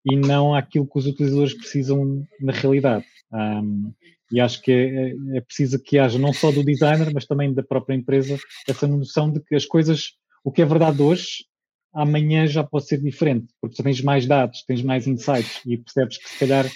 e 0.05 0.15
não 0.15 0.55
àquilo 0.55 0.87
que 0.87 0.99
os 0.99 1.07
utilizadores 1.07 1.55
precisam 1.55 2.25
na 2.41 2.53
realidade. 2.53 3.05
Um, 3.33 3.93
e 4.31 4.41
acho 4.41 4.61
que 4.63 4.71
é, 4.71 5.09
é, 5.09 5.39
é 5.39 5.41
preciso 5.41 5.83
que 5.83 5.99
haja 5.99 6.19
não 6.19 6.33
só 6.33 6.53
do 6.53 6.65
designer, 6.65 7.13
mas 7.13 7.27
também 7.27 7.53
da 7.53 7.63
própria 7.63 7.95
empresa 7.95 8.39
essa 8.69 8.87
noção 8.87 9.33
de 9.33 9.41
que 9.41 9.55
as 9.55 9.65
coisas 9.65 10.13
o 10.47 10.53
que 10.53 10.63
é 10.63 10.65
verdade 10.65 11.03
hoje, 11.03 11.45
amanhã 11.93 12.47
já 12.47 12.63
pode 12.63 12.87
ser 12.87 13.03
diferente, 13.03 13.53
porque 13.61 13.75
tu 13.75 13.83
tens 13.83 14.01
mais 14.01 14.27
dados, 14.27 14.63
tens 14.63 14.81
mais 14.81 15.05
insights 15.05 15.61
e 15.67 15.77
percebes 15.77 16.19
que 16.19 16.29
se 16.29 16.39
calhar 16.39 16.71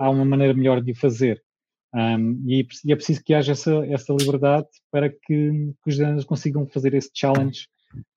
há 0.00 0.10
uma 0.10 0.24
maneira 0.24 0.52
melhor 0.52 0.82
de 0.82 0.90
o 0.90 0.96
fazer. 0.96 1.40
Um, 1.94 2.42
e, 2.44 2.66
e, 2.84 2.92
é 2.92 2.96
preciso 2.96 3.22
que 3.22 3.32
haja 3.32 3.52
essa, 3.52 3.86
essa 3.86 4.12
liberdade 4.12 4.66
para 4.90 5.08
que, 5.08 5.16
que 5.22 5.74
os 5.86 5.96
designers 5.96 6.24
consigam 6.24 6.66
fazer 6.66 6.92
esse 6.92 7.08
challenge 7.14 7.68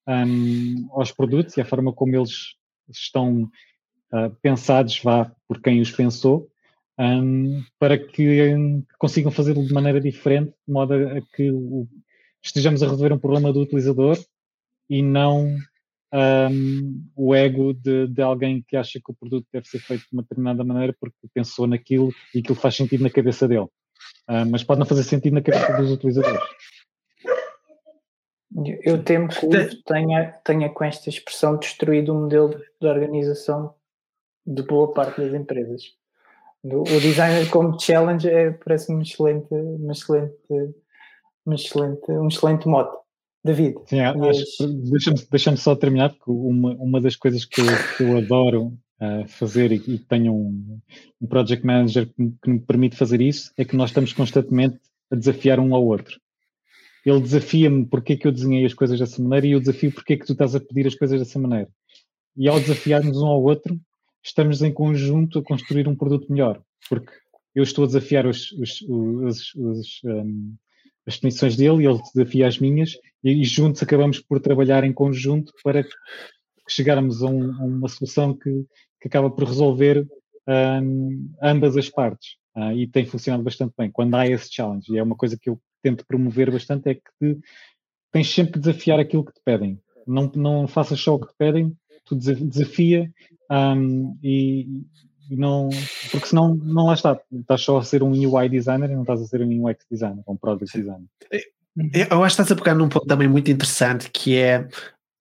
um, 0.08 0.88
aos 0.90 1.12
produtos 1.12 1.56
e 1.56 1.62
a 1.62 1.66
forma 1.66 1.94
como 1.94 2.16
eles 2.16 2.56
estão 2.90 3.44
uh, 3.44 4.36
pensados, 4.42 5.00
vá 5.04 5.32
por 5.48 5.62
quem 5.62 5.80
os 5.80 5.92
pensou, 5.92 6.50
um, 6.98 7.64
para 7.78 8.00
que 8.00 8.84
consigam 8.98 9.30
fazê-lo 9.30 9.64
de 9.64 9.74
maneira 9.76 10.02
diferente, 10.02 10.56
de 10.68 10.74
modo 10.74 10.96
a 10.96 11.22
que 11.36 11.52
o, 11.52 11.88
estejamos 12.44 12.82
a 12.82 12.88
resolver 12.88 13.14
um 13.14 13.20
problema 13.20 13.54
do 13.54 13.62
utilizador 13.62 14.18
e 14.90 15.02
não 15.02 15.56
um, 16.14 17.04
o 17.16 17.36
ego 17.36 17.74
de, 17.74 18.08
de, 18.08 18.22
alguém 18.22 18.64
que 18.68 18.78
acha 18.78 19.00
que 19.00 19.12
o 19.12 19.16
produto 19.16 19.46
deve 19.52 19.68
ser 19.68 19.80
feito 19.80 20.02
de 20.02 20.14
uma 20.14 20.22
determinada 20.22 20.64
maneira 20.64 20.96
porque 21.00 21.16
pensou 21.34 21.68
naquilo 21.68 22.14
e 22.34 22.40
aquilo 22.40 22.56
faz 22.56 22.76
sentido 22.76 23.04
na 23.04 23.10
cabeça 23.10 23.48
dele. 23.48 23.68
Uh, 24.30 24.46
mas 24.50 24.64
pode 24.64 24.80
não 24.80 24.86
fazer 24.86 25.04
sentido 25.04 25.34
na 25.34 25.42
cabeça 25.42 25.78
dos 25.78 25.92
utilizadores. 25.92 26.42
Eu 28.84 29.04
temo 29.04 29.28
que 29.28 29.46
o 29.46 29.50
uso 29.50 29.84
tenha, 29.84 30.32
tenha 30.44 30.70
com 30.70 30.84
esta 30.84 31.10
expressão 31.10 31.58
destruído 31.58 32.14
o 32.14 32.22
modelo 32.22 32.50
de 32.82 32.88
organização 32.88 33.76
de 34.46 34.64
boa 34.64 34.94
parte 34.94 35.22
das 35.22 35.34
empresas. 35.34 35.84
O 36.64 36.84
designer 36.84 37.50
como 37.50 37.80
challenge 37.80 38.28
é, 38.28 38.52
parece-me 38.52 38.98
um 38.98 39.02
excelente, 39.02 39.54
uma 39.54 39.92
excelente, 39.92 40.36
uma 41.46 41.56
excelente, 41.56 42.12
um 42.12 42.28
excelente 42.28 42.68
mote. 42.68 42.98
David. 43.44 43.76
Sim, 43.86 43.98
mas... 44.18 44.38
deixa-me 44.90 45.18
deixa 45.30 45.56
só 45.56 45.76
terminar, 45.76 46.10
porque 46.10 46.32
uma, 46.32 46.74
uma 46.76 47.02
das 47.02 47.16
coisas 47.16 47.46
que 47.46 47.62
eu, 47.62 47.66
que 47.96 48.04
eu 48.04 48.18
adoro 48.18 48.78
uh, 49.02 49.28
fazer 49.28 49.72
e, 49.72 49.76
e 49.88 50.00
tenho 50.00 50.34
um, 50.34 50.80
um 51.22 51.28
project 51.28 51.66
manager 51.66 52.08
que 52.08 52.22
me, 52.22 52.36
que 52.42 52.50
me 52.50 52.60
permite 52.60 52.96
fazer 52.96 53.22
isso 53.22 53.52
é 53.58 53.64
que 53.64 53.76
nós 53.76 53.90
estamos 53.90 54.14
constantemente 54.14 54.80
a 55.12 55.16
desafiar 55.16 55.60
um 55.60 55.74
ao 55.74 55.86
outro. 55.86 56.20
Ele 57.06 57.22
desafia-me 57.22 57.86
porque 57.86 58.14
é 58.14 58.16
que 58.18 58.28
eu 58.28 58.32
desenhei 58.32 58.66
as 58.66 58.74
coisas 58.74 59.00
dessa 59.00 59.22
maneira 59.22 59.48
e 59.48 59.52
eu 59.52 59.60
desafio 59.60 59.94
porque 59.94 60.14
é 60.14 60.18
que 60.18 60.26
tu 60.26 60.34
estás 60.34 60.54
a 60.56 60.60
pedir 60.60 60.88
as 60.88 60.96
coisas 60.96 61.20
dessa 61.20 61.40
maneira. 61.40 61.70
E 62.36 62.48
ao 62.50 62.60
desafiarmos 62.60 63.18
um 63.18 63.28
ao 63.28 63.42
outro, 63.42 63.80
estamos 64.22 64.62
em 64.62 64.74
conjunto 64.74 65.40
a 65.40 65.44
construir 65.44 65.88
um 65.88 65.96
produto 65.96 66.30
melhor, 66.30 66.62
porque 66.90 67.12
eu 67.56 67.64
estou 67.64 67.86
a 67.86 67.88
desafiar 67.88 68.28
os, 68.28 68.52
os, 68.52 68.82
os 69.56 70.02
um, 70.04 70.56
as 71.08 71.16
definições 71.16 71.56
dele 71.56 71.84
e 71.84 71.88
ele 71.88 72.02
desafia 72.14 72.48
as 72.48 72.60
minhas 72.60 72.92
e, 73.24 73.44
juntos 73.44 73.82
acabamos 73.82 74.20
por 74.20 74.40
trabalhar 74.40 74.84
em 74.84 74.94
conjunto 74.94 75.54
para 75.64 75.86
chegarmos 76.68 77.24
a, 77.24 77.28
um, 77.28 77.54
a 77.54 77.66
uma 77.66 77.88
solução 77.88 78.34
que, 78.34 78.66
que, 79.02 79.08
acaba 79.08 79.30
por 79.30 79.46
resolver 79.46 80.08
um, 80.48 81.34
ambas 81.42 81.76
as 81.78 81.90
partes 81.90 82.36
uh, 82.56 82.72
e 82.72 82.88
tem 82.88 83.06
funcionado 83.06 83.44
bastante 83.44 83.74
bem. 83.78 83.92
Quando 83.92 84.16
há 84.16 84.28
esse 84.28 84.54
challenge 84.54 84.92
e 84.92 84.98
é 84.98 85.04
uma 85.04 85.16
coisa 85.16 85.38
que 85.38 85.50
eu 85.50 85.60
tento 85.82 86.06
promover 86.06 86.52
bastante 86.52 86.90
é 86.90 86.96
que 86.96 87.40
tens 88.12 88.30
sempre 88.34 88.54
que 88.54 88.60
desafiar 88.60 89.00
aquilo 89.00 89.26
que 89.26 89.34
te 89.34 89.42
pedem. 89.44 89.80
Não, 90.06 90.32
não 90.36 90.68
faças 90.68 91.00
só 91.00 91.16
o 91.16 91.20
que 91.20 91.28
te 91.28 91.36
pedem 91.38 91.76
tu 92.08 92.16
desafia 92.16 93.12
um, 93.52 94.18
e, 94.24 94.84
e, 95.30 95.36
não, 95.36 95.70
porque 96.12 96.28
senão 96.28 96.56
não 96.56 96.86
lá 96.86 96.94
está, 96.94 97.20
estás 97.32 97.62
só 97.62 97.78
a 97.78 97.84
ser 97.84 98.02
um 98.02 98.12
UI 98.12 98.50
designer 98.50 98.90
e 98.90 98.96
não 98.96 99.02
estás 99.02 99.22
a 99.22 99.26
ser 99.26 99.42
um 99.42 99.70
UX 99.70 99.86
designer, 99.92 100.24
um 100.28 100.38
product 100.38 100.78
designer. 100.78 101.08
Eu 101.94 102.24
acho 102.24 102.36
que 102.36 102.42
estás 102.42 102.52
a 102.52 102.56
pegar 102.56 102.76
num 102.76 102.90
ponto 102.90 103.06
também 103.06 103.28
muito 103.28 103.52
interessante 103.52 104.10
que 104.12 104.36
é 104.36 104.68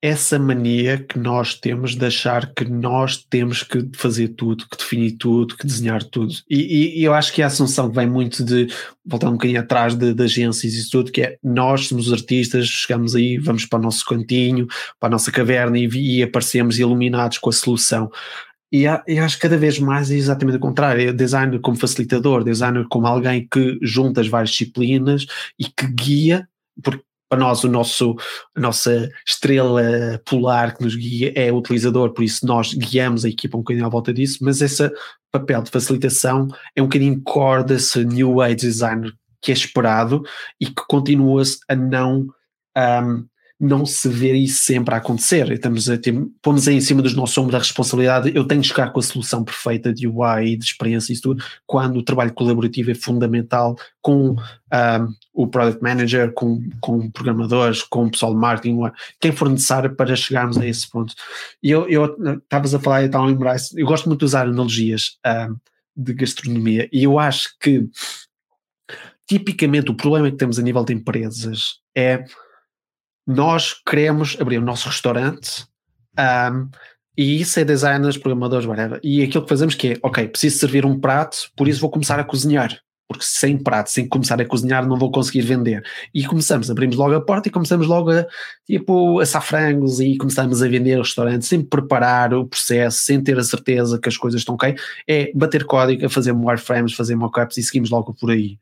essa 0.02 0.38
mania 0.38 0.98
que 0.98 1.18
nós 1.18 1.54
temos 1.54 1.96
de 1.96 2.06
achar 2.06 2.52
que 2.54 2.64
nós 2.64 3.24
temos 3.28 3.62
que 3.62 3.88
fazer 3.96 4.28
tudo, 4.28 4.66
que 4.68 4.76
definir 4.76 5.16
tudo, 5.16 5.56
que 5.56 5.66
desenhar 5.66 6.02
tudo. 6.04 6.32
E, 6.48 7.00
e, 7.00 7.04
eu 7.04 7.12
acho 7.12 7.32
que 7.32 7.42
a 7.42 7.46
assunção 7.46 7.90
vem 7.90 8.06
muito 8.06 8.44
de, 8.44 8.68
voltar 9.04 9.28
um 9.28 9.32
bocadinho 9.32 9.60
atrás 9.60 9.94
de, 9.94 10.14
de, 10.14 10.22
agências 10.22 10.74
e 10.74 10.90
tudo, 10.90 11.10
que 11.10 11.22
é 11.22 11.38
nós 11.42 11.88
somos 11.88 12.12
artistas, 12.12 12.68
chegamos 12.68 13.16
aí, 13.16 13.38
vamos 13.38 13.66
para 13.66 13.78
o 13.78 13.82
nosso 13.82 14.04
cantinho, 14.04 14.66
para 15.00 15.08
a 15.08 15.10
nossa 15.10 15.32
caverna 15.32 15.78
e, 15.78 15.88
e 15.88 16.22
aparecemos 16.22 16.78
iluminados 16.78 17.38
com 17.38 17.50
a 17.50 17.52
solução. 17.52 18.10
E, 18.72 18.84
e 19.06 19.18
acho 19.18 19.36
que 19.36 19.42
cada 19.42 19.56
vez 19.56 19.78
mais 19.78 20.10
é 20.10 20.16
exatamente 20.16 20.56
o 20.56 20.60
contrário, 20.60 21.08
é 21.08 21.12
designer 21.12 21.60
como 21.60 21.78
facilitador, 21.78 22.42
designer 22.42 22.86
como 22.88 23.06
alguém 23.06 23.46
que 23.46 23.78
junta 23.80 24.20
as 24.20 24.28
várias 24.28 24.50
disciplinas 24.50 25.26
e 25.58 25.64
que 25.64 25.86
guia, 25.86 26.48
porque 26.82 27.02
para 27.28 27.38
nós 27.40 27.64
o 27.64 27.68
nosso, 27.68 28.16
a 28.54 28.60
nossa 28.60 29.10
estrela 29.26 29.82
polar 30.24 30.76
que 30.76 30.82
nos 30.82 30.94
guia 30.94 31.32
é 31.34 31.52
o 31.52 31.56
utilizador, 31.56 32.12
por 32.12 32.22
isso 32.22 32.46
nós 32.46 32.72
guiamos 32.72 33.24
a 33.24 33.28
equipa 33.28 33.56
um 33.56 33.60
bocadinho 33.60 33.86
à 33.86 33.88
volta 33.88 34.12
disso, 34.12 34.38
mas 34.42 34.60
esse 34.60 34.90
papel 35.32 35.62
de 35.62 35.70
facilitação 35.70 36.48
é 36.74 36.82
um 36.82 36.86
bocadinho 36.86 37.20
core 37.22 37.64
desse 37.64 38.04
New 38.04 38.40
Age 38.40 38.56
Designer 38.56 39.12
que 39.40 39.50
é 39.50 39.54
esperado 39.54 40.22
e 40.60 40.66
que 40.66 40.82
continua-se 40.88 41.58
a 41.68 41.76
não 41.76 42.26
um, 42.76 43.26
não 43.58 43.86
se 43.86 44.08
vê 44.08 44.34
isso 44.34 44.64
sempre 44.64 44.94
a 44.94 44.98
acontecer. 44.98 45.50
Estamos 45.50 45.88
a 45.88 45.96
ter, 45.96 46.14
pomos 46.42 46.68
aí 46.68 46.74
em 46.74 46.80
cima 46.80 47.00
dos 47.00 47.14
nossos 47.14 47.36
ombros 47.38 47.54
a 47.54 47.58
responsabilidade. 47.58 48.30
Eu 48.34 48.44
tenho 48.44 48.60
de 48.60 48.68
chegar 48.68 48.92
com 48.92 49.00
a 49.00 49.02
solução 49.02 49.42
perfeita 49.42 49.92
de 49.92 50.06
UI 50.06 50.52
e 50.52 50.56
de 50.56 50.64
experiência 50.64 51.10
e 51.10 51.14
isso 51.14 51.22
tudo, 51.22 51.42
quando 51.66 51.96
o 51.96 52.02
trabalho 52.02 52.34
colaborativo 52.34 52.90
é 52.90 52.94
fundamental 52.94 53.76
com 54.02 54.32
um, 54.32 55.14
o 55.32 55.46
product 55.46 55.82
manager, 55.82 56.32
com, 56.32 56.60
com 56.80 57.10
programadores, 57.10 57.82
com 57.82 58.04
o 58.04 58.10
pessoal 58.10 58.34
de 58.34 58.40
marketing, 58.40 58.78
quem 59.18 59.32
for 59.32 59.48
necessário 59.48 59.94
para 59.94 60.14
chegarmos 60.14 60.58
a 60.58 60.66
esse 60.66 60.88
ponto. 60.90 61.14
E 61.62 61.70
eu 61.70 61.88
estavas 62.36 62.74
a 62.74 62.78
falar 62.78 63.02
e 63.02 63.06
estava 63.06 63.26
a 63.26 63.56
eu 63.74 63.86
gosto 63.86 64.06
muito 64.06 64.20
de 64.20 64.26
usar 64.26 64.46
analogias 64.46 65.18
um, 65.26 65.56
de 65.96 66.12
gastronomia 66.12 66.88
e 66.92 67.04
eu 67.04 67.18
acho 67.18 67.56
que 67.58 67.88
tipicamente 69.26 69.90
o 69.90 69.94
problema 69.94 70.30
que 70.30 70.36
temos 70.36 70.58
a 70.58 70.62
nível 70.62 70.84
de 70.84 70.92
empresas 70.92 71.80
é 71.96 72.24
nós 73.26 73.74
queremos 73.86 74.36
abrir 74.40 74.58
o 74.58 74.62
nosso 74.62 74.88
restaurante 74.88 75.66
um, 76.18 76.68
e 77.16 77.40
isso 77.40 77.58
é 77.58 77.64
designers, 77.64 78.18
programadores, 78.18 78.66
whatever. 78.66 79.00
E 79.02 79.22
aquilo 79.22 79.42
que 79.42 79.48
fazemos 79.48 79.74
que 79.74 79.92
é, 79.92 79.98
ok, 80.02 80.28
preciso 80.28 80.58
servir 80.58 80.84
um 80.84 81.00
prato, 81.00 81.50
por 81.56 81.66
isso 81.66 81.80
vou 81.80 81.90
começar 81.90 82.20
a 82.20 82.24
cozinhar. 82.24 82.78
Porque 83.08 83.24
sem 83.24 83.56
prato, 83.56 83.88
sem 83.88 84.06
começar 84.06 84.40
a 84.40 84.44
cozinhar, 84.44 84.84
não 84.86 84.98
vou 84.98 85.12
conseguir 85.12 85.40
vender. 85.42 85.82
E 86.12 86.26
começamos, 86.26 86.68
abrimos 86.70 86.96
logo 86.96 87.14
a 87.14 87.20
porta 87.20 87.48
e 87.48 87.52
começamos 87.52 87.86
logo 87.86 88.10
a, 88.10 88.26
tipo, 88.66 89.20
assar 89.20 89.42
frangos 89.42 90.00
e 90.00 90.18
começamos 90.18 90.60
a 90.60 90.68
vender 90.68 90.98
o 90.98 91.02
restaurante 91.02 91.46
sem 91.46 91.62
preparar 91.62 92.34
o 92.34 92.46
processo, 92.46 92.98
sem 93.04 93.22
ter 93.22 93.38
a 93.38 93.44
certeza 93.44 93.98
que 93.98 94.08
as 94.08 94.16
coisas 94.16 94.40
estão 94.40 94.56
ok. 94.56 94.74
É 95.08 95.30
bater 95.34 95.64
código, 95.64 96.08
fazer 96.10 96.32
wireframes, 96.32 96.94
fazer 96.94 97.14
mockups 97.14 97.56
e 97.56 97.62
seguimos 97.62 97.90
logo 97.90 98.12
por 98.12 98.32
aí. 98.32 98.58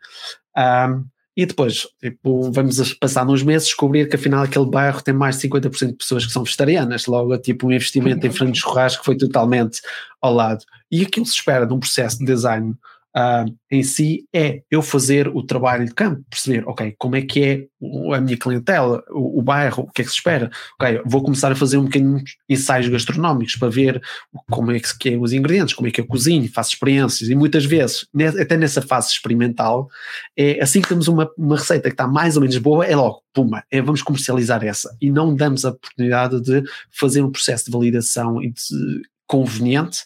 Um, 0.56 1.04
e 1.36 1.46
depois, 1.46 1.86
tipo, 2.00 2.52
vamos 2.52 2.94
passar 2.94 3.28
uns 3.28 3.42
meses 3.42 3.66
descobrir 3.68 4.08
que 4.08 4.14
afinal 4.14 4.44
aquele 4.44 4.66
bairro 4.66 5.02
tem 5.02 5.12
mais 5.12 5.36
de 5.36 5.48
50% 5.48 5.86
de 5.88 5.92
pessoas 5.94 6.24
que 6.24 6.32
são 6.32 6.44
vegetarianas. 6.44 7.06
Logo, 7.06 7.36
tipo, 7.38 7.66
um 7.66 7.72
investimento 7.72 8.24
em 8.24 8.30
frango 8.32 8.52
de 8.52 8.60
churrasco 8.60 9.04
foi 9.04 9.16
totalmente 9.16 9.80
ao 10.22 10.32
lado. 10.32 10.64
E 10.90 11.02
aquilo 11.02 11.26
se 11.26 11.32
espera 11.32 11.66
de 11.66 11.72
um 11.74 11.80
processo 11.80 12.18
de 12.18 12.24
design 12.24 12.74
uh, 13.16 13.52
em 13.70 13.82
si 13.82 14.26
é 14.32 14.62
eu 14.70 14.82
fazer 14.82 15.28
o 15.28 15.42
trabalho 15.42 15.86
de 15.86 15.94
campo, 15.94 16.22
perceber, 16.28 16.66
ok, 16.66 16.94
como 16.98 17.16
é 17.16 17.22
que 17.22 17.42
é 17.42 17.66
a 18.14 18.20
minha 18.20 18.36
clientela, 18.36 19.02
o, 19.10 19.38
o 19.38 19.42
bairro, 19.42 19.84
o 19.84 19.92
que 19.92 20.02
é 20.02 20.04
que 20.04 20.10
se 20.10 20.16
espera, 20.16 20.50
ok, 20.80 21.02
vou 21.04 21.22
começar 21.22 21.52
a 21.52 21.56
fazer 21.56 21.76
um 21.76 21.84
bocadinho 21.84 22.22
ensaios 22.48 22.88
gastronómicos 22.88 23.56
para 23.56 23.68
ver 23.68 24.02
como 24.50 24.72
é 24.72 24.80
que, 24.80 24.98
que 24.98 25.10
é 25.10 25.16
os 25.16 25.32
ingredientes, 25.32 25.74
como 25.74 25.88
é 25.88 25.90
que 25.90 26.00
eu 26.00 26.06
cozinho, 26.06 26.50
faço 26.52 26.72
experiências 26.72 27.28
e 27.30 27.34
muitas 27.34 27.64
vezes, 27.64 28.06
até 28.40 28.56
nessa 28.56 28.82
fase 28.82 29.10
experimental, 29.10 29.88
é 30.36 30.62
assim 30.62 30.80
que 30.80 30.88
temos 30.88 31.08
uma, 31.08 31.30
uma 31.38 31.56
receita 31.56 31.88
que 31.88 31.94
está 31.94 32.06
mais 32.06 32.36
ou 32.36 32.42
menos 32.42 32.58
boa, 32.58 32.84
é 32.84 32.96
logo, 32.96 33.22
puma, 33.32 33.64
é, 33.70 33.80
vamos 33.80 34.02
comercializar 34.02 34.64
essa. 34.64 34.96
E 35.00 35.10
não 35.10 35.34
damos 35.34 35.64
a 35.64 35.70
oportunidade 35.70 36.40
de 36.40 36.62
fazer 36.90 37.22
um 37.22 37.30
processo 37.30 37.66
de 37.66 37.70
validação 37.70 38.42
e 38.42 38.50
de 38.50 39.02
conveniente 39.26 40.04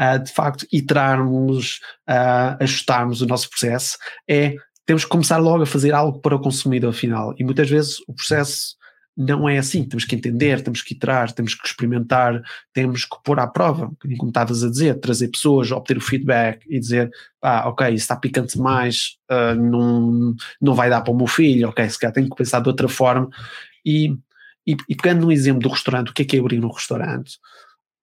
uh, 0.00 0.22
de 0.22 0.32
facto 0.32 0.66
iterarmos, 0.72 1.80
uh, 2.08 2.56
ajustarmos 2.60 3.20
o 3.20 3.26
nosso 3.26 3.48
processo, 3.50 3.98
é 4.28 4.54
temos 4.86 5.04
que 5.04 5.10
começar 5.10 5.36
logo 5.36 5.62
a 5.62 5.66
fazer 5.66 5.92
algo 5.92 6.18
para 6.20 6.34
o 6.34 6.40
consumidor 6.40 6.92
final. 6.92 7.34
E 7.38 7.44
muitas 7.44 7.70
vezes 7.70 8.00
o 8.08 8.12
processo 8.12 8.74
não 9.16 9.48
é 9.48 9.58
assim. 9.58 9.84
Temos 9.84 10.04
que 10.04 10.16
entender, 10.16 10.62
temos 10.62 10.82
que 10.82 10.94
iterar, 10.94 11.30
temos 11.30 11.54
que 11.54 11.66
experimentar, 11.66 12.42
temos 12.72 13.04
que 13.04 13.16
pôr 13.22 13.38
à 13.38 13.46
prova, 13.46 13.92
como 14.18 14.30
estavas 14.30 14.64
a 14.64 14.70
dizer, 14.70 14.98
trazer 14.98 15.28
pessoas, 15.28 15.70
obter 15.70 15.96
o 15.96 16.00
feedback 16.00 16.64
e 16.68 16.80
dizer, 16.80 17.10
ah, 17.42 17.68
ok, 17.68 17.88
isso 17.88 17.96
está 18.04 18.16
picante 18.16 18.56
demais, 18.56 19.18
uh, 19.30 19.54
não, 19.54 20.34
não 20.60 20.74
vai 20.74 20.88
dar 20.88 21.02
para 21.02 21.12
o 21.12 21.16
meu 21.16 21.26
filho, 21.26 21.68
ok, 21.68 21.88
se 21.88 21.98
calhar 21.98 22.14
tenho 22.14 22.28
que 22.28 22.36
pensar 22.36 22.60
de 22.60 22.68
outra 22.68 22.88
forma. 22.88 23.28
E, 23.84 24.16
e, 24.66 24.76
e 24.88 24.96
pegando 24.96 25.22
no 25.22 25.32
exemplo 25.32 25.62
do 25.62 25.68
restaurante, 25.68 26.10
o 26.10 26.14
que 26.14 26.22
é 26.22 26.24
que 26.24 26.36
é 26.36 26.40
abrir 26.40 26.64
um 26.64 26.72
restaurante? 26.72 27.38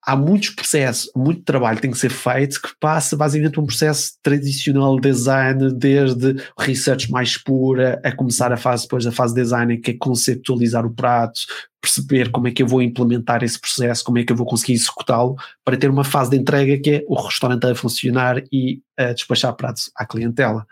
Há 0.08 0.16
muitos 0.16 0.52
processos, 0.52 1.12
muito 1.14 1.44
trabalho 1.44 1.82
tem 1.82 1.92
que 1.92 1.98
ser 1.98 2.10
feito 2.10 2.62
que 2.62 2.70
passa 2.80 3.18
basicamente 3.18 3.60
um 3.60 3.66
processo 3.66 4.14
tradicional 4.24 4.96
de 4.96 5.02
design, 5.12 5.74
desde 5.74 6.42
research 6.58 7.12
mais 7.12 7.38
pura, 7.38 8.00
a 8.02 8.12
começar 8.14 8.54
a 8.54 8.58
fase 8.58 8.84
depois 8.84 9.04
da 9.04 9.12
fase 9.12 9.36
de 9.36 9.42
design, 9.42 9.78
que 9.78 9.92
é 9.92 9.98
conceptualizar 10.00 10.86
o 10.86 10.94
prato, 10.94 11.42
perceber 11.82 12.32
como 12.32 12.48
é 12.48 12.52
que 12.52 12.64
eu 12.64 12.68
vou 12.68 12.82
implementar 12.82 13.44
esse 13.44 13.60
processo, 13.60 14.02
como 14.06 14.18
é 14.18 14.24
que 14.24 14.32
eu 14.32 14.36
vou 14.38 14.46
conseguir 14.46 14.74
executá-lo, 14.74 15.36
para 15.66 15.76
ter 15.76 15.90
uma 15.90 16.06
fase 16.06 16.30
de 16.30 16.38
entrega 16.38 16.80
que 16.80 16.90
é 16.90 17.04
o 17.06 17.22
restaurante 17.22 17.66
a 17.66 17.76
funcionar 17.76 18.42
e 18.50 18.82
a 18.98 19.12
despachar 19.12 19.54
pratos 19.58 19.92
à 19.94 20.06
clientela. 20.06 20.66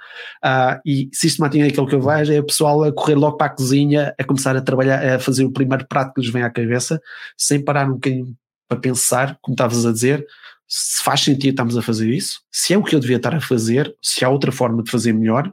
Uh, 0.44 0.80
e 0.86 1.10
sistematicamente 1.12 1.74
aquilo 1.74 1.88
que 1.88 1.96
eu 1.96 2.02
vejo 2.02 2.32
é 2.32 2.40
o 2.40 2.46
pessoal 2.46 2.86
a 2.86 2.92
correr 2.94 3.16
logo 3.16 3.36
para 3.36 3.48
a 3.48 3.56
cozinha, 3.56 4.16
a 4.18 4.24
começar 4.24 4.56
a 4.56 4.62
trabalhar, 4.62 5.06
a 5.06 5.20
fazer 5.20 5.44
o 5.44 5.52
primeiro 5.52 5.86
prato 5.86 6.14
que 6.14 6.22
lhes 6.22 6.30
vem 6.30 6.44
à 6.44 6.50
cabeça, 6.50 7.02
sem 7.38 7.62
parar 7.62 7.90
um 7.90 7.96
bocadinho 7.96 8.34
para 8.68 8.80
pensar, 8.80 9.38
como 9.42 9.54
estavas 9.54 9.86
a 9.86 9.92
dizer, 9.92 10.26
se 10.68 11.04
faz 11.04 11.22
sentido 11.22 11.52
estarmos 11.52 11.78
a 11.78 11.82
fazer 11.82 12.10
isso, 12.10 12.42
se 12.52 12.74
é 12.74 12.78
o 12.78 12.84
que 12.84 12.96
eu 12.96 13.00
devia 13.00 13.18
estar 13.18 13.36
a 13.36 13.42
fazer, 13.42 13.94
se 14.02 14.26
há 14.26 14.30
outra 14.30 14.52
forma 14.52 14.82
de 14.84 14.90
fazer 14.90 15.14
melhor. 15.14 15.52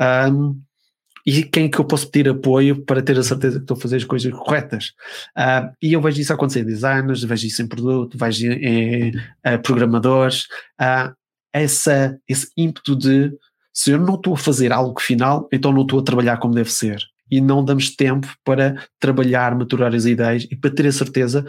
Um, 0.00 0.60
e 1.26 1.42
quem 1.42 1.64
é 1.64 1.68
que 1.68 1.80
eu 1.80 1.84
posso 1.84 2.08
pedir 2.08 2.30
apoio 2.30 2.84
para 2.84 3.02
ter 3.02 3.18
a 3.18 3.22
certeza 3.22 3.56
que 3.56 3.64
estou 3.64 3.76
a 3.76 3.80
fazer 3.80 3.96
as 3.96 4.04
coisas 4.04 4.32
corretas. 4.32 4.92
Uh, 5.36 5.74
e 5.82 5.92
eu 5.92 6.00
vejo 6.00 6.20
isso 6.20 6.32
acontecer 6.32 6.60
em 6.60 6.66
designers, 6.66 7.24
vejo 7.24 7.46
isso 7.48 7.60
em 7.60 7.66
produto, 7.66 8.16
vejo 8.16 8.46
em, 8.46 9.12
em 9.44 9.58
programadores, 9.62 10.46
uh, 10.80 11.12
essa, 11.52 12.16
esse 12.28 12.48
ímpeto 12.56 12.94
de 12.94 13.32
se 13.72 13.90
eu 13.90 13.98
não 13.98 14.14
estou 14.14 14.34
a 14.34 14.38
fazer 14.38 14.72
algo 14.72 15.00
final, 15.00 15.48
então 15.52 15.72
não 15.72 15.82
estou 15.82 15.98
a 15.98 16.02
trabalhar 16.02 16.36
como 16.36 16.54
deve 16.54 16.70
ser. 16.70 16.98
E 17.28 17.40
não 17.40 17.64
damos 17.64 17.94
tempo 17.94 18.32
para 18.44 18.86
trabalhar, 19.00 19.54
maturar 19.56 19.92
as 19.94 20.04
ideias 20.04 20.46
e 20.48 20.54
para 20.54 20.70
ter 20.70 20.86
a 20.86 20.92
certeza 20.92 21.44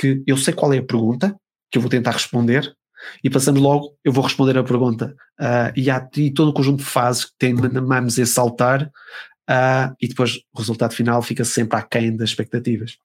que 0.00 0.22
eu 0.26 0.36
sei 0.38 0.54
qual 0.54 0.72
é 0.72 0.78
a 0.78 0.82
pergunta 0.82 1.36
que 1.70 1.76
eu 1.76 1.82
vou 1.82 1.90
tentar 1.90 2.12
responder 2.12 2.74
e 3.22 3.28
passamos 3.28 3.60
logo, 3.60 3.94
eu 4.02 4.12
vou 4.12 4.24
responder 4.24 4.56
a 4.56 4.64
pergunta. 4.64 5.14
Uh, 5.38 5.72
e 5.76 5.90
há 5.90 6.08
e 6.16 6.30
todo 6.30 6.48
o 6.48 6.54
conjunto 6.54 6.78
de 6.78 6.84
fases 6.84 7.26
que 7.26 7.32
tem 7.38 7.52
mais 7.52 8.18
a 8.18 8.26
saltar 8.26 8.84
uh, 8.84 9.94
e 10.00 10.08
depois 10.08 10.36
o 10.54 10.58
resultado 10.58 10.94
final 10.94 11.20
fica 11.20 11.44
sempre 11.44 11.78
aquém 11.78 12.16
das 12.16 12.30
expectativas. 12.30 12.96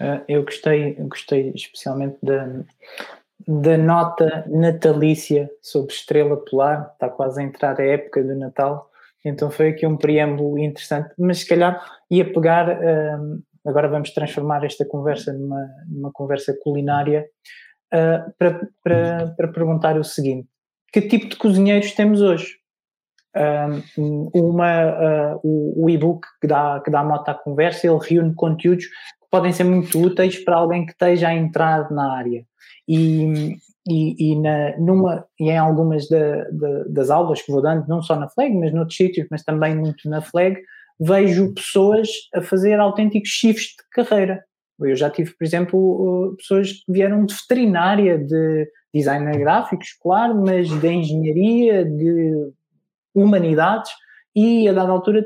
Uh, 0.00 0.22
eu 0.28 0.44
gostei, 0.44 0.94
gostei 0.94 1.52
especialmente 1.56 2.16
da, 2.22 2.64
da 3.46 3.76
nota 3.76 4.44
natalícia 4.48 5.50
sobre 5.60 5.92
Estrela 5.92 6.36
Polar, 6.36 6.92
está 6.92 7.08
quase 7.08 7.40
a 7.40 7.44
entrar 7.44 7.80
a 7.80 7.84
época 7.84 8.22
do 8.22 8.36
Natal, 8.36 8.88
então 9.24 9.50
foi 9.50 9.70
aqui 9.70 9.84
um 9.84 9.96
preâmbulo 9.96 10.56
interessante, 10.56 11.12
mas 11.18 11.40
se 11.40 11.48
calhar 11.48 11.84
ia 12.08 12.32
pegar, 12.32 12.68
agora 13.66 13.88
vamos 13.88 14.10
transformar 14.10 14.64
esta 14.64 14.84
conversa 14.84 15.32
numa, 15.32 15.68
numa 15.88 16.10
conversa 16.12 16.56
culinária, 16.62 17.26
uh, 17.92 18.32
para, 18.38 18.68
para, 18.82 19.34
para 19.36 19.48
perguntar 19.48 19.98
o 19.98 20.04
seguinte: 20.04 20.48
que 20.92 21.02
tipo 21.02 21.28
de 21.28 21.36
cozinheiros 21.36 21.92
temos 21.92 22.20
hoje? 22.20 22.58
Uh, 23.36 24.30
uma, 24.34 25.34
uh, 25.34 25.40
o, 25.44 25.84
o 25.84 25.90
e-book 25.90 26.26
que 26.40 26.46
dá, 26.46 26.80
que 26.84 26.90
dá 26.90 27.04
nota 27.04 27.32
à 27.32 27.34
conversa, 27.34 27.86
ele 27.86 27.98
reúne 28.00 28.34
conteúdos 28.34 28.86
que 28.86 29.30
podem 29.30 29.52
ser 29.52 29.64
muito 29.64 30.00
úteis 30.00 30.42
para 30.42 30.56
alguém 30.56 30.86
que 30.86 30.92
esteja 30.92 31.28
a 31.28 31.34
entrar 31.34 31.90
na 31.90 32.16
área. 32.16 32.44
E, 32.88 33.54
e, 33.86 34.32
e, 34.32 34.40
na, 34.40 34.76
numa, 34.78 35.26
e 35.38 35.50
em 35.50 35.58
algumas 35.58 36.08
da, 36.08 36.44
da, 36.50 36.84
das 36.88 37.10
aulas 37.10 37.42
que 37.42 37.52
vou 37.52 37.62
dando, 37.62 37.86
não 37.86 38.02
só 38.02 38.16
na 38.16 38.28
FLEG, 38.28 38.54
mas 38.54 38.72
noutros 38.72 38.96
sítios, 38.96 39.26
mas 39.30 39.44
também 39.44 39.76
muito 39.76 40.08
na 40.08 40.20
FLEG, 40.20 40.58
vejo 40.98 41.54
pessoas 41.54 42.08
a 42.34 42.42
fazer 42.42 42.80
autênticos 42.80 43.28
shifts 43.30 43.68
de 43.76 43.88
carreira. 43.90 44.44
Eu 44.80 44.94
já 44.94 45.10
tive, 45.10 45.34
por 45.36 45.44
exemplo, 45.44 46.34
pessoas 46.38 46.72
que 46.72 46.92
vieram 46.92 47.24
de 47.24 47.34
veterinária, 47.34 48.18
de 48.18 48.70
designer 48.94 49.38
gráficos, 49.38 49.88
claro, 50.00 50.40
mas 50.40 50.68
de 50.68 50.88
engenharia, 50.88 51.84
de 51.84 52.52
humanidades, 53.14 53.90
e 54.34 54.68
a 54.68 54.72
dada 54.72 54.92
altura 54.92 55.24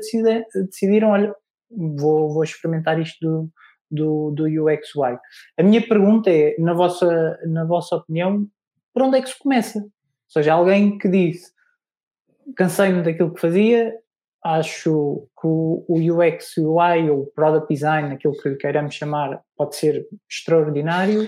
decidiram, 0.55 1.09
olha, 1.09 1.35
vou, 1.69 2.33
vou 2.33 2.43
experimentar 2.43 2.99
isto 2.99 3.19
do, 3.21 3.49
do, 3.91 4.31
do 4.31 4.43
UX/UI. 4.45 5.17
A 5.57 5.63
minha 5.63 5.85
pergunta 5.87 6.31
é, 6.31 6.55
na 6.57 6.73
vossa, 6.73 7.39
na 7.47 7.63
vossa 7.63 7.95
opinião, 7.95 8.47
por 8.93 9.03
onde 9.03 9.17
é 9.17 9.21
que 9.21 9.29
se 9.29 9.37
começa? 9.37 9.79
Ou 9.79 9.91
seja, 10.29 10.53
alguém 10.53 10.97
que 10.97 11.07
disse, 11.07 11.51
cansei-me 12.55 13.03
daquilo 13.03 13.33
que 13.33 13.41
fazia, 13.41 13.93
acho 14.43 15.27
que 15.39 15.47
o, 15.47 15.85
UX, 15.89 16.57
UI 16.57 17.09
ou 17.09 17.27
Product 17.27 17.73
Design, 17.73 18.13
aquilo 18.13 18.37
que 18.37 18.55
queiramos 18.55 18.95
chamar, 18.95 19.41
pode 19.55 19.75
ser 19.75 20.07
extraordinário. 20.29 21.27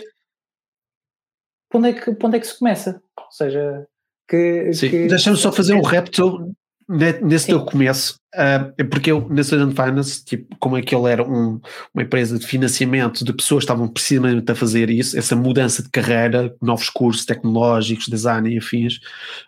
Por 1.69 1.79
onde 1.79 1.89
é 1.89 1.93
que, 1.93 2.17
onde 2.23 2.37
é 2.37 2.39
que 2.39 2.47
se 2.47 2.59
começa? 2.59 3.01
Ou 3.17 3.31
seja, 3.31 3.87
que. 4.27 4.71
Que, 4.71 5.07
deixa-me 5.07 5.37
só 5.37 5.51
fazer 5.51 5.73
um 5.73 5.81
repto 5.81 6.53
Nesse 6.87 7.45
Sim. 7.45 7.53
teu 7.53 7.65
começo, 7.65 8.19
uh, 8.35 8.85
porque 8.89 9.11
eu, 9.11 9.27
na 9.29 9.43
Student 9.43 9.75
Finance, 9.75 10.23
tipo, 10.23 10.55
como 10.59 10.77
é 10.77 10.81
que 10.81 10.95
ele 10.95 11.09
era 11.09 11.23
um, 11.23 11.59
uma 11.93 12.03
empresa 12.03 12.37
de 12.37 12.45
financiamento 12.45 13.23
de 13.23 13.33
pessoas 13.33 13.61
que 13.61 13.71
estavam 13.71 13.87
precisamente 13.87 14.51
a 14.51 14.55
fazer 14.55 14.89
isso, 14.89 15.17
essa 15.17 15.35
mudança 15.35 15.81
de 15.81 15.89
carreira, 15.89 16.55
novos 16.61 16.89
cursos 16.89 17.25
tecnológicos, 17.25 18.07
design 18.07 18.53
e 18.53 18.57
afins, 18.57 18.99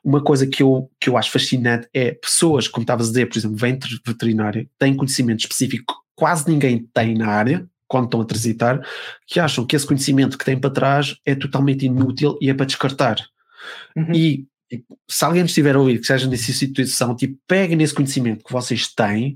uma 0.04 0.22
coisa 0.22 0.48
que 0.48 0.64
eu, 0.64 0.90
que 1.00 1.10
eu 1.10 1.18
acho 1.18 1.32
fascinante 1.32 1.88
é 1.94 2.12
pessoas, 2.12 2.68
como 2.68 2.84
estavas 2.84 3.08
a 3.08 3.12
dizer, 3.12 3.28
por 3.28 3.38
exemplo, 3.38 3.58
vêm 3.58 3.80
veterinária, 4.06 4.68
têm 4.80 4.96
conhecimento 4.96 5.42
específico 5.42 5.94
que 5.94 6.00
quase 6.16 6.50
ninguém 6.50 6.88
tem 6.94 7.16
na 7.16 7.28
área, 7.28 7.68
quando 7.88 8.06
estão 8.06 8.22
a 8.22 8.26
transitar, 8.26 8.82
que 9.26 9.40
acham 9.40 9.66
que 9.66 9.76
esse 9.76 9.86
conhecimento 9.86 10.38
que 10.38 10.44
têm 10.46 10.60
para 10.60 10.70
trás 10.70 11.16
é 11.26 11.34
totalmente 11.36 11.86
inútil 11.86 12.38
e 12.42 12.50
é 12.50 12.54
para 12.54 12.66
descartar. 12.66 13.18
Uhum. 13.96 14.14
E 14.14 14.46
Tipo, 14.70 15.00
se 15.08 15.24
alguém 15.24 15.46
estiver 15.46 15.76
a 15.76 15.80
ouvir 15.80 16.00
que 16.00 16.08
seja 16.08 16.28
nessa 16.28 16.52
situação, 16.52 17.16
tipo, 17.16 17.38
peguem 17.48 17.78
nesse 17.78 17.94
conhecimento 17.94 18.44
que 18.44 18.52
vocês 18.52 18.88
têm 18.94 19.36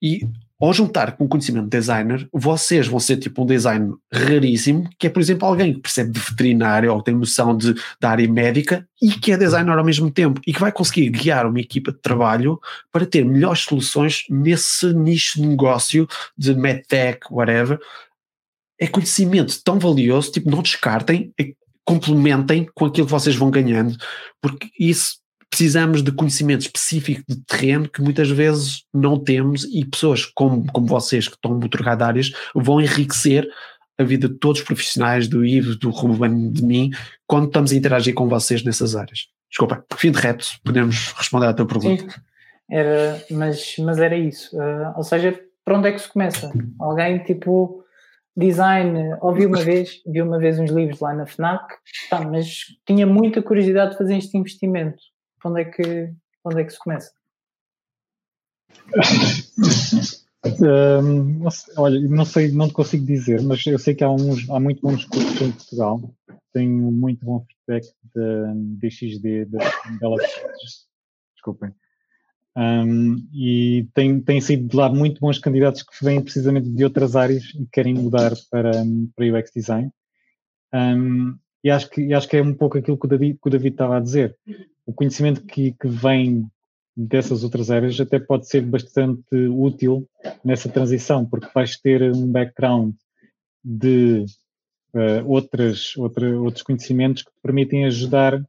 e 0.00 0.26
ao 0.60 0.74
juntar 0.74 1.16
com 1.16 1.24
o 1.24 1.28
conhecimento 1.28 1.64
de 1.64 1.70
designer, 1.70 2.28
vocês 2.30 2.86
vão 2.86 3.00
ser 3.00 3.16
tipo 3.16 3.42
um 3.42 3.46
design 3.46 3.94
raríssimo, 4.12 4.90
que 4.98 5.06
é, 5.06 5.10
por 5.10 5.20
exemplo, 5.20 5.48
alguém 5.48 5.72
que 5.72 5.80
percebe 5.80 6.10
de 6.10 6.20
veterinário 6.20 6.92
ou 6.92 7.02
tem 7.02 7.14
noção 7.14 7.56
de, 7.56 7.74
da 7.98 8.10
área 8.10 8.30
médica 8.30 8.86
e 9.00 9.10
que 9.10 9.32
é 9.32 9.38
designer 9.38 9.78
ao 9.78 9.84
mesmo 9.84 10.10
tempo 10.10 10.38
e 10.46 10.52
que 10.52 10.60
vai 10.60 10.70
conseguir 10.70 11.08
guiar 11.08 11.46
uma 11.46 11.60
equipa 11.60 11.92
de 11.92 11.98
trabalho 11.98 12.60
para 12.92 13.06
ter 13.06 13.24
melhores 13.24 13.60
soluções 13.60 14.24
nesse 14.28 14.92
nicho 14.92 15.40
de 15.40 15.46
negócio 15.46 16.06
de 16.36 16.54
medtech, 16.54 17.20
whatever. 17.30 17.80
É 18.78 18.86
conhecimento 18.86 19.58
tão 19.64 19.78
valioso, 19.78 20.30
tipo, 20.30 20.50
não 20.50 20.62
descartem, 20.62 21.32
é 21.38 21.54
complementem 21.84 22.68
com 22.74 22.86
aquilo 22.86 23.06
que 23.06 23.12
vocês 23.12 23.36
vão 23.36 23.50
ganhando, 23.50 23.96
porque 24.40 24.68
isso 24.78 25.20
precisamos 25.50 26.02
de 26.02 26.12
conhecimento 26.12 26.62
específico 26.62 27.24
de 27.28 27.36
terreno 27.44 27.88
que 27.88 28.00
muitas 28.00 28.30
vezes 28.30 28.84
não 28.94 29.18
temos 29.18 29.64
e 29.64 29.84
pessoas 29.84 30.24
como, 30.24 30.64
como 30.72 30.86
vocês 30.86 31.26
que 31.26 31.34
estão 31.34 31.58
muito 31.58 31.76
áreas 31.88 32.30
vão 32.54 32.80
enriquecer 32.80 33.48
a 33.98 34.04
vida 34.04 34.28
de 34.28 34.34
todos 34.36 34.60
os 34.60 34.66
profissionais, 34.66 35.28
do 35.28 35.44
Ivo, 35.44 35.76
do 35.76 35.90
Ruben, 35.90 36.52
de 36.52 36.64
mim, 36.64 36.90
quando 37.26 37.48
estamos 37.48 37.72
a 37.72 37.74
interagir 37.74 38.14
com 38.14 38.28
vocês 38.28 38.64
nessas 38.64 38.96
áreas. 38.96 39.26
Desculpa, 39.50 39.84
fim 39.96 40.12
de 40.12 40.18
repto, 40.18 40.46
podemos 40.64 41.12
responder 41.18 41.46
à 41.46 41.52
tua 41.52 41.66
pergunta. 41.66 42.02
Sim, 42.02 42.20
era, 42.70 43.22
mas, 43.30 43.74
mas 43.80 43.98
era 43.98 44.16
isso. 44.16 44.56
Uh, 44.56 44.96
ou 44.96 45.02
seja, 45.02 45.38
para 45.64 45.76
onde 45.76 45.88
é 45.88 45.92
que 45.92 45.98
se 45.98 46.08
começa? 46.08 46.50
Alguém 46.78 47.18
tipo 47.24 47.84
design, 48.36 49.16
ouvi 49.20 49.46
uma 49.46 49.60
vez, 49.64 50.02
vi 50.06 50.22
uma 50.22 50.38
vez 50.38 50.58
uns 50.58 50.70
livros 50.70 51.00
lá 51.00 51.14
na 51.14 51.26
FNAC, 51.26 51.74
tá, 52.08 52.20
mas 52.24 52.66
tinha 52.86 53.06
muita 53.06 53.42
curiosidade 53.42 53.92
de 53.92 53.98
fazer 53.98 54.16
este 54.16 54.36
investimento. 54.36 55.02
Onde 55.44 55.62
é 55.62 55.64
que, 55.64 56.12
onde 56.44 56.60
é 56.60 56.64
que 56.64 56.72
se 56.72 56.78
começa? 56.78 57.10
Um, 60.42 61.44
olha, 61.76 62.00
não 62.08 62.24
sei, 62.24 62.50
não 62.50 62.66
te 62.66 62.72
consigo 62.72 63.04
dizer, 63.04 63.42
mas 63.42 63.64
eu 63.66 63.78
sei 63.78 63.94
que 63.94 64.02
há, 64.02 64.10
uns, 64.10 64.48
há 64.48 64.58
muito 64.58 64.80
bons 64.80 65.04
cursos 65.04 65.40
em 65.42 65.52
Portugal. 65.52 66.00
Tenho 66.52 66.90
muito 66.90 67.24
bom 67.24 67.44
feedback 67.44 67.94
da 68.14 68.52
DXD, 68.54 69.44
da 69.46 69.58
Bela. 70.00 70.16
Desculpem. 71.34 71.74
Um, 72.56 73.16
e 73.32 73.88
tem, 73.94 74.20
tem 74.20 74.40
sido 74.40 74.68
de 74.68 74.76
lá 74.76 74.88
muito 74.88 75.20
bons 75.20 75.38
candidatos 75.38 75.82
que 75.82 76.04
vêm 76.04 76.20
precisamente 76.20 76.68
de 76.68 76.84
outras 76.84 77.14
áreas 77.14 77.44
e 77.54 77.66
querem 77.72 77.94
mudar 77.94 78.32
para, 78.50 78.72
para 79.14 79.38
UX 79.38 79.50
Design. 79.54 79.90
Um, 80.74 81.36
e 81.62 81.70
acho, 81.70 81.88
que, 81.90 82.12
acho 82.12 82.28
que 82.28 82.36
é 82.36 82.42
um 82.42 82.54
pouco 82.54 82.78
aquilo 82.78 82.98
que 82.98 83.06
o 83.06 83.08
David, 83.08 83.38
que 83.40 83.48
o 83.48 83.50
David 83.50 83.74
estava 83.74 83.96
a 83.96 84.00
dizer. 84.00 84.36
O 84.86 84.92
conhecimento 84.92 85.42
que, 85.42 85.72
que 85.72 85.88
vem 85.88 86.46
dessas 86.96 87.44
outras 87.44 87.70
áreas 87.70 88.00
até 88.00 88.18
pode 88.18 88.48
ser 88.48 88.62
bastante 88.62 89.36
útil 89.48 90.08
nessa 90.44 90.68
transição, 90.68 91.24
porque 91.24 91.48
vais 91.54 91.76
ter 91.76 92.02
um 92.14 92.30
background 92.30 92.94
de 93.62 94.24
uh, 94.94 95.26
outras, 95.26 95.96
outra, 95.96 96.38
outros 96.40 96.62
conhecimentos 96.62 97.22
que 97.22 97.30
te 97.30 97.40
permitem 97.42 97.84
ajudar 97.84 98.42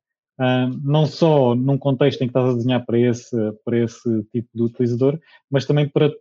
Não 0.84 1.06
só 1.06 1.54
num 1.54 1.78
contexto 1.78 2.22
em 2.22 2.28
que 2.28 2.32
estás 2.32 2.50
a 2.50 2.58
desenhar 2.58 2.86
para 2.86 3.00
esse, 3.00 3.36
para 3.64 3.78
esse 3.78 4.24
tipo 4.32 4.50
de 4.54 4.64
utilizador, 4.64 5.20
mas 5.50 5.66
também 5.66 5.88
para 5.88 6.12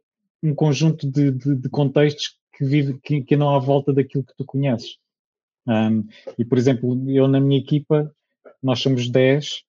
um 0.43 0.55
conjunto 0.55 1.11
de, 1.11 1.31
de, 1.31 1.55
de 1.55 1.68
contextos 1.68 2.37
que, 2.53 2.64
vive, 2.64 2.99
que, 3.03 3.23
que 3.23 3.37
não 3.37 3.55
à 3.55 3.59
volta 3.59 3.93
daquilo 3.93 4.25
que 4.25 4.37
tu 4.37 4.45
conheces. 4.45 4.97
Um, 5.66 6.07
e, 6.39 6.45
por 6.45 6.59
exemplo, 6.59 7.11
eu 7.11 7.29
na 7.29 7.41
minha 7.41 7.59
equipa, 7.59 8.14
nós 8.62 8.81
somos 8.81 9.09
10 9.09 9.62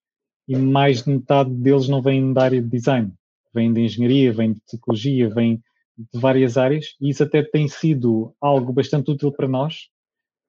e 0.48 0.58
mais 0.58 1.04
de 1.04 1.12
metade 1.12 1.50
deles 1.52 1.88
não 1.88 2.02
vêm 2.02 2.34
da 2.34 2.44
área 2.44 2.62
de 2.62 2.68
design. 2.68 3.12
Vêm 3.54 3.72
de 3.72 3.82
engenharia, 3.82 4.34
vêm 4.34 4.54
de 4.54 4.62
psicologia, 4.62 5.30
vêm 5.30 5.62
de 5.98 6.20
várias 6.20 6.58
áreas 6.58 6.96
e 7.00 7.10
isso 7.10 7.24
até 7.24 7.44
tem 7.44 7.68
sido 7.68 8.34
algo 8.42 8.74
bastante 8.74 9.12
útil 9.12 9.32
para 9.32 9.48
nós, 9.48 9.90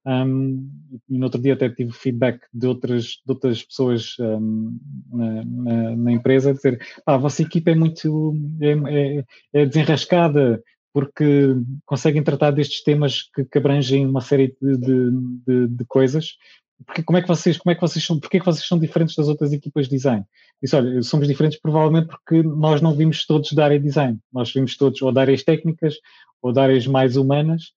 um, 0.05 0.69
e 1.09 1.17
no 1.17 1.25
outro 1.25 1.41
dia 1.41 1.55
até 1.55 1.69
tive 1.69 1.93
feedback 1.93 2.41
de 2.53 2.67
outras, 2.67 3.05
de 3.05 3.29
outras 3.29 3.63
pessoas 3.63 4.17
um, 4.19 4.79
na, 5.13 5.45
na, 5.45 5.97
na, 5.97 6.13
empresa 6.13 6.51
a 6.51 6.53
dizer 6.53 6.81
ah, 7.07 7.15
a 7.15 7.19
vossa 7.19 7.43
equipa 7.43 7.71
é 7.71 7.75
muito 7.75 8.37
é, 8.61 8.73
é, 8.73 9.25
é 9.53 9.67
desenrascada 9.67 10.63
porque 10.93 11.55
conseguem 11.87 12.23
tratar 12.23 12.51
destes 12.51 12.83
temas 12.83 13.23
que, 13.35 13.45
que 13.45 13.59
abrangem 13.59 14.05
uma 14.05 14.21
série 14.21 14.57
de, 14.61 14.77
de, 14.77 15.11
de, 15.47 15.69
de, 15.69 15.85
coisas 15.87 16.37
porque, 16.85 17.05
como 17.05 17.17
é 17.17 17.23
que 17.23 17.29
vocês, 17.29 17.57
como 17.57 17.71
é 17.71 17.75
que 17.77 17.81
vocês 17.81 18.05
são, 18.05 18.19
porque 18.19 18.39
é 18.39 18.41
que 18.41 18.47
vocês 18.47 18.67
são 18.67 18.79
diferentes 18.79 19.15
das 19.15 19.29
outras 19.29 19.53
equipas 19.53 19.87
de 19.87 19.95
design? 19.95 20.25
Disse, 20.61 20.75
olha, 20.75 21.01
somos 21.03 21.29
diferentes 21.29 21.61
provavelmente 21.61 22.09
porque 22.09 22.43
nós 22.43 22.81
não 22.81 22.93
vimos 22.93 23.25
todos 23.25 23.53
da 23.53 23.65
área 23.65 23.79
de 23.79 23.85
design, 23.85 24.19
nós 24.33 24.53
vimos 24.53 24.77
todos 24.77 25.01
ou 25.01 25.13
de 25.13 25.21
áreas 25.21 25.45
técnicas 25.45 25.95
ou 26.43 26.53
de 26.53 26.59
áreas 26.59 26.89
mais 26.89 27.17
humanas 27.17 27.73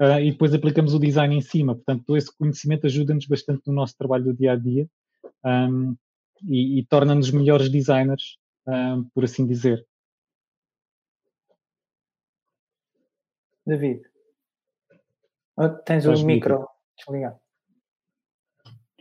uh, 0.00 0.20
e 0.20 0.30
depois 0.30 0.54
aplicamos 0.54 0.94
o 0.94 0.98
design 0.98 1.36
em 1.36 1.40
cima. 1.40 1.74
Portanto, 1.74 2.04
todo 2.06 2.16
esse 2.16 2.34
conhecimento 2.36 2.86
ajuda-nos 2.86 3.26
bastante 3.26 3.62
no 3.66 3.74
nosso 3.74 3.96
trabalho 3.96 4.24
do 4.24 4.34
dia 4.34 4.52
a 4.52 4.56
dia 4.56 4.88
um, 5.44 5.96
e, 6.44 6.78
e 6.78 6.86
torna-nos 6.86 7.30
melhores 7.30 7.68
designers, 7.68 8.38
um, 8.66 9.04
por 9.14 9.24
assim 9.24 9.46
dizer. 9.46 9.86
David, 13.66 14.02
oh, 15.56 15.68
tens 15.68 16.06
o 16.06 16.12
um 16.12 16.24
micro 16.24 16.68
desligado. 16.96 17.38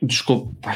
Desculpa. 0.02 0.72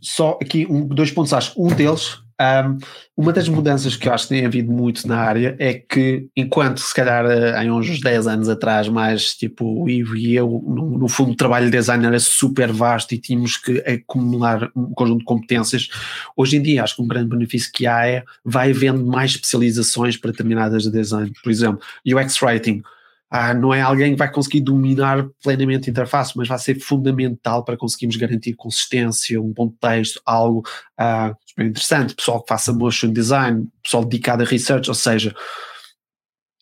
Só 0.00 0.38
aqui 0.42 0.66
um, 0.66 0.88
dois 0.88 1.12
pontos, 1.12 1.32
acho. 1.32 1.60
Um 1.60 1.68
deles, 1.68 2.18
um, 2.40 2.78
uma 3.16 3.32
das 3.34 3.48
mudanças 3.48 3.96
que 3.96 4.08
eu 4.08 4.14
acho 4.14 4.24
que 4.24 4.34
tem 4.34 4.46
havido 4.46 4.72
muito 4.72 5.06
na 5.06 5.18
área 5.18 5.54
é 5.58 5.74
que, 5.74 6.26
enquanto 6.34 6.80
se 6.80 6.94
calhar 6.94 7.26
eh, 7.26 7.70
uns 7.70 8.00
10 8.00 8.26
anos 8.26 8.48
atrás, 8.48 8.88
mais 8.88 9.34
tipo 9.34 9.82
o 9.82 9.90
Ivo 9.90 10.16
e 10.16 10.36
eu, 10.36 10.48
no, 10.66 10.98
no 10.98 11.08
fundo 11.08 11.32
o 11.32 11.36
trabalho 11.36 11.66
de 11.66 11.72
design 11.72 12.06
era 12.06 12.18
super 12.18 12.72
vasto 12.72 13.12
e 13.14 13.18
tínhamos 13.18 13.58
que 13.58 13.78
acumular 13.80 14.70
um 14.74 14.92
conjunto 14.94 15.18
de 15.18 15.24
competências, 15.26 15.88
hoje 16.34 16.56
em 16.56 16.62
dia 16.62 16.82
acho 16.82 16.96
que 16.96 17.02
um 17.02 17.08
grande 17.08 17.28
benefício 17.28 17.70
que 17.72 17.86
há 17.86 18.06
é 18.06 18.24
vai 18.42 18.70
havendo 18.70 19.04
mais 19.04 19.32
especializações 19.32 20.16
para 20.16 20.30
determinadas 20.30 20.84
de 20.84 20.90
design. 20.90 21.30
Por 21.42 21.50
exemplo, 21.50 21.80
UX 22.06 22.40
Writing 22.40 22.82
ah, 23.30 23.54
não 23.54 23.72
é 23.72 23.80
alguém 23.80 24.12
que 24.12 24.18
vai 24.18 24.30
conseguir 24.30 24.60
dominar 24.60 25.24
plenamente 25.40 25.88
a 25.88 25.92
interface, 25.92 26.36
mas 26.36 26.48
vai 26.48 26.58
ser 26.58 26.80
fundamental 26.80 27.64
para 27.64 27.76
conseguirmos 27.76 28.16
garantir 28.16 28.54
consistência, 28.54 29.40
um 29.40 29.52
bom 29.52 29.68
texto, 29.68 30.20
algo 30.26 30.64
ah, 30.98 31.32
super 31.46 31.66
interessante. 31.66 32.14
Pessoal 32.14 32.42
que 32.42 32.48
faça 32.48 32.72
motion 32.72 33.12
design, 33.12 33.68
pessoal 33.82 34.04
dedicado 34.04 34.42
a 34.42 34.46
research, 34.46 34.88
ou 34.88 34.94
seja, 34.94 35.32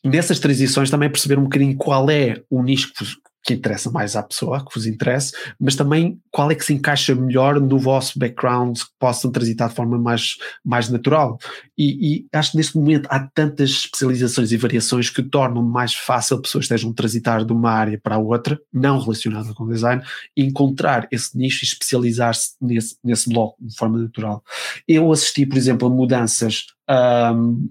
nessas 0.05 0.39
transições 0.39 0.91
também 0.91 1.11
perceber 1.11 1.39
um 1.39 1.45
bocadinho 1.45 1.77
qual 1.77 2.11
é 2.11 2.43
o 2.51 2.63
nicho 2.63 2.93
que 3.45 3.55
interessa 3.55 3.91
mais 3.91 4.17
à 4.17 4.23
pessoa, 4.23 4.65
que 4.65 4.75
vos 4.75 4.87
interesse, 4.87 5.33
mas 5.59 5.75
também 5.75 6.21
qual 6.31 6.51
é 6.51 6.55
que 6.55 6.65
se 6.65 6.75
encaixa 6.75 7.15
melhor 7.15 7.61
no 7.61 7.79
vosso 7.79 8.19
background, 8.19 8.77
que 8.77 8.85
possam 8.99 9.31
transitar 9.31 9.69
de 9.69 9.75
forma 9.75 9.99
mais, 9.99 10.37
mais 10.65 10.89
natural. 10.89 11.39
E, 11.77 12.17
e 12.17 12.27
acho 12.33 12.53
que 12.53 12.57
neste 12.57 12.77
momento 12.77 13.07
há 13.11 13.21
tantas 13.21 13.71
especializações 13.71 14.53
e 14.53 14.57
variações 14.57 15.11
que 15.11 15.23
tornam 15.23 15.63
mais 15.63 15.95
fácil 15.95 16.41
pessoas 16.43 16.67
que 16.67 16.75
estejam 16.75 16.91
a 16.91 16.95
transitar 16.95 17.45
de 17.45 17.53
uma 17.53 17.71
área 17.71 17.99
para 18.03 18.17
a 18.17 18.19
outra, 18.19 18.59
não 18.73 18.99
relacionada 18.99 19.55
com 19.55 19.69
design, 19.69 20.03
encontrar 20.37 21.09
esse 21.11 21.37
nicho 21.37 21.65
e 21.65 21.69
especializar-se 21.69 22.53
nesse, 22.61 22.97
nesse 23.03 23.29
bloco 23.29 23.57
de 23.61 23.77
forma 23.77 23.99
natural. 23.99 24.43
Eu 24.87 25.11
assisti, 25.13 25.47
por 25.47 25.57
exemplo, 25.57 25.89
a 25.89 25.91
mudanças 25.91 26.67
um, 26.89 27.69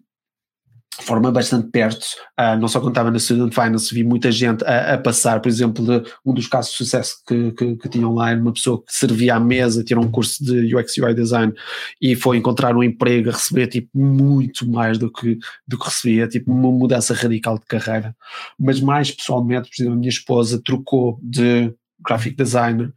forma 1.04 1.32
bastante 1.32 1.70
perto, 1.70 2.06
uh, 2.40 2.58
não 2.60 2.68
só 2.68 2.80
quando 2.80 2.90
estava 2.90 3.12
na 3.12 3.20
Student 3.20 3.54
Finance, 3.54 3.94
vi 3.94 4.04
muita 4.04 4.32
gente 4.32 4.64
a, 4.66 4.96
a 4.96 4.98
passar, 4.98 5.40
por 5.40 5.50
exemplo, 5.50 5.86
de 5.86 6.10
um 6.26 6.34
dos 6.34 6.48
casos 6.48 6.72
de 6.72 6.78
sucesso 6.78 7.18
que, 7.28 7.52
que, 7.52 7.76
que 7.76 7.90
tinham 7.90 8.14
lá, 8.14 8.32
era 8.32 8.40
uma 8.40 8.54
pessoa 8.54 8.84
que 8.84 8.94
servia 8.94 9.36
à 9.36 9.40
mesa, 9.40 9.84
tirou 9.84 10.04
um 10.04 10.12
curso 10.12 10.44
de 10.44 10.76
UX 10.76 10.98
UI 10.98 11.14
Design 11.14 11.54
e 12.02 12.16
foi 12.16 12.38
encontrar 12.38 12.76
um 12.76 12.84
emprego 12.84 13.30
a 13.30 13.34
receber 13.34 13.68
tipo 13.68 13.90
muito 13.94 14.70
mais 14.70 14.98
do 14.98 15.12
que, 15.12 15.38
do 15.68 15.78
que 15.78 15.86
recebia, 15.86 16.28
tipo 16.28 16.52
uma 16.52 16.72
mudança 16.72 17.14
radical 17.14 17.58
de 17.58 17.66
carreira. 17.66 18.16
Mas 18.60 18.80
mais 18.80 19.12
pessoalmente, 19.12 19.70
por 19.70 19.76
exemplo, 19.76 19.94
a 19.94 20.00
minha 20.00 20.10
esposa 20.10 20.62
trocou 20.64 21.20
de 21.22 21.74
graphic 22.00 22.36
designer 22.36 22.92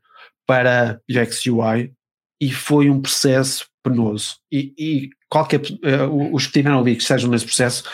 para 0.47 1.01
UX 1.09 1.47
UI 1.47 1.93
e 2.41 2.51
foi 2.51 2.89
um 2.89 3.01
processo 3.01 3.70
penoso. 3.83 4.37
E, 4.51 4.73
e 4.79 5.11
qualquer 5.29 5.61
uh, 5.61 6.35
os 6.35 6.47
que 6.47 6.55
tiveram 6.55 6.81
ali 6.81 6.97
que 6.97 7.03
estejam 7.03 7.31
nesse 7.31 7.45
processo, 7.45 7.85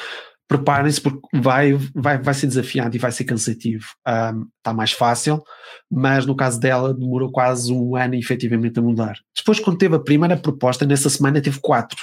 preparem-se 0.49 1.01
porque 1.01 1.21
vai, 1.35 1.73
vai, 1.95 2.19
vai 2.19 2.35
ser 2.35 2.47
desafiante 2.47 2.97
e 2.97 3.01
vai 3.01 3.11
ser 3.11 3.25
cansativo. 3.25 3.87
Um, 4.07 4.47
está 4.59 4.73
mais 4.73 4.93
fácil, 4.93 5.43
mas 5.91 6.25
no 6.25 6.37
caso 6.37 6.61
dela 6.61 6.95
demorou 6.95 7.31
quase 7.31 7.73
um 7.73 7.97
ano 7.97 8.15
efetivamente 8.15 8.79
a 8.79 8.83
mudar. 8.83 9.19
Depois, 9.37 9.61
quando 9.61 9.79
teve 9.79 9.97
a 9.97 10.01
primeira 10.01 10.37
proposta, 10.37 10.87
nessa 10.87 11.11
semana 11.11 11.41
teve 11.41 11.61
quatro. 11.61 11.99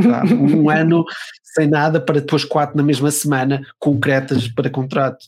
Tá? 0.00 0.24
um 0.34 0.68
ano 0.68 1.04
sem 1.42 1.68
nada 1.68 2.00
para 2.00 2.20
depois 2.20 2.44
quatro 2.44 2.76
na 2.76 2.82
mesma 2.82 3.10
semana 3.10 3.64
concretas 3.78 4.48
para 4.48 4.68
contrato. 4.68 5.24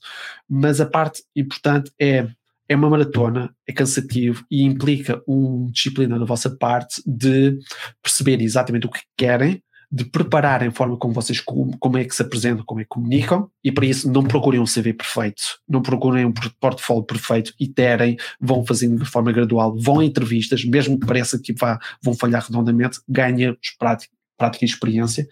Mas 0.49 0.81
a 0.81 0.87
parte 0.87 1.23
importante 1.35 1.91
é 1.99 2.27
é 2.69 2.75
uma 2.77 2.91
maratona, 2.91 3.55
é 3.67 3.73
cansativo 3.73 4.45
e 4.51 4.63
implica 4.63 5.23
uma 5.27 5.71
disciplina 5.71 6.19
da 6.19 6.25
vossa 6.25 6.51
parte 6.51 7.03
de 7.07 7.59
perceber 8.03 8.41
exatamente 8.43 8.87
o 8.87 8.91
que 8.91 9.01
querem, 9.17 9.63
de 9.91 10.05
prepararem 10.05 10.69
a 10.69 10.73
forma 10.73 10.97
como 10.97 11.15
vocês 11.15 11.41
como 11.41 11.99
é 11.99 12.05
que 12.05 12.15
se 12.15 12.23
apresentam, 12.23 12.65
como 12.65 12.81
é 12.81 12.85
que 12.85 12.89
comunicam, 12.89 13.49
e 13.63 13.71
para 13.71 13.87
isso 13.87 14.11
não 14.11 14.25
procurem 14.25 14.61
um 14.61 14.65
CV 14.65 14.93
perfeito, 14.93 15.43
não 15.69 15.81
procurem 15.81 16.27
um 16.27 16.33
portfólio 16.61 17.05
perfeito, 17.05 17.55
iterem, 17.59 18.17
vão 18.41 18.67
fazendo 18.67 19.03
de 19.03 19.09
forma 19.09 19.31
gradual, 19.31 19.77
vão 19.79 20.01
a 20.01 20.05
entrevistas, 20.05 20.65
mesmo 20.65 20.99
que 20.99 21.07
pareça 21.07 21.39
que 21.39 21.53
vá, 21.53 21.79
vão 22.03 22.15
falhar 22.15 22.43
redondamente, 22.43 22.99
ganhem 23.09 23.57
prática, 23.79 24.13
prática 24.37 24.65
e 24.65 24.69
experiência 24.69 25.27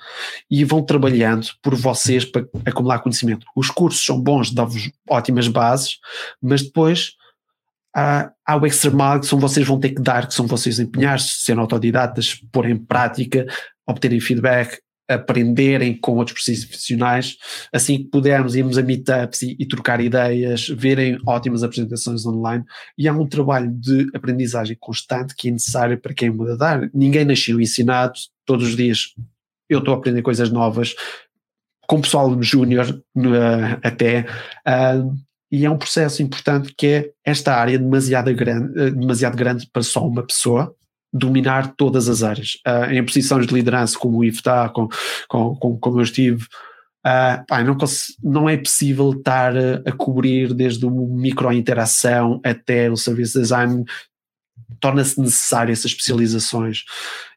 e 0.51 0.65
vão 0.65 0.83
trabalhando 0.83 1.49
por 1.63 1.75
vocês 1.75 2.25
para 2.25 2.47
acumular 2.65 3.01
conhecimento. 3.01 3.47
Os 3.55 3.71
cursos 3.71 4.05
são 4.05 4.21
bons, 4.21 4.51
dão-vos 4.51 4.91
ótimas 5.09 5.49
bases, 5.49 5.99
mas 6.41 6.63
depois 6.63 7.13
há, 7.95 8.33
há 8.47 8.57
o 8.57 8.67
extra 8.67 8.91
mile 8.91 9.21
que 9.21 9.27
são 9.27 9.39
vocês 9.39 9.67
vão 9.67 9.79
ter 9.79 9.91
que 9.91 10.03
dar, 10.03 10.27
que 10.27 10.35
são 10.35 10.47
vocês 10.47 10.79
empenhar-se, 10.79 11.45
serem 11.45 11.61
autodidatas, 11.61 12.35
pôr 12.53 12.69
em 12.69 12.77
prática, 12.77 13.47
obterem 13.87 14.21
feedback, 14.21 14.79
aprenderem 15.09 15.95
com 15.99 16.17
outros 16.17 16.43
profissionais, 16.67 17.37
assim 17.73 17.99
que 17.99 18.05
pudermos 18.05 18.55
irmos 18.57 18.79
a 18.79 18.83
meetups 18.83 19.43
e, 19.43 19.57
e, 19.59 19.67
trocar 19.67 20.01
ideias, 20.01 20.69
verem 20.69 21.19
ótimas 21.27 21.63
apresentações 21.63 22.25
online. 22.25 22.65
E 22.97 23.07
há 23.07 23.13
um 23.13 23.27
trabalho 23.27 23.71
de 23.71 24.09
aprendizagem 24.15 24.77
constante 24.81 25.35
que 25.37 25.49
é 25.49 25.51
necessário 25.51 26.01
para 26.01 26.15
quem 26.15 26.31
muda 26.31 26.57
dar. 26.57 26.91
Ninguém 26.95 27.25
nasceu 27.25 27.61
ensinado, 27.61 28.15
todos 28.47 28.69
os 28.69 28.77
dias 28.77 29.15
eu 29.69 29.79
estou 29.79 29.95
a 29.95 29.99
aprender 29.99 30.23
coisas 30.23 30.51
novas, 30.51 30.95
com 31.87 31.97
o 31.97 32.03
pessoal 32.03 32.43
júnior 32.43 32.89
uh, 33.17 33.79
até, 33.83 34.27
uh, 34.67 35.15
e 35.55 35.65
é 35.65 35.71
um 35.71 35.79
processo 35.79 36.21
importante 36.21 36.75
que 36.77 36.87
é 36.89 37.11
esta 37.25 37.55
área 37.55 37.79
demasiado 37.79 38.35
grande, 38.35 38.77
eh, 38.77 38.91
demasiado 38.91 39.37
grande 39.37 39.69
para 39.73 39.85
só 39.85 40.05
uma 40.05 40.27
pessoa 40.27 40.75
dominar 41.13 41.77
todas 41.77 42.09
as 42.09 42.25
áreas. 42.25 42.55
Uh, 42.67 42.91
em 42.91 43.07
posições 43.07 43.47
de 43.47 43.55
liderança, 43.55 43.97
como 43.97 44.19
o 44.19 44.25
está, 44.25 44.69
com, 44.69 44.89
com, 45.29 45.55
com, 45.55 45.79
como 45.79 46.01
eu 46.01 46.03
estive, 46.03 46.43
uh, 46.43 47.47
pá, 47.47 47.63
não, 47.63 47.77
não, 48.21 48.49
é 48.49 48.57
possível 48.57 49.13
estar 49.13 49.55
a, 49.57 49.93
cobrir 49.93 50.53
desde 50.53 50.85
uma 50.85 51.07
micro-interação 51.07 52.41
até 52.45 52.91
o 52.91 52.97
service 52.97 53.39
design, 53.39 53.85
torna-se 54.81 55.21
necessário 55.21 55.71
essas 55.71 55.93
especializações. 55.93 56.83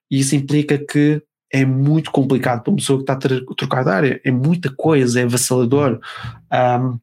E 0.09 0.17
isso 0.17 0.35
implica 0.35 0.75
que 0.79 1.21
é 1.53 1.63
muito 1.63 2.09
complicado 2.09 2.63
para 2.63 2.71
uma 2.71 2.77
pessoa 2.77 2.97
que 2.97 3.03
está 3.03 3.13
a 3.13 3.55
trocar 3.55 3.83
de 3.83 3.91
área, 3.91 4.21
é 4.25 4.31
muita 4.31 4.73
coisa, 4.73 5.19
é 5.19 5.23
avassalador. 5.23 5.99
Um, 6.51 6.97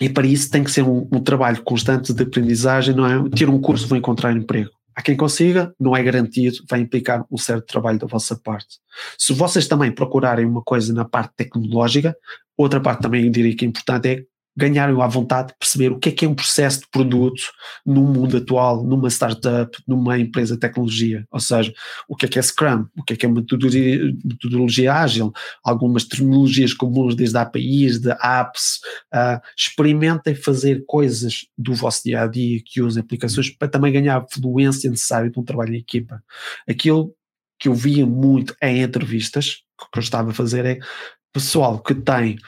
e 0.00 0.08
para 0.08 0.26
isso 0.26 0.50
tem 0.50 0.62
que 0.62 0.70
ser 0.70 0.82
um, 0.82 1.08
um, 1.12 1.20
trabalho 1.20 1.62
constante 1.62 2.12
de 2.12 2.22
aprendizagem, 2.22 2.94
não 2.94 3.06
é? 3.06 3.28
Ter 3.30 3.48
um 3.48 3.60
curso, 3.60 3.88
vou 3.88 3.96
encontrar 3.96 4.32
emprego. 4.32 4.70
Há 4.94 5.02
quem 5.02 5.16
consiga, 5.16 5.74
não 5.78 5.94
é 5.94 6.02
garantido, 6.02 6.58
vai 6.68 6.80
implicar 6.80 7.24
um 7.30 7.36
certo 7.36 7.66
trabalho 7.66 7.98
da 7.98 8.06
vossa 8.06 8.34
parte. 8.36 8.78
Se 9.18 9.32
vocês 9.32 9.68
também 9.68 9.92
procurarem 9.92 10.46
uma 10.46 10.62
coisa 10.62 10.92
na 10.92 11.04
parte 11.04 11.32
tecnológica, 11.36 12.16
outra 12.56 12.80
parte 12.80 13.02
também 13.02 13.24
eu 13.24 13.30
diria 13.30 13.54
que 13.54 13.64
é 13.64 13.68
importante 13.68 14.08
é 14.08 14.24
ganharem 14.56 15.00
à 15.00 15.06
vontade 15.06 15.48
de 15.48 15.54
perceber 15.58 15.92
o 15.92 15.98
que 15.98 16.08
é 16.08 16.12
que 16.12 16.24
é 16.24 16.28
um 16.28 16.34
processo 16.34 16.80
de 16.80 16.88
produto 16.88 17.42
no 17.84 18.02
mundo 18.02 18.38
atual, 18.38 18.82
numa 18.82 19.08
startup, 19.08 19.76
numa 19.86 20.18
empresa 20.18 20.54
de 20.54 20.60
tecnologia. 20.60 21.26
Ou 21.30 21.40
seja, 21.40 21.74
o 22.08 22.16
que 22.16 22.26
é 22.26 22.28
que 22.28 22.38
é 22.38 22.42
Scrum, 22.42 22.86
o 22.96 23.02
que 23.02 23.12
é 23.12 23.16
que 23.16 23.26
é 23.26 23.28
metodologia, 23.28 24.12
metodologia 24.24 24.94
ágil, 24.94 25.32
algumas 25.62 26.04
terminologias 26.04 26.72
comuns 26.72 27.14
desde 27.14 27.36
APIs, 27.36 28.00
de 28.00 28.10
apps. 28.10 28.80
Uh, 29.14 29.40
experimentem 29.56 30.34
fazer 30.34 30.84
coisas 30.86 31.46
do 31.56 31.74
vosso 31.74 32.04
dia 32.04 32.22
a 32.22 32.26
dia 32.26 32.60
que 32.64 32.80
usem 32.80 33.02
aplicações 33.02 33.50
para 33.50 33.68
também 33.68 33.92
ganhar 33.92 34.16
a 34.16 34.26
fluência 34.26 34.88
necessária 34.88 35.30
de 35.30 35.38
um 35.38 35.44
trabalho 35.44 35.74
em 35.74 35.78
equipa. 35.78 36.22
Aquilo 36.66 37.14
que 37.58 37.68
eu 37.68 37.74
via 37.74 38.06
muito 38.06 38.54
em 38.62 38.82
entrevistas, 38.82 39.62
que 39.92 39.98
eu 39.98 40.02
estava 40.02 40.30
a 40.30 40.34
fazer 40.34 40.64
é 40.64 40.78
pessoal 41.32 41.78
que 41.78 41.94
tem 41.94 42.38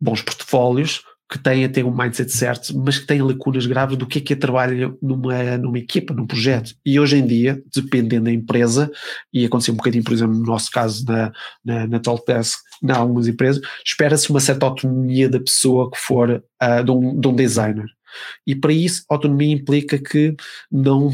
bons 0.00 0.22
portfólios, 0.22 1.02
que 1.30 1.38
têm 1.38 1.64
até 1.64 1.84
um 1.84 1.96
mindset 1.96 2.32
certo, 2.32 2.76
mas 2.76 2.98
que 2.98 3.06
têm 3.06 3.22
lacunas 3.22 3.64
graves 3.64 3.96
do 3.96 4.06
que 4.06 4.18
é 4.18 4.20
que 4.20 4.32
é 4.32 4.36
trabalho 4.36 4.98
numa, 5.00 5.56
numa 5.58 5.78
equipa, 5.78 6.12
num 6.12 6.26
projeto. 6.26 6.74
E 6.84 6.98
hoje 6.98 7.18
em 7.18 7.26
dia, 7.26 7.62
dependendo 7.72 8.24
da 8.24 8.32
empresa, 8.32 8.90
e 9.32 9.44
aconteceu 9.44 9.72
um 9.72 9.76
bocadinho, 9.76 10.02
por 10.02 10.12
exemplo, 10.12 10.34
no 10.34 10.44
nosso 10.44 10.70
caso 10.72 11.04
na, 11.06 11.32
na, 11.64 11.86
na 11.86 12.00
Talkdesk, 12.00 12.58
em 12.82 12.90
algumas 12.90 13.28
empresas, 13.28 13.62
espera-se 13.86 14.28
uma 14.28 14.40
certa 14.40 14.66
autonomia 14.66 15.28
da 15.28 15.38
pessoa 15.38 15.88
que 15.90 15.98
for 15.98 16.42
uh, 16.62 16.84
de, 16.84 16.90
um, 16.90 17.20
de 17.20 17.28
um 17.28 17.36
designer. 17.36 17.86
E 18.44 18.56
para 18.56 18.72
isso, 18.72 19.04
autonomia 19.08 19.54
implica 19.54 19.98
que 19.98 20.34
não 20.70 21.12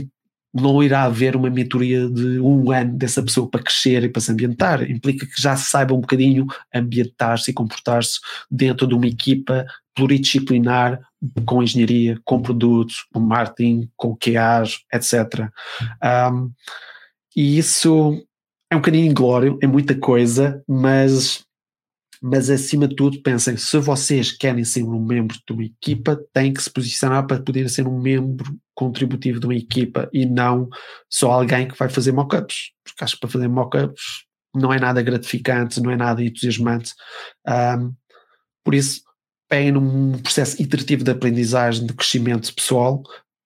não 0.54 0.82
irá 0.82 1.02
haver 1.02 1.36
uma 1.36 1.50
mentoria 1.50 2.08
de 2.08 2.40
um 2.40 2.70
ano 2.70 2.96
dessa 2.96 3.22
pessoa 3.22 3.46
para 3.46 3.62
crescer 3.62 4.04
e 4.04 4.08
para 4.08 4.22
se 4.22 4.32
ambientar. 4.32 4.90
Implica 4.90 5.26
que 5.26 5.38
já 5.38 5.54
saiba 5.54 5.92
um 5.92 6.00
bocadinho 6.00 6.46
ambientar-se 6.74 7.50
e 7.50 7.54
comportar-se 7.54 8.18
dentro 8.50 8.86
de 8.86 8.94
uma 8.94 9.06
equipa 9.06 9.66
pluridisciplinar 9.96 11.00
com 11.44 11.62
engenharia, 11.62 12.20
com 12.24 12.40
produtos, 12.40 13.06
com 13.12 13.18
marketing, 13.18 13.90
com 13.96 14.16
QAs, 14.16 14.78
etc. 14.92 15.50
Um, 16.32 16.52
e 17.34 17.58
isso 17.58 18.22
é 18.70 18.76
um 18.76 18.78
bocadinho 18.80 19.10
inglório, 19.10 19.58
é 19.62 19.66
muita 19.66 19.98
coisa, 19.98 20.62
mas 20.68 21.44
mas 22.22 22.48
acima 22.48 22.88
de 22.88 22.96
tudo 22.96 23.22
pensem, 23.22 23.56
se 23.58 23.78
vocês 23.78 24.32
querem 24.32 24.64
ser 24.64 24.82
um 24.82 24.98
membro 25.04 25.36
de 25.46 25.52
uma 25.52 25.64
equipa, 25.64 26.18
têm 26.32 26.52
que 26.52 26.62
se 26.62 26.70
posicionar 26.70 27.26
para 27.26 27.42
poder 27.42 27.68
ser 27.68 27.86
um 27.86 28.00
membro 28.00 28.58
contributivo 28.74 29.38
de 29.38 29.46
uma 29.46 29.54
equipa 29.54 30.08
e 30.12 30.24
não 30.24 30.68
só 31.10 31.30
alguém 31.30 31.68
que 31.68 31.78
vai 31.78 31.88
fazer 31.88 32.12
mockups, 32.12 32.72
porque 32.82 33.04
acho 33.04 33.14
que 33.14 33.20
para 33.20 33.30
fazer 33.30 33.48
mockups 33.48 34.24
não 34.54 34.72
é 34.72 34.80
nada 34.80 35.02
gratificante, 35.02 35.80
não 35.80 35.90
é 35.90 35.96
nada 35.96 36.24
entusiasmante, 36.24 36.94
um, 37.46 37.94
por 38.64 38.74
isso 38.74 39.02
peguem 39.48 39.72
num 39.72 40.18
processo 40.18 40.60
iterativo 40.60 41.04
de 41.04 41.10
aprendizagem, 41.10 41.86
de 41.86 41.94
crescimento 41.94 42.52
pessoal, 42.54 43.02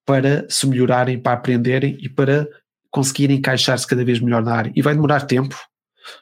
para 0.06 0.48
se 0.48 0.66
melhorarem, 0.66 1.18
para 1.18 1.34
aprenderem 1.34 1.96
e 2.00 2.08
para 2.08 2.48
conseguirem 2.90 3.36
encaixar-se 3.36 3.86
cada 3.86 4.04
vez 4.04 4.18
melhor 4.18 4.42
na 4.42 4.54
área. 4.54 4.72
E 4.74 4.82
vai 4.82 4.94
demorar 4.94 5.22
tempo, 5.22 5.56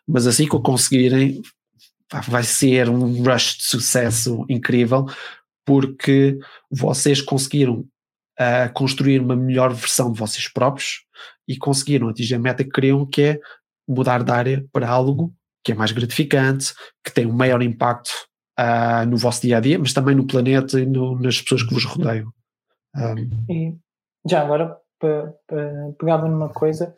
mas 0.06 0.26
assim 0.26 0.46
que 0.46 0.56
o 0.56 0.60
conseguirem, 0.60 1.40
vai 2.26 2.42
ser 2.42 2.88
um 2.88 3.22
rush 3.22 3.56
de 3.58 3.64
sucesso 3.64 4.44
incrível, 4.48 5.06
porque 5.64 6.38
vocês 6.70 7.20
conseguiram 7.20 7.86
uh, 8.38 8.72
construir 8.74 9.20
uma 9.20 9.36
melhor 9.36 9.72
versão 9.72 10.12
de 10.12 10.18
vocês 10.18 10.48
próprios 10.48 11.04
e 11.46 11.56
conseguiram 11.56 12.08
atingir 12.08 12.34
a 12.34 12.38
meta 12.38 12.64
que 12.64 12.70
queriam, 12.70 13.06
que 13.06 13.22
é 13.22 13.40
mudar 13.86 14.22
de 14.22 14.30
área 14.30 14.64
para 14.72 14.88
algo 14.88 15.32
que 15.64 15.72
é 15.72 15.74
mais 15.74 15.92
gratificante, 15.92 16.74
que 17.04 17.12
tem 17.12 17.26
um 17.26 17.32
maior 17.32 17.62
impacto 17.62 18.10
uh, 18.58 19.06
no 19.06 19.16
vosso 19.16 19.42
dia 19.42 19.58
a 19.58 19.60
dia, 19.60 19.78
mas 19.78 19.92
também 19.92 20.14
no 20.14 20.26
planeta 20.26 20.80
e 20.80 20.86
no, 20.86 21.18
nas 21.20 21.40
pessoas 21.40 21.62
que 21.62 21.74
vos 21.74 21.84
rodeiam. 21.84 22.32
Um, 22.96 23.52
e 23.52 23.76
já 24.28 24.42
agora 24.42 24.76
pegava 25.96 26.26
numa 26.28 26.48
coisa, 26.48 26.94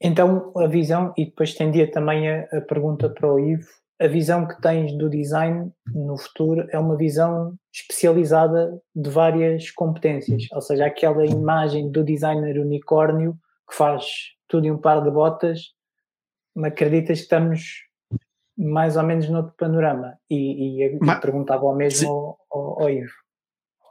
então 0.00 0.52
a 0.56 0.66
visão, 0.68 1.12
e 1.16 1.24
depois 1.24 1.54
tendia 1.54 1.90
também 1.90 2.28
a, 2.28 2.42
a 2.52 2.60
pergunta 2.60 3.08
para 3.08 3.32
o 3.32 3.40
Ivo, 3.40 3.66
a 4.00 4.06
visão 4.06 4.46
que 4.46 4.60
tens 4.60 4.96
do 4.96 5.10
design 5.10 5.72
no 5.92 6.16
futuro 6.16 6.68
é 6.70 6.78
uma 6.78 6.96
visão 6.96 7.56
especializada 7.74 8.80
de 8.94 9.10
várias 9.10 9.72
competências, 9.72 10.44
ou 10.52 10.60
seja, 10.60 10.86
aquela 10.86 11.26
imagem 11.26 11.90
do 11.90 12.04
designer 12.04 12.60
unicórnio 12.60 13.36
que 13.68 13.76
faz 13.76 14.04
tudo 14.46 14.66
em 14.66 14.70
um 14.70 14.78
par 14.78 15.02
de 15.02 15.10
botas, 15.10 15.72
acreditas 16.64 17.18
que 17.18 17.24
estamos 17.24 17.87
mais 18.58 18.96
ou 18.96 19.04
menos 19.04 19.28
noutro 19.28 19.52
panorama 19.56 20.14
e, 20.28 20.82
e 20.84 20.98
Mas, 21.00 21.20
perguntava 21.20 21.64
ao 21.64 21.76
mesmo 21.76 22.08
ao, 22.08 22.38
ao, 22.50 22.82
ao, 22.82 22.90
Ivo. 22.90 23.12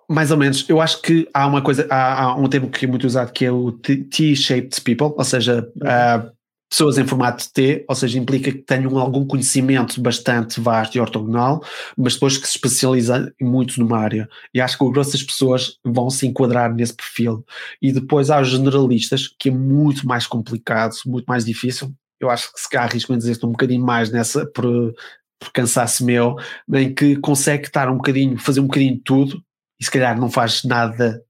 Mais 0.10 0.30
ou 0.30 0.38
menos, 0.38 0.68
eu 0.70 0.82
acho 0.82 1.02
que 1.02 1.28
há 1.34 1.48
uma 1.48 1.62
coisa, 1.62 1.88
há, 1.90 2.24
há 2.24 2.36
um 2.36 2.48
termo 2.48 2.70
que 2.70 2.86
é 2.86 2.88
muito 2.88 3.06
usado 3.06 3.32
que 3.32 3.46
é 3.46 3.52
o 3.52 3.72
T-shaped 3.72 4.82
people, 4.82 5.14
ou 5.18 5.24
seja, 5.24 5.70
uh, 5.78 6.38
pessoas 6.70 6.98
em 6.98 7.08
formato 7.08 7.52
T, 7.52 7.86
ou 7.88 7.96
seja, 7.96 8.20
implica 8.20 8.52
que 8.52 8.60
tenham 8.60 8.98
algum 8.98 9.26
conhecimento 9.26 10.02
bastante 10.02 10.60
vasto 10.60 10.96
e 10.96 11.00
ortogonal, 11.00 11.64
mas 11.98 12.14
depois 12.14 12.38
que 12.38 12.48
se 12.48 12.56
especializam 12.56 13.32
muito 13.42 13.80
numa 13.80 13.98
área. 13.98 14.30
E 14.54 14.60
acho 14.60 14.78
que 14.78 14.84
o 14.84 14.92
grosso 14.92 15.14
das 15.14 15.24
pessoas 15.24 15.78
vão 15.84 16.10
se 16.10 16.28
enquadrar 16.28 16.74
nesse 16.74 16.94
perfil. 16.94 17.46
E 17.82 17.92
depois 17.92 18.30
há 18.30 18.42
os 18.42 18.50
generalistas, 18.50 19.28
que 19.40 19.50
é 19.50 19.52
muito 19.52 20.06
mais 20.06 20.28
complicado, 20.28 20.94
muito 21.06 21.26
mais 21.26 21.46
difícil. 21.46 21.94
Eu 22.20 22.30
acho 22.30 22.52
que 22.54 22.60
se 22.60 22.70
calhar 22.70 22.88
arrisco 22.88 23.14
a 23.14 23.18
dizer 23.18 23.38
um 23.44 23.52
bocadinho 23.52 23.86
mais 23.86 24.12
nessa, 24.12 24.46
por, 24.46 24.94
por 25.40 25.52
cansaço 25.52 26.04
meu, 26.06 26.36
em 26.74 26.94
que 26.94 27.16
consegue 27.18 27.66
estar 27.66 27.90
um 27.90 27.98
bocadinho, 27.98 28.38
fazer 28.38 28.60
um 28.60 28.68
bocadinho 28.68 28.96
de 28.96 29.04
tudo, 29.04 29.44
e 29.80 29.86
se 29.86 29.92
calhar 29.92 30.20
não 30.20 30.30
faz 30.30 30.64
nada 30.64 31.22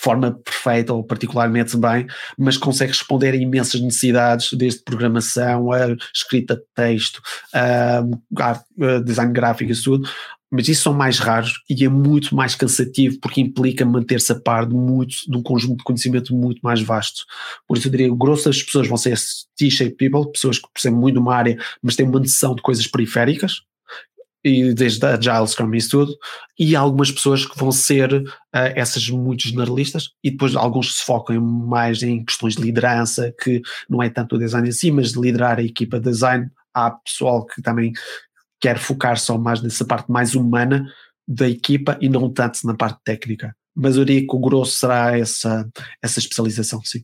forma 0.00 0.32
perfeita 0.32 0.92
ou 0.92 1.04
particularmente 1.04 1.76
bem, 1.76 2.06
mas 2.36 2.56
consegue 2.56 2.90
responder 2.90 3.34
a 3.34 3.36
imensas 3.36 3.80
necessidades, 3.80 4.52
desde 4.54 4.82
programação 4.82 5.70
a 5.70 5.94
escrita 6.12 6.56
de 6.56 6.64
texto, 6.74 7.22
a 7.54 8.02
design 9.04 9.32
gráfico 9.32 9.70
e 9.70 9.80
tudo, 9.80 10.08
mas 10.52 10.68
isso 10.68 10.82
são 10.82 10.92
mais 10.92 11.18
raros 11.18 11.54
e 11.68 11.82
é 11.82 11.88
muito 11.88 12.36
mais 12.36 12.54
cansativo 12.54 13.18
porque 13.20 13.40
implica 13.40 13.86
manter-se 13.86 14.30
a 14.32 14.38
par 14.38 14.66
de, 14.66 14.74
muito, 14.74 15.16
de 15.26 15.34
um 15.34 15.42
conjunto 15.42 15.78
de 15.78 15.84
conhecimento 15.84 16.34
muito 16.34 16.60
mais 16.60 16.82
vasto. 16.82 17.24
Por 17.66 17.78
isso 17.78 17.88
eu 17.88 17.90
diria 17.90 18.12
o 18.12 18.16
grosso 18.16 18.44
das 18.44 18.62
pessoas 18.62 18.86
vão 18.86 18.98
ser 18.98 19.18
T-shaped 19.56 19.96
people, 19.96 20.30
pessoas 20.30 20.58
que 20.58 20.68
percebem 20.72 21.00
muito 21.00 21.14
de 21.14 21.20
uma 21.20 21.34
área, 21.34 21.56
mas 21.82 21.96
têm 21.96 22.06
uma 22.06 22.20
noção 22.20 22.54
de 22.54 22.60
coisas 22.60 22.86
periféricas, 22.86 23.62
e 24.44 24.74
desde 24.74 25.04
a 25.06 25.14
Agile, 25.14 25.46
Scrum 25.46 25.72
e 25.72 25.78
isso 25.78 25.90
tudo, 25.90 26.16
e 26.58 26.74
algumas 26.76 27.10
pessoas 27.10 27.46
que 27.46 27.56
vão 27.56 27.70
ser 27.70 28.12
uh, 28.12 28.26
essas 28.52 29.08
muito 29.08 29.48
generalistas, 29.48 30.10
e 30.22 30.30
depois 30.30 30.54
alguns 30.54 30.98
se 30.98 31.04
focam 31.04 31.40
mais 31.40 32.02
em 32.02 32.24
questões 32.24 32.56
de 32.56 32.62
liderança, 32.62 33.32
que 33.40 33.62
não 33.88 34.02
é 34.02 34.10
tanto 34.10 34.36
o 34.36 34.38
design 34.38 34.68
em 34.68 34.72
si, 34.72 34.90
mas 34.90 35.12
de 35.12 35.20
liderar 35.20 35.58
a 35.58 35.62
equipa 35.62 35.98
de 35.98 36.10
design. 36.10 36.50
Há 36.74 36.90
pessoal 36.90 37.46
que 37.46 37.62
também 37.62 37.92
quer 38.62 38.78
focar 38.78 39.18
só 39.18 39.36
mais 39.36 39.60
nessa 39.60 39.84
parte 39.84 40.10
mais 40.10 40.36
humana 40.36 40.86
da 41.26 41.48
equipa 41.48 41.98
e 42.00 42.08
não 42.08 42.32
tanto 42.32 42.60
na 42.64 42.74
parte 42.74 43.00
técnica. 43.04 43.54
Mas 43.74 43.96
eu 43.96 44.04
diria 44.04 44.26
que 44.26 44.36
o 44.36 44.38
grosso 44.38 44.76
será 44.76 45.18
essa, 45.18 45.68
essa 46.00 46.20
especialização, 46.20 46.80
sim. 46.84 47.02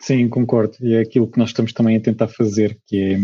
Sim, 0.00 0.28
concordo. 0.28 0.76
E 0.80 0.94
é 0.94 1.00
aquilo 1.00 1.30
que 1.30 1.38
nós 1.38 1.50
estamos 1.50 1.72
também 1.72 1.96
a 1.96 2.00
tentar 2.00 2.28
fazer, 2.28 2.78
que 2.86 2.98
é 2.98 3.18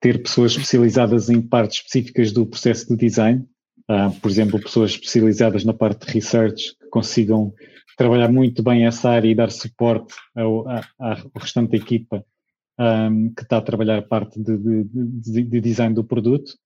ter 0.00 0.22
pessoas 0.22 0.52
especializadas 0.52 1.28
em 1.28 1.42
partes 1.42 1.78
específicas 1.78 2.30
do 2.30 2.46
processo 2.46 2.86
de 2.88 2.96
design, 2.96 3.44
uh, 3.90 4.12
por 4.20 4.30
exemplo, 4.30 4.60
pessoas 4.60 4.92
especializadas 4.92 5.64
na 5.64 5.74
parte 5.74 6.06
de 6.06 6.12
research 6.12 6.76
que 6.78 6.86
consigam 6.88 7.52
trabalhar 7.96 8.30
muito 8.30 8.62
bem 8.62 8.86
essa 8.86 9.10
área 9.10 9.28
e 9.28 9.34
dar 9.34 9.50
suporte 9.50 10.14
ao, 10.36 10.68
à, 10.68 10.82
ao 11.00 11.16
restante 11.34 11.74
equipa 11.76 12.24
um, 12.78 13.32
que 13.34 13.42
está 13.42 13.58
a 13.58 13.62
trabalhar 13.62 14.02
parte 14.02 14.40
de, 14.40 14.56
de, 14.56 14.84
de, 14.84 15.42
de 15.42 15.60
design 15.60 15.94
do 15.94 16.04
produto. 16.04 16.56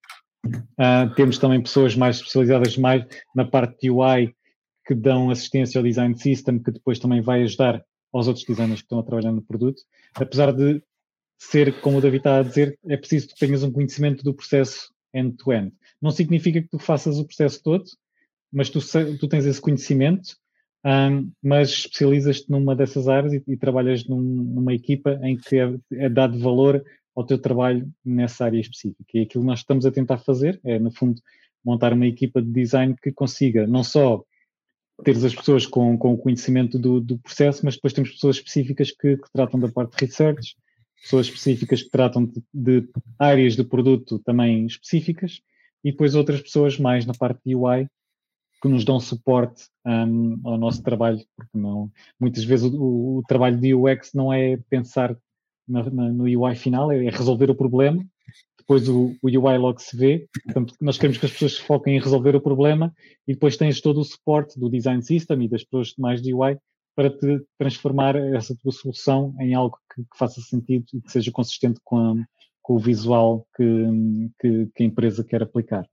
Uh, 0.46 1.14
temos 1.14 1.38
também 1.38 1.62
pessoas 1.62 1.96
mais 1.96 2.16
especializadas 2.16 2.76
mais 2.76 3.06
na 3.34 3.44
parte 3.44 3.80
de 3.80 3.90
UI 3.90 4.34
que 4.84 4.94
dão 4.94 5.30
assistência 5.30 5.78
ao 5.78 5.84
design 5.84 6.16
system, 6.18 6.58
que 6.58 6.72
depois 6.72 6.98
também 6.98 7.20
vai 7.20 7.42
ajudar 7.42 7.84
aos 8.12 8.26
outros 8.26 8.44
designers 8.44 8.80
que 8.80 8.86
estão 8.86 8.98
a 8.98 9.04
trabalhar 9.04 9.32
no 9.32 9.42
produto. 9.42 9.80
Apesar 10.14 10.52
de 10.52 10.82
ser, 11.38 11.80
como 11.80 11.98
o 11.98 12.00
David 12.00 12.18
está 12.18 12.38
a 12.38 12.42
dizer, 12.42 12.78
é 12.86 12.96
preciso 12.96 13.28
que 13.28 13.38
tenhas 13.38 13.62
um 13.62 13.72
conhecimento 13.72 14.22
do 14.24 14.34
processo 14.34 14.92
end-to-end. 15.14 15.68
-end. 15.68 15.72
Não 16.00 16.10
significa 16.10 16.60
que 16.60 16.68
tu 16.68 16.78
faças 16.78 17.18
o 17.18 17.24
processo 17.24 17.62
todo, 17.62 17.84
mas 18.52 18.68
tu, 18.68 18.80
tu 19.18 19.28
tens 19.28 19.46
esse 19.46 19.60
conhecimento, 19.60 20.36
um, 20.84 21.30
mas 21.42 21.70
especializas-te 21.70 22.50
numa 22.50 22.74
dessas 22.74 23.08
áreas 23.08 23.32
e, 23.32 23.42
e 23.46 23.56
trabalhas 23.56 24.06
num, 24.06 24.20
numa 24.20 24.74
equipa 24.74 25.18
em 25.22 25.36
que 25.36 25.58
é, 25.58 25.74
é, 25.92 26.08
dado 26.08 26.38
valor 26.38 26.84
ao 27.14 27.24
teu 27.24 27.38
trabalho 27.38 27.88
nessa 28.04 28.44
área 28.44 28.58
específica. 28.58 29.10
E 29.14 29.20
aquilo 29.20 29.44
que 29.44 29.48
nós 29.48 29.60
estamos 29.60 29.86
a 29.86 29.92
tentar 29.92 30.18
fazer 30.18 30.60
é, 30.64 30.78
no 30.78 30.90
fundo, 30.90 31.20
montar 31.64 31.92
uma 31.92 32.06
equipa 32.06 32.42
de 32.42 32.50
design 32.50 32.96
que 33.00 33.12
consiga 33.12 33.66
não 33.66 33.84
só 33.84 34.24
ter 35.04 35.16
as 35.16 35.34
pessoas 35.34 35.66
com, 35.66 35.96
com 35.96 36.14
o 36.14 36.18
conhecimento 36.18 36.78
do, 36.78 37.00
do, 37.00 37.18
processo, 37.18 37.64
mas 37.64 37.74
depois 37.74 37.92
temos 37.92 38.10
pessoas 38.10 38.36
específicas 38.36 38.90
que, 38.90 39.16
que 39.16 39.32
tratam 39.32 39.58
da 39.58 39.68
parte 39.68 39.96
de 39.96 40.06
research, 40.06 40.56
pessoas 41.00 41.26
específicas 41.26 41.82
que 41.82 41.90
tratam 41.90 42.24
de, 42.24 42.42
de, 42.52 42.88
áreas 43.18 43.56
do 43.56 43.64
produto 43.64 44.18
também 44.20 44.66
específicas 44.66 45.40
e 45.84 45.90
depois 45.90 46.14
outras 46.14 46.40
pessoas 46.40 46.78
mais 46.78 47.04
na 47.06 47.14
parte 47.14 47.40
de 47.44 47.54
UI 47.54 47.88
que 48.62 48.68
nos 48.68 48.84
dão 48.84 49.00
suporte 49.00 49.64
um, 49.84 50.40
ao 50.44 50.56
nosso 50.56 50.82
trabalho, 50.82 51.18
porque 51.36 51.50
não, 51.58 51.90
muitas 52.18 52.44
vezes 52.44 52.72
o, 52.72 53.18
o 53.18 53.22
trabalho 53.26 53.58
de 53.58 53.74
UX 53.74 54.12
não 54.14 54.32
é 54.32 54.56
pensar 54.70 55.16
na, 55.66 55.82
na, 55.90 56.12
no 56.12 56.24
UI 56.24 56.54
final, 56.54 56.92
é 56.92 57.10
resolver 57.10 57.50
o 57.50 57.56
problema, 57.56 58.06
depois 58.56 58.88
o, 58.88 59.16
o, 59.20 59.26
UI 59.26 59.58
logo 59.58 59.80
se 59.80 59.96
vê, 59.96 60.28
portanto 60.44 60.74
nós 60.80 60.96
queremos 60.96 61.18
que 61.18 61.26
as 61.26 61.32
pessoas 61.32 61.56
se 61.56 61.62
foquem 61.62 61.96
em 61.96 62.00
resolver 62.00 62.36
o 62.36 62.40
problema 62.40 62.94
e 63.26 63.32
depois 63.32 63.56
tens 63.56 63.80
todo 63.80 64.00
o 64.00 64.04
suporte 64.04 64.58
do 64.58 64.70
design 64.70 65.02
system 65.02 65.42
e 65.42 65.48
das 65.48 65.64
pessoas 65.64 65.94
mais 65.98 66.22
de 66.22 66.32
UI 66.32 66.56
para 66.94 67.10
te 67.10 67.44
transformar 67.58 68.14
essa 68.16 68.54
tua 68.54 68.70
solução 68.70 69.34
em 69.40 69.54
algo 69.54 69.76
que, 69.92 70.02
que 70.02 70.18
faça 70.18 70.40
sentido 70.40 70.84
e 70.94 71.00
que 71.00 71.10
seja 71.10 71.32
consistente 71.32 71.80
com, 71.82 71.96
a, 71.96 72.14
com 72.62 72.74
o 72.74 72.78
visual 72.78 73.46
que, 73.56 73.64
que, 74.38 74.68
que, 74.74 74.82
a 74.82 74.86
empresa 74.86 75.24
quer 75.24 75.42
aplicar. 75.42 75.84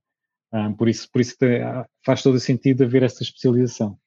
Um, 0.52 0.74
por 0.74 0.90
isso, 0.90 1.10
por 1.12 1.22
isso 1.22 1.36
faz 2.06 2.24
todo 2.24 2.40
sentido 2.40 2.84
haver 2.84 3.04
essa 3.04 3.24
especialização. 3.24 3.98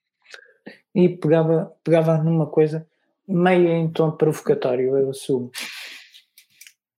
E 0.94 1.08
pegava, 1.08 1.72
pegava 1.82 2.18
numa 2.18 2.46
coisa 2.46 2.86
meio 3.26 3.68
em 3.68 3.88
tom 3.90 4.10
provocatório, 4.12 4.96
eu 4.96 5.10
assumo. 5.10 5.50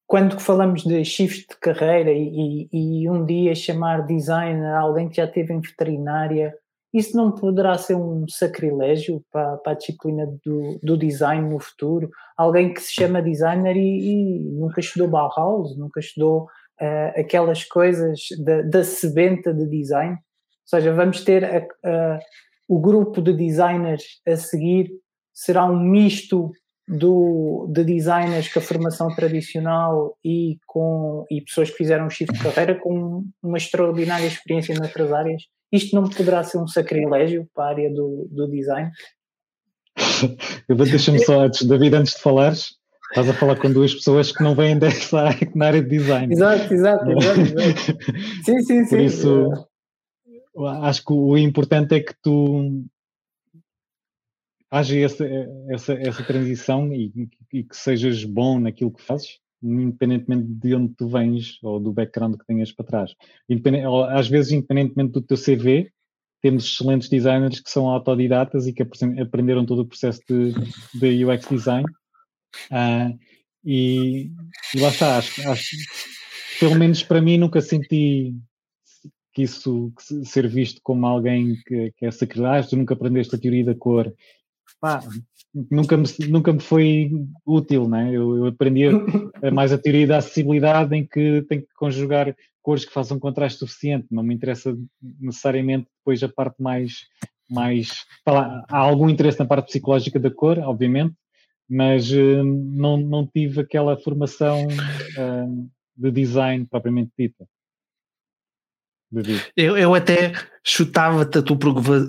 Quando 0.07 0.39
falamos 0.39 0.83
de 0.83 1.05
shift 1.05 1.49
de 1.49 1.57
carreira 1.59 2.13
e, 2.13 2.69
e, 2.73 3.03
e 3.03 3.11
um 3.11 3.25
dia 3.25 3.55
chamar 3.55 4.07
designer 4.07 4.75
alguém 4.75 5.09
que 5.09 5.17
já 5.17 5.25
esteve 5.25 5.53
em 5.53 5.61
veterinária, 5.61 6.55
isso 6.93 7.17
não 7.17 7.33
poderá 7.33 7.77
ser 7.77 7.97
um 7.97 8.25
sacrilégio 8.29 9.25
para, 9.33 9.57
para 9.57 9.73
a 9.73 9.77
disciplina 9.77 10.27
do, 10.45 10.79
do, 10.81 10.97
design 10.97 11.49
no 11.49 11.59
futuro? 11.59 12.09
Alguém 12.37 12.73
que 12.73 12.81
se 12.81 12.93
chama 12.93 13.21
designer 13.21 13.77
e, 13.77 13.81
e 13.81 14.53
nunca 14.53 14.79
estudou 14.79 15.09
Bauhaus, 15.09 15.77
nunca 15.77 15.99
estudou 15.99 16.47
uh, 16.81 17.21
aquelas 17.21 17.65
coisas 17.65 18.21
da, 18.45 18.63
da 18.63 18.85
sebenta 18.85 19.53
de 19.53 19.67
design? 19.67 20.13
Ou 20.13 20.79
seja, 20.79 20.93
vamos 20.93 21.23
ter 21.23 21.45
a, 21.45 21.59
a, 21.59 22.19
o 22.69 22.81
grupo 22.81 23.21
de 23.21 23.33
designers 23.33 24.21
a 24.27 24.37
seguir 24.37 24.91
será 25.33 25.65
um 25.67 25.79
misto 25.79 26.51
do, 26.87 27.67
de 27.73 27.85
designers 27.85 28.53
com 28.53 28.59
a 28.59 28.63
formação 28.63 29.09
tradicional 29.15 30.17
e 30.25 30.59
com 30.67 31.25
e 31.31 31.41
pessoas 31.41 31.71
que 31.71 31.77
fizeram 31.77 32.07
um 32.07 32.11
shift 32.11 32.35
de 32.35 32.43
carreira 32.43 32.79
com 32.79 33.25
uma 33.43 33.57
extraordinária 33.57 34.27
experiência 34.27 34.75
noutras 34.75 35.13
áreas 35.13 35.43
isto 35.75 35.97
não 35.97 36.09
poderá 36.09 36.45
ser 36.45 36.59
um 36.59 36.69
sacrilégio 36.69 37.49
para 37.53 37.65
a 37.65 37.69
área 37.71 37.91
do, 37.93 38.29
do 38.31 38.49
design? 38.49 38.93
Deixa-me 40.69 41.19
só, 41.25 41.41
antes, 41.41 41.67
David, 41.67 41.97
antes 41.97 42.15
de 42.15 42.21
falares, 42.21 42.77
estás 43.15 43.29
a 43.29 43.33
falar 43.33 43.57
com 43.57 43.73
duas 43.73 43.95
pessoas 43.95 44.33
que 44.33 44.43
não 44.43 44.57
vêm 44.57 44.77
dessa 44.77 45.21
área, 45.21 45.53
na 45.55 45.67
área 45.67 45.81
de 45.83 45.89
design. 45.89 46.33
Exato, 46.33 46.75
exato, 46.75 47.11
exato. 47.13 47.41
exato. 47.41 48.05
sim, 48.45 48.59
sim, 48.67 48.85
sim. 48.85 48.97
Por 48.97 49.01
isso, 49.01 49.51
acho 50.83 51.05
que 51.05 51.13
o 51.13 51.39
importante 51.39 51.95
é 51.95 52.01
que 52.01 52.13
tu 52.21 52.85
haja 54.69 54.99
essa, 54.99 55.25
essa, 55.69 55.93
essa 55.95 56.25
transição 56.25 56.93
e, 56.93 57.29
e, 57.53 57.63
que 57.63 57.77
sejas 57.77 58.25
bom 58.25 58.59
naquilo 58.59 58.93
que 58.93 59.03
fazes 59.03 59.39
independentemente 59.63 60.47
de 60.47 60.75
onde 60.75 60.93
tu 60.95 61.09
vens 61.09 61.59
ou 61.63 61.81
do 61.81 61.91
background 61.91 62.37
que 62.37 62.45
tenhas 62.45 62.71
para 62.71 62.85
trás. 62.85 63.15
Às 64.11 64.29
vezes, 64.29 64.53
independentemente 64.53 65.13
do 65.13 65.23
teu 65.23 65.39
CV, 65.39 65.91
temos 66.43 66.67
excelentes 66.67 67.09
designers 67.09 67.61
que 67.61 67.71
são 67.71 67.89
autodidatas 67.89 68.67
e 68.67 68.75
que 68.75 68.83
aprenderam 68.83 69.65
todo 69.65 69.79
o 69.79 69.87
processo 69.87 70.21
de, 70.29 70.53
de 70.93 71.25
UX 71.25 71.49
design. 71.49 71.87
Uh, 72.71 73.19
e, 73.65 74.31
e, 74.75 74.81
lá 74.81 74.89
está, 74.89 75.19
acho, 75.19 75.49
acho, 75.49 75.77
pelo 76.61 76.75
menos 76.77 77.03
para 77.03 77.21
mim 77.21 77.39
nunca 77.39 77.61
senti 77.61 78.35
que 79.33 79.43
isso 79.43 79.93
que 79.97 80.25
ser 80.27 80.47
visto 80.47 80.81
como 80.83 81.07
alguém 81.07 81.57
que, 81.67 81.93
que 81.97 82.07
é 82.07 82.11
sacrilégio, 82.11 82.71
tu 82.71 82.77
nunca 82.77 82.95
aprendeste 82.95 83.35
a 83.35 83.39
teoria 83.39 83.65
da 83.65 83.75
cor. 83.75 84.13
Pá, 84.81 85.03
nunca 85.71 85.97
me, 85.97 86.05
nunca 86.29 86.53
me 86.53 86.61
foi 86.61 87.11
útil, 87.45 87.89
né? 87.89 88.11
Eu, 88.13 88.37
eu 88.37 88.47
aprendi 88.47 88.85
mais 89.53 89.73
a 89.73 89.79
teoria 89.79 90.07
da 90.07 90.19
acessibilidade 90.19 90.95
em 90.95 91.07
que 91.07 91.43
tem 91.49 91.61
que 91.61 91.69
conjugar 91.75 92.35
cores 92.63 92.85
que 92.85 92.93
façam 92.93 93.19
contraste 93.19 93.59
suficiente, 93.59 94.07
não 94.11 94.23
me 94.23 94.35
interessa 94.35 94.75
necessariamente 95.21 95.87
depois 95.99 96.23
a 96.23 96.29
parte 96.29 96.63
mais, 96.63 97.07
mais 97.51 98.07
há 98.27 98.79
algum 98.79 99.11
interesse 99.11 99.39
na 99.39 99.45
parte 99.45 99.67
psicológica 99.67 100.19
da 100.19 100.31
cor, 100.31 100.59
obviamente, 100.61 101.15
mas 101.69 102.11
uh, 102.11 102.45
não, 102.45 102.97
não 102.97 103.27
tive 103.27 103.61
aquela 103.61 103.97
formação 103.97 104.67
uh, 104.67 105.71
de 105.97 106.11
design 106.11 106.67
propriamente 106.67 107.13
dita. 107.19 107.47
Eu, 109.57 109.77
eu 109.77 109.95
até 109.95 110.33
chutava-te 110.65 111.39
a 111.39 111.43
tua 111.43 111.57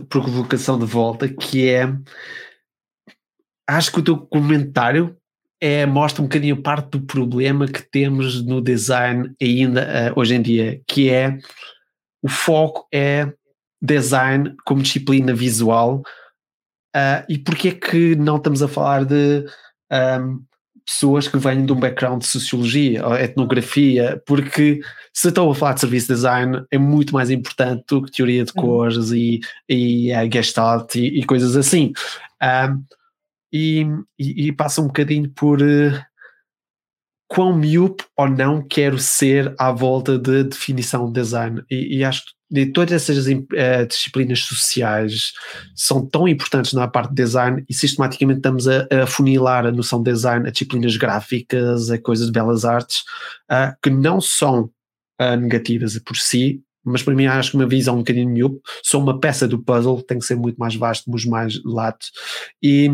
provocação 0.09 0.79
de 0.79 0.85
volta, 0.85 1.27
que 1.27 1.69
é 1.69 1.87
acho 3.67 3.91
que 3.91 3.99
o 3.99 4.03
teu 4.03 4.17
comentário 4.17 5.15
é, 5.61 5.85
mostra 5.85 6.21
um 6.21 6.25
bocadinho 6.25 6.61
parte 6.61 6.91
do 6.91 7.01
problema 7.01 7.67
que 7.67 7.81
temos 7.81 8.43
no 8.45 8.61
design 8.61 9.33
ainda 9.41 10.11
uh, 10.11 10.19
hoje 10.19 10.35
em 10.35 10.41
dia, 10.41 10.81
que 10.87 11.09
é 11.09 11.37
o 12.21 12.27
foco 12.27 12.87
é 12.93 13.31
design 13.81 14.55
como 14.65 14.81
disciplina 14.81 15.33
visual 15.33 16.01
uh, 16.95 17.25
e 17.27 17.37
porque 17.37 17.67
é 17.67 17.71
que 17.71 18.15
não 18.15 18.37
estamos 18.37 18.63
a 18.63 18.67
falar 18.67 19.03
de 19.03 19.45
um, 19.91 20.41
pessoas 20.85 21.27
que 21.27 21.37
vêm 21.37 21.65
de 21.65 21.73
um 21.73 21.79
background 21.79 22.21
de 22.21 22.27
sociologia 22.27 23.05
ou 23.05 23.15
etnografia, 23.15 24.21
porque 24.25 24.79
se 25.11 25.29
estou 25.29 25.51
a 25.51 25.55
falar 25.55 25.73
de 25.73 25.81
serviço 25.81 26.07
design 26.07 26.63
é 26.71 26.77
muito 26.77 27.13
mais 27.13 27.29
importante 27.29 27.83
do 27.87 28.03
que 28.03 28.11
teoria 28.11 28.45
de 28.45 28.51
uhum. 28.55 28.63
cores 28.63 29.11
e, 29.11 29.41
e 29.67 30.11
uh, 30.13 30.31
gestalt 30.31 30.95
e, 30.95 31.19
e 31.19 31.23
coisas 31.25 31.55
assim. 31.57 31.91
Um, 32.41 32.83
e, 33.51 33.87
e, 34.19 34.47
e 34.47 34.51
passa 34.51 34.81
um 34.81 34.87
bocadinho 34.87 35.29
por 35.29 35.61
uh, 35.61 36.01
quão 37.27 37.55
miúpe 37.55 38.03
ou 38.15 38.29
não 38.29 38.61
quero 38.61 38.99
ser 38.99 39.53
à 39.57 39.71
volta 39.71 40.17
de 40.17 40.43
definição 40.43 41.07
de 41.07 41.13
design. 41.13 41.63
E, 41.69 41.97
e 41.97 42.03
acho 42.03 42.23
que 42.25 42.65
todas 42.67 42.93
essas 42.93 43.25
uh, 43.25 43.87
disciplinas 43.87 44.41
sociais 44.41 45.33
são 45.75 46.05
tão 46.05 46.27
importantes 46.27 46.73
na 46.73 46.87
parte 46.87 47.09
de 47.09 47.15
design 47.15 47.65
e 47.67 47.73
sistematicamente 47.73 48.39
estamos 48.39 48.67
a, 48.67 48.87
a 48.91 49.07
funilar 49.07 49.65
a 49.65 49.71
noção 49.71 50.01
de 50.01 50.11
design 50.11 50.47
a 50.47 50.51
disciplinas 50.51 50.95
gráficas, 50.95 51.89
a 51.89 51.97
coisas 51.97 52.27
de 52.27 52.31
belas 52.31 52.63
artes, 52.63 52.99
uh, 53.51 53.75
que 53.81 53.89
não 53.89 54.21
são 54.21 54.69
uh, 55.19 55.35
negativas 55.35 55.97
por 55.99 56.15
si, 56.15 56.61
mas 56.85 57.01
para 57.01 57.15
mim 57.15 57.25
acho 57.25 57.51
que 57.51 57.57
uma 57.57 57.67
visão 57.67 57.95
um 57.95 57.99
bocadinho 57.99 58.29
miúpe, 58.29 58.61
são 58.83 59.01
uma 59.01 59.19
peça 59.19 59.47
do 59.47 59.57
puzzle, 59.57 60.03
tem 60.03 60.19
que 60.19 60.25
ser 60.25 60.35
muito 60.35 60.57
mais 60.57 60.75
vasto, 60.75 61.09
muito 61.09 61.27
mais 61.27 61.59
lato. 61.65 62.05
E 62.61 62.91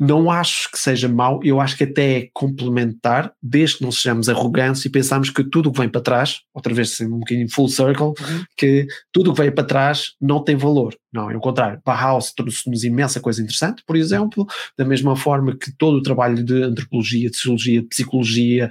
não 0.00 0.30
acho 0.30 0.70
que 0.70 0.78
seja 0.78 1.06
mau, 1.10 1.40
eu 1.44 1.60
acho 1.60 1.76
que 1.76 1.84
até 1.84 2.18
é 2.20 2.28
complementar, 2.32 3.34
desde 3.42 3.76
que 3.76 3.84
não 3.84 3.92
sejamos 3.92 4.30
arrogantes 4.30 4.82
e 4.86 4.88
pensamos 4.88 5.28
que 5.28 5.44
tudo 5.44 5.68
o 5.68 5.72
que 5.72 5.78
vem 5.78 5.90
para 5.90 6.00
trás, 6.00 6.40
outra 6.54 6.72
vez 6.72 6.98
um 7.02 7.18
bocadinho 7.18 7.52
full 7.52 7.68
circle, 7.68 8.06
uhum. 8.06 8.44
que 8.56 8.86
tudo 9.12 9.30
o 9.30 9.34
que 9.34 9.42
vem 9.42 9.52
para 9.52 9.62
trás 9.62 10.14
não 10.18 10.42
tem 10.42 10.56
valor. 10.56 10.96
Não, 11.12 11.30
é 11.30 11.36
o 11.36 11.40
contrário. 11.40 11.82
Bauhaus 11.84 12.32
trouxe-nos 12.32 12.82
imensa 12.82 13.20
coisa 13.20 13.42
interessante, 13.42 13.82
por 13.86 13.94
exemplo, 13.94 14.46
da 14.78 14.86
mesma 14.86 15.14
forma 15.14 15.54
que 15.54 15.70
todo 15.76 15.98
o 15.98 16.02
trabalho 16.02 16.42
de 16.42 16.62
antropologia, 16.62 17.28
de 17.28 17.36
sociologia, 17.36 17.82
de 17.82 17.88
psicologia, 17.88 18.70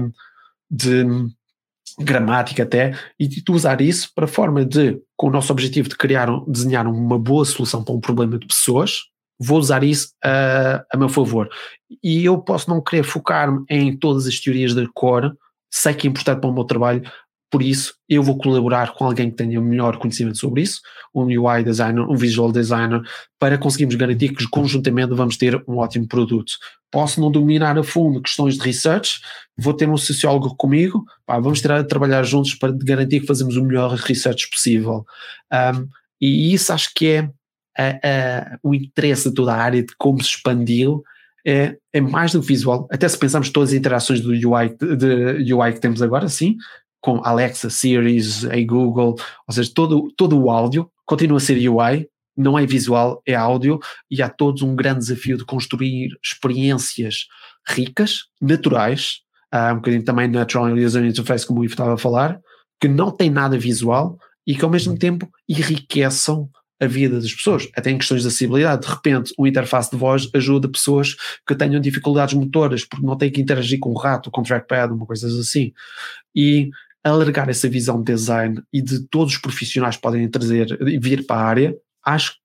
um, 0.00 0.10
de 0.68 1.04
gramática 2.00 2.64
até, 2.64 2.92
e 3.20 3.28
tu 3.28 3.52
usar 3.52 3.80
isso 3.80 4.10
para 4.14 4.24
a 4.24 4.28
forma 4.28 4.64
de, 4.64 5.00
com 5.16 5.28
o 5.28 5.30
nosso 5.30 5.52
objetivo 5.52 5.88
de 5.88 5.96
criar, 5.96 6.28
desenhar 6.48 6.88
uma 6.88 7.18
boa 7.18 7.44
solução 7.44 7.84
para 7.84 7.94
um 7.94 8.00
problema 8.00 8.36
de 8.36 8.46
pessoas, 8.46 9.02
vou 9.38 9.58
usar 9.58 9.84
isso 9.84 10.14
a, 10.22 10.84
meu 10.96 11.08
favor. 11.08 11.48
E 12.02 12.24
eu 12.24 12.38
posso 12.38 12.68
não 12.70 12.82
querer 12.82 13.02
focar-me 13.02 13.64
em 13.68 13.96
todas 13.96 14.26
as 14.26 14.40
teorias 14.40 14.74
da 14.74 14.86
cor, 14.94 15.36
sei 15.70 15.94
que 15.94 16.06
é 16.06 16.10
importante 16.10 16.40
para 16.40 16.50
o 16.50 16.54
meu 16.54 16.64
trabalho, 16.64 17.02
por 17.50 17.62
isso 17.62 17.94
eu 18.08 18.22
vou 18.22 18.36
colaborar 18.36 18.92
com 18.94 19.04
alguém 19.04 19.30
que 19.30 19.36
tenha 19.36 19.60
melhor 19.60 19.98
conhecimento 19.98 20.36
sobre 20.36 20.62
isso, 20.62 20.80
um 21.14 21.24
UI 21.24 21.62
designer, 21.62 22.02
um 22.02 22.16
visual 22.16 22.50
designer, 22.50 23.00
para 23.38 23.56
conseguirmos 23.56 23.94
garantir 23.94 24.34
que 24.34 24.48
conjuntamente 24.48 25.14
vamos 25.14 25.36
ter 25.36 25.62
um 25.68 25.76
ótimo 25.76 26.08
produto. 26.08 26.54
Posso 26.90 27.20
não 27.20 27.30
dominar 27.30 27.78
a 27.78 27.84
fundo 27.84 28.20
questões 28.20 28.56
de 28.56 28.64
research, 28.64 29.20
vou 29.56 29.74
ter 29.74 29.88
um 29.88 29.96
sociólogo 29.96 30.56
comigo, 30.56 31.04
pá, 31.24 31.38
vamos 31.38 31.60
ter 31.60 31.70
a 31.70 31.84
trabalhar 31.84 32.22
juntos 32.24 32.54
para 32.54 32.72
garantir 32.72 33.20
que 33.20 33.26
fazemos 33.26 33.56
o 33.56 33.64
melhor 33.64 33.92
research 33.92 34.50
possível. 34.50 35.04
Um, 35.52 35.88
e 36.20 36.52
isso 36.52 36.72
acho 36.72 36.90
que 36.94 37.06
é 37.06 37.30
a, 37.76 38.54
a, 38.54 38.58
o 38.62 38.74
interesse 38.74 39.28
de 39.28 39.34
toda 39.34 39.54
a 39.54 39.62
área 39.62 39.82
de 39.82 39.94
como 39.98 40.22
se 40.22 40.30
expandiu 40.30 41.02
é, 41.46 41.76
é 41.92 42.00
mais 42.00 42.32
do 42.32 42.40
que 42.40 42.48
visual. 42.48 42.88
Até 42.90 43.08
se 43.08 43.18
pensarmos 43.18 43.50
todas 43.50 43.70
as 43.70 43.76
interações 43.76 44.20
do 44.20 44.30
UI, 44.30 44.76
de, 44.80 45.54
UI 45.54 45.72
que 45.72 45.80
temos 45.80 46.02
agora, 46.02 46.28
sim, 46.28 46.56
com 47.00 47.20
Alexa, 47.24 47.70
Siri, 47.70 48.18
a 48.50 48.66
Google, 48.66 49.14
ou 49.46 49.54
seja, 49.54 49.70
todo, 49.72 50.12
todo 50.16 50.36
o 50.36 50.50
áudio 50.50 50.90
continua 51.04 51.36
a 51.36 51.40
ser 51.40 51.56
UI, 51.68 52.08
não 52.36 52.58
é 52.58 52.66
visual, 52.66 53.22
é 53.24 53.34
áudio, 53.34 53.78
e 54.10 54.20
há 54.20 54.28
todos 54.28 54.62
um 54.62 54.74
grande 54.74 54.98
desafio 54.98 55.38
de 55.38 55.44
construir 55.44 56.08
experiências 56.22 57.26
ricas, 57.66 58.24
naturais, 58.40 59.20
há 59.50 59.72
um 59.72 59.76
bocadinho 59.76 60.04
também 60.04 60.28
Natural 60.28 60.74
User 60.74 61.04
Interface, 61.04 61.46
como 61.46 61.60
o 61.60 61.64
Ivo 61.64 61.74
estava 61.74 61.94
a 61.94 61.98
falar, 61.98 62.40
que 62.80 62.88
não 62.88 63.10
tem 63.10 63.30
nada 63.30 63.56
visual 63.56 64.18
e 64.46 64.54
que 64.54 64.64
ao 64.64 64.70
mesmo 64.70 64.98
tempo 64.98 65.28
enriqueçam 65.48 66.50
a 66.80 66.86
vida 66.86 67.18
das 67.18 67.32
pessoas, 67.32 67.68
até 67.74 67.90
em 67.90 67.98
questões 67.98 68.22
de 68.22 68.28
acessibilidade. 68.28 68.82
De 68.82 68.92
repente, 68.92 69.32
o 69.38 69.46
interface 69.46 69.90
de 69.90 69.96
voz 69.96 70.28
ajuda 70.34 70.68
pessoas 70.68 71.16
que 71.46 71.54
tenham 71.54 71.80
dificuldades 71.80 72.34
motoras, 72.34 72.84
porque 72.84 73.06
não 73.06 73.16
têm 73.16 73.30
que 73.30 73.40
interagir 73.40 73.78
com 73.78 73.90
o 73.90 73.98
rato, 73.98 74.30
com 74.30 74.40
o 74.40 74.44
trackpad, 74.44 74.92
uma 74.92 75.06
coisa 75.06 75.26
assim. 75.26 75.72
E 76.34 76.70
alargar 77.02 77.48
essa 77.48 77.68
visão 77.68 77.98
de 77.98 78.12
design 78.12 78.62
e 78.72 78.82
de 78.82 79.00
todos 79.08 79.34
os 79.34 79.38
profissionais 79.38 79.96
que 79.96 80.02
podem 80.02 80.28
trazer 80.28 80.76
e 80.82 80.98
vir 80.98 81.24
para 81.24 81.40
a 81.40 81.44
área, 81.44 81.76
acho 82.04 82.32
que 82.32 82.38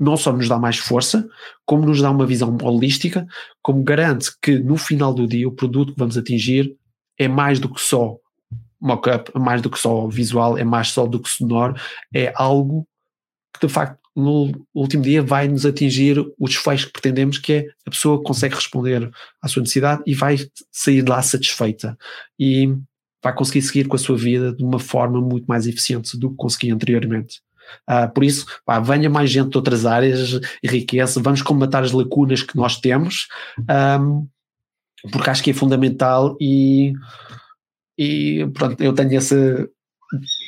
não 0.00 0.16
só 0.16 0.32
nos 0.32 0.48
dá 0.48 0.58
mais 0.58 0.78
força, 0.78 1.28
como 1.64 1.86
nos 1.86 2.00
dá 2.00 2.10
uma 2.10 2.26
visão 2.26 2.56
holística, 2.62 3.26
como 3.62 3.84
garante 3.84 4.30
que 4.42 4.58
no 4.58 4.76
final 4.76 5.14
do 5.14 5.28
dia 5.28 5.46
o 5.46 5.52
produto 5.52 5.92
que 5.92 5.98
vamos 5.98 6.18
atingir 6.18 6.74
é 7.18 7.28
mais 7.28 7.60
do 7.60 7.72
que 7.72 7.80
só 7.80 8.16
mock-up, 8.80 9.30
mais 9.38 9.62
do 9.62 9.70
que 9.70 9.78
só 9.78 10.08
visual, 10.08 10.58
é 10.58 10.64
mais 10.64 10.88
só 10.88 11.06
do 11.06 11.20
que 11.20 11.28
sonoro, 11.28 11.74
é 12.12 12.32
algo 12.34 12.84
que 13.52 13.66
de 13.66 13.72
facto 13.72 13.98
no 14.14 14.52
último 14.74 15.02
dia 15.02 15.22
vai 15.22 15.48
nos 15.48 15.64
atingir 15.64 16.18
o 16.18 16.46
desfecho 16.46 16.86
que 16.86 16.92
pretendemos, 16.92 17.38
que 17.38 17.52
é 17.52 17.66
a 17.86 17.90
pessoa 17.90 18.22
consegue 18.22 18.54
responder 18.54 19.10
à 19.40 19.48
sua 19.48 19.60
necessidade 19.60 20.02
e 20.06 20.14
vai 20.14 20.36
sair 20.70 21.02
de 21.02 21.10
lá 21.10 21.22
satisfeita 21.22 21.96
e 22.38 22.74
vai 23.22 23.34
conseguir 23.34 23.62
seguir 23.62 23.88
com 23.88 23.96
a 23.96 23.98
sua 23.98 24.16
vida 24.16 24.52
de 24.52 24.62
uma 24.62 24.78
forma 24.78 25.20
muito 25.20 25.46
mais 25.46 25.66
eficiente 25.66 26.18
do 26.18 26.30
que 26.30 26.36
conseguia 26.36 26.74
anteriormente. 26.74 27.40
Uh, 27.88 28.12
por 28.12 28.24
isso, 28.24 28.44
pá, 28.66 28.80
venha 28.80 29.08
mais 29.08 29.30
gente 29.30 29.50
de 29.50 29.56
outras 29.56 29.86
áreas, 29.86 30.40
enriqueça, 30.62 31.22
vamos 31.22 31.40
combatar 31.40 31.82
as 31.82 31.92
lacunas 31.92 32.42
que 32.42 32.56
nós 32.56 32.78
temos, 32.78 33.28
um, 34.00 34.26
porque 35.10 35.30
acho 35.30 35.42
que 35.42 35.50
é 35.50 35.54
fundamental 35.54 36.36
e, 36.40 36.92
e 37.96 38.46
pronto, 38.52 38.82
eu 38.82 38.92
tenho 38.92 39.16
esse 39.16 39.68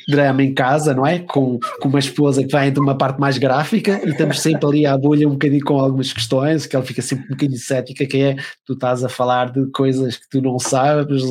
drama 0.07 0.43
em 0.43 0.53
casa, 0.53 0.93
não 0.93 1.05
é? 1.05 1.19
Com, 1.19 1.59
com 1.81 1.89
uma 1.89 1.99
esposa 1.99 2.43
que 2.43 2.55
vem 2.55 2.71
de 2.71 2.79
uma 2.79 2.97
parte 2.97 3.19
mais 3.19 3.37
gráfica 3.37 4.01
e 4.05 4.09
estamos 4.09 4.39
sempre 4.39 4.65
ali 4.65 4.85
à 4.85 4.97
bolha 4.97 5.27
um 5.27 5.33
bocadinho 5.33 5.63
com 5.63 5.79
algumas 5.79 6.13
questões, 6.13 6.65
que 6.65 6.75
ela 6.75 6.85
fica 6.85 7.01
sempre 7.01 7.25
um 7.25 7.29
bocadinho 7.29 7.59
cética, 7.59 8.05
que 8.05 8.17
é, 8.21 8.35
tu 8.65 8.73
estás 8.73 9.03
a 9.03 9.09
falar 9.09 9.51
de 9.51 9.65
coisas 9.71 10.17
que 10.17 10.29
tu 10.29 10.41
não 10.41 10.59
sabes, 10.59 11.23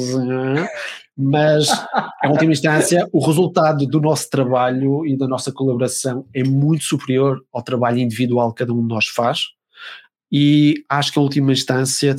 mas 1.16 1.68
em 2.24 2.28
última 2.28 2.52
instância 2.52 3.08
o 3.12 3.24
resultado 3.24 3.86
do 3.86 4.00
nosso 4.00 4.28
trabalho 4.28 5.06
e 5.06 5.16
da 5.16 5.28
nossa 5.28 5.52
colaboração 5.52 6.26
é 6.34 6.42
muito 6.42 6.84
superior 6.84 7.40
ao 7.52 7.62
trabalho 7.62 7.98
individual 7.98 8.52
que 8.52 8.64
cada 8.64 8.72
um 8.72 8.82
de 8.82 8.88
nós 8.88 9.06
faz 9.06 9.44
e 10.32 10.82
acho 10.88 11.12
que 11.12 11.20
em 11.20 11.22
última 11.22 11.52
instância 11.52 12.16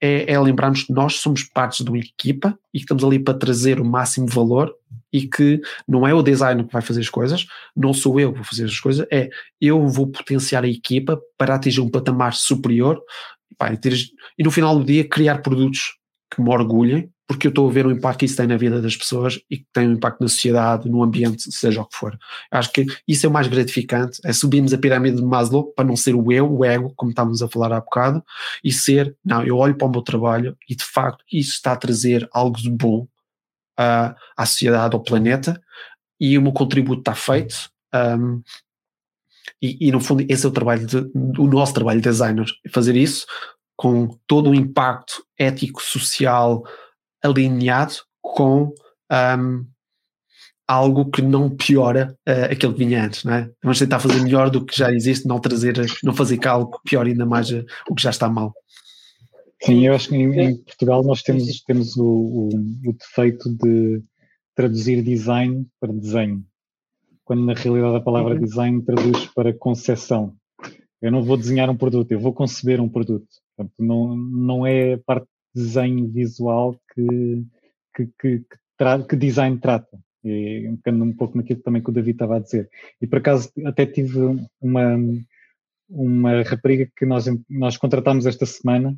é, 0.00 0.32
é 0.32 0.40
lembrarmos 0.40 0.84
que 0.84 0.92
nós 0.92 1.16
somos 1.16 1.42
partes 1.42 1.84
de 1.84 1.90
uma 1.90 1.98
equipa 1.98 2.56
e 2.72 2.78
que 2.78 2.84
estamos 2.84 3.02
ali 3.02 3.18
para 3.18 3.36
trazer 3.36 3.80
o 3.80 3.84
máximo 3.84 4.28
valor 4.28 4.72
e 5.12 5.26
que 5.26 5.60
não 5.86 6.06
é 6.06 6.12
o 6.12 6.22
design 6.22 6.64
que 6.64 6.72
vai 6.72 6.82
fazer 6.82 7.00
as 7.00 7.08
coisas, 7.08 7.46
não 7.74 7.92
sou 7.92 8.18
eu 8.20 8.32
que 8.32 8.38
vou 8.38 8.44
fazer 8.44 8.64
as 8.64 8.78
coisas, 8.78 9.06
é 9.10 9.28
eu 9.60 9.86
vou 9.86 10.06
potenciar 10.06 10.64
a 10.64 10.68
equipa 10.68 11.20
para 11.38 11.54
atingir 11.54 11.80
um 11.80 11.90
patamar 11.90 12.34
superior 12.34 13.00
pá, 13.56 13.72
e, 13.72 13.76
ter, 13.76 13.94
e 14.38 14.42
no 14.42 14.50
final 14.50 14.78
do 14.78 14.84
dia 14.84 15.08
criar 15.08 15.38
produtos 15.38 15.96
que 16.30 16.42
me 16.42 16.50
orgulhem 16.50 17.10
porque 17.26 17.46
eu 17.46 17.48
estou 17.48 17.68
a 17.68 17.72
ver 17.72 17.86
o 17.86 17.90
impacto 17.90 18.20
que 18.20 18.24
isso 18.24 18.36
tem 18.36 18.46
na 18.46 18.56
vida 18.56 18.80
das 18.80 18.96
pessoas 18.96 19.40
e 19.50 19.58
que 19.58 19.66
tem 19.72 19.88
um 19.88 19.94
impacto 19.94 20.20
na 20.20 20.28
sociedade, 20.28 20.88
no 20.88 21.02
ambiente, 21.02 21.50
seja 21.52 21.82
o 21.82 21.86
que 21.86 21.96
for. 21.96 22.16
Acho 22.50 22.72
que 22.72 22.86
isso 23.06 23.26
é 23.26 23.28
o 23.28 23.32
mais 23.32 23.48
gratificante, 23.48 24.20
é 24.24 24.32
subirmos 24.32 24.72
a 24.72 24.78
pirâmide 24.78 25.16
de 25.16 25.24
Maslow 25.24 25.72
para 25.72 25.84
não 25.84 25.96
ser 25.96 26.14
o 26.14 26.30
eu, 26.30 26.50
o 26.50 26.64
ego, 26.64 26.92
como 26.94 27.10
estávamos 27.10 27.42
a 27.42 27.48
falar 27.48 27.72
há 27.72 27.80
bocado, 27.80 28.22
e 28.62 28.72
ser, 28.72 29.16
não, 29.24 29.42
eu 29.44 29.56
olho 29.56 29.76
para 29.76 29.88
o 29.88 29.90
meu 29.90 30.02
trabalho 30.02 30.56
e 30.68 30.76
de 30.76 30.84
facto 30.84 31.24
isso 31.32 31.52
está 31.54 31.72
a 31.72 31.76
trazer 31.76 32.28
algo 32.32 32.56
de 32.56 32.70
bom 32.70 33.06
uh, 33.78 34.14
à 34.36 34.46
sociedade, 34.46 34.94
ao 34.94 35.02
planeta, 35.02 35.60
e 36.20 36.36
o 36.36 36.42
meu 36.42 36.52
contributo 36.52 37.00
está 37.00 37.14
feito. 37.14 37.70
Um, 37.94 38.42
e, 39.60 39.88
e, 39.88 39.92
no 39.92 40.00
fundo 40.00 40.24
esse 40.28 40.44
é 40.44 40.48
o 40.48 40.52
trabalho 40.52 40.86
de, 40.86 40.98
o 41.38 41.46
nosso 41.46 41.72
trabalho 41.72 42.00
de 42.00 42.08
designers, 42.08 42.52
fazer 42.70 42.94
isso 42.96 43.26
com 43.76 44.08
todo 44.26 44.50
o 44.50 44.54
impacto 44.54 45.24
ético, 45.38 45.82
social, 45.82 46.62
alinhado 47.22 47.94
com 48.22 48.72
um, 49.38 49.66
algo 50.66 51.10
que 51.10 51.22
não 51.22 51.48
piora 51.48 52.16
uh, 52.28 52.52
aquilo 52.52 52.72
que 52.72 52.84
vinha 52.84 53.04
antes, 53.04 53.22
não 53.22 53.34
é? 53.34 53.50
Vamos 53.62 53.78
tentar 53.78 54.00
fazer 54.00 54.20
melhor 54.20 54.50
do 54.50 54.64
que 54.64 54.76
já 54.76 54.90
existe, 54.90 55.28
não 55.28 55.38
trazer, 55.38 55.74
não 56.02 56.14
fazer 56.14 56.38
que 56.38 56.48
algo 56.48 56.80
piore 56.84 57.10
ainda 57.10 57.24
mais 57.24 57.50
uh, 57.50 57.64
o 57.88 57.94
que 57.94 58.02
já 58.02 58.10
está 58.10 58.28
mal. 58.28 58.52
Sim, 59.62 59.86
eu 59.86 59.94
acho 59.94 60.08
que 60.08 60.16
em, 60.16 60.40
em 60.40 60.56
Portugal 60.56 61.02
nós 61.02 61.22
temos, 61.22 61.62
temos 61.62 61.96
o, 61.96 62.04
o, 62.04 62.48
o, 62.86 62.92
defeito 62.92 63.48
de 63.54 64.02
traduzir 64.54 65.02
design 65.02 65.66
para 65.80 65.92
desenho, 65.92 66.44
quando 67.24 67.44
na 67.44 67.54
realidade 67.54 67.96
a 67.96 68.00
palavra 68.00 68.34
uhum. 68.34 68.40
design 68.40 68.82
traduz 68.82 69.26
para 69.34 69.54
concepção. 69.54 70.36
Eu 71.00 71.10
não 71.10 71.22
vou 71.22 71.36
desenhar 71.36 71.70
um 71.70 71.76
produto, 71.76 72.12
eu 72.12 72.20
vou 72.20 72.32
conceber 72.32 72.80
um 72.80 72.88
produto. 72.88 73.28
Portanto, 73.56 73.74
não, 73.78 74.16
não 74.16 74.66
é 74.66 74.96
parte 74.98 75.26
desenho 75.54 76.06
visual 76.08 76.78
que, 76.94 77.44
que, 77.94 78.06
que, 78.18 78.38
que, 78.40 78.56
tra 78.76 79.02
que 79.02 79.16
design 79.16 79.58
trata. 79.58 79.98
E 80.22 80.68
um 80.88 81.12
pouco 81.12 81.36
naquilo 81.36 81.60
também 81.60 81.82
que 81.82 81.88
o 81.88 81.92
David 81.92 82.16
estava 82.16 82.36
a 82.36 82.40
dizer. 82.40 82.68
E 83.00 83.06
por 83.06 83.18
acaso 83.18 83.50
até 83.64 83.86
tive 83.86 84.18
uma, 84.60 84.98
uma 85.88 86.42
rapariga 86.42 86.90
que 86.96 87.06
nós, 87.06 87.26
nós 87.48 87.76
contratámos 87.76 88.26
esta 88.26 88.44
semana 88.44 88.96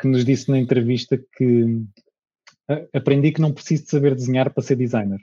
que 0.00 0.08
nos 0.08 0.24
disse 0.24 0.50
na 0.50 0.58
entrevista 0.58 1.18
que 1.36 1.82
aprendi 2.92 3.32
que 3.32 3.40
não 3.40 3.52
preciso 3.52 3.84
de 3.84 3.90
saber 3.90 4.14
desenhar 4.14 4.50
para 4.52 4.62
ser 4.62 4.76
designer. 4.76 5.20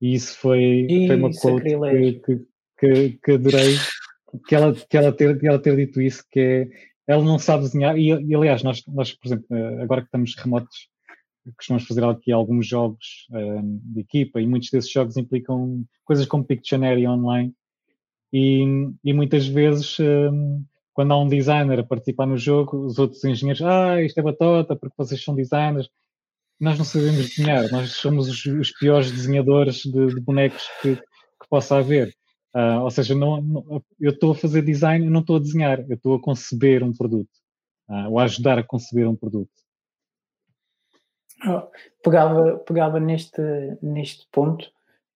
E 0.00 0.14
isso 0.14 0.36
foi, 0.38 0.86
foi 1.06 1.16
uma 1.16 1.30
quote 1.30 1.64
que, 1.64 2.20
que, 2.20 2.46
que, 2.78 3.18
que 3.22 3.32
adorei 3.32 3.76
que 4.46 4.54
ela, 4.54 4.74
que, 4.74 4.96
ela 4.96 5.12
ter, 5.12 5.38
que 5.38 5.46
ela 5.46 5.58
ter 5.58 5.76
dito 5.76 6.00
isso, 6.00 6.24
que 6.30 6.40
é 6.40 6.68
ela 7.08 7.24
não 7.24 7.38
sabe 7.38 7.64
desenhar, 7.64 7.98
e, 7.98 8.08
e, 8.08 8.34
aliás, 8.34 8.62
nós, 8.62 8.84
nós, 8.86 9.14
por 9.14 9.28
exemplo, 9.28 9.46
eh, 9.50 9.82
agora 9.82 10.02
que 10.02 10.08
estamos 10.08 10.34
remotos, 10.36 10.90
costumamos 11.56 11.88
fazer 11.88 12.04
aqui 12.04 12.30
alguns 12.30 12.66
jogos 12.66 13.26
um, 13.30 13.38
eh, 13.38 13.62
de 13.94 14.00
equipa, 14.00 14.42
e 14.42 14.46
muitos 14.46 14.68
desses 14.68 14.92
jogos 14.92 15.16
implicam 15.16 15.86
coisas 16.04 16.26
como 16.26 16.44
Pictionary 16.44 17.06
online, 17.06 17.54
e, 18.30 18.62
e 19.02 19.14
muitas 19.14 19.46
vezes, 19.46 19.98
um, 19.98 20.04
eh, 20.04 20.77
quando 20.98 21.12
há 21.12 21.16
um 21.16 21.28
designer 21.28 21.78
a 21.78 21.84
participar 21.84 22.26
no 22.26 22.36
jogo, 22.36 22.84
os 22.84 22.98
outros 22.98 23.22
engenheiros, 23.22 23.62
ah, 23.62 24.02
isto 24.02 24.18
é 24.18 24.22
batota, 24.22 24.74
porque 24.74 24.96
vocês 24.98 25.22
são 25.22 25.32
designers, 25.32 25.88
nós 26.58 26.76
não 26.76 26.84
sabemos 26.84 27.28
desenhar, 27.28 27.70
nós 27.70 27.92
somos 27.92 28.28
os, 28.28 28.44
os 28.46 28.72
piores 28.72 29.12
desenhadores 29.12 29.76
de, 29.76 30.06
de 30.08 30.20
bonecos 30.20 30.68
que, 30.82 30.96
que 30.96 31.48
possa 31.48 31.76
haver. 31.76 32.12
Uh, 32.52 32.82
ou 32.82 32.90
seja, 32.90 33.14
não, 33.14 33.40
não 33.40 33.84
eu 34.00 34.10
estou 34.10 34.32
a 34.32 34.34
fazer 34.34 34.62
design, 34.62 35.08
não 35.08 35.20
estou 35.20 35.36
a 35.36 35.38
desenhar, 35.38 35.78
eu 35.88 35.94
estou 35.94 36.16
a 36.16 36.20
conceber 36.20 36.82
um 36.82 36.92
produto, 36.92 37.30
uh, 37.88 38.10
ou 38.10 38.18
a 38.18 38.24
ajudar 38.24 38.58
a 38.58 38.64
conceber 38.64 39.08
um 39.08 39.14
produto. 39.14 39.52
Oh, 41.46 41.62
pegava, 42.02 42.58
pegava 42.66 42.98
neste, 42.98 43.40
neste 43.80 44.26
ponto 44.32 44.68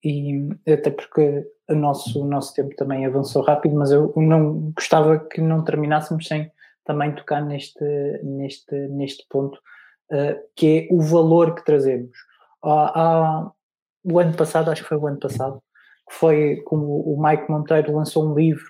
e 0.04 0.48
até 0.64 0.92
porque 0.92 1.44
o 1.68 1.74
nosso, 1.74 2.22
o 2.22 2.26
nosso 2.26 2.54
tempo 2.54 2.74
também 2.76 3.06
avançou 3.06 3.42
rápido, 3.42 3.74
mas 3.76 3.90
eu 3.90 4.12
não 4.16 4.72
gostava 4.74 5.18
que 5.18 5.40
não 5.40 5.64
terminássemos 5.64 6.26
sem 6.26 6.50
também 6.84 7.14
tocar 7.14 7.44
neste, 7.44 7.84
neste, 8.22 8.74
neste 8.88 9.24
ponto, 9.30 9.56
uh, 10.12 10.36
que 10.56 10.88
é 10.90 10.94
o 10.94 11.00
valor 11.00 11.54
que 11.54 11.64
trazemos. 11.64 12.10
O 14.04 14.18
ano 14.18 14.36
passado, 14.36 14.70
acho 14.70 14.82
que 14.82 14.88
foi 14.88 14.98
o 14.98 15.06
ano 15.06 15.18
passado, 15.18 15.62
que 16.08 16.14
foi 16.14 16.56
como 16.64 17.00
o 17.00 17.22
Mike 17.22 17.50
Monteiro 17.50 17.94
lançou 17.94 18.28
um 18.28 18.34
livro 18.34 18.66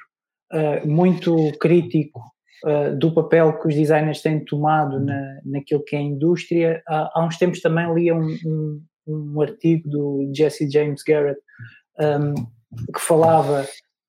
uh, 0.52 0.86
muito 0.86 1.34
crítico 1.58 2.20
uh, 2.64 2.96
do 2.96 3.12
papel 3.14 3.58
que 3.58 3.68
os 3.68 3.74
designers 3.74 4.20
têm 4.20 4.44
tomado 4.44 5.00
na, 5.00 5.40
naquilo 5.44 5.82
que 5.84 5.96
é 5.96 5.98
a 5.98 6.02
indústria. 6.02 6.82
Há, 6.86 7.10
há 7.14 7.24
uns 7.24 7.38
tempos 7.38 7.60
também 7.60 7.92
li 7.94 8.12
um, 8.12 8.26
um, 8.44 8.82
um, 9.06 9.40
artigo 9.40 9.88
do 9.88 10.30
Jesse 10.34 10.70
James 10.70 11.02
Garrett 11.02 11.40
um, 11.98 12.34
que 12.92 13.00
falava 13.00 13.66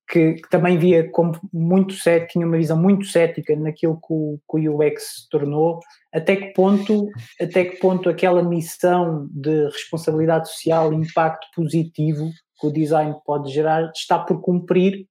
que, 0.08 0.34
que, 0.34 0.48
também 0.50 0.78
via 0.78 1.10
como 1.10 1.38
muito 1.52 1.94
cético, 1.94 2.32
tinha 2.32 2.46
uma 2.46 2.56
visão 2.56 2.76
muito 2.76 3.06
cética 3.06 3.56
naquilo 3.56 3.96
que 3.96 4.12
o, 4.12 4.38
que 4.50 4.68
o 4.68 4.78
UX 4.78 5.02
se 5.02 5.28
tornou, 5.28 5.80
até 6.12 6.36
que 6.36 6.52
ponto, 6.52 7.08
até 7.40 7.64
que 7.64 7.76
ponto 7.78 8.08
aquela 8.08 8.42
missão 8.42 9.28
de 9.30 9.64
responsabilidade 9.64 10.48
social, 10.48 10.92
impacto 10.92 11.46
positivo 11.54 12.30
que 12.60 12.66
o 12.66 12.72
design 12.72 13.14
pode 13.24 13.52
gerar 13.52 13.90
está 13.94 14.18
por 14.18 14.40
cumprir 14.40 15.06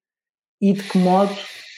e 0.61 0.73
de 0.73 0.83
que 0.83 0.97
modo, 0.97 1.33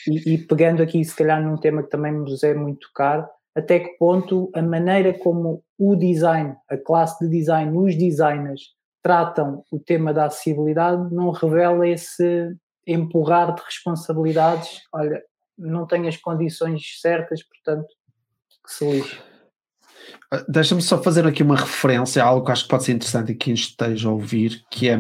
e, 0.08 0.34
e, 0.34 0.38
pegando 0.38 0.84
aqui 0.84 1.04
se 1.04 1.16
calhar 1.16 1.42
num 1.42 1.58
tema 1.58 1.82
que 1.82 1.90
também 1.90 2.12
nos 2.12 2.44
é 2.44 2.54
muito 2.54 2.88
caro, 2.94 3.28
até 3.56 3.80
que 3.80 3.98
ponto 3.98 4.52
a 4.54 4.62
maneira 4.62 5.18
como 5.18 5.64
o 5.80 5.96
design, 5.96 6.56
a 6.70 6.78
classe 6.78 7.26
de 7.26 7.32
design, 7.32 7.76
os 7.76 7.96
designers 7.98 8.75
tratam 9.06 9.64
o 9.72 9.78
tema 9.78 10.12
da 10.12 10.26
acessibilidade 10.26 11.14
não 11.14 11.30
revela 11.30 11.88
esse 11.88 12.56
empurrar 12.88 13.54
de 13.54 13.62
responsabilidades, 13.62 14.82
olha, 14.92 15.22
não 15.56 15.86
tenho 15.86 16.08
as 16.08 16.18
condições 16.18 17.00
certas, 17.00 17.44
portanto, 17.44 17.86
que 18.66 18.74
se 18.74 18.92
lixe. 18.92 19.20
Ah, 20.32 20.44
deixa-me 20.48 20.82
só 20.82 21.00
fazer 21.04 21.28
aqui 21.28 21.44
uma 21.44 21.56
referência 21.56 22.24
a 22.24 22.26
algo 22.26 22.48
que 22.48 22.52
acho 22.52 22.64
que 22.64 22.70
pode 22.70 22.84
ser 22.84 22.94
interessante 22.94 23.32
a 23.32 23.36
quem 23.36 23.54
esteja 23.54 24.10
a 24.10 24.12
ouvir, 24.12 24.64
que 24.72 24.90
é 24.90 24.98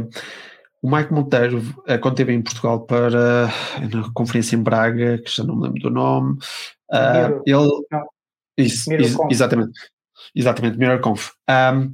o 0.83 0.95
Mike 0.95 1.11
Monteiro, 1.11 1.63
eh, 1.87 1.97
quando 1.97 2.13
esteve 2.13 2.31
em 2.31 2.43
Portugal 2.43 2.85
para 2.85 3.47
na 3.91 4.11
conferência 4.13 4.55
em 4.55 4.61
Braga, 4.61 5.17
que 5.17 5.35
já 5.35 5.43
não 5.43 5.55
me 5.55 5.63
lembro 5.63 5.81
do 5.81 5.89
nome, 5.89 6.37
uh, 6.91 7.41
ele. 7.43 8.05
Isso, 8.55 8.93
isso 8.93 9.27
exatamente. 9.31 9.79
Exatamente, 10.35 10.77
MirrorConf. 10.77 11.31
Um, 11.49 11.91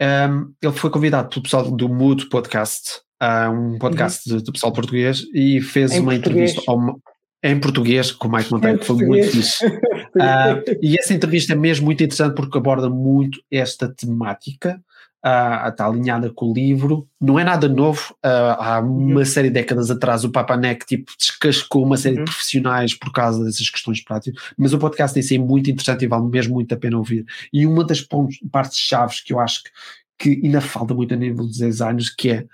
um, 0.00 0.52
ele 0.62 0.72
foi 0.72 0.90
convidado 0.90 1.28
pelo 1.28 1.42
pessoal 1.42 1.70
do 1.70 1.88
Mood 1.88 2.28
Podcast, 2.28 3.00
uh, 3.22 3.50
um 3.50 3.78
podcast 3.78 4.32
uhum. 4.32 4.38
do 4.38 4.52
pessoal 4.52 4.72
português, 4.72 5.24
e 5.34 5.60
fez 5.60 5.92
em 5.92 6.00
uma 6.00 6.12
português. 6.12 6.50
entrevista 6.52 6.70
ao, 6.70 7.00
em 7.42 7.60
português 7.60 8.12
com 8.12 8.28
o 8.28 8.32
Mike 8.32 8.52
Monteiro, 8.52 8.78
que 8.78 8.86
foi 8.86 8.96
muito 8.96 9.28
fixe. 9.28 9.66
uh, 9.66 10.78
e 10.82 10.98
essa 10.98 11.14
entrevista 11.14 11.52
é 11.52 11.56
mesmo 11.56 11.86
muito 11.86 12.02
interessante 12.02 12.34
porque 12.34 12.58
aborda 12.58 12.88
muito 12.88 13.40
esta 13.50 13.88
temática 13.88 14.80
uh, 15.24 15.68
está 15.68 15.86
alinhada 15.86 16.30
com 16.30 16.50
o 16.50 16.54
livro. 16.54 17.08
Não 17.20 17.38
é 17.38 17.44
nada 17.44 17.68
novo. 17.68 18.14
Uh, 18.24 18.56
há 18.58 18.80
uma 18.80 19.24
série 19.24 19.48
de 19.48 19.54
décadas 19.54 19.90
atrás 19.90 20.24
o 20.24 20.30
Papanek 20.30 20.86
tipo, 20.86 21.12
descascou 21.18 21.84
uma 21.84 21.96
série 21.96 22.18
uhum. 22.18 22.24
de 22.24 22.30
profissionais 22.30 22.94
por 22.94 23.12
causa 23.12 23.44
dessas 23.44 23.68
questões 23.68 24.02
práticas, 24.02 24.42
mas 24.56 24.72
o 24.72 24.78
podcast 24.78 25.14
tem 25.14 25.22
sido 25.22 25.44
muito 25.44 25.70
interessante 25.70 26.04
e 26.04 26.08
vale 26.08 26.26
mesmo 26.26 26.54
muito 26.54 26.74
a 26.74 26.76
pena 26.76 26.98
ouvir. 26.98 27.24
E 27.52 27.66
uma 27.66 27.84
das 27.84 28.00
pontos, 28.00 28.38
partes 28.50 28.78
chaves 28.78 29.20
que 29.20 29.32
eu 29.32 29.40
acho 29.40 29.62
que, 29.62 29.70
que 30.18 30.46
ainda 30.46 30.60
falta 30.60 30.94
muito 30.94 31.14
a 31.14 31.16
nível 31.16 31.46
dos 31.46 31.58
designers, 31.58 32.10
que 32.14 32.30
é 32.30 32.46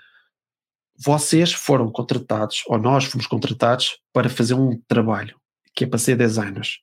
vocês 0.99 1.53
foram 1.53 1.91
contratados, 1.91 2.63
ou 2.67 2.79
nós 2.79 3.05
fomos 3.05 3.27
contratados, 3.27 3.99
para 4.11 4.29
fazer 4.29 4.55
um 4.55 4.81
trabalho, 4.87 5.35
que 5.75 5.83
é 5.83 5.87
para 5.87 5.99
ser 5.99 6.15
designers. 6.15 6.79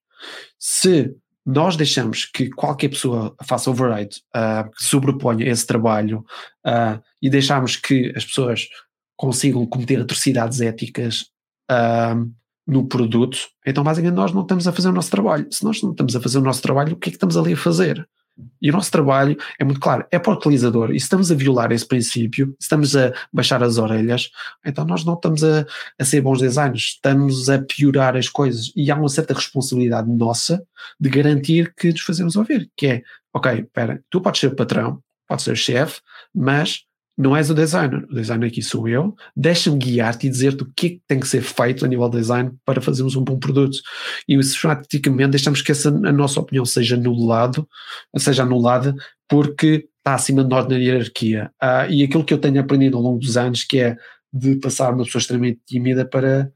Se 0.56 1.12
nós 1.44 1.76
deixamos 1.76 2.24
que 2.24 2.48
qualquer 2.50 2.88
pessoa 2.88 3.34
faça 3.44 3.70
override, 3.70 4.22
uh, 4.34 4.70
sobreponha 4.76 5.46
esse 5.46 5.66
trabalho 5.66 6.24
uh, 6.66 7.02
e 7.20 7.28
deixamos 7.28 7.76
que 7.76 8.12
as 8.16 8.24
pessoas 8.24 8.66
consigam 9.16 9.66
cometer 9.66 10.00
atrocidades 10.00 10.60
éticas 10.60 11.26
uh, 11.70 12.30
no 12.66 12.88
produto, 12.88 13.38
então 13.66 13.84
basicamente 13.84 14.16
nós 14.16 14.32
não 14.32 14.42
estamos 14.42 14.66
a 14.66 14.72
fazer 14.72 14.88
o 14.88 14.92
nosso 14.92 15.10
trabalho. 15.10 15.46
Se 15.50 15.62
nós 15.62 15.82
não 15.82 15.90
estamos 15.90 16.16
a 16.16 16.20
fazer 16.20 16.38
o 16.38 16.42
nosso 16.42 16.62
trabalho, 16.62 16.94
o 16.94 16.96
que 16.96 17.10
é 17.10 17.12
que 17.12 17.16
estamos 17.16 17.36
ali 17.36 17.52
a 17.52 17.56
fazer? 17.56 18.08
E 18.60 18.70
o 18.70 18.72
nosso 18.72 18.90
trabalho 18.90 19.36
é 19.58 19.64
muito 19.64 19.80
claro, 19.80 20.04
é 20.10 20.18
para 20.18 20.32
o 20.32 20.36
utilizador. 20.36 20.90
E 20.90 20.98
se 20.98 21.04
estamos 21.04 21.30
a 21.30 21.34
violar 21.34 21.70
esse 21.70 21.86
princípio, 21.86 22.48
se 22.58 22.64
estamos 22.64 22.96
a 22.96 23.12
baixar 23.32 23.62
as 23.62 23.78
orelhas, 23.78 24.30
então 24.64 24.84
nós 24.84 25.04
não 25.04 25.14
estamos 25.14 25.44
a, 25.44 25.64
a 25.98 26.04
ser 26.04 26.20
bons 26.20 26.40
designers, 26.40 26.94
estamos 26.94 27.48
a 27.48 27.60
piorar 27.60 28.16
as 28.16 28.28
coisas. 28.28 28.72
E 28.74 28.90
há 28.90 28.96
uma 28.96 29.08
certa 29.08 29.34
responsabilidade 29.34 30.10
nossa 30.10 30.64
de 30.98 31.08
garantir 31.08 31.72
que 31.76 31.90
nos 31.90 32.00
fazemos 32.00 32.36
ouvir, 32.36 32.70
que 32.76 32.86
é, 32.86 33.02
ok, 33.32 33.60
espera, 33.60 34.02
tu 34.10 34.20
podes 34.20 34.40
ser 34.40 34.54
patrão, 34.54 35.00
podes 35.28 35.44
ser 35.44 35.56
chefe, 35.56 36.00
mas 36.34 36.84
não 37.16 37.36
és 37.36 37.48
o 37.48 37.54
designer, 37.54 38.04
o 38.10 38.14
designer 38.14 38.48
aqui 38.48 38.60
sou 38.60 38.88
eu, 38.88 39.14
deixa-me 39.36 39.78
guiar-te 39.78 40.26
e 40.26 40.30
dizer-te 40.30 40.64
o 40.64 40.72
que 40.74 40.86
é 40.86 40.90
que 40.90 41.02
tem 41.06 41.20
que 41.20 41.28
ser 41.28 41.42
feito 41.42 41.84
a 41.84 41.88
nível 41.88 42.08
de 42.08 42.18
design 42.18 42.52
para 42.64 42.80
fazermos 42.80 43.14
um 43.14 43.22
bom 43.22 43.38
produto. 43.38 43.78
E 44.28 44.42
sistematicamente 44.42 45.30
deixamos 45.30 45.62
que 45.62 45.70
essa, 45.70 45.88
a 45.88 46.12
nossa 46.12 46.40
opinião 46.40 46.64
seja 46.64 46.96
anulado, 46.96 47.68
seja 48.16 48.42
anulada, 48.42 48.94
porque 49.28 49.88
está 49.98 50.14
acima 50.14 50.42
de 50.42 50.50
nós 50.50 50.66
na 50.68 50.76
hierarquia. 50.76 51.50
Ah, 51.60 51.86
e 51.88 52.02
aquilo 52.02 52.24
que 52.24 52.34
eu 52.34 52.38
tenho 52.38 52.60
aprendido 52.60 52.96
ao 52.96 53.02
longo 53.02 53.20
dos 53.20 53.36
anos, 53.36 53.64
que 53.64 53.78
é 53.78 53.96
de 54.32 54.56
passar 54.56 54.92
uma 54.92 55.04
pessoa 55.04 55.20
extremamente 55.20 55.60
tímida 55.64 56.04
para 56.04 56.50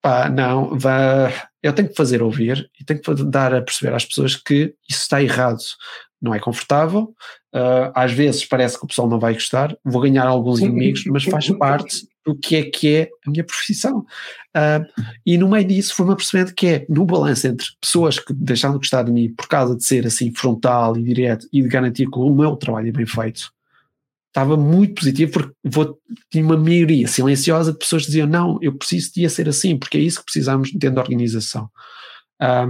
pá, 0.00 0.28
não, 0.30 0.78
vá, 0.78 1.30
eu 1.62 1.72
tenho 1.72 1.88
que 1.88 1.94
fazer 1.94 2.22
ouvir 2.22 2.70
e 2.80 2.84
tenho 2.84 3.00
que 3.00 3.24
dar 3.24 3.54
a 3.54 3.60
perceber 3.60 3.94
às 3.94 4.04
pessoas 4.04 4.36
que 4.36 4.74
isso 4.88 5.02
está 5.02 5.22
errado 5.22 5.58
não 6.20 6.34
é 6.34 6.40
confortável, 6.40 7.14
uh, 7.54 7.92
às 7.94 8.12
vezes 8.12 8.44
parece 8.44 8.78
que 8.78 8.84
o 8.84 8.88
pessoal 8.88 9.08
não 9.08 9.18
vai 9.18 9.34
gostar, 9.34 9.76
vou 9.84 10.02
ganhar 10.02 10.26
alguns 10.26 10.60
inimigos, 10.60 11.04
mas 11.06 11.24
faz 11.24 11.48
parte 11.50 12.06
do 12.26 12.34
que 12.34 12.56
é 12.56 12.62
que 12.64 12.94
é 12.94 13.08
a 13.26 13.30
minha 13.30 13.44
profissão. 13.44 14.00
Uh, 14.56 14.84
e 15.24 15.38
no 15.38 15.48
meio 15.48 15.64
disso 15.64 15.94
foi-me 15.94 16.12
apercebendo 16.12 16.54
que 16.54 16.66
é 16.66 16.86
no 16.88 17.04
balanço 17.04 17.46
entre 17.46 17.66
pessoas 17.80 18.18
que 18.18 18.32
deixaram 18.32 18.74
de 18.74 18.80
gostar 18.80 19.02
de 19.04 19.12
mim 19.12 19.32
por 19.32 19.46
causa 19.48 19.76
de 19.76 19.84
ser 19.84 20.06
assim 20.06 20.32
frontal 20.34 20.96
e 20.96 21.02
direto 21.02 21.46
e 21.52 21.62
de 21.62 21.68
garantir 21.68 22.10
que 22.10 22.18
o 22.18 22.34
meu 22.34 22.56
trabalho 22.56 22.88
é 22.88 22.92
bem 22.92 23.06
feito, 23.06 23.52
estava 24.28 24.56
muito 24.56 24.96
positivo 24.96 25.32
porque 25.32 25.54
vou, 25.64 25.98
tinha 26.30 26.44
uma 26.44 26.56
maioria 26.56 27.06
silenciosa 27.08 27.72
de 27.72 27.78
pessoas 27.78 28.02
que 28.02 28.08
diziam 28.08 28.26
não, 28.26 28.58
eu 28.60 28.76
preciso 28.76 29.12
de 29.14 29.28
ser 29.28 29.48
assim, 29.48 29.76
porque 29.76 29.98
é 29.98 30.00
isso 30.00 30.18
que 30.18 30.24
precisamos 30.24 30.70
dentro 30.72 30.96
da 30.96 31.02
organização. 31.02 31.70
Um, 32.40 32.44
ah, 32.44 32.68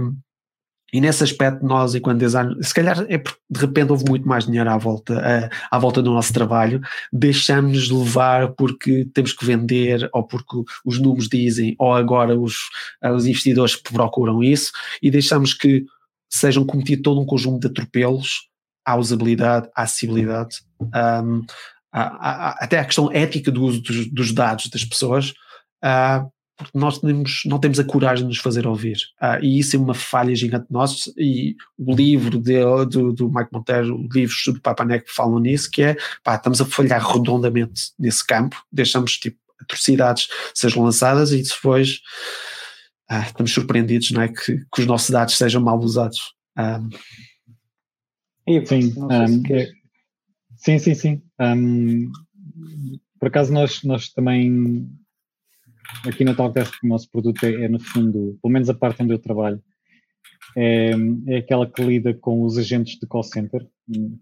e 0.93 0.99
nesse 1.01 1.23
aspecto, 1.23 1.65
nós, 1.65 1.95
enquanto 1.95 2.19
design, 2.19 2.55
se 2.61 2.73
calhar 2.73 3.05
é 3.07 3.17
porque 3.17 3.39
de 3.49 3.59
repente 3.59 3.91
houve 3.91 4.05
muito 4.07 4.27
mais 4.27 4.45
dinheiro 4.45 4.69
à 4.69 4.77
volta, 4.77 5.49
à, 5.71 5.75
à 5.75 5.79
volta 5.79 6.01
do 6.01 6.11
nosso 6.11 6.33
trabalho, 6.33 6.81
deixamos-nos 7.11 7.89
levar 7.89 8.49
porque 8.53 9.05
temos 9.13 9.33
que 9.33 9.45
vender, 9.45 10.09
ou 10.13 10.23
porque 10.23 10.57
os 10.85 10.99
números 10.99 11.27
dizem, 11.27 11.75
ou 11.77 11.93
agora 11.93 12.39
os, 12.39 12.55
os 13.13 13.25
investidores 13.25 13.75
procuram 13.75 14.43
isso, 14.43 14.71
e 15.01 15.11
deixamos 15.11 15.53
que 15.53 15.85
sejam 16.29 16.65
cometido 16.65 17.01
todo 17.01 17.19
um 17.19 17.25
conjunto 17.25 17.59
de 17.61 17.67
atropelos 17.67 18.49
à 18.85 18.95
usabilidade, 18.95 19.69
à 19.75 19.83
acessibilidade, 19.83 20.57
um, 20.81 21.43
à, 21.91 22.01
à, 22.01 22.49
até 22.63 22.79
à 22.79 22.85
questão 22.85 23.11
ética 23.11 23.51
do 23.51 23.63
uso 23.63 23.81
dos, 23.81 24.11
dos 24.11 24.31
dados 24.31 24.67
das 24.69 24.83
pessoas. 24.83 25.33
Uh, 25.83 26.29
porque 26.59 26.77
nós 26.77 26.99
temos, 26.99 27.43
não 27.45 27.57
temos 27.57 27.79
a 27.79 27.85
coragem 27.85 28.25
de 28.25 28.31
nos 28.31 28.39
fazer 28.39 28.67
ouvir. 28.67 28.97
Ah, 29.17 29.39
e 29.41 29.59
isso 29.59 29.77
é 29.77 29.79
uma 29.79 29.93
falha 29.93 30.35
gigante 30.35 30.67
nossa. 30.69 31.09
E 31.17 31.55
o 31.77 31.95
livro 31.95 32.37
de, 32.37 32.59
do, 32.89 33.13
do 33.13 33.29
Mike 33.29 33.49
Monteiro, 33.53 34.05
livros 34.13 34.43
do 34.45 34.59
Papanek 34.59 35.09
falam 35.09 35.39
nisso, 35.39 35.71
que 35.71 35.81
é 35.81 35.97
pá, 36.21 36.35
estamos 36.35 36.59
a 36.59 36.65
falhar 36.65 37.01
redondamente 37.01 37.93
nesse 37.97 38.27
campo, 38.27 38.61
deixamos 38.69 39.17
tipo 39.17 39.37
atrocidades 39.61 40.27
sejam 40.53 40.83
lançadas 40.83 41.31
e 41.31 41.41
depois 41.41 42.01
ah, 43.09 43.21
estamos 43.21 43.53
surpreendidos 43.53 44.11
não 44.11 44.21
é, 44.21 44.27
que, 44.27 44.57
que, 44.57 44.81
os 44.81 44.85
nossos 44.85 45.09
dados 45.09 45.37
sejam 45.37 45.61
mal 45.61 45.79
usados. 45.79 46.33
Ah, 46.57 46.81
sim, 48.65 48.93
um, 48.97 49.43
é, 49.49 49.71
sim, 50.57 50.77
sim, 50.77 50.93
sim. 50.93 51.23
Um, 51.39 52.11
por 53.17 53.27
acaso 53.27 53.53
nós, 53.53 53.81
nós 53.83 54.09
também 54.09 54.89
aqui 56.05 56.23
na 56.23 56.35
Talkdesk 56.35 56.73
o 56.83 56.87
nosso 56.87 57.09
produto 57.09 57.43
é, 57.45 57.65
é, 57.65 57.67
no 57.67 57.79
fundo, 57.79 58.37
pelo 58.41 58.53
menos 58.53 58.69
a 58.69 58.73
parte 58.73 59.01
onde 59.01 59.13
eu 59.13 59.19
trabalho, 59.19 59.61
é, 60.55 60.91
é 61.27 61.37
aquela 61.37 61.69
que 61.69 61.81
lida 61.81 62.13
com 62.13 62.43
os 62.43 62.57
agentes 62.57 62.99
de 62.99 63.05
call 63.05 63.23
center, 63.23 63.67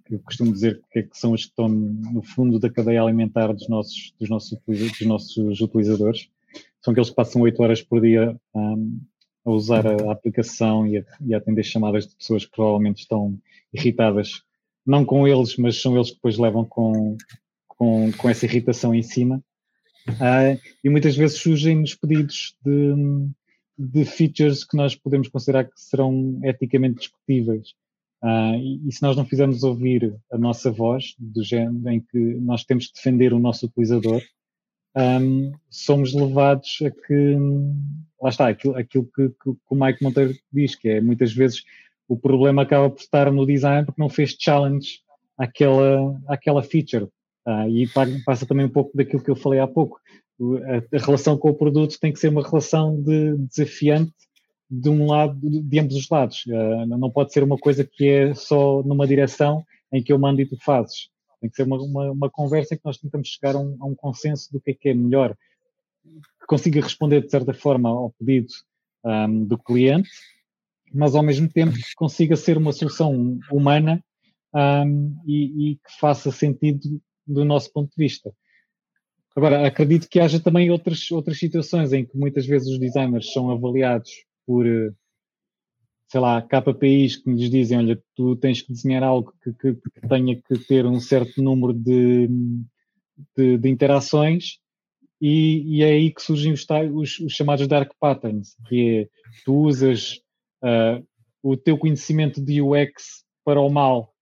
que 0.05 0.15
eu 0.15 0.19
costumo 0.19 0.51
dizer 0.51 0.81
que, 0.91 0.99
é 0.99 1.03
que 1.03 1.17
são 1.17 1.31
os 1.31 1.43
que 1.43 1.49
estão 1.49 1.69
no 1.69 2.21
fundo 2.21 2.59
da 2.59 2.69
cadeia 2.69 3.01
alimentar 3.01 3.51
dos 3.53 3.67
nossos, 3.69 4.13
dos 4.19 4.29
nossos, 4.29 4.57
dos 4.67 5.01
nossos 5.01 5.61
utilizadores. 5.61 6.29
São 6.81 6.91
aqueles 6.91 7.09
que 7.09 7.15
passam 7.15 7.41
8 7.41 7.61
horas 7.61 7.81
por 7.81 8.01
dia 8.01 8.35
um, 8.53 8.99
a 9.45 9.51
usar 9.51 9.87
a, 9.87 10.09
a 10.09 10.11
aplicação 10.11 10.85
e 10.85 10.97
a, 10.97 11.03
e 11.25 11.33
a 11.33 11.37
atender 11.37 11.63
chamadas 11.63 12.07
de 12.07 12.15
pessoas 12.15 12.45
que 12.45 12.51
provavelmente 12.51 12.99
estão 12.99 13.37
irritadas, 13.73 14.43
não 14.85 15.03
com 15.05 15.27
eles, 15.27 15.57
mas 15.57 15.81
são 15.81 15.95
eles 15.95 16.09
que 16.09 16.15
depois 16.15 16.37
levam 16.37 16.65
com, 16.65 17.17
com, 17.67 18.11
com 18.13 18.29
essa 18.29 18.45
irritação 18.45 18.93
em 18.93 19.03
cima. 19.03 19.41
Uh, 20.09 20.59
e 20.83 20.89
muitas 20.89 21.15
vezes 21.15 21.37
surgem 21.37 21.75
nos 21.75 21.93
pedidos 21.93 22.55
de, 22.63 22.93
de, 23.77 24.05
features 24.05 24.63
que 24.63 24.77
nós 24.77 24.95
podemos 24.95 25.27
considerar 25.27 25.65
que 25.65 25.79
serão 25.79 26.39
eticamente 26.43 26.99
discutíveis. 26.99 27.73
Uh, 28.23 28.55
e, 28.55 28.87
e, 28.87 28.91
se 28.91 29.01
nós 29.03 29.15
não 29.15 29.25
fizermos 29.25 29.63
ouvir 29.63 30.15
a 30.31 30.37
nossa 30.37 30.71
voz, 30.71 31.13
do 31.19 31.43
género 31.43 31.89
em 31.89 31.99
que 31.99 32.17
nós 32.17 32.63
temos 32.63 32.87
que 32.87 32.95
defender 32.95 33.33
o 33.33 33.39
nosso 33.39 33.67
utilizador, 33.67 34.21
um, 34.97 35.51
somos 35.69 36.13
levados 36.13 36.79
a 36.83 36.89
que, 36.89 37.37
lá 38.19 38.29
está, 38.29 38.47
aquilo, 38.47 38.75
aquilo 38.75 39.05
que, 39.05 39.29
que, 39.29 39.53
que, 39.53 39.59
o 39.69 39.75
Mike 39.75 40.03
Monteiro 40.03 40.33
diz, 40.51 40.73
que 40.73 40.89
é 40.89 41.01
muitas 41.01 41.31
vezes 41.31 41.63
o 42.07 42.17
problema 42.17 42.63
acaba 42.63 42.89
por 42.89 42.99
estar 42.99 43.31
no 43.31 43.45
design 43.45 43.85
porque 43.85 44.01
não 44.01 44.09
fez 44.09 44.35
challenge 44.39 45.01
àquela, 45.37 46.19
àquela 46.27 46.63
feature. 46.63 47.09
Ah, 47.47 47.65
e 47.69 47.87
passa 48.25 48.45
também 48.45 48.65
um 48.65 48.69
pouco 48.69 48.91
daquilo 48.93 49.23
que 49.23 49.31
eu 49.31 49.35
falei 49.35 49.61
há 49.61 49.67
pouco. 49.67 50.01
A, 50.41 50.97
a, 50.97 50.99
relação 50.99 51.37
com 51.37 51.49
o 51.49 51.55
produto 51.55 51.97
tem 51.97 52.11
que 52.11 52.19
ser 52.19 52.27
uma 52.27 52.45
relação 52.45 53.01
de, 53.01 53.37
desafiante 53.37 54.11
de 54.69 54.89
um 54.89 55.07
lado, 55.07 55.39
de 55.41 55.79
ambos 55.79 55.95
os 55.95 56.09
lados. 56.09 56.45
Uh, 56.45 56.85
não 56.85 57.09
pode 57.09 57.31
ser 57.31 57.43
uma 57.43 57.57
coisa 57.57 57.85
que 57.85 58.05
é 58.05 58.33
só 58.33 58.83
numa 58.83 59.07
direção 59.07 59.63
em 59.93 60.03
que 60.03 60.11
eu 60.11 60.19
mando 60.19 60.41
e 60.41 60.45
tu 60.45 60.57
fazes. 60.61 61.09
Tem 61.39 61.49
que 61.49 61.55
ser 61.55 61.63
uma, 61.63 61.77
uma, 61.77 62.11
uma 62.11 62.29
conversa 62.29 62.73
em 62.73 62.77
que 62.77 62.85
nós 62.85 62.97
tentamos 62.97 63.29
chegar 63.29 63.55
a 63.55 63.59
um, 63.59 63.77
a 63.79 63.85
um, 63.85 63.95
consenso 63.95 64.51
do 64.51 64.59
que 64.59 64.71
é 64.71 64.73
que 64.73 64.89
é 64.89 64.93
melhor, 64.93 65.33
que 66.03 66.47
consiga 66.49 66.81
responder 66.81 67.21
de 67.21 67.31
certa 67.31 67.53
forma 67.53 67.87
ao 67.87 68.11
pedido 68.19 68.47
um, 69.05 69.45
do 69.45 69.57
cliente, 69.57 70.09
mas 70.93 71.15
ao 71.15 71.23
mesmo 71.23 71.47
tempo 71.47 71.71
que 71.71 71.95
consiga 71.95 72.35
ser 72.35 72.57
uma 72.57 72.73
solução 72.73 73.39
humana 73.49 74.03
um, 74.53 75.15
e, 75.25 75.71
e, 75.71 75.75
que 75.75 75.97
faça 75.97 76.29
sentido 76.29 77.01
do 77.27 77.43
nosso 77.43 77.71
ponto 77.71 77.89
de 77.89 78.03
vista. 78.03 78.33
Agora, 79.35 79.67
acredito 79.67 80.07
que 80.09 80.19
haja 80.19 80.39
também 80.39 80.71
outras, 80.71 81.11
outras 81.11 81.37
situações 81.37 81.93
em 81.93 82.05
que 82.05 82.17
muitas 82.17 82.47
vezes 82.47 82.69
os 82.69 82.79
designers 82.79 83.31
são 83.31 83.51
avaliados 83.51 84.09
por, 84.47 84.65
eh, 84.65 84.91
sei 86.07 86.19
lá, 86.19 86.41
KPIs 86.41 87.17
que 87.17 87.29
lhes 87.31 87.49
dizem, 87.49 87.77
olha, 87.77 88.01
tu 88.15 88.35
tens 88.35 88.61
que 88.61 88.73
desenhar 88.73 89.03
algo 89.03 89.31
que, 89.43 89.53
que, 89.53 89.75
que 89.75 90.07
tenha 90.07 90.35
que 90.35 90.57
ter 90.67 90.85
um 90.87 90.99
certo 90.99 91.41
número 91.41 91.71
de, 91.73 92.27
de, 93.35 93.57
de 93.57 93.69
interações 93.69 94.59
e, 95.21 95.77
e, 95.77 95.83
é 95.83 95.91
aí 95.91 96.11
que 96.11 96.21
surgem 96.21 96.53
os, 96.53 96.65
os, 96.93 97.19
os, 97.19 97.33
chamados 97.33 97.67
dark 97.67 97.91
patterns, 97.99 98.55
que 98.67 99.01
é, 99.01 99.09
tu 99.43 99.53
usas 99.53 100.19
uh, 100.63 101.05
o 101.41 101.57
teu 101.57 101.77
conhecimento 101.77 102.43
de 102.43 102.61
UX 102.61 103.25
para 103.43 103.59
o 103.59 103.69
mal 103.69 104.13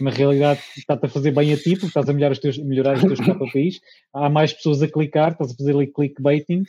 na 0.00 0.10
realidade 0.10 0.60
está-te 0.76 1.06
a 1.06 1.08
fazer 1.08 1.30
bem 1.30 1.52
a 1.52 1.56
ti, 1.56 1.74
porque 1.74 1.86
estás 1.86 2.08
a 2.08 2.12
melhorar 2.12 2.32
os 2.32 2.38
teus, 2.38 2.58
melhorar 2.58 2.96
os 2.96 3.02
teus 3.02 3.20
KPIs, 3.20 3.80
há 4.12 4.28
mais 4.28 4.52
pessoas 4.52 4.82
a 4.82 4.88
clicar, 4.88 5.32
estás 5.32 5.52
a 5.52 5.54
fazer 5.54 5.74
ali 5.74 5.86
clickbaiting, 5.86 6.64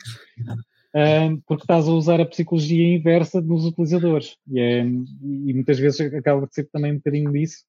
um, 0.94 1.40
porque 1.46 1.64
estás 1.64 1.88
a 1.88 1.92
usar 1.92 2.20
a 2.20 2.26
psicologia 2.26 2.96
inversa 2.96 3.42
dos 3.42 3.64
utilizadores. 3.64 4.36
E, 4.50 4.60
é, 4.60 4.80
e, 4.84 5.52
muitas 5.54 5.78
vezes 5.78 6.00
acaba 6.14 6.46
de 6.46 6.54
ser 6.54 6.68
também 6.72 6.92
um 6.92 6.96
bocadinho 6.96 7.32
disso, 7.32 7.64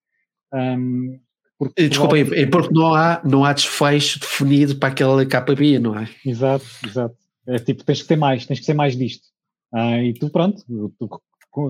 um, 0.53 1.19
Porque, 1.57 1.89
Desculpa, 1.89 2.17
é 2.17 2.45
porque 2.45 2.73
não 2.73 2.93
há, 2.93 3.21
não 3.23 3.43
há 3.43 3.53
desfecho 3.53 4.19
definido 4.19 4.77
para 4.77 4.89
aquela 4.89 5.25
KPI, 5.25 5.79
não 5.79 5.97
é? 5.97 6.07
Exato, 6.25 6.65
exato. 6.85 7.15
É 7.47 7.57
tipo, 7.57 7.83
tens 7.83 8.01
que 8.01 8.07
ter 8.07 8.15
mais, 8.15 8.45
tens 8.45 8.59
que 8.59 8.65
ser 8.65 8.75
mais 8.75 8.95
disto. 8.95 9.27
Ah, 9.73 10.01
e 10.01 10.13
tu, 10.13 10.29
pronto, 10.29 10.63
tu 10.97 11.21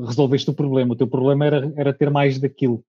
resolveste 0.06 0.50
o 0.50 0.54
problema. 0.54 0.94
O 0.94 0.96
teu 0.96 1.08
problema 1.08 1.46
era, 1.46 1.74
era 1.76 1.94
ter 1.94 2.10
mais 2.10 2.40
daquilo. 2.40 2.84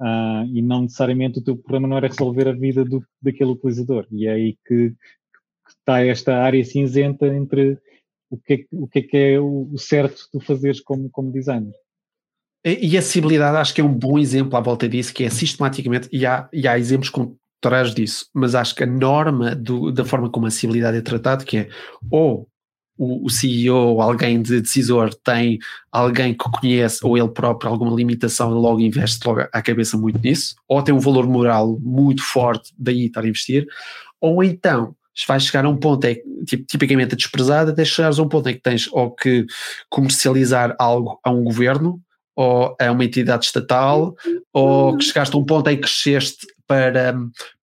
Ah, 0.00 0.44
e 0.52 0.60
não 0.60 0.82
necessariamente 0.82 1.38
o 1.38 1.42
teu 1.42 1.56
problema 1.56 1.88
não 1.88 1.96
era 1.96 2.08
resolver 2.08 2.48
a 2.48 2.52
vida 2.52 2.84
do, 2.84 3.04
daquele 3.22 3.52
utilizador. 3.52 4.06
E 4.10 4.26
é 4.26 4.32
aí 4.32 4.58
que, 4.66 4.90
que 4.90 5.70
está 5.70 6.04
esta 6.04 6.36
área 6.36 6.64
cinzenta 6.64 7.26
entre 7.26 7.78
o 8.30 8.36
que 8.36 8.54
é, 8.54 8.58
o 8.72 8.88
que 8.88 8.98
é, 8.98 9.02
que 9.02 9.16
é 9.16 9.40
o 9.40 9.76
certo 9.78 10.28
tu 10.32 10.40
fazeres 10.40 10.80
como, 10.80 11.08
como 11.10 11.32
designer. 11.32 11.72
E 12.64 12.96
a 12.96 13.00
acessibilidade 13.00 13.58
acho 13.58 13.74
que 13.74 13.80
é 13.82 13.84
um 13.84 13.92
bom 13.92 14.18
exemplo 14.18 14.56
à 14.56 14.60
volta 14.60 14.88
disso, 14.88 15.12
que 15.12 15.22
é 15.22 15.28
sistematicamente, 15.28 16.08
e 16.10 16.24
há, 16.24 16.48
e 16.50 16.66
há 16.66 16.78
exemplos 16.78 17.10
contrários 17.10 17.94
disso, 17.94 18.30
mas 18.32 18.54
acho 18.54 18.74
que 18.74 18.82
a 18.82 18.86
norma 18.86 19.54
do, 19.54 19.92
da 19.92 20.02
forma 20.02 20.30
como 20.30 20.46
a 20.46 20.48
acessibilidade 20.48 20.96
é 20.96 21.02
tratada, 21.02 21.44
que 21.44 21.58
é 21.58 21.68
ou 22.10 22.48
o, 22.96 23.26
o 23.26 23.30
CEO 23.30 23.74
ou 23.74 24.00
alguém 24.00 24.40
de 24.40 24.60
decisor 24.60 25.12
tem 25.14 25.58
alguém 25.90 26.32
que 26.32 26.44
conhece 26.60 27.00
ou 27.02 27.18
ele 27.18 27.28
próprio 27.28 27.70
alguma 27.70 27.94
limitação 27.94 28.50
e 28.50 28.54
logo 28.54 28.80
investe 28.80 29.26
logo 29.26 29.40
à 29.52 29.62
cabeça 29.62 29.96
muito 29.96 30.20
nisso, 30.22 30.54
ou 30.68 30.82
tem 30.82 30.94
um 30.94 31.00
valor 31.00 31.26
moral 31.26 31.78
muito 31.80 32.22
forte 32.22 32.72
daí 32.78 33.06
estar 33.06 33.22
a 33.22 33.28
investir, 33.28 33.66
ou 34.20 34.42
então 34.42 34.94
vai 35.28 35.38
chegar 35.38 35.64
a 35.64 35.68
um 35.68 35.76
ponto, 35.76 36.04
é 36.06 36.16
tipicamente 36.68 37.14
a 37.14 37.60
até 37.60 37.84
chegares 37.84 38.18
a 38.18 38.22
um 38.22 38.28
ponto 38.28 38.48
em 38.48 38.54
que 38.54 38.60
tens 38.60 38.88
ou 38.92 39.12
que 39.12 39.46
comercializar 39.88 40.74
algo 40.78 41.20
a 41.22 41.30
um 41.30 41.44
governo, 41.44 42.00
ou 42.36 42.76
a 42.80 42.90
uma 42.90 43.04
entidade 43.04 43.46
estatal, 43.46 44.14
ou 44.52 44.96
que 44.96 45.04
chegaste 45.04 45.34
a 45.34 45.38
um 45.38 45.44
ponto 45.44 45.68
em 45.70 45.76
que 45.76 45.82
cresceste 45.82 46.46
para, 46.66 47.12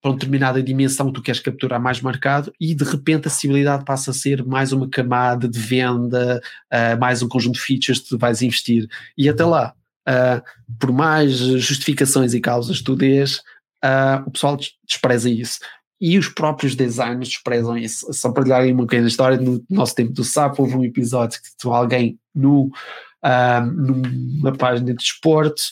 para 0.00 0.10
uma 0.10 0.14
determinada 0.14 0.62
dimensão 0.62 1.06
que 1.08 1.14
tu 1.14 1.22
queres 1.22 1.40
capturar 1.40 1.80
mais 1.80 2.00
marcado 2.00 2.52
e 2.60 2.74
de 2.74 2.84
repente 2.84 3.26
a 3.26 3.28
acessibilidade 3.28 3.84
passa 3.84 4.12
a 4.12 4.14
ser 4.14 4.44
mais 4.44 4.72
uma 4.72 4.88
camada 4.88 5.48
de 5.48 5.58
venda, 5.58 6.40
uh, 6.72 7.00
mais 7.00 7.22
um 7.22 7.28
conjunto 7.28 7.54
de 7.54 7.60
features 7.60 8.00
que 8.00 8.10
tu 8.10 8.18
vais 8.18 8.42
investir. 8.42 8.88
E 9.18 9.28
até 9.28 9.44
lá, 9.44 9.74
uh, 10.08 10.42
por 10.78 10.92
mais 10.92 11.32
justificações 11.32 12.32
e 12.32 12.40
causas 12.40 12.78
que 12.78 12.84
tu 12.84 12.96
dês, 12.96 13.38
uh, 13.84 14.22
o 14.26 14.30
pessoal 14.30 14.56
despreza 14.86 15.28
isso 15.28 15.58
e 16.00 16.18
os 16.18 16.28
próprios 16.28 16.74
designers 16.74 17.28
desprezam 17.28 17.78
isso. 17.78 18.12
Só 18.12 18.32
para 18.32 18.42
lhe 18.42 18.48
dar 18.48 18.66
uma 18.66 18.86
pequena 18.86 19.06
história, 19.06 19.38
no 19.38 19.64
nosso 19.70 19.94
tempo 19.94 20.12
do 20.12 20.24
SAP 20.24 20.58
houve 20.58 20.76
um 20.76 20.84
episódio 20.84 21.40
que 21.40 21.48
tinha 21.56 21.72
alguém 21.72 22.18
no, 22.34 22.70
uh, 23.24 23.66
numa 23.66 24.52
página 24.52 24.88
de 24.88 24.96
desporto, 24.96 25.62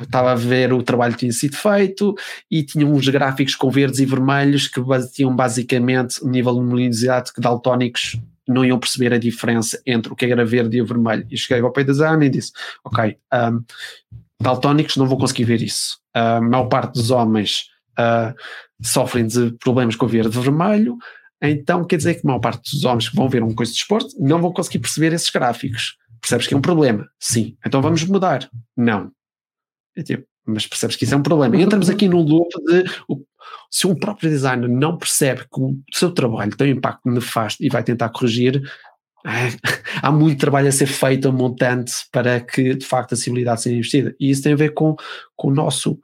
estava 0.00 0.32
a 0.32 0.34
ver 0.36 0.72
o 0.72 0.82
trabalho 0.82 1.14
que 1.14 1.20
tinha 1.20 1.32
sido 1.32 1.56
feito 1.56 2.14
e 2.50 2.62
tinha 2.62 2.86
uns 2.86 3.08
gráficos 3.08 3.54
com 3.54 3.70
verdes 3.70 3.98
e 3.98 4.06
vermelhos 4.06 4.68
que 4.68 4.80
tinham 5.12 5.34
basicamente 5.34 6.24
um 6.24 6.30
nível 6.30 6.54
de 6.54 6.60
luminosidade 6.60 7.32
que 7.32 7.40
daltónicos 7.40 8.16
não 8.46 8.64
iam 8.64 8.78
perceber 8.78 9.12
a 9.12 9.18
diferença 9.18 9.80
entre 9.84 10.12
o 10.12 10.16
que 10.16 10.24
era 10.24 10.44
verde 10.44 10.78
e 10.78 10.82
o 10.82 10.86
vermelho. 10.86 11.26
E 11.30 11.36
cheguei 11.36 11.62
ao 11.62 11.72
pay 11.72 11.84
design 11.84 12.24
e 12.24 12.30
disse, 12.30 12.52
ok, 12.84 13.16
um, 13.34 13.62
daltónicos 14.40 14.96
não 14.96 15.06
vão 15.06 15.18
conseguir 15.18 15.44
ver 15.44 15.60
isso. 15.60 15.98
A 16.14 16.40
maior 16.40 16.66
parte 16.66 16.94
dos 16.94 17.10
homens 17.10 17.66
uh, 17.98 18.34
sofrem 18.80 19.26
de 19.26 19.52
problemas 19.58 19.96
com 19.96 20.06
verde 20.06 20.36
e 20.36 20.40
vermelho, 20.40 20.96
então 21.42 21.84
quer 21.84 21.96
dizer 21.96 22.14
que 22.14 22.20
a 22.24 22.26
maior 22.26 22.40
parte 22.40 22.72
dos 22.72 22.84
homens 22.84 23.08
que 23.08 23.16
vão 23.16 23.28
ver 23.28 23.42
um 23.42 23.54
coisa 23.54 23.70
de 23.70 23.78
desporto 23.78 24.08
não 24.18 24.40
vão 24.40 24.52
conseguir 24.52 24.78
perceber 24.78 25.12
esses 25.12 25.30
gráficos. 25.30 25.96
Percebes 26.20 26.46
que 26.46 26.54
é 26.54 26.56
um 26.56 26.62
problema? 26.62 27.08
Sim. 27.18 27.56
Então 27.64 27.80
vamos 27.80 28.04
mudar? 28.04 28.48
Não. 28.76 29.10
É 29.96 30.02
tipo, 30.02 30.26
mas 30.46 30.66
percebes 30.66 30.96
que 30.96 31.04
isso 31.04 31.14
é 31.14 31.16
um 31.16 31.22
problema. 31.22 31.56
E 31.56 31.62
entramos 31.62 31.90
aqui 31.90 32.08
num 32.08 32.22
loop 32.22 32.48
de 32.66 32.84
se 33.70 33.86
um 33.86 33.94
próprio 33.94 34.30
designer 34.30 34.68
não 34.68 34.96
percebe 34.96 35.42
que 35.42 35.60
o 35.60 35.76
seu 35.92 36.10
trabalho 36.10 36.56
tem 36.56 36.72
um 36.72 36.76
impacto 36.76 37.08
nefasto 37.08 37.62
e 37.62 37.68
vai 37.68 37.82
tentar 37.82 38.08
corrigir, 38.08 38.62
há 40.02 40.10
muito 40.10 40.40
trabalho 40.40 40.68
a 40.68 40.72
ser 40.72 40.86
feito 40.86 41.28
a 41.28 41.32
montante 41.32 41.92
para 42.10 42.40
que 42.40 42.74
de 42.74 42.86
facto 42.86 43.12
a 43.12 43.14
acessibilidade 43.14 43.62
seja 43.62 43.76
investida. 43.76 44.16
E 44.18 44.30
isso 44.30 44.42
tem 44.42 44.52
a 44.52 44.56
ver 44.56 44.70
com, 44.70 44.96
com 45.36 45.48
o 45.48 45.54
nosso 45.54 45.98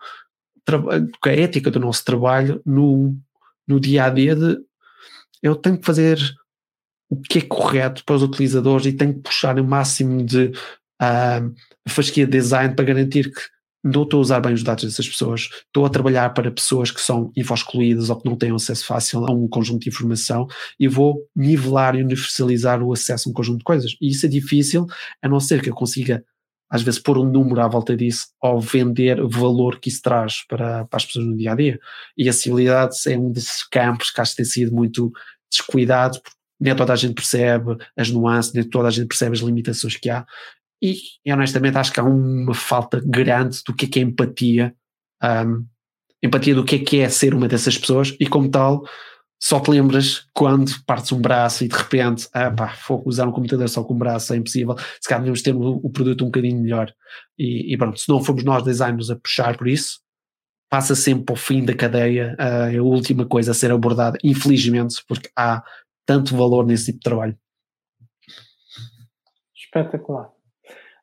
com 0.66 1.28
a 1.28 1.32
ética 1.32 1.70
do 1.70 1.78
nosso 1.78 2.04
trabalho 2.04 2.62
no, 2.64 3.14
no 3.68 3.78
dia 3.78 4.04
a 4.04 4.10
dia 4.10 4.34
de 4.34 4.58
eu 5.42 5.54
tenho 5.54 5.78
que 5.78 5.84
fazer 5.84 6.18
o 7.08 7.20
que 7.20 7.38
é 7.38 7.42
correto 7.42 8.04
para 8.04 8.16
os 8.16 8.22
utilizadores 8.22 8.86
e 8.86 8.92
tenho 8.92 9.14
que 9.14 9.20
puxar 9.20 9.58
o 9.58 9.64
máximo 9.64 10.24
de 10.24 10.52
uh, 11.02 11.54
fasquia 11.88 12.26
de 12.26 12.32
design 12.32 12.74
para 12.74 12.84
garantir 12.84 13.32
que 13.32 13.40
não 13.84 14.04
estou 14.04 14.18
a 14.18 14.20
usar 14.22 14.40
bem 14.40 14.54
os 14.54 14.62
dados 14.62 14.84
dessas 14.84 15.06
pessoas, 15.06 15.50
estou 15.66 15.84
a 15.84 15.90
trabalhar 15.90 16.30
para 16.30 16.50
pessoas 16.50 16.90
que 16.90 17.00
são 17.00 17.30
info-excluídas 17.36 18.08
ou 18.08 18.16
que 18.16 18.26
não 18.26 18.34
têm 18.34 18.54
acesso 18.54 18.86
fácil 18.86 19.26
a 19.26 19.30
um 19.30 19.46
conjunto 19.46 19.82
de 19.82 19.90
informação 19.90 20.46
e 20.80 20.88
vou 20.88 21.28
nivelar 21.36 21.94
e 21.94 22.02
universalizar 22.02 22.82
o 22.82 22.94
acesso 22.94 23.28
a 23.28 23.30
um 23.30 23.34
conjunto 23.34 23.58
de 23.58 23.64
coisas. 23.64 23.94
E 24.00 24.08
isso 24.08 24.24
é 24.24 24.28
difícil, 24.28 24.86
a 25.20 25.28
não 25.28 25.38
ser 25.38 25.60
que 25.60 25.68
eu 25.68 25.74
consiga 25.74 26.24
às 26.70 26.82
vezes 26.82 26.98
pôr 26.98 27.18
um 27.18 27.30
número 27.30 27.60
à 27.60 27.68
volta 27.68 27.96
disso 27.96 28.28
ou 28.40 28.58
vender 28.58 29.20
o 29.20 29.28
valor 29.28 29.78
que 29.78 29.88
isso 29.88 30.02
traz 30.02 30.44
para, 30.48 30.84
para 30.86 30.96
as 30.96 31.04
pessoas 31.04 31.26
no 31.26 31.36
dia 31.36 31.52
a 31.52 31.54
dia. 31.54 31.78
E 32.16 32.26
a 32.26 32.30
acessibilidade 32.30 32.96
é 33.06 33.18
um 33.18 33.30
desses 33.30 33.62
campos 33.68 34.10
que 34.10 34.20
acho 34.20 34.32
que 34.32 34.38
tem 34.38 34.44
sido 34.44 34.74
muito 34.74 35.12
descuidado, 35.48 36.20
porque 36.20 36.33
nem 36.60 36.74
toda 36.74 36.92
a 36.92 36.96
gente 36.96 37.14
percebe 37.14 37.76
as 37.96 38.10
nuances, 38.10 38.52
nem 38.52 38.64
toda 38.64 38.88
a 38.88 38.90
gente 38.90 39.08
percebe 39.08 39.36
as 39.36 39.42
limitações 39.42 39.96
que 39.96 40.10
há. 40.10 40.24
E, 40.82 40.98
honestamente 41.26 41.78
acho 41.78 41.92
que 41.92 42.00
há 42.00 42.04
uma 42.04 42.54
falta 42.54 43.00
grande 43.04 43.60
do 43.66 43.74
que 43.74 43.86
é, 43.86 43.88
que 43.88 43.98
é 43.98 44.02
empatia, 44.02 44.74
um, 45.22 45.64
empatia 46.22 46.54
do 46.54 46.64
que 46.64 46.76
é 46.76 46.78
que 46.78 46.98
é 47.00 47.08
ser 47.08 47.34
uma 47.34 47.48
dessas 47.48 47.78
pessoas 47.78 48.14
e 48.20 48.26
como 48.26 48.50
tal 48.50 48.84
só 49.44 49.60
te 49.60 49.70
lembras 49.70 50.26
quando 50.32 50.72
partes 50.86 51.12
um 51.12 51.20
braço 51.20 51.64
e 51.64 51.68
de 51.68 51.76
repente, 51.76 52.26
ah 52.32 52.50
pá, 52.50 52.74
vou 52.88 53.02
usar 53.04 53.28
um 53.28 53.32
computador 53.32 53.68
só 53.68 53.84
com 53.84 53.92
um 53.92 53.98
braço 53.98 54.32
é 54.32 54.36
impossível, 54.36 54.74
se 55.00 55.06
calhar 55.06 55.20
devemos 55.20 55.42
ter 55.42 55.54
o, 55.54 55.90
produto 55.90 56.22
um 56.22 56.28
bocadinho 56.28 56.62
melhor. 56.62 56.90
E, 57.38 57.74
e, 57.74 57.76
pronto, 57.76 58.00
se 58.00 58.08
não 58.08 58.24
formos 58.24 58.42
nós 58.42 58.62
designers 58.62 59.10
a 59.10 59.16
puxar 59.16 59.58
por 59.58 59.68
isso, 59.68 59.98
passa 60.70 60.94
sempre 60.94 61.26
ao 61.28 61.36
fim 61.36 61.62
da 61.62 61.74
cadeia, 61.74 62.34
é 62.38 62.78
a 62.78 62.82
última 62.82 63.26
coisa 63.26 63.50
a 63.50 63.54
ser 63.54 63.70
abordada, 63.70 64.18
infelizmente, 64.24 65.02
porque 65.06 65.28
há 65.36 65.62
tanto 66.06 66.36
valor 66.36 66.66
nesse 66.66 66.86
tipo 66.86 66.98
de 66.98 67.04
trabalho. 67.04 67.38
Espetacular. 69.54 70.30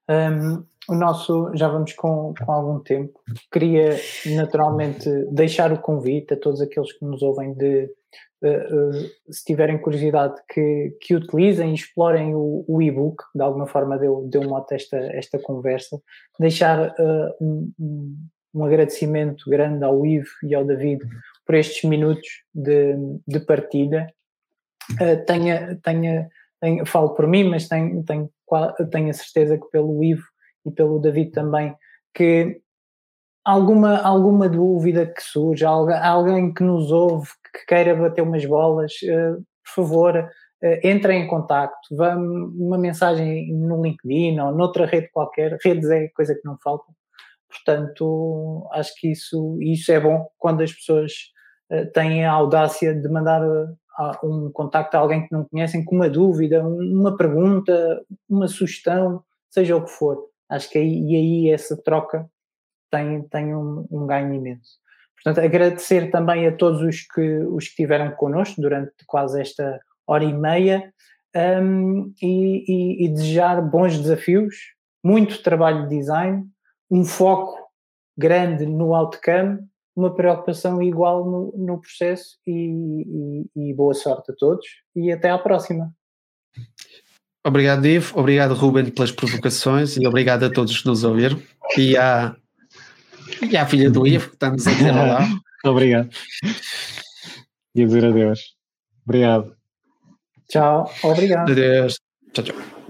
Um, 0.09 0.65
o 0.89 0.95
nosso, 0.95 1.51
já 1.55 1.67
vamos 1.67 1.93
com, 1.93 2.33
com 2.33 2.51
algum 2.51 2.79
tempo. 2.79 3.19
Queria 3.51 3.95
naturalmente 4.35 5.09
deixar 5.31 5.71
o 5.71 5.79
convite 5.79 6.33
a 6.33 6.37
todos 6.37 6.61
aqueles 6.61 6.91
que 6.93 7.05
nos 7.05 7.21
ouvem 7.21 7.53
de 7.53 7.89
Uh, 8.43 8.47
uh, 8.47 9.31
se 9.31 9.45
tiverem 9.45 9.79
curiosidade, 9.79 10.33
que, 10.49 10.97
que 10.99 11.13
utilizem 11.13 11.69
e 11.69 11.75
explorem 11.75 12.33
o, 12.33 12.65
o 12.67 12.81
e-book, 12.81 13.23
de 13.35 13.43
alguma 13.43 13.67
forma 13.67 13.99
deu, 13.99 14.27
deu 14.31 14.41
mote 14.41 14.73
esta, 14.73 14.97
esta 14.97 15.37
conversa, 15.37 16.01
deixar 16.39 16.89
uh, 16.89 17.35
um, 17.39 17.71
um, 18.55 18.63
agradecimento 18.65 19.47
grande 19.47 19.83
ao 19.83 20.03
Ivo 20.03 20.25
e 20.43 20.55
ao 20.55 20.65
David 20.65 21.05
por 21.45 21.53
estes 21.53 21.87
minutos 21.87 22.27
de, 22.51 22.95
de 23.27 23.39
partilha. 23.41 24.11
Tenha, 25.25 25.79
tenha, 25.83 26.29
tenha, 26.59 26.85
falo 26.85 27.13
por 27.13 27.27
mim, 27.27 27.45
mas 27.45 27.67
tenho, 27.67 28.03
tenho, 28.03 28.29
tenho 28.91 29.09
a 29.09 29.13
certeza 29.13 29.57
que 29.57 29.69
pelo 29.71 30.03
Ivo 30.03 30.23
e 30.65 30.71
pelo 30.71 30.99
David 30.99 31.31
também, 31.31 31.75
que 32.13 32.61
alguma, 33.43 33.97
alguma 33.97 34.47
dúvida 34.47 35.05
que 35.05 35.21
surja, 35.21 35.69
alguém 35.69 36.53
que 36.53 36.63
nos 36.63 36.91
ouve 36.91 37.29
que 37.53 37.65
queira 37.65 37.95
bater 37.95 38.21
umas 38.21 38.45
bolas, 38.45 38.93
uh, 39.03 39.43
por 39.63 39.83
favor, 39.83 40.17
uh, 40.17 40.79
entre 40.83 41.13
em 41.13 41.27
contacto, 41.27 41.77
uma 41.91 42.77
mensagem 42.77 43.51
no 43.53 43.81
LinkedIn 43.81 44.39
ou 44.39 44.51
noutra 44.51 44.85
rede 44.85 45.09
qualquer, 45.11 45.57
redes 45.63 45.89
é 45.89 46.07
coisa 46.09 46.35
que 46.35 46.45
não 46.45 46.57
falta, 46.63 46.85
portanto 47.49 48.67
acho 48.73 48.93
que 48.97 49.11
isso, 49.11 49.57
isso 49.61 49.91
é 49.91 49.99
bom 49.99 50.27
quando 50.37 50.61
as 50.61 50.71
pessoas 50.71 51.11
uh, 51.71 51.91
têm 51.91 52.25
a 52.25 52.31
audácia 52.31 52.93
de 52.93 53.09
mandar 53.09 53.41
um 54.23 54.51
contacto 54.51 54.95
a 54.95 54.99
alguém 54.99 55.27
que 55.27 55.31
não 55.31 55.45
conhecem 55.45 55.83
com 55.83 55.95
uma 55.95 56.09
dúvida, 56.09 56.65
uma 56.65 57.15
pergunta, 57.17 58.01
uma 58.29 58.47
sugestão, 58.47 59.23
seja 59.49 59.75
o 59.75 59.83
que 59.83 59.91
for. 59.91 60.29
Acho 60.49 60.69
que 60.69 60.77
aí, 60.77 60.99
e 61.03 61.15
aí 61.15 61.49
essa 61.51 61.75
troca 61.81 62.29
tem, 62.89 63.21
tem 63.23 63.55
um, 63.55 63.85
um 63.89 64.05
ganho 64.05 64.33
imenso. 64.33 64.79
Portanto, 65.15 65.45
agradecer 65.45 66.09
também 66.09 66.47
a 66.47 66.55
todos 66.55 66.81
os 66.81 67.01
que, 67.01 67.39
os 67.45 67.65
que 67.65 67.69
estiveram 67.71 68.11
connosco 68.11 68.59
durante 68.59 68.91
quase 69.05 69.39
esta 69.39 69.79
hora 70.07 70.23
e 70.23 70.33
meia 70.33 70.91
um, 71.35 72.11
e, 72.21 72.65
e, 72.67 73.05
e, 73.05 73.09
desejar 73.09 73.61
bons 73.61 73.97
desafios, 73.97 74.55
muito 75.03 75.41
trabalho 75.43 75.87
de 75.87 75.97
design, 75.97 76.43
um 76.89 77.05
foco 77.05 77.57
grande 78.17 78.65
no 78.65 78.93
outcome, 78.93 79.59
uma 79.95 80.13
preocupação 80.13 80.81
igual 80.81 81.25
no, 81.25 81.53
no 81.57 81.79
processo 81.79 82.37
e, 82.47 83.45
e, 83.55 83.73
boa 83.73 83.93
sorte 83.93 84.31
a 84.31 84.35
todos 84.35 84.65
e 84.95 85.11
até 85.11 85.29
à 85.29 85.37
próxima. 85.37 85.93
Obrigado, 87.45 87.85
Ivo. 87.85 88.19
Obrigado, 88.19 88.53
Ruben, 88.53 88.91
pelas 88.91 89.11
provocações 89.11 89.97
e 89.97 90.07
obrigado 90.07 90.43
a 90.43 90.49
todos 90.49 90.81
que 90.81 90.87
nos 90.87 91.03
ouviram. 91.03 91.41
E 91.77 91.97
à, 91.97 92.35
e 93.49 93.57
à 93.57 93.65
filha 93.65 93.89
do 93.89 94.05
Ivo, 94.05 94.29
que 94.29 94.35
estamos 94.35 94.67
a 94.67 94.71
dizer 94.71 94.91
lá. 94.91 95.27
Obrigado. 95.65 96.09
E 97.75 97.83
a 97.83 97.85
dizer 97.85 98.05
adeus. 98.05 98.55
Obrigado. 99.05 99.55
Tchau, 100.49 100.91
obrigado. 101.03 101.51
Adeus. 101.51 101.99
Tchau, 102.33 102.43
tchau. 102.43 102.80